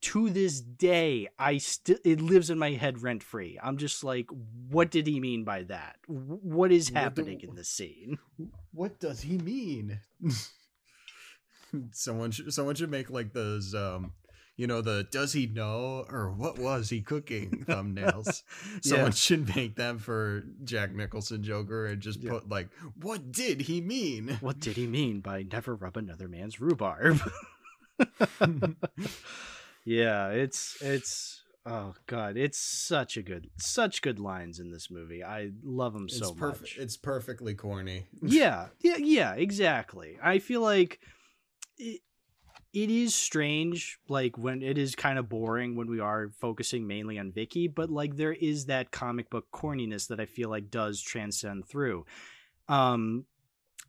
to 0.01 0.29
this 0.29 0.59
day, 0.59 1.29
I 1.39 1.57
still 1.59 1.97
it 2.03 2.19
lives 2.19 2.49
in 2.49 2.59
my 2.59 2.71
head 2.71 3.01
rent 3.01 3.23
free. 3.23 3.57
I'm 3.63 3.77
just 3.77 4.03
like, 4.03 4.27
what 4.69 4.91
did 4.91 5.07
he 5.07 5.19
mean 5.19 5.43
by 5.45 5.63
that? 5.63 5.95
What 6.07 6.71
is 6.71 6.89
What 6.89 6.93
do- 6.93 6.99
happening 6.99 7.41
in 7.41 7.55
the 7.55 7.63
scene? 7.63 8.17
What 8.73 8.99
does 8.99 9.21
he 9.21 9.37
mean? 9.37 9.99
someone 11.91 12.31
should 12.31 12.53
someone 12.53 12.75
should 12.75 12.91
make 12.91 13.09
like 13.09 13.33
those 13.33 13.73
um 13.73 14.13
you 14.55 14.67
know 14.67 14.81
the 14.81 15.07
does 15.11 15.33
he 15.33 15.47
know 15.47 16.05
or 16.09 16.31
what 16.31 16.59
was 16.59 16.89
he 16.89 17.01
cooking 17.01 17.65
thumbnails. 17.67 18.43
Someone 18.81 19.07
yeah. 19.07 19.11
should 19.11 19.55
make 19.55 19.75
them 19.75 19.97
for 19.97 20.43
Jack 20.63 20.93
Nicholson 20.93 21.43
Joker 21.43 21.85
and 21.87 22.01
just 22.01 22.19
Yeah. 22.21 22.31
put 22.31 22.49
like 22.49 22.69
what 23.01 23.31
did 23.31 23.61
he 23.61 23.81
mean? 23.81 24.37
What 24.41 24.59
did 24.59 24.75
he 24.77 24.87
mean 24.87 25.21
by 25.21 25.43
never 25.43 25.75
rub 25.75 25.97
another 25.97 26.27
man's 26.27 26.59
rhubarb? 26.61 27.19
yeah, 29.85 30.29
it's 30.29 30.77
it's 30.81 31.43
oh 31.65 31.93
god, 32.07 32.37
it's 32.37 32.57
such 32.57 33.17
a 33.17 33.21
good 33.21 33.49
such 33.57 34.01
good 34.01 34.19
lines 34.19 34.59
in 34.59 34.71
this 34.71 34.89
movie. 34.89 35.23
I 35.23 35.51
love 35.63 35.93
them 35.93 36.09
so 36.09 36.29
it's 36.29 36.39
perf- 36.39 36.61
much. 36.61 36.77
It's 36.77 36.97
perfectly 36.97 37.53
corny. 37.55 38.05
yeah, 38.21 38.67
yeah, 38.81 38.97
yeah, 38.97 39.33
exactly. 39.33 40.17
I 40.21 40.39
feel 40.39 40.61
like 40.61 40.99
it, 41.77 42.01
it 42.73 42.89
is 42.89 43.13
strange 43.13 43.99
like 44.09 44.37
when 44.37 44.63
it 44.63 44.77
is 44.77 44.95
kind 44.95 45.19
of 45.19 45.29
boring 45.29 45.75
when 45.75 45.87
we 45.87 45.99
are 45.99 46.31
focusing 46.39 46.87
mainly 46.87 47.19
on 47.19 47.31
Vicki, 47.31 47.67
but 47.67 47.89
like 47.89 48.15
there 48.15 48.33
is 48.33 48.65
that 48.65 48.91
comic 48.91 49.29
book 49.29 49.45
corniness 49.53 50.07
that 50.07 50.19
I 50.19 50.25
feel 50.25 50.49
like 50.49 50.71
does 50.71 51.01
transcend 51.01 51.67
through. 51.67 52.05
Um 52.67 53.25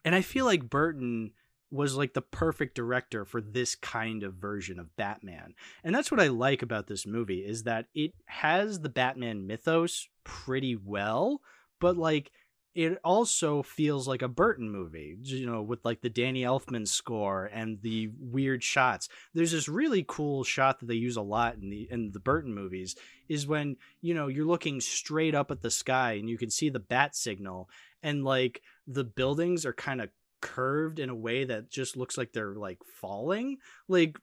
and 0.05 0.15
I 0.15 0.21
feel 0.21 0.45
like 0.45 0.69
Burton 0.69 1.33
was 1.71 1.97
like 1.97 2.13
the 2.13 2.23
perfect 2.23 2.75
director 2.77 3.25
for 3.25 3.41
this 3.41 3.75
kind 3.75 4.23
of 4.23 4.35
version 4.35 4.79
of 4.79 4.95
Batman. 4.97 5.55
And 5.83 5.95
that's 5.95 6.11
what 6.11 6.21
I 6.21 6.29
like 6.29 6.63
about 6.63 6.87
this 6.87 7.07
movie 7.07 7.41
is 7.41 7.65
that 7.65 7.87
it 7.95 8.13
has 8.27 8.81
the 8.81 8.91
Batman 8.91 9.47
mythos 9.47 10.09
pretty 10.23 10.77
well, 10.77 11.41
but 11.81 11.97
like 11.97 12.31
it 12.75 12.99
also 13.05 13.63
feels 13.63 14.09
like 14.09 14.23
a 14.23 14.29
Burton 14.29 14.69
movie, 14.69 15.17
you 15.21 15.47
know, 15.47 15.63
with 15.63 15.85
like 15.85 16.01
the 16.01 16.11
Danny 16.11 16.43
Elfman 16.43 16.89
score 16.89 17.47
and 17.47 17.81
the 17.83 18.11
weird 18.19 18.65
shots. 18.65 19.09
There's 19.33 19.53
this 19.53 19.69
really 19.69 20.05
cool 20.07 20.43
shot 20.43 20.81
that 20.81 20.87
they 20.87 20.95
use 20.95 21.17
a 21.17 21.23
lot 21.23 21.55
in 21.55 21.71
the 21.71 21.87
in 21.91 22.11
the 22.11 22.19
Burton 22.19 22.53
movies 22.53 22.97
is 23.29 23.47
when, 23.47 23.77
you 24.01 24.13
know, 24.13 24.27
you're 24.27 24.45
looking 24.45 24.81
straight 24.81 25.35
up 25.35 25.51
at 25.51 25.63
the 25.63 25.71
sky 25.71 26.15
and 26.15 26.29
you 26.29 26.37
can 26.37 26.51
see 26.51 26.69
the 26.69 26.81
bat 26.81 27.15
signal 27.15 27.69
and 28.03 28.25
like 28.25 28.61
the 28.87 29.05
buildings 29.05 29.65
are 29.65 29.73
kind 29.73 30.01
of 30.01 30.11
curved 30.41 30.99
in 30.99 31.09
a 31.09 31.15
way 31.15 31.45
that 31.45 31.71
just 31.71 31.97
looks 31.97 32.19
like 32.19 32.33
they're 32.33 32.57
like 32.57 32.79
falling. 33.01 33.59
Like 33.89 34.19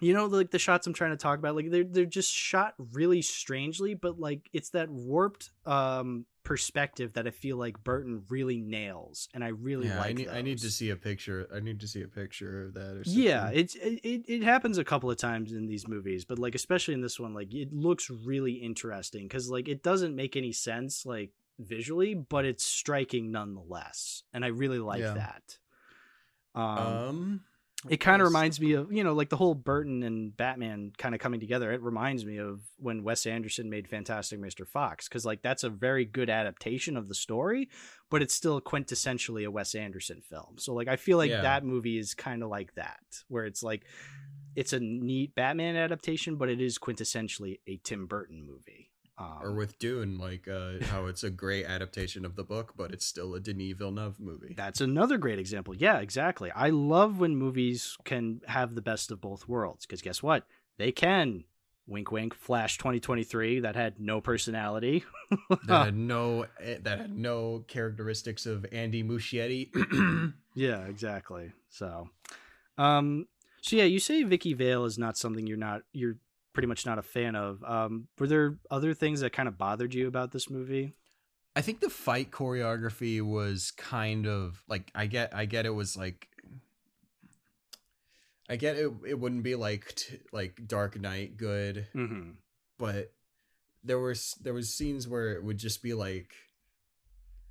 you 0.00 0.14
know 0.14 0.26
like 0.26 0.50
the 0.50 0.58
shots 0.58 0.86
i'm 0.86 0.92
trying 0.92 1.10
to 1.10 1.16
talk 1.16 1.38
about 1.38 1.56
like 1.56 1.70
they're 1.70 1.84
they're 1.84 2.04
just 2.04 2.32
shot 2.32 2.74
really 2.92 3.22
strangely 3.22 3.94
but 3.94 4.18
like 4.18 4.48
it's 4.52 4.70
that 4.70 4.88
warped 4.88 5.50
um 5.66 6.24
perspective 6.44 7.12
that 7.12 7.26
i 7.26 7.30
feel 7.30 7.56
like 7.58 7.82
burton 7.84 8.22
really 8.30 8.60
nails 8.60 9.28
and 9.34 9.44
i 9.44 9.48
really 9.48 9.88
yeah, 9.88 9.98
like 9.98 10.10
I 10.10 10.12
need, 10.12 10.28
I 10.28 10.42
need 10.42 10.58
to 10.58 10.70
see 10.70 10.90
a 10.90 10.96
picture. 10.96 11.46
I 11.54 11.60
need 11.60 11.78
to 11.80 11.88
see 11.88 12.02
a 12.02 12.08
picture 12.08 12.64
of 12.66 12.74
that 12.74 12.96
or 12.96 13.04
something. 13.04 13.22
yeah 13.22 13.50
it's 13.52 13.74
it, 13.74 14.24
it, 14.26 14.42
happens 14.42 14.78
a 14.78 14.84
couple 14.84 15.10
of 15.10 15.18
times 15.18 15.52
in 15.52 15.66
these 15.66 15.86
movies 15.86 16.24
but 16.24 16.38
like 16.38 16.54
especially 16.54 16.94
in 16.94 17.02
this 17.02 17.20
one 17.20 17.34
like 17.34 17.52
it 17.52 17.72
looks 17.72 18.08
really 18.08 18.52
interesting 18.52 19.24
because 19.24 19.50
like 19.50 19.68
it 19.68 19.82
doesn't 19.82 20.16
make 20.16 20.36
any 20.36 20.52
sense 20.52 21.04
like 21.04 21.32
visually 21.58 22.14
but 22.14 22.46
it's 22.46 22.64
striking 22.64 23.30
nonetheless 23.30 24.22
and 24.32 24.42
i 24.42 24.48
really 24.48 24.78
like 24.78 25.02
Yeah. 25.02 25.14
that 25.14 25.58
um, 26.54 27.42
it 27.88 27.98
kind 27.98 28.20
of 28.20 28.26
reminds 28.26 28.60
me 28.60 28.72
of 28.72 28.92
you 28.92 29.04
know 29.04 29.12
like 29.12 29.28
the 29.28 29.36
whole 29.36 29.54
burton 29.54 30.02
and 30.02 30.36
batman 30.36 30.90
kind 30.98 31.14
of 31.14 31.20
coming 31.20 31.38
together 31.38 31.70
it 31.70 31.80
reminds 31.80 32.26
me 32.26 32.36
of 32.38 32.60
when 32.78 33.04
wes 33.04 33.24
anderson 33.24 33.70
made 33.70 33.86
fantastic 33.86 34.40
mr 34.40 34.66
fox 34.66 35.08
because 35.08 35.24
like 35.24 35.42
that's 35.42 35.62
a 35.62 35.70
very 35.70 36.04
good 36.04 36.28
adaptation 36.28 36.96
of 36.96 37.06
the 37.06 37.14
story 37.14 37.68
but 38.10 38.20
it's 38.20 38.34
still 38.34 38.60
quintessentially 38.60 39.46
a 39.46 39.50
wes 39.50 39.76
anderson 39.76 40.20
film. 40.28 40.56
So 40.58 40.74
like 40.74 40.88
i 40.88 40.96
feel 40.96 41.18
like 41.18 41.30
Yeah. 41.30 41.42
that 41.42 41.64
movie 41.64 41.98
is 41.98 42.14
kind 42.14 42.42
of 42.42 42.48
like 42.48 42.74
that 42.74 42.98
where 43.28 43.44
it's 43.44 43.62
like 43.62 43.84
it's 44.56 44.72
a 44.72 44.80
neat 44.80 45.36
batman 45.36 45.76
adaptation 45.76 46.34
but 46.34 46.48
it 46.48 46.60
is 46.60 46.78
quintessentially 46.78 47.60
a 47.68 47.76
tim 47.84 48.06
burton 48.06 48.44
movie 48.44 48.87
um, 49.18 49.38
or 49.42 49.52
with 49.52 49.78
Dune, 49.78 50.16
like 50.16 50.46
uh, 50.46 50.84
how 50.86 51.06
it's 51.06 51.24
a 51.24 51.30
great 51.30 51.66
adaptation 51.66 52.24
of 52.24 52.36
the 52.36 52.44
book, 52.44 52.74
but 52.76 52.92
it's 52.92 53.04
still 53.04 53.34
a 53.34 53.40
Denis 53.40 53.74
Villeneuve 53.76 54.20
movie. 54.20 54.54
That's 54.56 54.80
another 54.80 55.18
great 55.18 55.40
example. 55.40 55.74
Yeah, 55.74 55.98
exactly. 55.98 56.52
I 56.52 56.70
love 56.70 57.18
when 57.18 57.36
movies 57.36 57.96
can 58.04 58.40
have 58.46 58.74
the 58.74 58.82
best 58.82 59.10
of 59.10 59.20
both 59.20 59.48
worlds 59.48 59.86
because 59.86 60.02
guess 60.02 60.22
what? 60.22 60.46
They 60.76 60.92
can. 60.92 61.44
Wink, 61.88 62.12
wink. 62.12 62.34
Flash 62.34 62.78
2023 62.78 63.60
that 63.60 63.74
had 63.74 63.98
no 63.98 64.20
personality. 64.20 65.04
that 65.66 65.86
had 65.86 65.96
no 65.96 66.46
eh, 66.60 66.76
that 66.82 66.98
had 66.98 67.18
no 67.18 67.64
characteristics 67.66 68.46
of 68.46 68.66
Andy 68.72 69.02
Muschietti. 69.02 70.32
yeah, 70.54 70.84
exactly. 70.84 71.52
So, 71.70 72.10
um, 72.76 73.26
so 73.62 73.76
yeah, 73.76 73.84
you 73.84 73.98
say 73.98 74.22
Vicki 74.22 74.52
Vale 74.52 74.84
is 74.84 74.98
not 74.98 75.16
something 75.16 75.46
you're 75.46 75.56
not 75.56 75.82
you're 75.92 76.18
pretty 76.58 76.66
much 76.66 76.84
not 76.84 76.98
a 76.98 77.02
fan 77.02 77.36
of. 77.36 77.62
Um, 77.62 78.08
were 78.18 78.26
there 78.26 78.56
other 78.68 78.92
things 78.92 79.20
that 79.20 79.32
kind 79.32 79.46
of 79.48 79.56
bothered 79.56 79.94
you 79.94 80.08
about 80.08 80.32
this 80.32 80.50
movie? 80.50 80.92
I 81.54 81.60
think 81.60 81.78
the 81.78 81.88
fight 81.88 82.32
choreography 82.32 83.22
was 83.22 83.70
kind 83.70 84.26
of 84.26 84.60
like 84.68 84.90
I 84.92 85.06
get 85.06 85.32
I 85.32 85.44
get 85.44 85.66
it 85.66 85.70
was 85.74 85.96
like 85.96 86.26
I 88.50 88.56
get 88.56 88.76
it 88.76 88.90
it 89.06 89.18
wouldn't 89.20 89.42
be 89.44 89.54
like 89.54 89.94
t- 89.94 90.18
like 90.32 90.66
Dark 90.66 90.98
Knight 91.00 91.36
good, 91.36 91.86
Mm-hmm. 91.94 92.30
but 92.76 93.12
there 93.84 94.00
was 94.00 94.34
there 94.42 94.52
was 94.54 94.74
scenes 94.74 95.06
where 95.06 95.32
it 95.34 95.44
would 95.44 95.58
just 95.58 95.80
be 95.82 95.94
like 95.94 96.32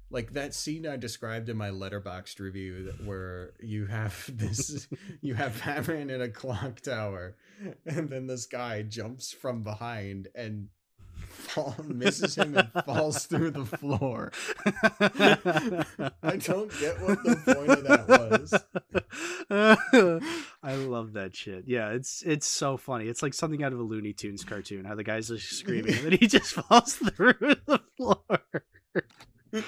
like 0.09 0.33
that 0.33 0.53
scene 0.53 0.87
I 0.87 0.97
described 0.97 1.49
in 1.49 1.57
my 1.57 1.69
Letterboxd 1.69 2.39
review 2.39 2.85
that- 2.85 3.05
where 3.05 3.51
you 3.59 3.85
have 3.87 4.29
this 4.37 4.87
you 5.21 5.35
have 5.35 5.61
Batman 5.63 6.09
in 6.09 6.21
a 6.21 6.29
clock 6.29 6.79
tower 6.81 7.35
and 7.85 8.09
then 8.09 8.27
this 8.27 8.45
guy 8.45 8.83
jumps 8.83 9.31
from 9.31 9.63
behind 9.63 10.27
and 10.35 10.69
fall, 11.29 11.75
misses 11.83 12.35
him 12.35 12.55
and 12.57 12.71
falls 12.85 13.25
through 13.25 13.51
the 13.51 13.65
floor. 13.65 14.31
I 16.23 16.37
don't 16.37 16.71
get 16.79 17.01
what 17.01 17.23
the 17.23 17.35
point 17.45 17.69
of 17.69 17.83
that 17.83 18.07
was. 19.49 20.21
I 20.63 20.75
love 20.75 21.13
that 21.13 21.35
shit. 21.35 21.63
Yeah, 21.67 21.89
it's 21.89 22.21
it's 22.23 22.47
so 22.47 22.77
funny. 22.77 23.05
It's 23.07 23.23
like 23.23 23.33
something 23.33 23.63
out 23.63 23.73
of 23.73 23.79
a 23.79 23.83
Looney 23.83 24.13
Tunes 24.13 24.43
cartoon. 24.43 24.85
How 24.85 24.95
the 24.95 25.03
guys 25.03 25.31
are 25.31 25.39
screaming 25.39 25.95
and 25.95 26.05
then 26.05 26.11
he 26.13 26.27
just 26.27 26.53
falls 26.69 26.93
through 26.95 27.33
the 27.39 27.81
floor. 27.97 28.21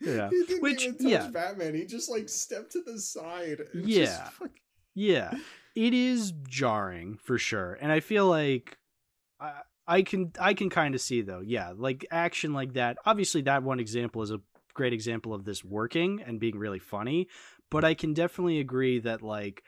Yeah. 0.00 0.28
He 0.30 0.44
didn't 0.46 0.62
Which- 0.62 0.82
even 0.84 0.98
touch 0.98 1.06
yeah. 1.06 1.28
Batman. 1.28 1.74
He 1.74 1.84
just 1.86 2.10
like 2.10 2.28
stepped 2.28 2.72
to 2.72 2.82
the 2.82 2.98
side. 3.00 3.62
Yeah. 3.74 4.28
fuck- 4.30 4.50
Yeah, 4.94 5.32
it 5.74 5.94
is 5.94 6.32
jarring 6.48 7.18
for 7.22 7.38
sure, 7.38 7.78
and 7.80 7.90
I 7.92 8.00
feel 8.00 8.26
like 8.26 8.78
I, 9.40 9.60
I 9.86 10.02
can 10.02 10.32
I 10.40 10.54
can 10.54 10.70
kind 10.70 10.94
of 10.94 11.00
see 11.00 11.22
though. 11.22 11.40
Yeah, 11.40 11.72
like 11.76 12.06
action 12.10 12.52
like 12.52 12.74
that. 12.74 12.98
Obviously, 13.04 13.42
that 13.42 13.62
one 13.62 13.80
example 13.80 14.22
is 14.22 14.30
a 14.30 14.40
great 14.74 14.92
example 14.92 15.32
of 15.34 15.44
this 15.44 15.64
working 15.64 16.22
and 16.24 16.38
being 16.40 16.58
really 16.58 16.78
funny, 16.78 17.28
but 17.70 17.84
I 17.84 17.94
can 17.94 18.12
definitely 18.14 18.60
agree 18.60 18.98
that 19.00 19.22
like 19.22 19.62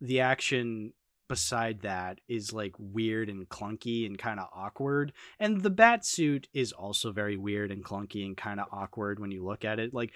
the 0.00 0.20
action 0.20 0.92
beside 1.30 1.80
that 1.82 2.20
is 2.28 2.52
like 2.52 2.74
weird 2.76 3.28
and 3.28 3.48
clunky 3.48 4.04
and 4.04 4.18
kind 4.18 4.40
of 4.40 4.48
awkward 4.52 5.12
and 5.38 5.62
the 5.62 5.70
bat 5.70 6.04
suit 6.04 6.48
is 6.52 6.72
also 6.72 7.12
very 7.12 7.36
weird 7.36 7.70
and 7.70 7.84
clunky 7.84 8.26
and 8.26 8.36
kind 8.36 8.58
of 8.58 8.66
awkward 8.72 9.20
when 9.20 9.30
you 9.30 9.44
look 9.44 9.64
at 9.64 9.78
it 9.78 9.94
like 9.94 10.12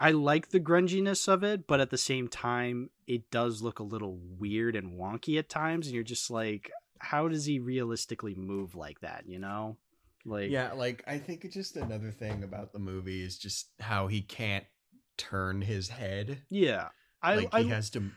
I 0.00 0.10
like 0.10 0.48
the 0.48 0.60
grunginess 0.60 1.28
of 1.28 1.44
it, 1.44 1.68
but 1.68 1.80
at 1.80 1.90
the 1.90 1.96
same 1.96 2.26
time, 2.26 2.90
it 3.06 3.30
does 3.30 3.62
look 3.62 3.78
a 3.78 3.84
little 3.84 4.18
weird 4.38 4.74
and 4.74 4.98
wonky 4.98 5.38
at 5.38 5.48
times, 5.48 5.86
and 5.86 5.94
you're 5.94 6.02
just 6.02 6.32
like, 6.32 6.70
how 6.98 7.28
does 7.28 7.44
he 7.44 7.60
realistically 7.60 8.34
move 8.34 8.74
like 8.74 9.00
that? 9.00 9.22
You 9.26 9.38
know, 9.38 9.78
like 10.24 10.50
yeah, 10.50 10.72
like 10.72 11.04
I 11.06 11.18
think 11.18 11.44
it's 11.44 11.54
just 11.54 11.76
another 11.76 12.10
thing 12.10 12.42
about 12.42 12.72
the 12.72 12.80
movie 12.80 13.22
is 13.22 13.38
just 13.38 13.68
how 13.78 14.08
he 14.08 14.20
can't 14.20 14.64
turn 15.16 15.62
his 15.62 15.88
head. 15.88 16.42
yeah. 16.50 16.88
I 17.22 17.36
like 17.36 17.48
I, 17.52 17.62
he 17.62 17.68
has 17.70 17.88
to. 17.90 18.10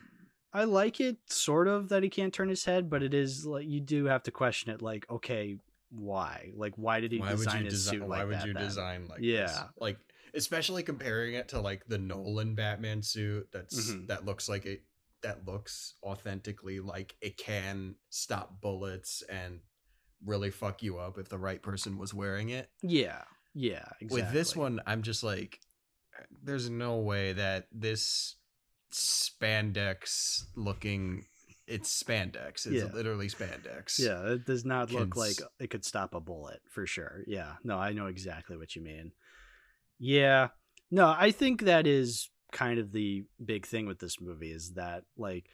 I 0.57 0.63
like 0.63 0.99
it 0.99 1.17
sort 1.27 1.67
of 1.67 1.89
that 1.89 2.01
he 2.03 2.09
can't 2.09 2.34
turn 2.34 2.49
his 2.49 2.65
head, 2.65 2.89
but 2.89 3.03
it 3.03 3.13
is 3.13 3.45
like 3.45 3.67
you 3.67 3.79
do 3.79 4.05
have 4.05 4.23
to 4.23 4.31
question 4.31 4.71
it. 4.71 4.81
Like, 4.81 5.05
okay, 5.09 5.57
why? 5.91 6.51
Like, 6.55 6.73
why 6.77 6.99
did 6.99 7.11
he 7.11 7.19
Why 7.19 7.29
would 7.31 7.38
design 7.38 7.65
his 7.65 7.73
design? 7.75 7.93
suit 7.99 8.07
Why 8.07 8.17
like 8.19 8.27
would 8.27 8.35
that? 8.39 8.47
you 8.47 8.53
then? 8.53 8.63
design 8.63 9.07
like 9.07 9.19
Yeah. 9.21 9.45
this? 9.45 9.59
Like 9.77 9.97
especially 10.34 10.84
comparing 10.84 11.35
it 11.35 11.49
to 11.49 11.59
like 11.61 11.85
the 11.88 11.97
Nolan 11.99 12.55
Batman 12.55 13.01
suit. 13.03 13.49
That's 13.51 13.91
Mhm. 13.91 14.07
that 14.07 14.25
looks 14.25 14.49
like 14.49 14.65
it. 14.65 14.84
That 15.21 15.45
looks 15.47 15.93
authentically 16.03 16.79
like 16.79 17.15
it 17.21 17.38
can 17.38 17.95
stop 18.09 18.59
bullets 18.61 19.21
and 19.29 19.61
really 20.25 20.49
fuck 20.51 20.81
you 20.81 20.97
up 20.97 21.17
if 21.19 21.29
the 21.29 21.38
right 21.38 21.61
person 21.61 21.97
was 21.97 22.13
wearing 22.13 22.49
it. 22.49 22.69
Yeah, 22.81 23.23
yeah. 23.53 23.85
Exactly. 24.01 24.21
With 24.23 24.31
this 24.34 24.55
one, 24.55 24.81
I'm 24.88 25.03
just 25.03 25.23
like, 25.23 25.59
there's 26.43 26.69
no 26.69 26.97
way 26.97 27.34
that 27.34 27.67
this 27.71 28.35
spandex 28.91 30.43
looking. 30.55 31.26
It's 31.65 32.01
spandex. 32.01 32.65
It's 32.65 32.68
Yeah. 32.68 32.85
literally 32.93 33.27
spandex. 33.27 33.99
Yeah, 33.99 34.34
it 34.34 34.45
does 34.45 34.64
not 34.64 34.91
look 34.91 35.15
like 35.18 35.35
it 35.59 35.69
could 35.69 35.84
stop 35.84 36.14
a 36.14 36.22
bullet 36.22 36.61
for 36.69 36.85
sure. 36.88 37.23
Yeah, 37.27 37.55
no, 37.64 37.77
I 37.77 37.91
know 37.93 38.05
exactly 38.07 38.55
what 38.57 38.76
you 38.76 38.81
mean. 38.81 39.11
Yeah, 39.99 40.49
no, 40.91 41.07
I 41.18 41.31
think 41.31 41.61
that 41.64 41.85
is 41.88 42.30
kind 42.53 42.80
of 42.80 42.93
the 42.93 43.26
big 43.43 43.65
thing 43.65 43.85
with 43.88 43.99
this 43.99 44.22
movie 44.22 44.51
is 44.51 44.73
that 44.73 45.03
like 45.18 45.49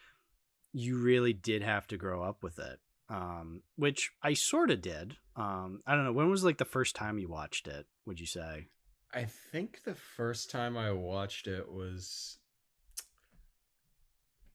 you 0.72 0.98
really 1.00 1.34
did 1.34 1.64
have 1.64 1.88
to 1.88 1.98
grow 1.98 2.22
up 2.24 2.44
with 2.44 2.60
it, 2.60 2.80
um, 3.10 3.64
which 3.76 4.12
I 4.22 4.34
sort 4.34 4.70
of 4.70 4.82
did. 4.82 5.18
Um, 5.36 5.82
I 5.88 5.96
don't 5.96 6.04
know 6.04 6.14
when 6.14 6.30
was 6.30 6.44
like 6.44 6.58
the 6.60 6.66
first 6.66 6.96
time 6.96 7.18
you 7.18 7.28
watched 7.30 7.68
it. 7.68 7.88
Would 8.06 8.20
you 8.20 8.28
say? 8.28 8.68
I 9.16 9.26
think 9.26 9.82
the 9.84 9.96
first 9.96 10.50
time 10.52 10.78
I 10.78 10.92
watched 10.92 11.48
it 11.48 11.72
was 11.72 12.38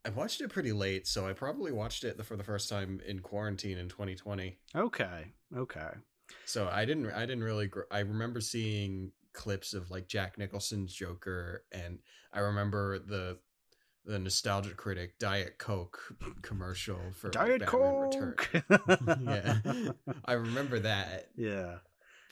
I 0.04 0.10
watched 0.10 0.40
it 0.40 0.48
pretty 0.48 0.72
late, 0.72 1.06
so 1.06 1.26
I 1.26 1.32
probably 1.32 1.72
watched 1.72 2.04
it 2.04 2.24
for 2.24 2.36
the 2.36 2.44
first 2.44 2.68
time 2.68 3.00
in 3.06 3.20
quarantine 3.20 3.78
in 3.78 3.88
2020. 3.88 4.58
Okay. 4.74 5.32
Okay. 5.56 5.88
So 6.44 6.68
I 6.72 6.84
didn't 6.84 7.10
I 7.10 7.20
didn't 7.20 7.44
really 7.44 7.66
gr- 7.68 7.82
I 7.90 8.00
remember 8.00 8.40
seeing 8.40 9.12
clips 9.32 9.74
of 9.74 9.90
like 9.90 10.08
Jack 10.08 10.38
Nicholson's 10.38 10.92
Joker 10.92 11.64
and 11.72 11.98
I 12.32 12.40
remember 12.40 12.98
the 12.98 13.38
the 14.04 14.18
nostalgic 14.18 14.76
critic 14.76 15.18
Diet 15.18 15.58
Coke 15.58 16.00
commercial 16.42 16.98
for 17.14 17.28
Diet 17.30 17.60
Batman 17.60 18.10
Coke. 18.10 18.52
Return. 18.54 19.26
yeah. 19.64 19.92
I 20.24 20.32
remember 20.34 20.78
that, 20.80 21.28
yeah. 21.36 21.76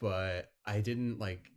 but 0.00 0.50
I 0.64 0.80
didn't 0.80 1.18
like 1.18 1.50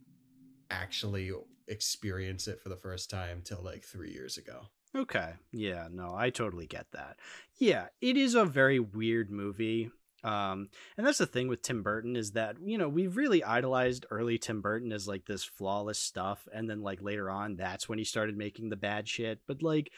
actually 0.70 1.30
experience 1.68 2.48
it 2.48 2.60
for 2.60 2.68
the 2.68 2.76
first 2.76 3.08
time 3.10 3.40
till 3.44 3.62
like 3.62 3.84
3 3.84 4.12
years 4.12 4.36
ago. 4.36 4.66
Okay. 4.96 5.34
Yeah, 5.52 5.88
no, 5.90 6.14
I 6.16 6.30
totally 6.30 6.66
get 6.66 6.86
that. 6.92 7.18
Yeah, 7.58 7.86
it 8.00 8.16
is 8.16 8.34
a 8.34 8.44
very 8.44 8.80
weird 8.80 9.30
movie. 9.30 9.90
Um, 10.22 10.68
and 10.96 11.06
that's 11.06 11.18
the 11.18 11.26
thing 11.26 11.48
with 11.48 11.62
Tim 11.62 11.82
Burton 11.82 12.16
is 12.16 12.32
that, 12.32 12.56
you 12.62 12.76
know, 12.76 12.88
we've 12.88 13.16
really 13.16 13.42
idolized 13.42 14.04
early 14.10 14.36
Tim 14.36 14.60
Burton 14.60 14.92
as 14.92 15.08
like 15.08 15.24
this 15.26 15.44
flawless 15.44 15.98
stuff. 15.98 16.46
And 16.52 16.68
then 16.68 16.82
like 16.82 17.00
later 17.00 17.30
on, 17.30 17.56
that's 17.56 17.88
when 17.88 17.98
he 17.98 18.04
started 18.04 18.36
making 18.36 18.68
the 18.68 18.76
bad 18.76 19.08
shit. 19.08 19.40
But 19.46 19.62
like 19.62 19.90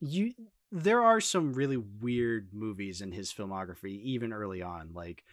you 0.00 0.32
there 0.72 1.02
are 1.02 1.20
some 1.20 1.52
really 1.52 1.76
weird 1.76 2.48
movies 2.52 3.00
in 3.00 3.12
his 3.12 3.32
filmography, 3.32 4.00
even 4.02 4.32
early 4.32 4.62
on. 4.62 4.90
Like 4.94 5.24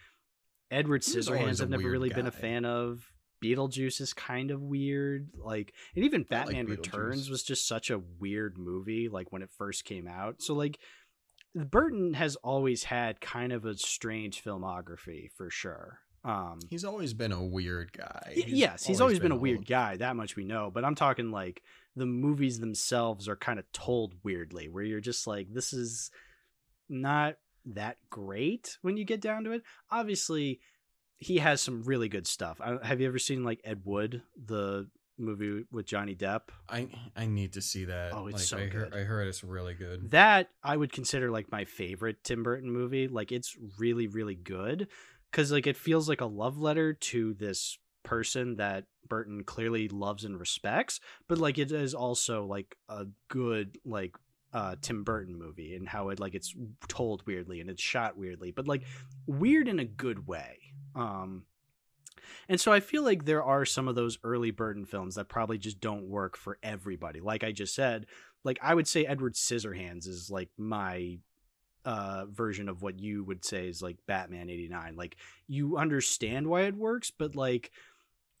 Edward 0.70 1.04
He 1.04 1.16
was 1.16 1.28
always 1.28 1.42
Scissorhands 1.42 1.62
I've 1.62 1.70
never 1.70 1.90
really 1.90 2.10
been 2.10 2.26
a 2.26 2.32
fan 2.32 2.64
of. 2.64 3.10
Beetlejuice 3.42 4.00
is 4.00 4.12
kind 4.12 4.50
of 4.50 4.62
weird. 4.62 5.28
Like 5.36 5.72
and 5.94 6.04
even 6.04 6.20
I 6.30 6.34
like 6.36 6.46
Batman 6.46 6.66
Returns 6.66 7.30
was 7.30 7.42
just 7.42 7.66
such 7.68 7.90
a 7.90 7.98
weird 8.18 8.58
movie, 8.58 9.08
like 9.08 9.32
when 9.32 9.42
it 9.42 9.50
first 9.56 9.84
came 9.84 10.06
out. 10.08 10.42
So 10.42 10.54
like 10.54 10.78
Burton 11.54 12.14
has 12.14 12.36
always 12.36 12.84
had 12.84 13.20
kind 13.20 13.52
of 13.52 13.64
a 13.64 13.76
strange 13.76 14.42
filmography 14.44 15.30
for 15.36 15.50
sure. 15.50 16.00
Um 16.24 16.58
He's 16.68 16.84
always 16.84 17.14
been 17.14 17.32
a 17.32 17.42
weird 17.44 17.92
guy. 17.92 18.32
y- 18.36 18.42
yes, 18.46 18.84
he's 18.84 19.00
always 19.00 19.18
been, 19.20 19.32
a 19.32 19.36
weird 19.36 19.60
little- 19.60 19.70
guy, 19.70 19.96
that 19.96 20.16
much 20.16 20.36
we 20.36 20.44
know, 20.44 20.70
but 20.72 20.84
I'm 20.84 20.94
talking 20.96 21.30
like 21.30 21.62
the 21.96 22.06
movies 22.06 22.60
themselves 22.60 23.28
are 23.28 23.36
kind 23.36 23.58
of 23.58 23.70
told 23.72 24.14
weirdly 24.22 24.68
where 24.68 24.84
you're 24.84 25.00
just 25.00 25.26
like 25.26 25.52
this 25.52 25.72
is 25.72 26.10
not 26.88 27.36
that 27.66 27.98
great 28.10 28.78
when 28.82 28.96
you 28.96 29.04
get 29.04 29.20
down 29.20 29.44
to 29.44 29.52
it. 29.52 29.62
Obviously, 29.90 30.60
he 31.18 31.38
has 31.38 31.60
some 31.60 31.82
really 31.82 32.08
good 32.08 32.26
stuff. 32.26 32.60
I, 32.60 32.78
have 32.82 33.00
you 33.00 33.08
ever 33.08 33.18
seen 33.18 33.44
like 33.44 33.60
Ed 33.64 33.82
Wood, 33.84 34.22
the 34.36 34.88
movie 35.18 35.64
with 35.70 35.86
Johnny 35.86 36.14
Depp? 36.14 36.42
I 36.68 36.88
I 37.16 37.26
need 37.26 37.52
to 37.54 37.60
see 37.60 37.84
that. 37.86 38.12
Oh, 38.14 38.28
it's 38.28 38.34
like, 38.34 38.42
so 38.42 38.56
I 38.56 38.60
heard, 38.60 38.92
good. 38.92 39.00
I 39.00 39.04
heard 39.04 39.28
it's 39.28 39.44
really 39.44 39.74
good. 39.74 40.10
That 40.10 40.50
I 40.62 40.76
would 40.76 40.92
consider 40.92 41.30
like 41.30 41.50
my 41.50 41.64
favorite 41.64 42.22
Tim 42.24 42.42
Burton 42.42 42.70
movie. 42.70 43.08
Like 43.08 43.32
it's 43.32 43.56
really 43.78 44.06
really 44.06 44.36
good 44.36 44.88
cuz 45.32 45.52
like 45.52 45.66
it 45.66 45.76
feels 45.76 46.08
like 46.08 46.20
a 46.20 46.26
love 46.26 46.58
letter 46.58 46.92
to 46.92 47.34
this 47.34 47.78
person 48.04 48.56
that 48.56 48.86
Burton 49.08 49.44
clearly 49.44 49.88
loves 49.88 50.24
and 50.24 50.38
respects, 50.38 51.00
but 51.26 51.38
like 51.38 51.58
it 51.58 51.72
is 51.72 51.94
also 51.94 52.46
like 52.46 52.76
a 52.88 53.06
good 53.28 53.78
like 53.84 54.14
uh 54.52 54.76
Tim 54.80 55.04
Burton 55.04 55.36
movie 55.36 55.74
and 55.74 55.88
how 55.88 56.08
it 56.10 56.20
like 56.20 56.34
it's 56.34 56.54
told 56.86 57.26
weirdly 57.26 57.60
and 57.60 57.68
it's 57.68 57.82
shot 57.82 58.16
weirdly, 58.16 58.50
but 58.52 58.68
like 58.68 58.84
weird 59.26 59.68
in 59.68 59.78
a 59.78 59.84
good 59.84 60.26
way. 60.26 60.58
Um 60.98 61.44
and 62.48 62.60
so 62.60 62.72
I 62.72 62.80
feel 62.80 63.02
like 63.02 63.24
there 63.24 63.42
are 63.42 63.64
some 63.64 63.88
of 63.88 63.94
those 63.94 64.18
early 64.24 64.50
Burton 64.50 64.84
films 64.84 65.14
that 65.14 65.28
probably 65.28 65.58
just 65.58 65.80
don't 65.80 66.08
work 66.08 66.36
for 66.36 66.58
everybody. 66.62 67.20
Like 67.20 67.44
I 67.44 67.52
just 67.52 67.74
said, 67.74 68.06
like 68.44 68.58
I 68.62 68.74
would 68.74 68.88
say 68.88 69.06
Edward 69.06 69.34
Scissorhands 69.34 70.06
is 70.06 70.30
like 70.30 70.50
my 70.58 71.18
uh 71.84 72.26
version 72.26 72.68
of 72.68 72.82
what 72.82 72.98
you 72.98 73.24
would 73.24 73.44
say 73.44 73.68
is 73.68 73.80
like 73.80 73.96
Batman 74.06 74.50
89. 74.50 74.96
Like 74.96 75.16
you 75.46 75.76
understand 75.76 76.46
why 76.46 76.62
it 76.62 76.74
works, 76.74 77.10
but 77.10 77.36
like 77.36 77.70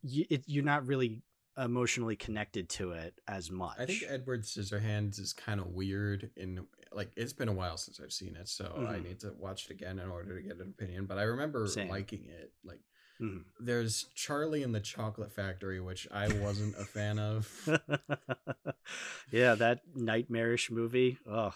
you, 0.02 0.24
it, 0.28 0.44
you're 0.46 0.64
not 0.64 0.86
really 0.86 1.22
emotionally 1.58 2.16
connected 2.16 2.68
to 2.70 2.92
it 2.92 3.14
as 3.26 3.50
much. 3.50 3.76
I 3.78 3.86
think 3.86 4.04
Edward 4.08 4.42
Scissorhands 4.44 5.18
is 5.18 5.32
kind 5.32 5.60
of 5.60 5.66
weird 5.68 6.30
in 6.36 6.66
like 6.92 7.10
it's 7.16 7.32
been 7.32 7.48
a 7.48 7.52
while 7.52 7.76
since 7.76 8.00
I've 8.00 8.12
seen 8.12 8.36
it, 8.36 8.48
so 8.48 8.72
I 8.88 8.96
Mhm. 8.98 9.02
need 9.04 9.20
to 9.20 9.32
watch 9.38 9.66
it 9.66 9.72
again 9.72 9.98
in 9.98 10.08
order 10.08 10.36
to 10.36 10.42
get 10.42 10.56
an 10.56 10.68
opinion. 10.78 11.06
But 11.06 11.18
I 11.18 11.22
remember 11.22 11.66
Same. 11.66 11.88
liking 11.88 12.24
it. 12.26 12.52
Like 12.64 12.80
Mhm. 13.20 13.44
there's 13.60 14.04
Charlie 14.14 14.62
and 14.62 14.74
the 14.74 14.80
Chocolate 14.80 15.32
Factory, 15.32 15.80
which 15.80 16.06
I 16.10 16.28
wasn't 16.40 16.76
a 16.76 16.84
fan 16.84 17.18
of. 17.18 17.48
yeah, 19.30 19.54
that 19.56 19.80
nightmarish 19.94 20.70
movie. 20.70 21.18
Oh, 21.26 21.54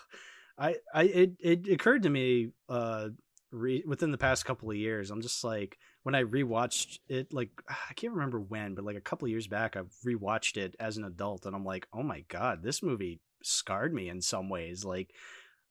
I, 0.58 0.76
I, 0.92 1.04
it, 1.04 1.32
it 1.40 1.68
occurred 1.68 2.02
to 2.02 2.10
me, 2.10 2.50
uh, 2.68 3.08
re- 3.50 3.84
within 3.86 4.10
the 4.10 4.18
past 4.18 4.44
couple 4.44 4.70
of 4.70 4.76
years, 4.76 5.10
I'm 5.10 5.22
just 5.22 5.42
like, 5.44 5.78
when 6.02 6.14
I 6.14 6.24
rewatched 6.24 6.98
it, 7.08 7.32
like, 7.32 7.50
I 7.68 7.94
can't 7.94 8.12
remember 8.14 8.40
when, 8.40 8.74
but 8.74 8.84
like 8.84 8.96
a 8.96 9.00
couple 9.00 9.26
of 9.26 9.30
years 9.30 9.46
back, 9.46 9.76
I 9.76 9.82
rewatched 10.06 10.56
it 10.56 10.74
as 10.80 10.96
an 10.96 11.04
adult 11.04 11.46
and 11.46 11.54
I'm 11.54 11.64
like, 11.64 11.86
oh 11.92 12.02
my 12.02 12.24
God, 12.28 12.62
this 12.62 12.82
movie 12.82 13.20
scarred 13.42 13.92
me 13.94 14.08
in 14.08 14.20
some 14.20 14.48
ways. 14.48 14.84
Like, 14.84 15.10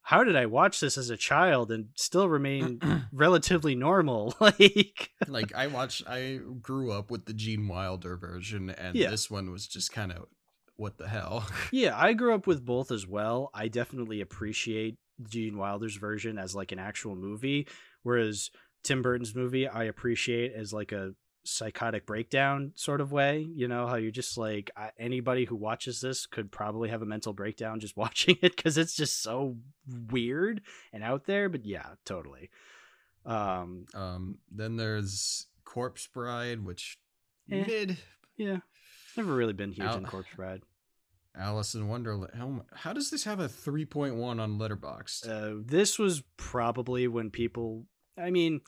how 0.04 0.24
did 0.24 0.36
I 0.36 0.48
watch 0.48 0.80
this 0.80 0.98
as 0.98 1.10
a 1.12 1.18
child 1.18 1.72
and 1.72 1.90
still 1.96 2.28
remain 2.28 2.80
relatively 3.12 3.76
normal? 3.76 4.34
like, 4.40 5.12
like 5.28 5.54
I 5.54 5.68
watched, 5.68 6.04
I 6.08 6.40
grew 6.62 6.92
up 6.92 7.12
with 7.12 7.26
the 7.26 7.34
Gene 7.34 7.68
Wilder 7.68 8.18
version, 8.18 8.72
and 8.72 8.96
Yeah. 8.96 9.10
this 9.12 9.30
one 9.30 9.52
was 9.52 9.68
just 9.68 9.92
kind 9.92 10.12
of 10.12 10.26
what 10.76 10.98
the 10.98 11.08
hell. 11.08 11.46
Yeah, 11.72 11.96
I 11.96 12.14
grew 12.14 12.34
up 12.34 12.48
with 12.48 12.66
both 12.66 12.92
as 12.92 13.06
well. 13.06 13.52
I 13.54 13.68
definitely 13.68 14.22
appreciate 14.22 14.96
Gene 15.30 15.58
Wilder's 15.58 15.98
version 15.98 16.40
as 16.40 16.56
like 16.56 16.72
an 16.72 16.80
actual 16.80 17.16
movie, 17.16 17.68
whereas 18.02 18.50
Tim 18.84 19.02
Burton's 19.02 19.36
movie 19.36 19.68
I 19.68 19.84
appreciate 19.86 20.54
as 20.54 20.74
like 20.74 20.92
a 20.92 21.14
psychotic 21.44 22.06
breakdown 22.06 22.72
sort 22.76 23.02
of 23.02 23.12
way. 23.12 23.40
You 23.40 23.68
know 23.68 23.88
how 23.88 23.96
you're 23.96 24.12
just 24.12 24.38
like 24.38 24.70
I, 24.78 24.92
anybody 25.00 25.46
who 25.46 25.56
watches 25.56 26.00
this 26.02 26.26
could 26.26 26.52
probably 26.52 26.90
have 26.90 27.02
a 27.02 27.06
mental 27.06 27.34
breakdown 27.34 27.80
just 27.80 27.98
watching 28.04 28.38
it 28.42 28.56
because 28.56 28.78
it's 28.78 28.96
just 28.96 29.22
so 29.22 29.58
weird 30.10 30.62
and 30.94 31.04
out 31.04 31.26
there. 31.26 31.50
But 31.50 31.66
yeah, 31.66 31.88
totally. 32.06 32.50
Um, 33.26 33.86
Um, 33.94 34.38
then 34.52 34.78
there's 34.78 35.48
Corpse 35.64 36.08
Bride, 36.08 36.64
which 36.64 36.98
Eh. 37.52 37.64
mid 37.68 37.98
yeah, 38.38 38.58
never 39.18 39.34
really 39.36 39.54
been 39.54 39.72
huge 39.72 39.94
in 39.94 40.06
Corpse 40.06 40.30
Bride. 40.36 40.62
Alice 41.36 41.76
in 41.76 41.88
Wonderland. 41.88 42.34
How, 42.36 42.66
how 42.74 42.94
does 42.94 43.10
this 43.10 43.24
have 43.24 43.40
a 43.40 43.48
3.1 43.48 44.40
on 44.42 44.60
Letterboxd? 44.60 45.28
Uh, 45.30 45.62
this 45.66 45.98
was 45.98 46.24
probably 46.38 47.08
when 47.08 47.30
people. 47.30 47.86
I 48.18 48.32
mean, 48.32 48.62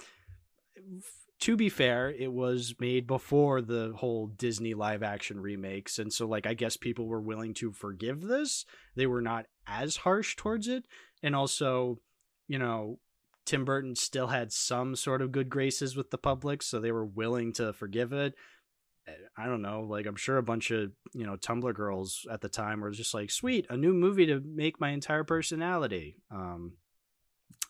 to 1.40 1.58
be 1.58 1.70
fair, 1.70 2.10
it 2.10 2.32
was 2.32 2.76
made 2.80 3.06
before 3.08 3.62
the 3.62 3.94
whole 3.98 4.28
Disney 4.28 4.74
live 4.74 5.04
action 5.04 5.40
remakes, 5.40 6.00
and 6.00 6.12
so 6.12 6.28
like 6.28 6.48
I 6.48 6.54
guess 6.54 6.78
people 6.78 7.08
were 7.08 7.22
willing 7.22 7.54
to 7.56 7.72
forgive 7.72 8.22
this. 8.22 8.66
They 8.96 9.08
were 9.08 9.22
not 9.22 9.46
as 9.68 9.98
harsh 9.98 10.36
towards 10.36 10.68
it, 10.68 10.86
and 11.22 11.36
also, 11.36 12.00
you 12.48 12.60
know. 12.60 13.00
Tim 13.46 13.66
Burton 13.66 13.98
still 13.98 14.28
had 14.28 14.54
some 14.54 14.96
sort 14.96 15.22
of 15.22 15.34
good 15.34 15.50
graces 15.50 15.98
with 15.98 16.12
the 16.12 16.18
public, 16.18 16.64
so 16.64 16.80
they 16.80 16.94
were 16.94 17.06
willing 17.06 17.52
to 17.56 17.74
forgive 17.74 18.14
it. 18.14 18.36
I 19.38 19.48
don't 19.48 19.62
know, 19.62 19.82
like 19.82 20.06
I'm 20.06 20.16
sure 20.16 20.38
a 20.38 20.44
bunch 20.44 20.72
of 20.72 20.92
you 21.14 21.26
know 21.26 21.36
Tumblr 21.36 21.74
girls 21.74 22.26
at 22.32 22.40
the 22.40 22.48
time 22.48 22.80
were 22.80 22.92
just 22.92 23.14
like, 23.14 23.30
"Sweet, 23.30 23.66
a 23.70 23.76
new 23.76 23.94
movie 23.94 24.26
to 24.28 24.40
make 24.40 24.80
my 24.80 24.92
entire 24.92 25.26
personality." 25.26 26.16
Um, 26.32 26.78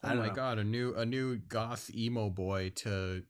oh 0.03 0.15
my 0.15 0.27
know. 0.27 0.33
god, 0.33 0.59
a 0.59 0.63
new 0.63 0.93
a 0.95 1.05
new 1.05 1.37
goth 1.37 1.89
emo 1.95 2.29
boy 2.29 2.71
to 2.75 3.23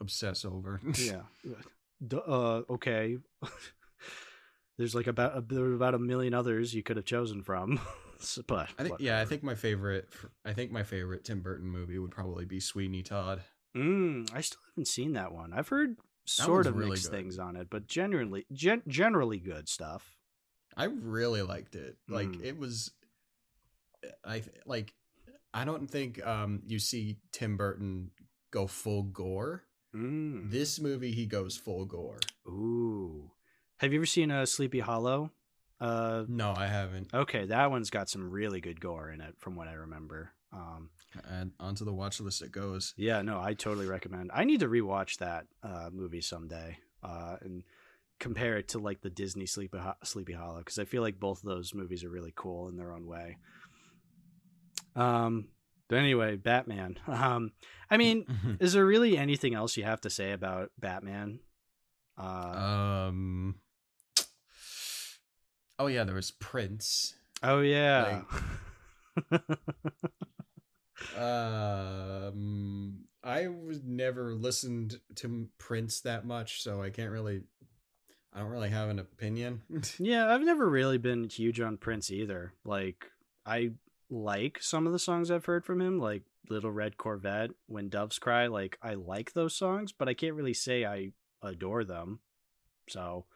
obsess 0.00 0.44
over. 0.44 0.80
yeah. 0.98 1.22
D- 2.06 2.18
uh, 2.26 2.60
okay. 2.70 3.16
There's 4.78 4.94
like 4.94 5.06
about 5.06 5.36
a, 5.38 5.40
there 5.40 5.62
were 5.62 5.72
about 5.74 5.94
a 5.94 5.98
million 5.98 6.34
others 6.34 6.74
you 6.74 6.82
could 6.82 6.96
have 6.98 7.06
chosen 7.06 7.42
from, 7.42 7.80
but 8.46 8.68
I 8.78 8.82
think 8.82 8.96
yeah, 9.00 9.18
I 9.20 9.24
think 9.24 9.42
my 9.42 9.54
favorite 9.54 10.06
I 10.44 10.52
think 10.52 10.70
my 10.70 10.82
favorite 10.82 11.24
Tim 11.24 11.40
Burton 11.40 11.66
movie 11.66 11.98
would 11.98 12.10
probably 12.10 12.44
be 12.44 12.60
Sweeney 12.60 13.02
Todd. 13.02 13.40
Mm, 13.74 14.28
I 14.34 14.42
still 14.42 14.60
haven't 14.70 14.88
seen 14.88 15.14
that 15.14 15.32
one. 15.32 15.54
I've 15.54 15.68
heard 15.68 15.96
sort 16.26 16.66
of 16.66 16.76
really 16.76 16.90
mixed 16.90 17.10
good. 17.10 17.16
things 17.16 17.38
on 17.38 17.56
it, 17.56 17.68
but 17.70 17.86
generally, 17.86 18.44
gen- 18.52 18.82
generally 18.86 19.38
good 19.38 19.66
stuff. 19.68 20.14
I 20.76 20.84
really 20.84 21.40
liked 21.40 21.74
it. 21.74 21.96
Like 22.06 22.28
Mm. 22.28 22.44
it 22.44 22.58
was 22.58 22.90
I 24.26 24.42
like 24.66 24.92
I 25.56 25.64
don't 25.64 25.90
think 25.90 26.24
um 26.26 26.62
you 26.66 26.78
see 26.78 27.18
Tim 27.32 27.56
Burton 27.56 28.10
go 28.50 28.66
full 28.66 29.02
gore. 29.04 29.64
Mm. 29.94 30.50
This 30.50 30.78
movie 30.80 31.12
he 31.12 31.26
goes 31.26 31.56
full 31.56 31.84
gore. 31.86 32.20
Ooh, 32.46 33.30
have 33.78 33.92
you 33.92 33.98
ever 33.98 34.06
seen 34.06 34.30
a 34.30 34.42
uh, 34.42 34.46
Sleepy 34.46 34.80
Hollow? 34.80 35.30
Uh, 35.80 36.24
No, 36.28 36.54
I 36.56 36.66
haven't. 36.66 37.12
okay, 37.12 37.46
that 37.46 37.70
one's 37.70 37.90
got 37.90 38.08
some 38.08 38.30
really 38.30 38.60
good 38.60 38.80
gore 38.80 39.10
in 39.10 39.20
it, 39.20 39.34
from 39.38 39.56
what 39.56 39.68
I 39.68 39.74
remember. 39.74 40.32
Um, 40.52 40.90
And 41.28 41.52
onto 41.60 41.84
the 41.84 41.92
watch 41.92 42.20
list 42.20 42.40
it 42.42 42.50
goes. 42.52 42.94
Yeah, 42.96 43.20
no, 43.22 43.40
I 43.40 43.52
totally 43.54 43.86
recommend. 43.86 44.30
I 44.34 44.44
need 44.44 44.60
to 44.60 44.68
rewatch 44.68 45.18
that 45.18 45.46
uh, 45.62 45.90
movie 45.92 46.22
someday 46.22 46.78
uh, 47.02 47.36
and 47.42 47.62
compare 48.18 48.56
it 48.56 48.68
to 48.68 48.78
like 48.78 49.02
the 49.02 49.10
Disney 49.10 49.44
Sleepy 49.46 49.76
Ho- 49.78 50.00
Sleepy 50.02 50.32
Hollow 50.32 50.58
because 50.60 50.78
I 50.78 50.84
feel 50.86 51.02
like 51.02 51.20
both 51.20 51.38
of 51.42 51.48
those 51.48 51.74
movies 51.74 52.04
are 52.04 52.10
really 52.10 52.32
cool 52.34 52.68
in 52.68 52.76
their 52.76 52.92
own 52.94 53.06
way. 53.06 53.36
Um, 54.96 55.48
but 55.88 55.98
anyway, 55.98 56.36
Batman. 56.36 56.98
Um, 57.08 57.52
I 57.88 57.96
mean, 57.98 58.58
is 58.58 58.72
there 58.72 58.84
really 58.84 59.16
anything 59.16 59.54
else 59.54 59.76
you 59.76 59.84
have 59.84 60.00
to 60.00 60.10
say 60.10 60.32
about 60.32 60.72
Batman? 60.78 61.38
Uh, 62.18 63.08
um. 63.08 63.56
Oh 65.78 65.88
yeah, 65.88 66.04
there 66.04 66.14
was 66.14 66.30
Prince. 66.30 67.16
Oh 67.42 67.60
yeah. 67.60 68.22
Like, 69.30 69.42
um, 71.18 73.04
I 73.22 73.48
was 73.48 73.82
never 73.84 74.34
listened 74.34 75.00
to 75.16 75.48
Prince 75.58 76.00
that 76.00 76.24
much, 76.26 76.62
so 76.62 76.82
I 76.82 76.90
can't 76.90 77.10
really. 77.10 77.42
I 78.32 78.40
don't 78.40 78.50
really 78.50 78.70
have 78.70 78.88
an 78.88 78.98
opinion. 78.98 79.62
yeah, 79.98 80.32
I've 80.32 80.42
never 80.42 80.68
really 80.68 80.98
been 80.98 81.28
huge 81.28 81.60
on 81.60 81.76
Prince 81.76 82.10
either. 82.10 82.52
Like, 82.64 83.06
I 83.44 83.72
like 84.10 84.62
some 84.62 84.86
of 84.86 84.92
the 84.92 84.98
songs 84.98 85.30
I've 85.30 85.46
heard 85.46 85.64
from 85.64 85.80
him, 85.80 85.98
like 85.98 86.22
Little 86.48 86.70
Red 86.70 86.96
Corvette, 86.96 87.50
When 87.66 87.88
Doves 87.88 88.18
Cry. 88.18 88.46
Like, 88.46 88.78
I 88.82 88.94
like 88.94 89.32
those 89.32 89.54
songs, 89.54 89.92
but 89.92 90.08
I 90.08 90.14
can't 90.14 90.34
really 90.34 90.54
say 90.54 90.84
I 90.84 91.10
adore 91.42 91.84
them. 91.84 92.20
So, 92.88 93.26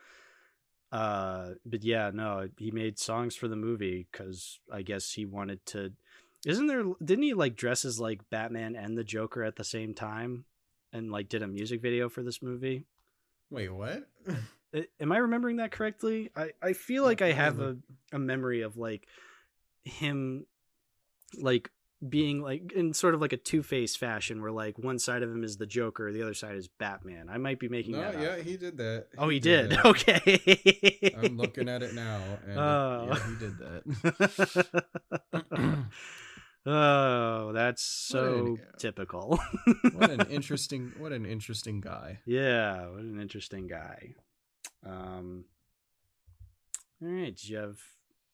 uh, 0.92 1.50
but 1.64 1.84
yeah, 1.84 2.10
no, 2.12 2.48
he 2.58 2.70
made 2.70 2.98
songs 2.98 3.36
for 3.36 3.48
the 3.48 3.56
movie 3.56 4.06
because 4.10 4.60
I 4.72 4.82
guess 4.82 5.12
he 5.12 5.24
wanted 5.24 5.64
to. 5.66 5.92
Isn't 6.46 6.68
there? 6.68 6.84
Didn't 7.04 7.24
he 7.24 7.34
like 7.34 7.56
dress 7.56 7.84
as 7.84 8.00
like 8.00 8.28
Batman 8.30 8.74
and 8.74 8.96
the 8.96 9.04
Joker 9.04 9.44
at 9.44 9.56
the 9.56 9.64
same 9.64 9.92
time, 9.92 10.44
and 10.92 11.10
like 11.10 11.28
did 11.28 11.42
a 11.42 11.46
music 11.46 11.82
video 11.82 12.08
for 12.08 12.22
this 12.22 12.42
movie? 12.42 12.84
Wait, 13.50 13.68
what? 13.68 14.08
Am 15.00 15.12
I 15.12 15.18
remembering 15.18 15.56
that 15.56 15.70
correctly? 15.70 16.30
I 16.34 16.52
I 16.62 16.72
feel 16.72 17.02
like 17.02 17.22
I 17.22 17.32
have 17.32 17.60
a 17.60 17.76
a 18.12 18.18
memory 18.18 18.62
of 18.62 18.76
like 18.76 19.06
him 19.84 20.46
like 21.38 21.70
being 22.08 22.40
like 22.40 22.72
in 22.72 22.94
sort 22.94 23.14
of 23.14 23.20
like 23.20 23.34
a 23.34 23.36
two-faced 23.36 23.98
fashion 23.98 24.40
where 24.40 24.50
like 24.50 24.78
one 24.78 24.98
side 24.98 25.22
of 25.22 25.30
him 25.30 25.44
is 25.44 25.58
the 25.58 25.66
Joker, 25.66 26.12
the 26.12 26.22
other 26.22 26.34
side 26.34 26.56
is 26.56 26.68
Batman. 26.68 27.28
I 27.28 27.36
might 27.36 27.58
be 27.58 27.68
making 27.68 27.92
no, 27.92 28.00
that 28.00 28.20
yeah, 28.20 28.28
up. 28.28 28.40
he 28.40 28.56
did 28.56 28.78
that. 28.78 29.08
Oh, 29.18 29.28
he, 29.28 29.38
did. 29.38 29.70
did. 29.70 29.84
Okay. 29.84 31.14
I'm 31.22 31.36
looking 31.36 31.68
at 31.68 31.82
it 31.82 31.94
now, 31.94 32.20
and 32.46 32.58
oh. 32.58 33.08
yeah, 33.10 33.28
he 33.28 33.34
did 33.36 33.58
that. 33.58 34.66
oh, 36.66 37.52
that's 37.52 37.82
so 37.82 38.56
typical. 38.78 39.38
what 39.92 40.10
an 40.10 40.22
interesting, 40.30 40.92
what 40.96 41.12
an 41.12 41.26
interesting 41.26 41.82
guy. 41.82 42.20
Yeah, 42.24 42.86
what 42.88 43.00
an 43.00 43.20
interesting 43.20 43.66
guy. 43.66 44.14
Um. 44.86 45.44
All 47.02 47.08
right, 47.08 47.34
do 47.34 47.48
you 47.48 47.56
have 47.58 47.78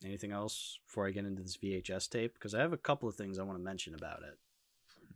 Anything 0.05 0.32
else 0.32 0.78
before 0.86 1.06
I 1.06 1.10
get 1.10 1.24
into 1.24 1.43
this 1.43 1.56
VHS 1.56 2.09
tape? 2.10 2.35
Because 2.35 2.55
I 2.55 2.60
have 2.60 2.73
a 2.73 2.78
couple 2.78 3.09
of 3.09 3.14
things 3.14 3.39
I 3.39 3.43
want 3.43 3.59
to 3.59 3.64
mention 3.64 3.94
about 3.94 4.23
it. 4.23 4.39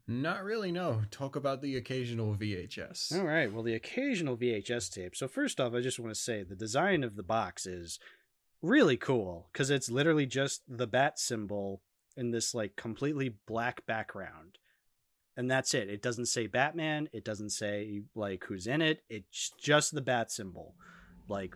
Not 0.09 0.43
really, 0.43 0.73
no. 0.73 1.03
Talk 1.11 1.37
about 1.37 1.63
the 1.63 1.77
occasional 1.77 2.35
VHS. 2.35 3.17
All 3.17 3.25
right. 3.25 3.53
Well, 3.53 3.63
the 3.63 3.75
occasional 3.75 4.37
VHS 4.37 4.93
tape. 4.93 5.15
So, 5.15 5.29
first 5.29 5.61
off, 5.61 5.75
I 5.75 5.81
just 5.81 6.01
want 6.01 6.13
to 6.13 6.21
say 6.21 6.43
the 6.43 6.57
design 6.57 7.05
of 7.05 7.15
the 7.15 7.23
box 7.23 7.65
is 7.65 8.01
really 8.63 8.97
cool 8.97 9.49
because 9.53 9.71
it's 9.71 9.91
literally 9.91 10.27
just 10.27 10.63
the 10.67 10.87
bat 10.87 11.19
symbol 11.19 11.83
in 12.17 12.33
this 12.33 12.55
like 12.55 12.77
completely 12.77 13.37
black 13.47 13.87
background. 13.87 14.59
And 15.37 15.51
that's 15.51 15.75
it. 15.75 15.89
It 15.89 16.03
doesn't 16.03 16.27
say 16.27 16.47
Batman. 16.47 17.09
It 17.13 17.25
doesn't 17.25 17.51
say 17.51 18.03
like 18.15 18.45
who's 18.45 18.67
in 18.67 18.83
it. 18.83 19.03
It's 19.09 19.53
just 19.61 19.95
the 19.95 20.03
bat 20.03 20.33
symbol. 20.33 20.75
Like 21.29 21.55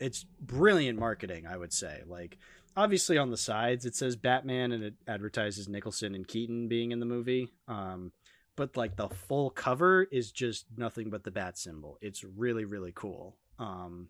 it's 0.00 0.24
brilliant 0.40 0.98
marketing, 0.98 1.46
I 1.46 1.56
would 1.56 1.72
say. 1.72 2.02
Like 2.06 2.38
obviously 2.76 3.18
on 3.18 3.30
the 3.30 3.36
sides 3.36 3.84
it 3.84 3.94
says 3.94 4.16
Batman 4.16 4.72
and 4.72 4.82
it 4.82 4.94
advertises 5.06 5.68
Nicholson 5.68 6.14
and 6.14 6.26
Keaton 6.26 6.68
being 6.68 6.92
in 6.92 7.00
the 7.00 7.06
movie. 7.06 7.52
Um, 7.68 8.12
but 8.56 8.76
like 8.76 8.96
the 8.96 9.08
full 9.08 9.50
cover 9.50 10.04
is 10.04 10.30
just 10.30 10.66
nothing 10.76 11.10
but 11.10 11.24
the 11.24 11.30
bat 11.30 11.58
symbol. 11.58 11.98
It's 12.00 12.24
really 12.24 12.64
really 12.64 12.92
cool. 12.94 13.36
Um, 13.58 14.08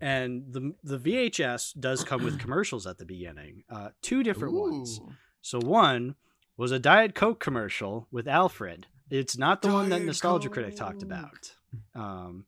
and 0.00 0.44
the 0.50 0.74
the 0.82 0.98
VHS 0.98 1.78
does 1.78 2.04
come 2.04 2.24
with 2.24 2.38
commercials 2.40 2.86
at 2.86 2.98
the 2.98 3.04
beginning. 3.04 3.64
Uh, 3.70 3.90
two 4.02 4.22
different 4.22 4.54
Ooh. 4.54 4.60
ones. 4.60 5.00
So 5.40 5.60
one 5.60 6.16
was 6.56 6.72
a 6.72 6.78
Diet 6.78 7.14
Coke 7.14 7.40
commercial 7.40 8.06
with 8.10 8.28
Alfred. 8.28 8.86
It's 9.10 9.36
not 9.36 9.62
the 9.62 9.68
Diet 9.68 9.80
one 9.80 9.90
that 9.90 10.02
Nostalgia 10.02 10.48
Coke. 10.48 10.54
Critic 10.54 10.76
talked 10.76 11.02
about. 11.02 11.52
Um, 11.94 12.46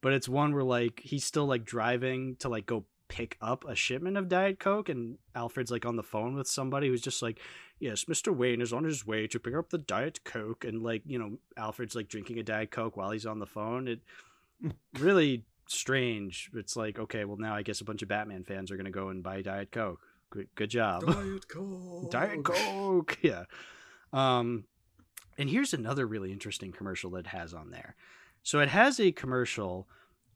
but 0.00 0.12
it's 0.12 0.28
one 0.28 0.54
where 0.54 0.64
like 0.64 1.00
he's 1.04 1.24
still 1.24 1.46
like 1.46 1.64
driving 1.64 2.36
to 2.36 2.48
like 2.48 2.66
go 2.66 2.84
pick 3.08 3.36
up 3.42 3.64
a 3.68 3.74
shipment 3.74 4.16
of 4.16 4.28
Diet 4.28 4.58
Coke, 4.60 4.88
and 4.88 5.18
Alfred's 5.34 5.70
like 5.70 5.84
on 5.84 5.96
the 5.96 6.02
phone 6.02 6.34
with 6.34 6.46
somebody 6.48 6.88
who's 6.88 7.02
just 7.02 7.22
like, 7.22 7.40
"Yes, 7.78 8.06
Mister 8.08 8.32
Wayne 8.32 8.60
is 8.60 8.72
on 8.72 8.84
his 8.84 9.06
way 9.06 9.26
to 9.26 9.40
pick 9.40 9.54
up 9.54 9.70
the 9.70 9.78
Diet 9.78 10.24
Coke," 10.24 10.64
and 10.64 10.82
like 10.82 11.02
you 11.06 11.18
know, 11.18 11.38
Alfred's 11.56 11.94
like 11.94 12.08
drinking 12.08 12.38
a 12.38 12.42
Diet 12.42 12.70
Coke 12.70 12.96
while 12.96 13.10
he's 13.10 13.26
on 13.26 13.38
the 13.38 13.46
phone. 13.46 13.88
It 13.88 14.00
really 14.98 15.44
strange. 15.66 16.50
It's 16.54 16.76
like, 16.76 16.98
okay, 16.98 17.24
well 17.24 17.36
now 17.36 17.54
I 17.54 17.62
guess 17.62 17.80
a 17.80 17.84
bunch 17.84 18.02
of 18.02 18.08
Batman 18.08 18.44
fans 18.44 18.70
are 18.70 18.76
gonna 18.76 18.90
go 18.90 19.08
and 19.08 19.22
buy 19.22 19.42
Diet 19.42 19.72
Coke. 19.72 20.00
Good, 20.30 20.48
good 20.54 20.70
job. 20.70 21.04
Diet 21.06 21.48
Coke. 21.48 22.10
Diet 22.10 22.44
Coke. 22.44 23.18
Yeah. 23.22 23.44
Um, 24.12 24.64
and 25.38 25.48
here's 25.50 25.72
another 25.72 26.06
really 26.06 26.32
interesting 26.32 26.72
commercial 26.72 27.10
that 27.12 27.28
has 27.28 27.54
on 27.54 27.70
there. 27.70 27.96
So 28.42 28.60
it 28.60 28.68
has 28.68 28.98
a 28.98 29.12
commercial 29.12 29.88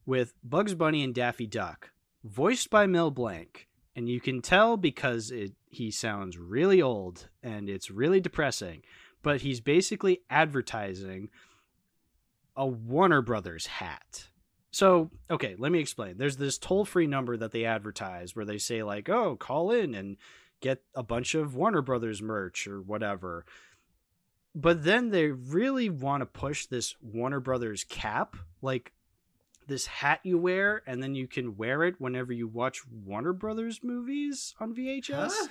with 0.07 0.35
Bugs 0.43 0.75
Bunny 0.75 1.03
and 1.03 1.15
Daffy 1.15 1.47
Duck, 1.47 1.91
voiced 2.23 2.71
by 2.71 2.87
Mel 2.87 3.11
Blanc, 3.11 3.69
and 3.97 4.09
you 4.09 4.21
can 4.21 4.43
tell 4.43 4.77
because 4.77 5.31
it 5.31 5.53
he 5.69 5.91
sounds 5.91 6.39
really 6.39 6.81
old 6.81 7.29
and 7.43 7.69
it's 7.69 7.91
really 7.91 8.21
depressing, 8.21 8.83
but 9.23 9.41
he's 9.41 9.61
basically 9.61 10.21
advertising 10.31 11.31
a 12.57 12.67
Warner 12.67 13.23
Brothers 13.23 13.67
hat. 13.67 14.29
So, 14.71 15.11
okay, 15.31 15.55
let 15.59 15.73
me 15.73 15.79
explain. 15.79 16.19
There's 16.19 16.37
this 16.37 16.59
toll-free 16.59 17.07
number 17.07 17.37
that 17.37 17.53
they 17.53 17.65
advertise 17.65 18.35
where 18.35 18.45
they 18.45 18.59
say 18.59 18.83
like, 18.83 19.09
"Oh, 19.09 19.37
call 19.37 19.71
in 19.71 19.95
and 19.95 20.17
get 20.61 20.83
a 20.95 21.03
bunch 21.03 21.35
of 21.35 21.55
Warner 21.55 21.83
Brothers 21.83 22.21
merch 22.21 22.67
or 22.67 22.81
whatever." 22.83 23.45
But 24.55 24.85
then 24.85 25.11
they 25.11 25.27
really 25.29 25.91
want 25.91 26.21
to 26.23 26.27
push 26.27 26.67
this 26.67 26.95
Warner 27.03 27.41
Brothers 27.41 27.85
cap, 27.85 28.37
like 28.63 28.93
this 29.67 29.87
hat 29.87 30.21
you 30.23 30.39
wear, 30.39 30.83
and 30.87 31.03
then 31.03 31.15
you 31.15 31.27
can 31.27 31.57
wear 31.57 31.83
it 31.85 31.97
whenever 31.99 32.33
you 32.33 32.47
watch 32.47 32.83
Warner 32.87 33.33
Brothers 33.33 33.81
movies 33.83 34.55
on 34.61 34.75
VHS. 34.75 35.33
Huh? 35.33 35.49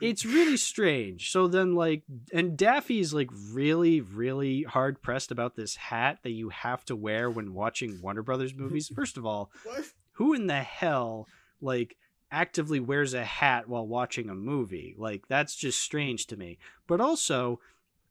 It's 0.00 0.24
really 0.24 0.56
strange. 0.56 1.30
So 1.30 1.46
then, 1.46 1.74
like, 1.74 2.02
and 2.32 2.56
Daffy's 2.56 3.12
like 3.12 3.28
really, 3.52 4.00
really 4.00 4.62
hard 4.62 5.02
pressed 5.02 5.30
about 5.30 5.56
this 5.56 5.76
hat 5.76 6.20
that 6.22 6.30
you 6.30 6.48
have 6.48 6.84
to 6.86 6.96
wear 6.96 7.30
when 7.30 7.52
watching 7.52 8.00
Warner 8.00 8.22
Brothers 8.22 8.54
movies. 8.54 8.88
First 8.94 9.18
of 9.18 9.26
all, 9.26 9.50
what? 9.64 9.84
who 10.12 10.32
in 10.32 10.46
the 10.46 10.62
hell, 10.62 11.28
like, 11.60 11.96
actively 12.30 12.80
wears 12.80 13.14
a 13.14 13.24
hat 13.24 13.68
while 13.68 13.86
watching 13.86 14.28
a 14.28 14.34
movie. 14.34 14.94
Like 14.98 15.28
that's 15.28 15.54
just 15.54 15.80
strange 15.80 16.26
to 16.26 16.36
me. 16.36 16.58
But 16.86 17.00
also, 17.00 17.60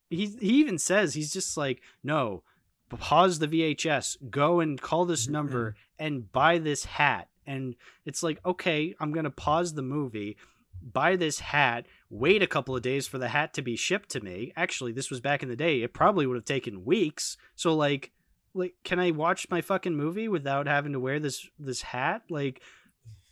he 0.09 0.27
he 0.39 0.53
even 0.59 0.77
says 0.77 1.13
he's 1.13 1.33
just 1.33 1.57
like, 1.57 1.81
"No, 2.03 2.43
pause 2.89 3.39
the 3.39 3.47
VHS, 3.47 4.17
go 4.29 4.59
and 4.59 4.81
call 4.81 5.05
this 5.05 5.27
number 5.27 5.75
and 5.97 6.31
buy 6.31 6.57
this 6.57 6.85
hat." 6.85 7.29
And 7.45 7.75
it's 8.05 8.23
like, 8.23 8.39
"Okay, 8.45 8.95
I'm 8.99 9.11
going 9.11 9.25
to 9.25 9.31
pause 9.31 9.73
the 9.73 9.81
movie." 9.81 10.37
buy 10.81 11.15
this 11.15 11.39
hat, 11.39 11.85
wait 12.09 12.41
a 12.41 12.47
couple 12.47 12.75
of 12.75 12.81
days 12.81 13.07
for 13.07 13.17
the 13.17 13.29
hat 13.29 13.53
to 13.53 13.61
be 13.61 13.75
shipped 13.75 14.09
to 14.09 14.21
me. 14.21 14.53
Actually, 14.55 14.91
this 14.91 15.09
was 15.09 15.19
back 15.19 15.43
in 15.43 15.49
the 15.49 15.55
day. 15.55 15.81
It 15.81 15.93
probably 15.93 16.25
would 16.25 16.37
have 16.37 16.45
taken 16.45 16.85
weeks. 16.85 17.37
So 17.55 17.75
like 17.75 18.11
like 18.53 18.75
can 18.83 18.99
I 18.99 19.11
watch 19.11 19.49
my 19.49 19.61
fucking 19.61 19.95
movie 19.95 20.27
without 20.27 20.67
having 20.67 20.93
to 20.93 20.99
wear 20.99 21.19
this 21.19 21.47
this 21.57 21.81
hat? 21.81 22.23
Like 22.29 22.61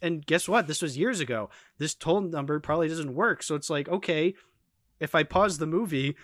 and 0.01 0.25
guess 0.25 0.47
what? 0.47 0.67
This 0.67 0.81
was 0.81 0.97
years 0.97 1.19
ago. 1.19 1.49
This 1.77 1.95
toll 1.95 2.21
number 2.21 2.59
probably 2.59 2.87
doesn't 2.87 3.15
work. 3.15 3.43
So 3.43 3.55
it's 3.55 3.69
like, 3.69 3.89
okay, 3.89 4.35
if 4.99 5.15
I 5.15 5.23
pause 5.23 5.57
the 5.57 5.67
movie, 5.67 6.15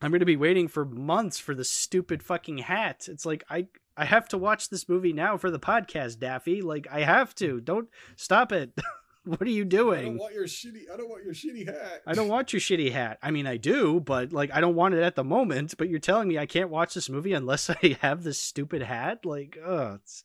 I'm 0.00 0.10
going 0.10 0.20
to 0.20 0.26
be 0.26 0.36
waiting 0.36 0.68
for 0.68 0.84
months 0.84 1.38
for 1.38 1.54
the 1.54 1.64
stupid 1.64 2.22
fucking 2.22 2.58
hat. 2.58 3.06
It's 3.08 3.26
like 3.26 3.44
I 3.48 3.68
I 3.96 4.04
have 4.06 4.28
to 4.28 4.38
watch 4.38 4.68
this 4.68 4.88
movie 4.88 5.12
now 5.12 5.36
for 5.36 5.50
the 5.50 5.60
podcast, 5.60 6.18
Daffy. 6.18 6.62
Like 6.62 6.86
I 6.90 7.00
have 7.00 7.34
to. 7.36 7.60
Don't 7.60 7.88
stop 8.16 8.52
it. 8.52 8.72
what 9.24 9.42
are 9.42 9.50
you 9.50 9.64
doing? 9.64 9.98
I 9.98 10.04
don't 10.04 10.18
want 10.18 10.34
your 10.34 10.44
shitty 10.44 10.90
I 10.92 10.96
don't 10.96 11.08
want 11.08 11.24
your 11.24 11.34
shitty 11.34 11.66
hat. 11.66 12.02
I 12.06 12.12
don't 12.14 12.28
want 12.28 12.52
your 12.52 12.60
shitty 12.60 12.92
hat. 12.92 13.18
I 13.22 13.30
mean, 13.30 13.46
I 13.46 13.56
do, 13.56 14.00
but 14.00 14.32
like 14.32 14.50
I 14.52 14.60
don't 14.60 14.74
want 14.74 14.94
it 14.94 15.02
at 15.02 15.14
the 15.14 15.24
moment, 15.24 15.74
but 15.78 15.88
you're 15.88 16.00
telling 16.00 16.28
me 16.28 16.38
I 16.38 16.46
can't 16.46 16.70
watch 16.70 16.94
this 16.94 17.08
movie 17.08 17.32
unless 17.32 17.70
I 17.82 17.96
have 18.00 18.24
this 18.24 18.38
stupid 18.38 18.82
hat? 18.82 19.24
Like, 19.24 19.58
oh, 19.64 19.94
it's 19.94 20.24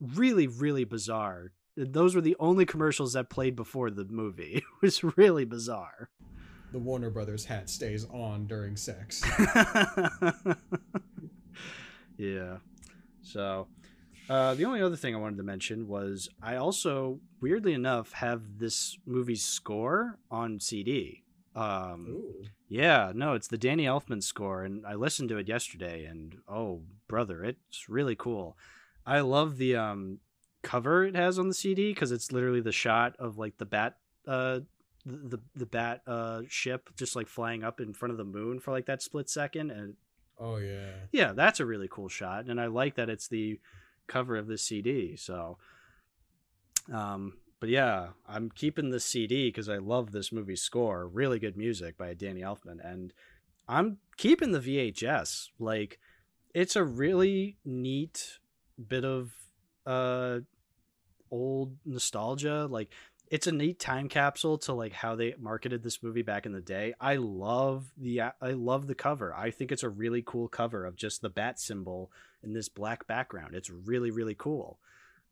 really 0.00 0.46
really 0.46 0.84
bizarre 0.84 1.52
those 1.76 2.14
were 2.14 2.20
the 2.20 2.36
only 2.38 2.64
commercials 2.66 3.12
that 3.14 3.28
played 3.30 3.56
before 3.56 3.90
the 3.90 4.04
movie. 4.04 4.62
It 4.82 4.82
was 4.82 5.02
really 5.16 5.44
bizarre. 5.44 6.08
The 6.72 6.78
Warner 6.78 7.10
Brothers 7.10 7.44
hat 7.44 7.70
stays 7.70 8.04
on 8.10 8.46
during 8.46 8.76
sex. 8.76 9.22
yeah. 12.18 12.58
So, 13.22 13.68
Uh, 14.28 14.54
the 14.54 14.64
only 14.64 14.80
other 14.80 14.96
thing 14.96 15.14
I 15.14 15.18
wanted 15.18 15.36
to 15.36 15.42
mention 15.42 15.86
was 15.86 16.30
I 16.42 16.56
also, 16.56 17.20
weirdly 17.42 17.74
enough, 17.74 18.12
have 18.12 18.58
this 18.58 18.96
movie's 19.04 19.44
score 19.44 20.18
on 20.30 20.60
CD. 20.60 21.22
Um, 21.54 22.06
Ooh. 22.08 22.44
yeah, 22.66 23.12
no, 23.14 23.34
it's 23.34 23.48
the 23.48 23.58
Danny 23.58 23.84
Elfman 23.84 24.22
score, 24.22 24.64
and 24.64 24.84
I 24.86 24.94
listened 24.94 25.28
to 25.28 25.36
it 25.36 25.46
yesterday, 25.46 26.04
and 26.06 26.36
oh, 26.48 26.82
brother, 27.06 27.44
it's 27.44 27.88
really 27.88 28.16
cool. 28.16 28.56
I 29.06 29.20
love 29.20 29.58
the 29.58 29.76
um, 29.76 30.20
cover 30.64 31.04
it 31.04 31.14
has 31.14 31.38
on 31.38 31.48
the 31.48 31.54
CD 31.54 31.92
because 31.92 32.10
it's 32.10 32.32
literally 32.32 32.60
the 32.60 32.72
shot 32.72 33.14
of 33.18 33.38
like 33.38 33.58
the 33.58 33.66
bat, 33.66 33.96
uh, 34.26 34.60
the 35.06 35.38
the, 35.54 35.66
bat 35.66 36.02
uh, 36.06 36.42
ship 36.48 36.90
just 36.96 37.14
like 37.14 37.28
flying 37.28 37.62
up 37.62 37.80
in 37.80 37.92
front 37.92 38.10
of 38.10 38.18
the 38.18 38.24
moon 38.24 38.58
for 38.58 38.70
like 38.72 38.86
that 38.86 39.02
split 39.02 39.28
second, 39.28 39.70
and 39.70 39.94
Oh 40.38 40.56
yeah. 40.56 40.94
yeah, 41.12 41.32
that's 41.32 41.60
a 41.60 41.66
really 41.66 41.88
cool 41.88 42.08
shot, 42.08 42.46
and 42.46 42.60
I 42.60 42.66
like 42.66 42.96
that 42.96 43.08
it's 43.08 43.28
the 43.28 43.60
cover 44.06 44.36
of 44.36 44.46
the 44.46 44.58
CD. 44.58 45.16
So, 45.16 45.58
um, 46.92 47.34
but 47.60 47.68
yeah, 47.68 48.08
I'm 48.28 48.50
keeping 48.50 48.90
the 48.90 49.00
CD 49.00 49.48
because 49.48 49.68
I 49.68 49.76
love 49.76 50.12
this 50.12 50.32
movie 50.32 50.56
score. 50.56 51.06
Really 51.06 51.38
good 51.38 51.56
music 51.56 51.96
by 51.96 52.14
Danny 52.14 52.40
Elfman, 52.40 52.84
and 52.84 53.12
I'm 53.68 53.98
keeping 54.16 54.52
the 54.52 54.60
VHS. 54.60 55.50
Like, 55.58 55.98
it's 56.54 56.76
a 56.76 56.84
really 56.84 57.58
neat 57.64 58.38
bit 58.88 59.04
of 59.04 59.32
uh 59.86 60.40
old 61.34 61.76
nostalgia. 61.84 62.66
Like, 62.70 62.90
it's 63.30 63.46
a 63.46 63.52
neat 63.52 63.80
time 63.80 64.08
capsule 64.08 64.58
to 64.58 64.72
like 64.72 64.92
how 64.92 65.16
they 65.16 65.34
marketed 65.38 65.82
this 65.82 66.02
movie 66.02 66.22
back 66.22 66.46
in 66.46 66.52
the 66.52 66.60
day. 66.60 66.94
I 67.00 67.16
love 67.16 67.92
the 67.96 68.20
I 68.20 68.52
love 68.52 68.86
the 68.86 68.94
cover. 68.94 69.34
I 69.34 69.50
think 69.50 69.72
it's 69.72 69.82
a 69.82 69.88
really 69.88 70.22
cool 70.24 70.48
cover 70.48 70.84
of 70.84 70.96
just 70.96 71.20
the 71.22 71.30
bat 71.30 71.58
symbol 71.58 72.12
in 72.42 72.52
this 72.52 72.68
black 72.68 73.06
background. 73.06 73.54
It's 73.54 73.70
really 73.70 74.10
really 74.10 74.34
cool. 74.34 74.78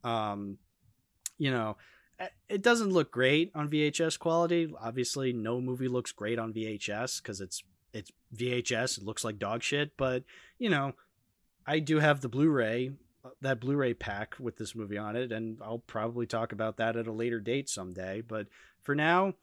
Um 0.02 0.58
you 1.38 1.50
know, 1.50 1.76
it 2.48 2.62
doesn't 2.62 2.92
look 2.92 3.10
great 3.10 3.52
on 3.54 3.68
VHS 3.68 4.18
quality. 4.18 4.72
Obviously, 4.80 5.32
no 5.32 5.60
movie 5.60 5.88
looks 5.88 6.12
great 6.12 6.38
on 6.38 6.52
VHS 6.52 7.22
cuz 7.22 7.40
it's 7.40 7.62
it's 7.92 8.10
VHS. 8.34 8.98
It 8.98 9.04
looks 9.04 9.22
like 9.22 9.38
dog 9.38 9.62
shit, 9.62 9.96
but 9.96 10.24
you 10.58 10.70
know, 10.70 10.94
I 11.66 11.78
do 11.78 11.98
have 11.98 12.20
the 12.20 12.28
Blu-ray 12.28 12.92
that 13.40 13.60
Blu-ray 13.60 13.94
pack 13.94 14.34
with 14.38 14.56
this 14.56 14.74
movie 14.74 14.98
on 14.98 15.16
it, 15.16 15.32
and 15.32 15.58
I'll 15.62 15.78
probably 15.78 16.26
talk 16.26 16.52
about 16.52 16.76
that 16.78 16.96
at 16.96 17.06
a 17.06 17.12
later 17.12 17.40
date 17.40 17.68
someday. 17.68 18.20
But 18.20 18.48
for 18.80 18.94
now, 18.94 19.34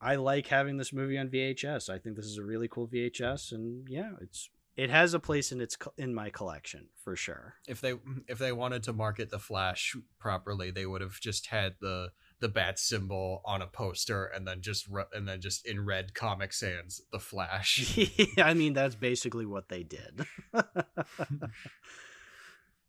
I 0.00 0.16
like 0.16 0.46
having 0.46 0.76
this 0.76 0.92
movie 0.92 1.18
on 1.18 1.28
VHS. 1.28 1.88
I 1.90 1.98
think 1.98 2.16
this 2.16 2.26
is 2.26 2.38
a 2.38 2.44
really 2.44 2.68
cool 2.68 2.88
VHS, 2.88 3.52
and 3.52 3.86
yeah, 3.88 4.12
it's 4.20 4.48
it 4.76 4.88
has 4.88 5.12
a 5.14 5.20
place 5.20 5.52
in 5.52 5.60
its 5.60 5.76
in 5.98 6.14
my 6.14 6.30
collection 6.30 6.88
for 7.04 7.14
sure. 7.16 7.56
If 7.68 7.80
they 7.80 7.94
if 8.26 8.38
they 8.38 8.52
wanted 8.52 8.82
to 8.84 8.92
market 8.92 9.30
the 9.30 9.38
Flash 9.38 9.94
properly, 10.18 10.70
they 10.70 10.86
would 10.86 11.02
have 11.02 11.20
just 11.20 11.46
had 11.46 11.74
the 11.80 12.12
the 12.40 12.48
bat 12.48 12.78
symbol 12.78 13.42
on 13.44 13.60
a 13.60 13.66
poster 13.66 14.24
and 14.24 14.48
then 14.48 14.62
just 14.62 14.88
and 15.12 15.28
then 15.28 15.40
just 15.42 15.66
in 15.66 15.84
red 15.84 16.14
Comic 16.14 16.52
Sans 16.54 17.02
the 17.12 17.18
Flash. 17.18 17.98
I 18.38 18.54
mean 18.54 18.72
that's 18.72 18.94
basically 18.94 19.44
what 19.44 19.68
they 19.68 19.82
did. 19.82 20.24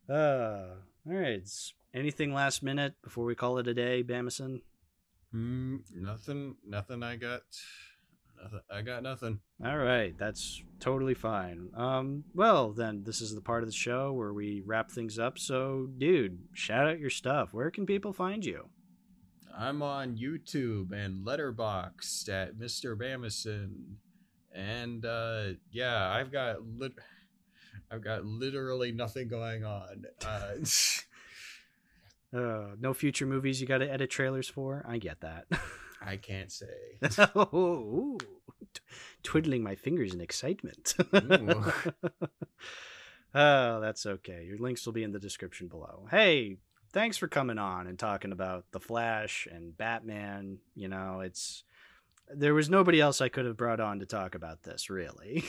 Uh, 0.08 0.74
all 1.06 1.14
right. 1.14 1.48
Anything 1.94 2.32
last 2.32 2.62
minute 2.62 2.94
before 3.02 3.24
we 3.24 3.34
call 3.34 3.58
it 3.58 3.68
a 3.68 3.74
day, 3.74 4.02
Bamason? 4.02 4.62
Mm, 5.34 5.80
nothing. 5.94 6.56
Nothing. 6.66 7.02
I 7.02 7.16
got. 7.16 7.42
Nothing. 8.42 8.60
I 8.70 8.82
got 8.82 9.02
nothing. 9.02 9.40
All 9.64 9.78
right, 9.78 10.18
that's 10.18 10.62
totally 10.80 11.14
fine. 11.14 11.68
Um, 11.76 12.24
well 12.34 12.72
then, 12.72 13.04
this 13.04 13.20
is 13.20 13.34
the 13.34 13.40
part 13.40 13.62
of 13.62 13.68
the 13.68 13.74
show 13.74 14.12
where 14.12 14.32
we 14.32 14.62
wrap 14.66 14.90
things 14.90 15.16
up. 15.18 15.38
So, 15.38 15.88
dude, 15.96 16.38
shout 16.52 16.88
out 16.88 16.98
your 16.98 17.10
stuff. 17.10 17.54
Where 17.54 17.70
can 17.70 17.86
people 17.86 18.12
find 18.12 18.44
you? 18.44 18.68
I'm 19.56 19.80
on 19.82 20.16
YouTube 20.16 20.92
and 20.92 21.24
Letterboxd 21.24 22.28
at 22.30 22.56
Mr. 22.56 22.96
Bamason, 22.96 23.94
and 24.52 25.04
uh, 25.04 25.50
yeah, 25.70 26.10
I've 26.10 26.32
got 26.32 26.66
lit- 26.66 26.98
I've 27.92 28.02
got 28.02 28.24
literally 28.24 28.90
nothing 28.90 29.28
going 29.28 29.64
on. 29.64 30.06
Uh, 30.24 30.54
uh, 32.36 32.68
no 32.80 32.94
future 32.94 33.26
movies 33.26 33.60
you 33.60 33.66
got 33.66 33.78
to 33.78 33.90
edit 33.90 34.08
trailers 34.08 34.48
for. 34.48 34.82
I 34.88 34.96
get 34.96 35.20
that. 35.20 35.44
I 36.04 36.16
can't 36.16 36.50
say. 36.50 36.66
oh, 37.36 38.16
twiddling 39.22 39.62
my 39.62 39.74
fingers 39.74 40.14
in 40.14 40.22
excitement. 40.22 40.94
oh, 43.34 43.80
that's 43.80 44.06
okay. 44.06 44.44
Your 44.44 44.58
links 44.58 44.86
will 44.86 44.94
be 44.94 45.04
in 45.04 45.12
the 45.12 45.20
description 45.20 45.68
below. 45.68 46.08
Hey, 46.10 46.56
thanks 46.92 47.18
for 47.18 47.28
coming 47.28 47.58
on 47.58 47.86
and 47.86 47.98
talking 47.98 48.32
about 48.32 48.64
the 48.72 48.80
Flash 48.80 49.46
and 49.52 49.76
Batman. 49.76 50.58
You 50.74 50.88
know, 50.88 51.20
it's 51.20 51.62
there 52.34 52.54
was 52.54 52.70
nobody 52.70 53.00
else 53.00 53.20
I 53.20 53.28
could 53.28 53.44
have 53.44 53.58
brought 53.58 53.80
on 53.80 54.00
to 54.00 54.06
talk 54.06 54.34
about 54.34 54.62
this, 54.62 54.88
really. 54.88 55.44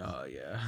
Oh 0.00 0.24
yeah. 0.24 0.60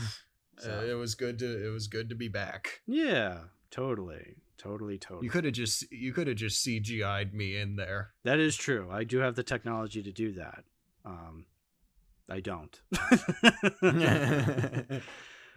So. 0.58 0.78
Uh, 0.78 0.84
it 0.84 0.94
was 0.94 1.14
good 1.14 1.38
to 1.40 1.66
it 1.66 1.70
was 1.70 1.88
good 1.88 2.08
to 2.08 2.14
be 2.14 2.28
back. 2.28 2.80
Yeah, 2.86 3.38
totally, 3.70 4.36
totally, 4.56 4.98
totally. 4.98 5.26
You 5.26 5.30
could 5.30 5.44
have 5.44 5.54
just 5.54 5.90
you 5.90 6.12
could 6.12 6.26
have 6.26 6.36
just 6.36 6.64
CGI'd 6.66 7.34
me 7.34 7.56
in 7.56 7.76
there. 7.76 8.12
That 8.24 8.38
is 8.38 8.56
true. 8.56 8.88
I 8.90 9.04
do 9.04 9.18
have 9.18 9.34
the 9.34 9.42
technology 9.42 10.02
to 10.02 10.12
do 10.12 10.32
that. 10.32 10.64
Um, 11.04 11.46
I 12.28 12.40
don't. 12.40 12.80
Oh 12.96 13.18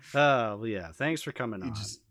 uh, 0.13 0.55
well, 0.57 0.67
yeah. 0.67 0.91
Thanks 0.91 1.21
for 1.21 1.31
coming 1.31 1.61
you 1.61 1.69
on. 1.69 1.75
Just, 1.75 2.01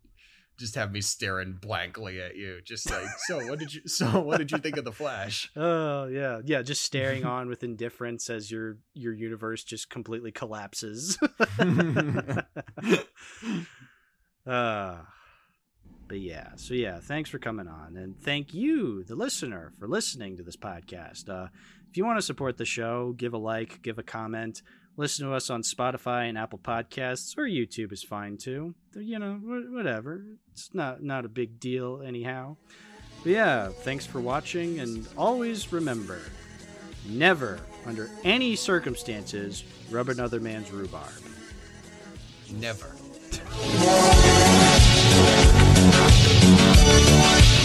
just 0.58 0.74
have 0.74 0.92
me 0.92 1.00
staring 1.00 1.54
blankly 1.60 2.20
at 2.20 2.36
you, 2.36 2.60
just 2.64 2.90
like, 2.90 3.06
so 3.26 3.46
what 3.46 3.58
did 3.58 3.74
you, 3.74 3.82
so 3.86 4.20
what 4.20 4.38
did 4.38 4.50
you 4.50 4.58
think 4.58 4.76
of 4.76 4.84
the 4.84 4.92
Flash? 4.92 5.50
Oh 5.56 6.06
yeah, 6.06 6.40
yeah, 6.44 6.62
just 6.62 6.82
staring 6.82 7.24
on 7.24 7.48
with 7.48 7.64
indifference 7.64 8.30
as 8.30 8.50
your 8.50 8.78
your 8.94 9.12
universe 9.12 9.64
just 9.64 9.90
completely 9.90 10.30
collapses. 10.30 11.18
uh, 14.46 14.96
but 16.08 16.20
yeah, 16.20 16.50
so 16.56 16.74
yeah, 16.74 17.00
thanks 17.00 17.30
for 17.30 17.38
coming 17.38 17.68
on, 17.68 17.96
and 17.96 18.20
thank 18.20 18.54
you, 18.54 19.02
the 19.04 19.16
listener, 19.16 19.72
for 19.78 19.88
listening 19.88 20.36
to 20.36 20.42
this 20.42 20.56
podcast. 20.56 21.28
Uh, 21.28 21.48
if 21.90 21.96
you 21.96 22.04
want 22.04 22.18
to 22.18 22.22
support 22.22 22.58
the 22.58 22.64
show, 22.64 23.14
give 23.16 23.32
a 23.32 23.38
like, 23.38 23.82
give 23.82 23.98
a 23.98 24.02
comment 24.02 24.62
Listen 24.98 25.26
to 25.26 25.34
us 25.34 25.50
on 25.50 25.62
Spotify 25.62 26.28
and 26.28 26.38
Apple 26.38 26.58
Podcasts, 26.58 27.36
or 27.36 27.42
YouTube 27.42 27.92
is 27.92 28.02
fine 28.02 28.38
too. 28.38 28.74
You 28.94 29.18
know, 29.18 29.34
whatever. 29.34 30.24
It's 30.52 30.70
not 30.72 31.02
not 31.02 31.26
a 31.26 31.28
big 31.28 31.60
deal 31.60 32.02
anyhow. 32.02 32.56
But 33.22 33.32
yeah, 33.32 33.68
thanks 33.68 34.06
for 34.06 34.20
watching, 34.20 34.80
and 34.80 35.06
always 35.16 35.70
remember, 35.72 36.20
never, 37.08 37.60
under 37.84 38.08
any 38.24 38.56
circumstances, 38.56 39.64
rub 39.90 40.08
another 40.08 40.40
man's 40.40 40.70
rhubarb. 40.70 41.12
Never. 42.52 42.94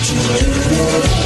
Just 0.01 1.15
you. 1.15 1.20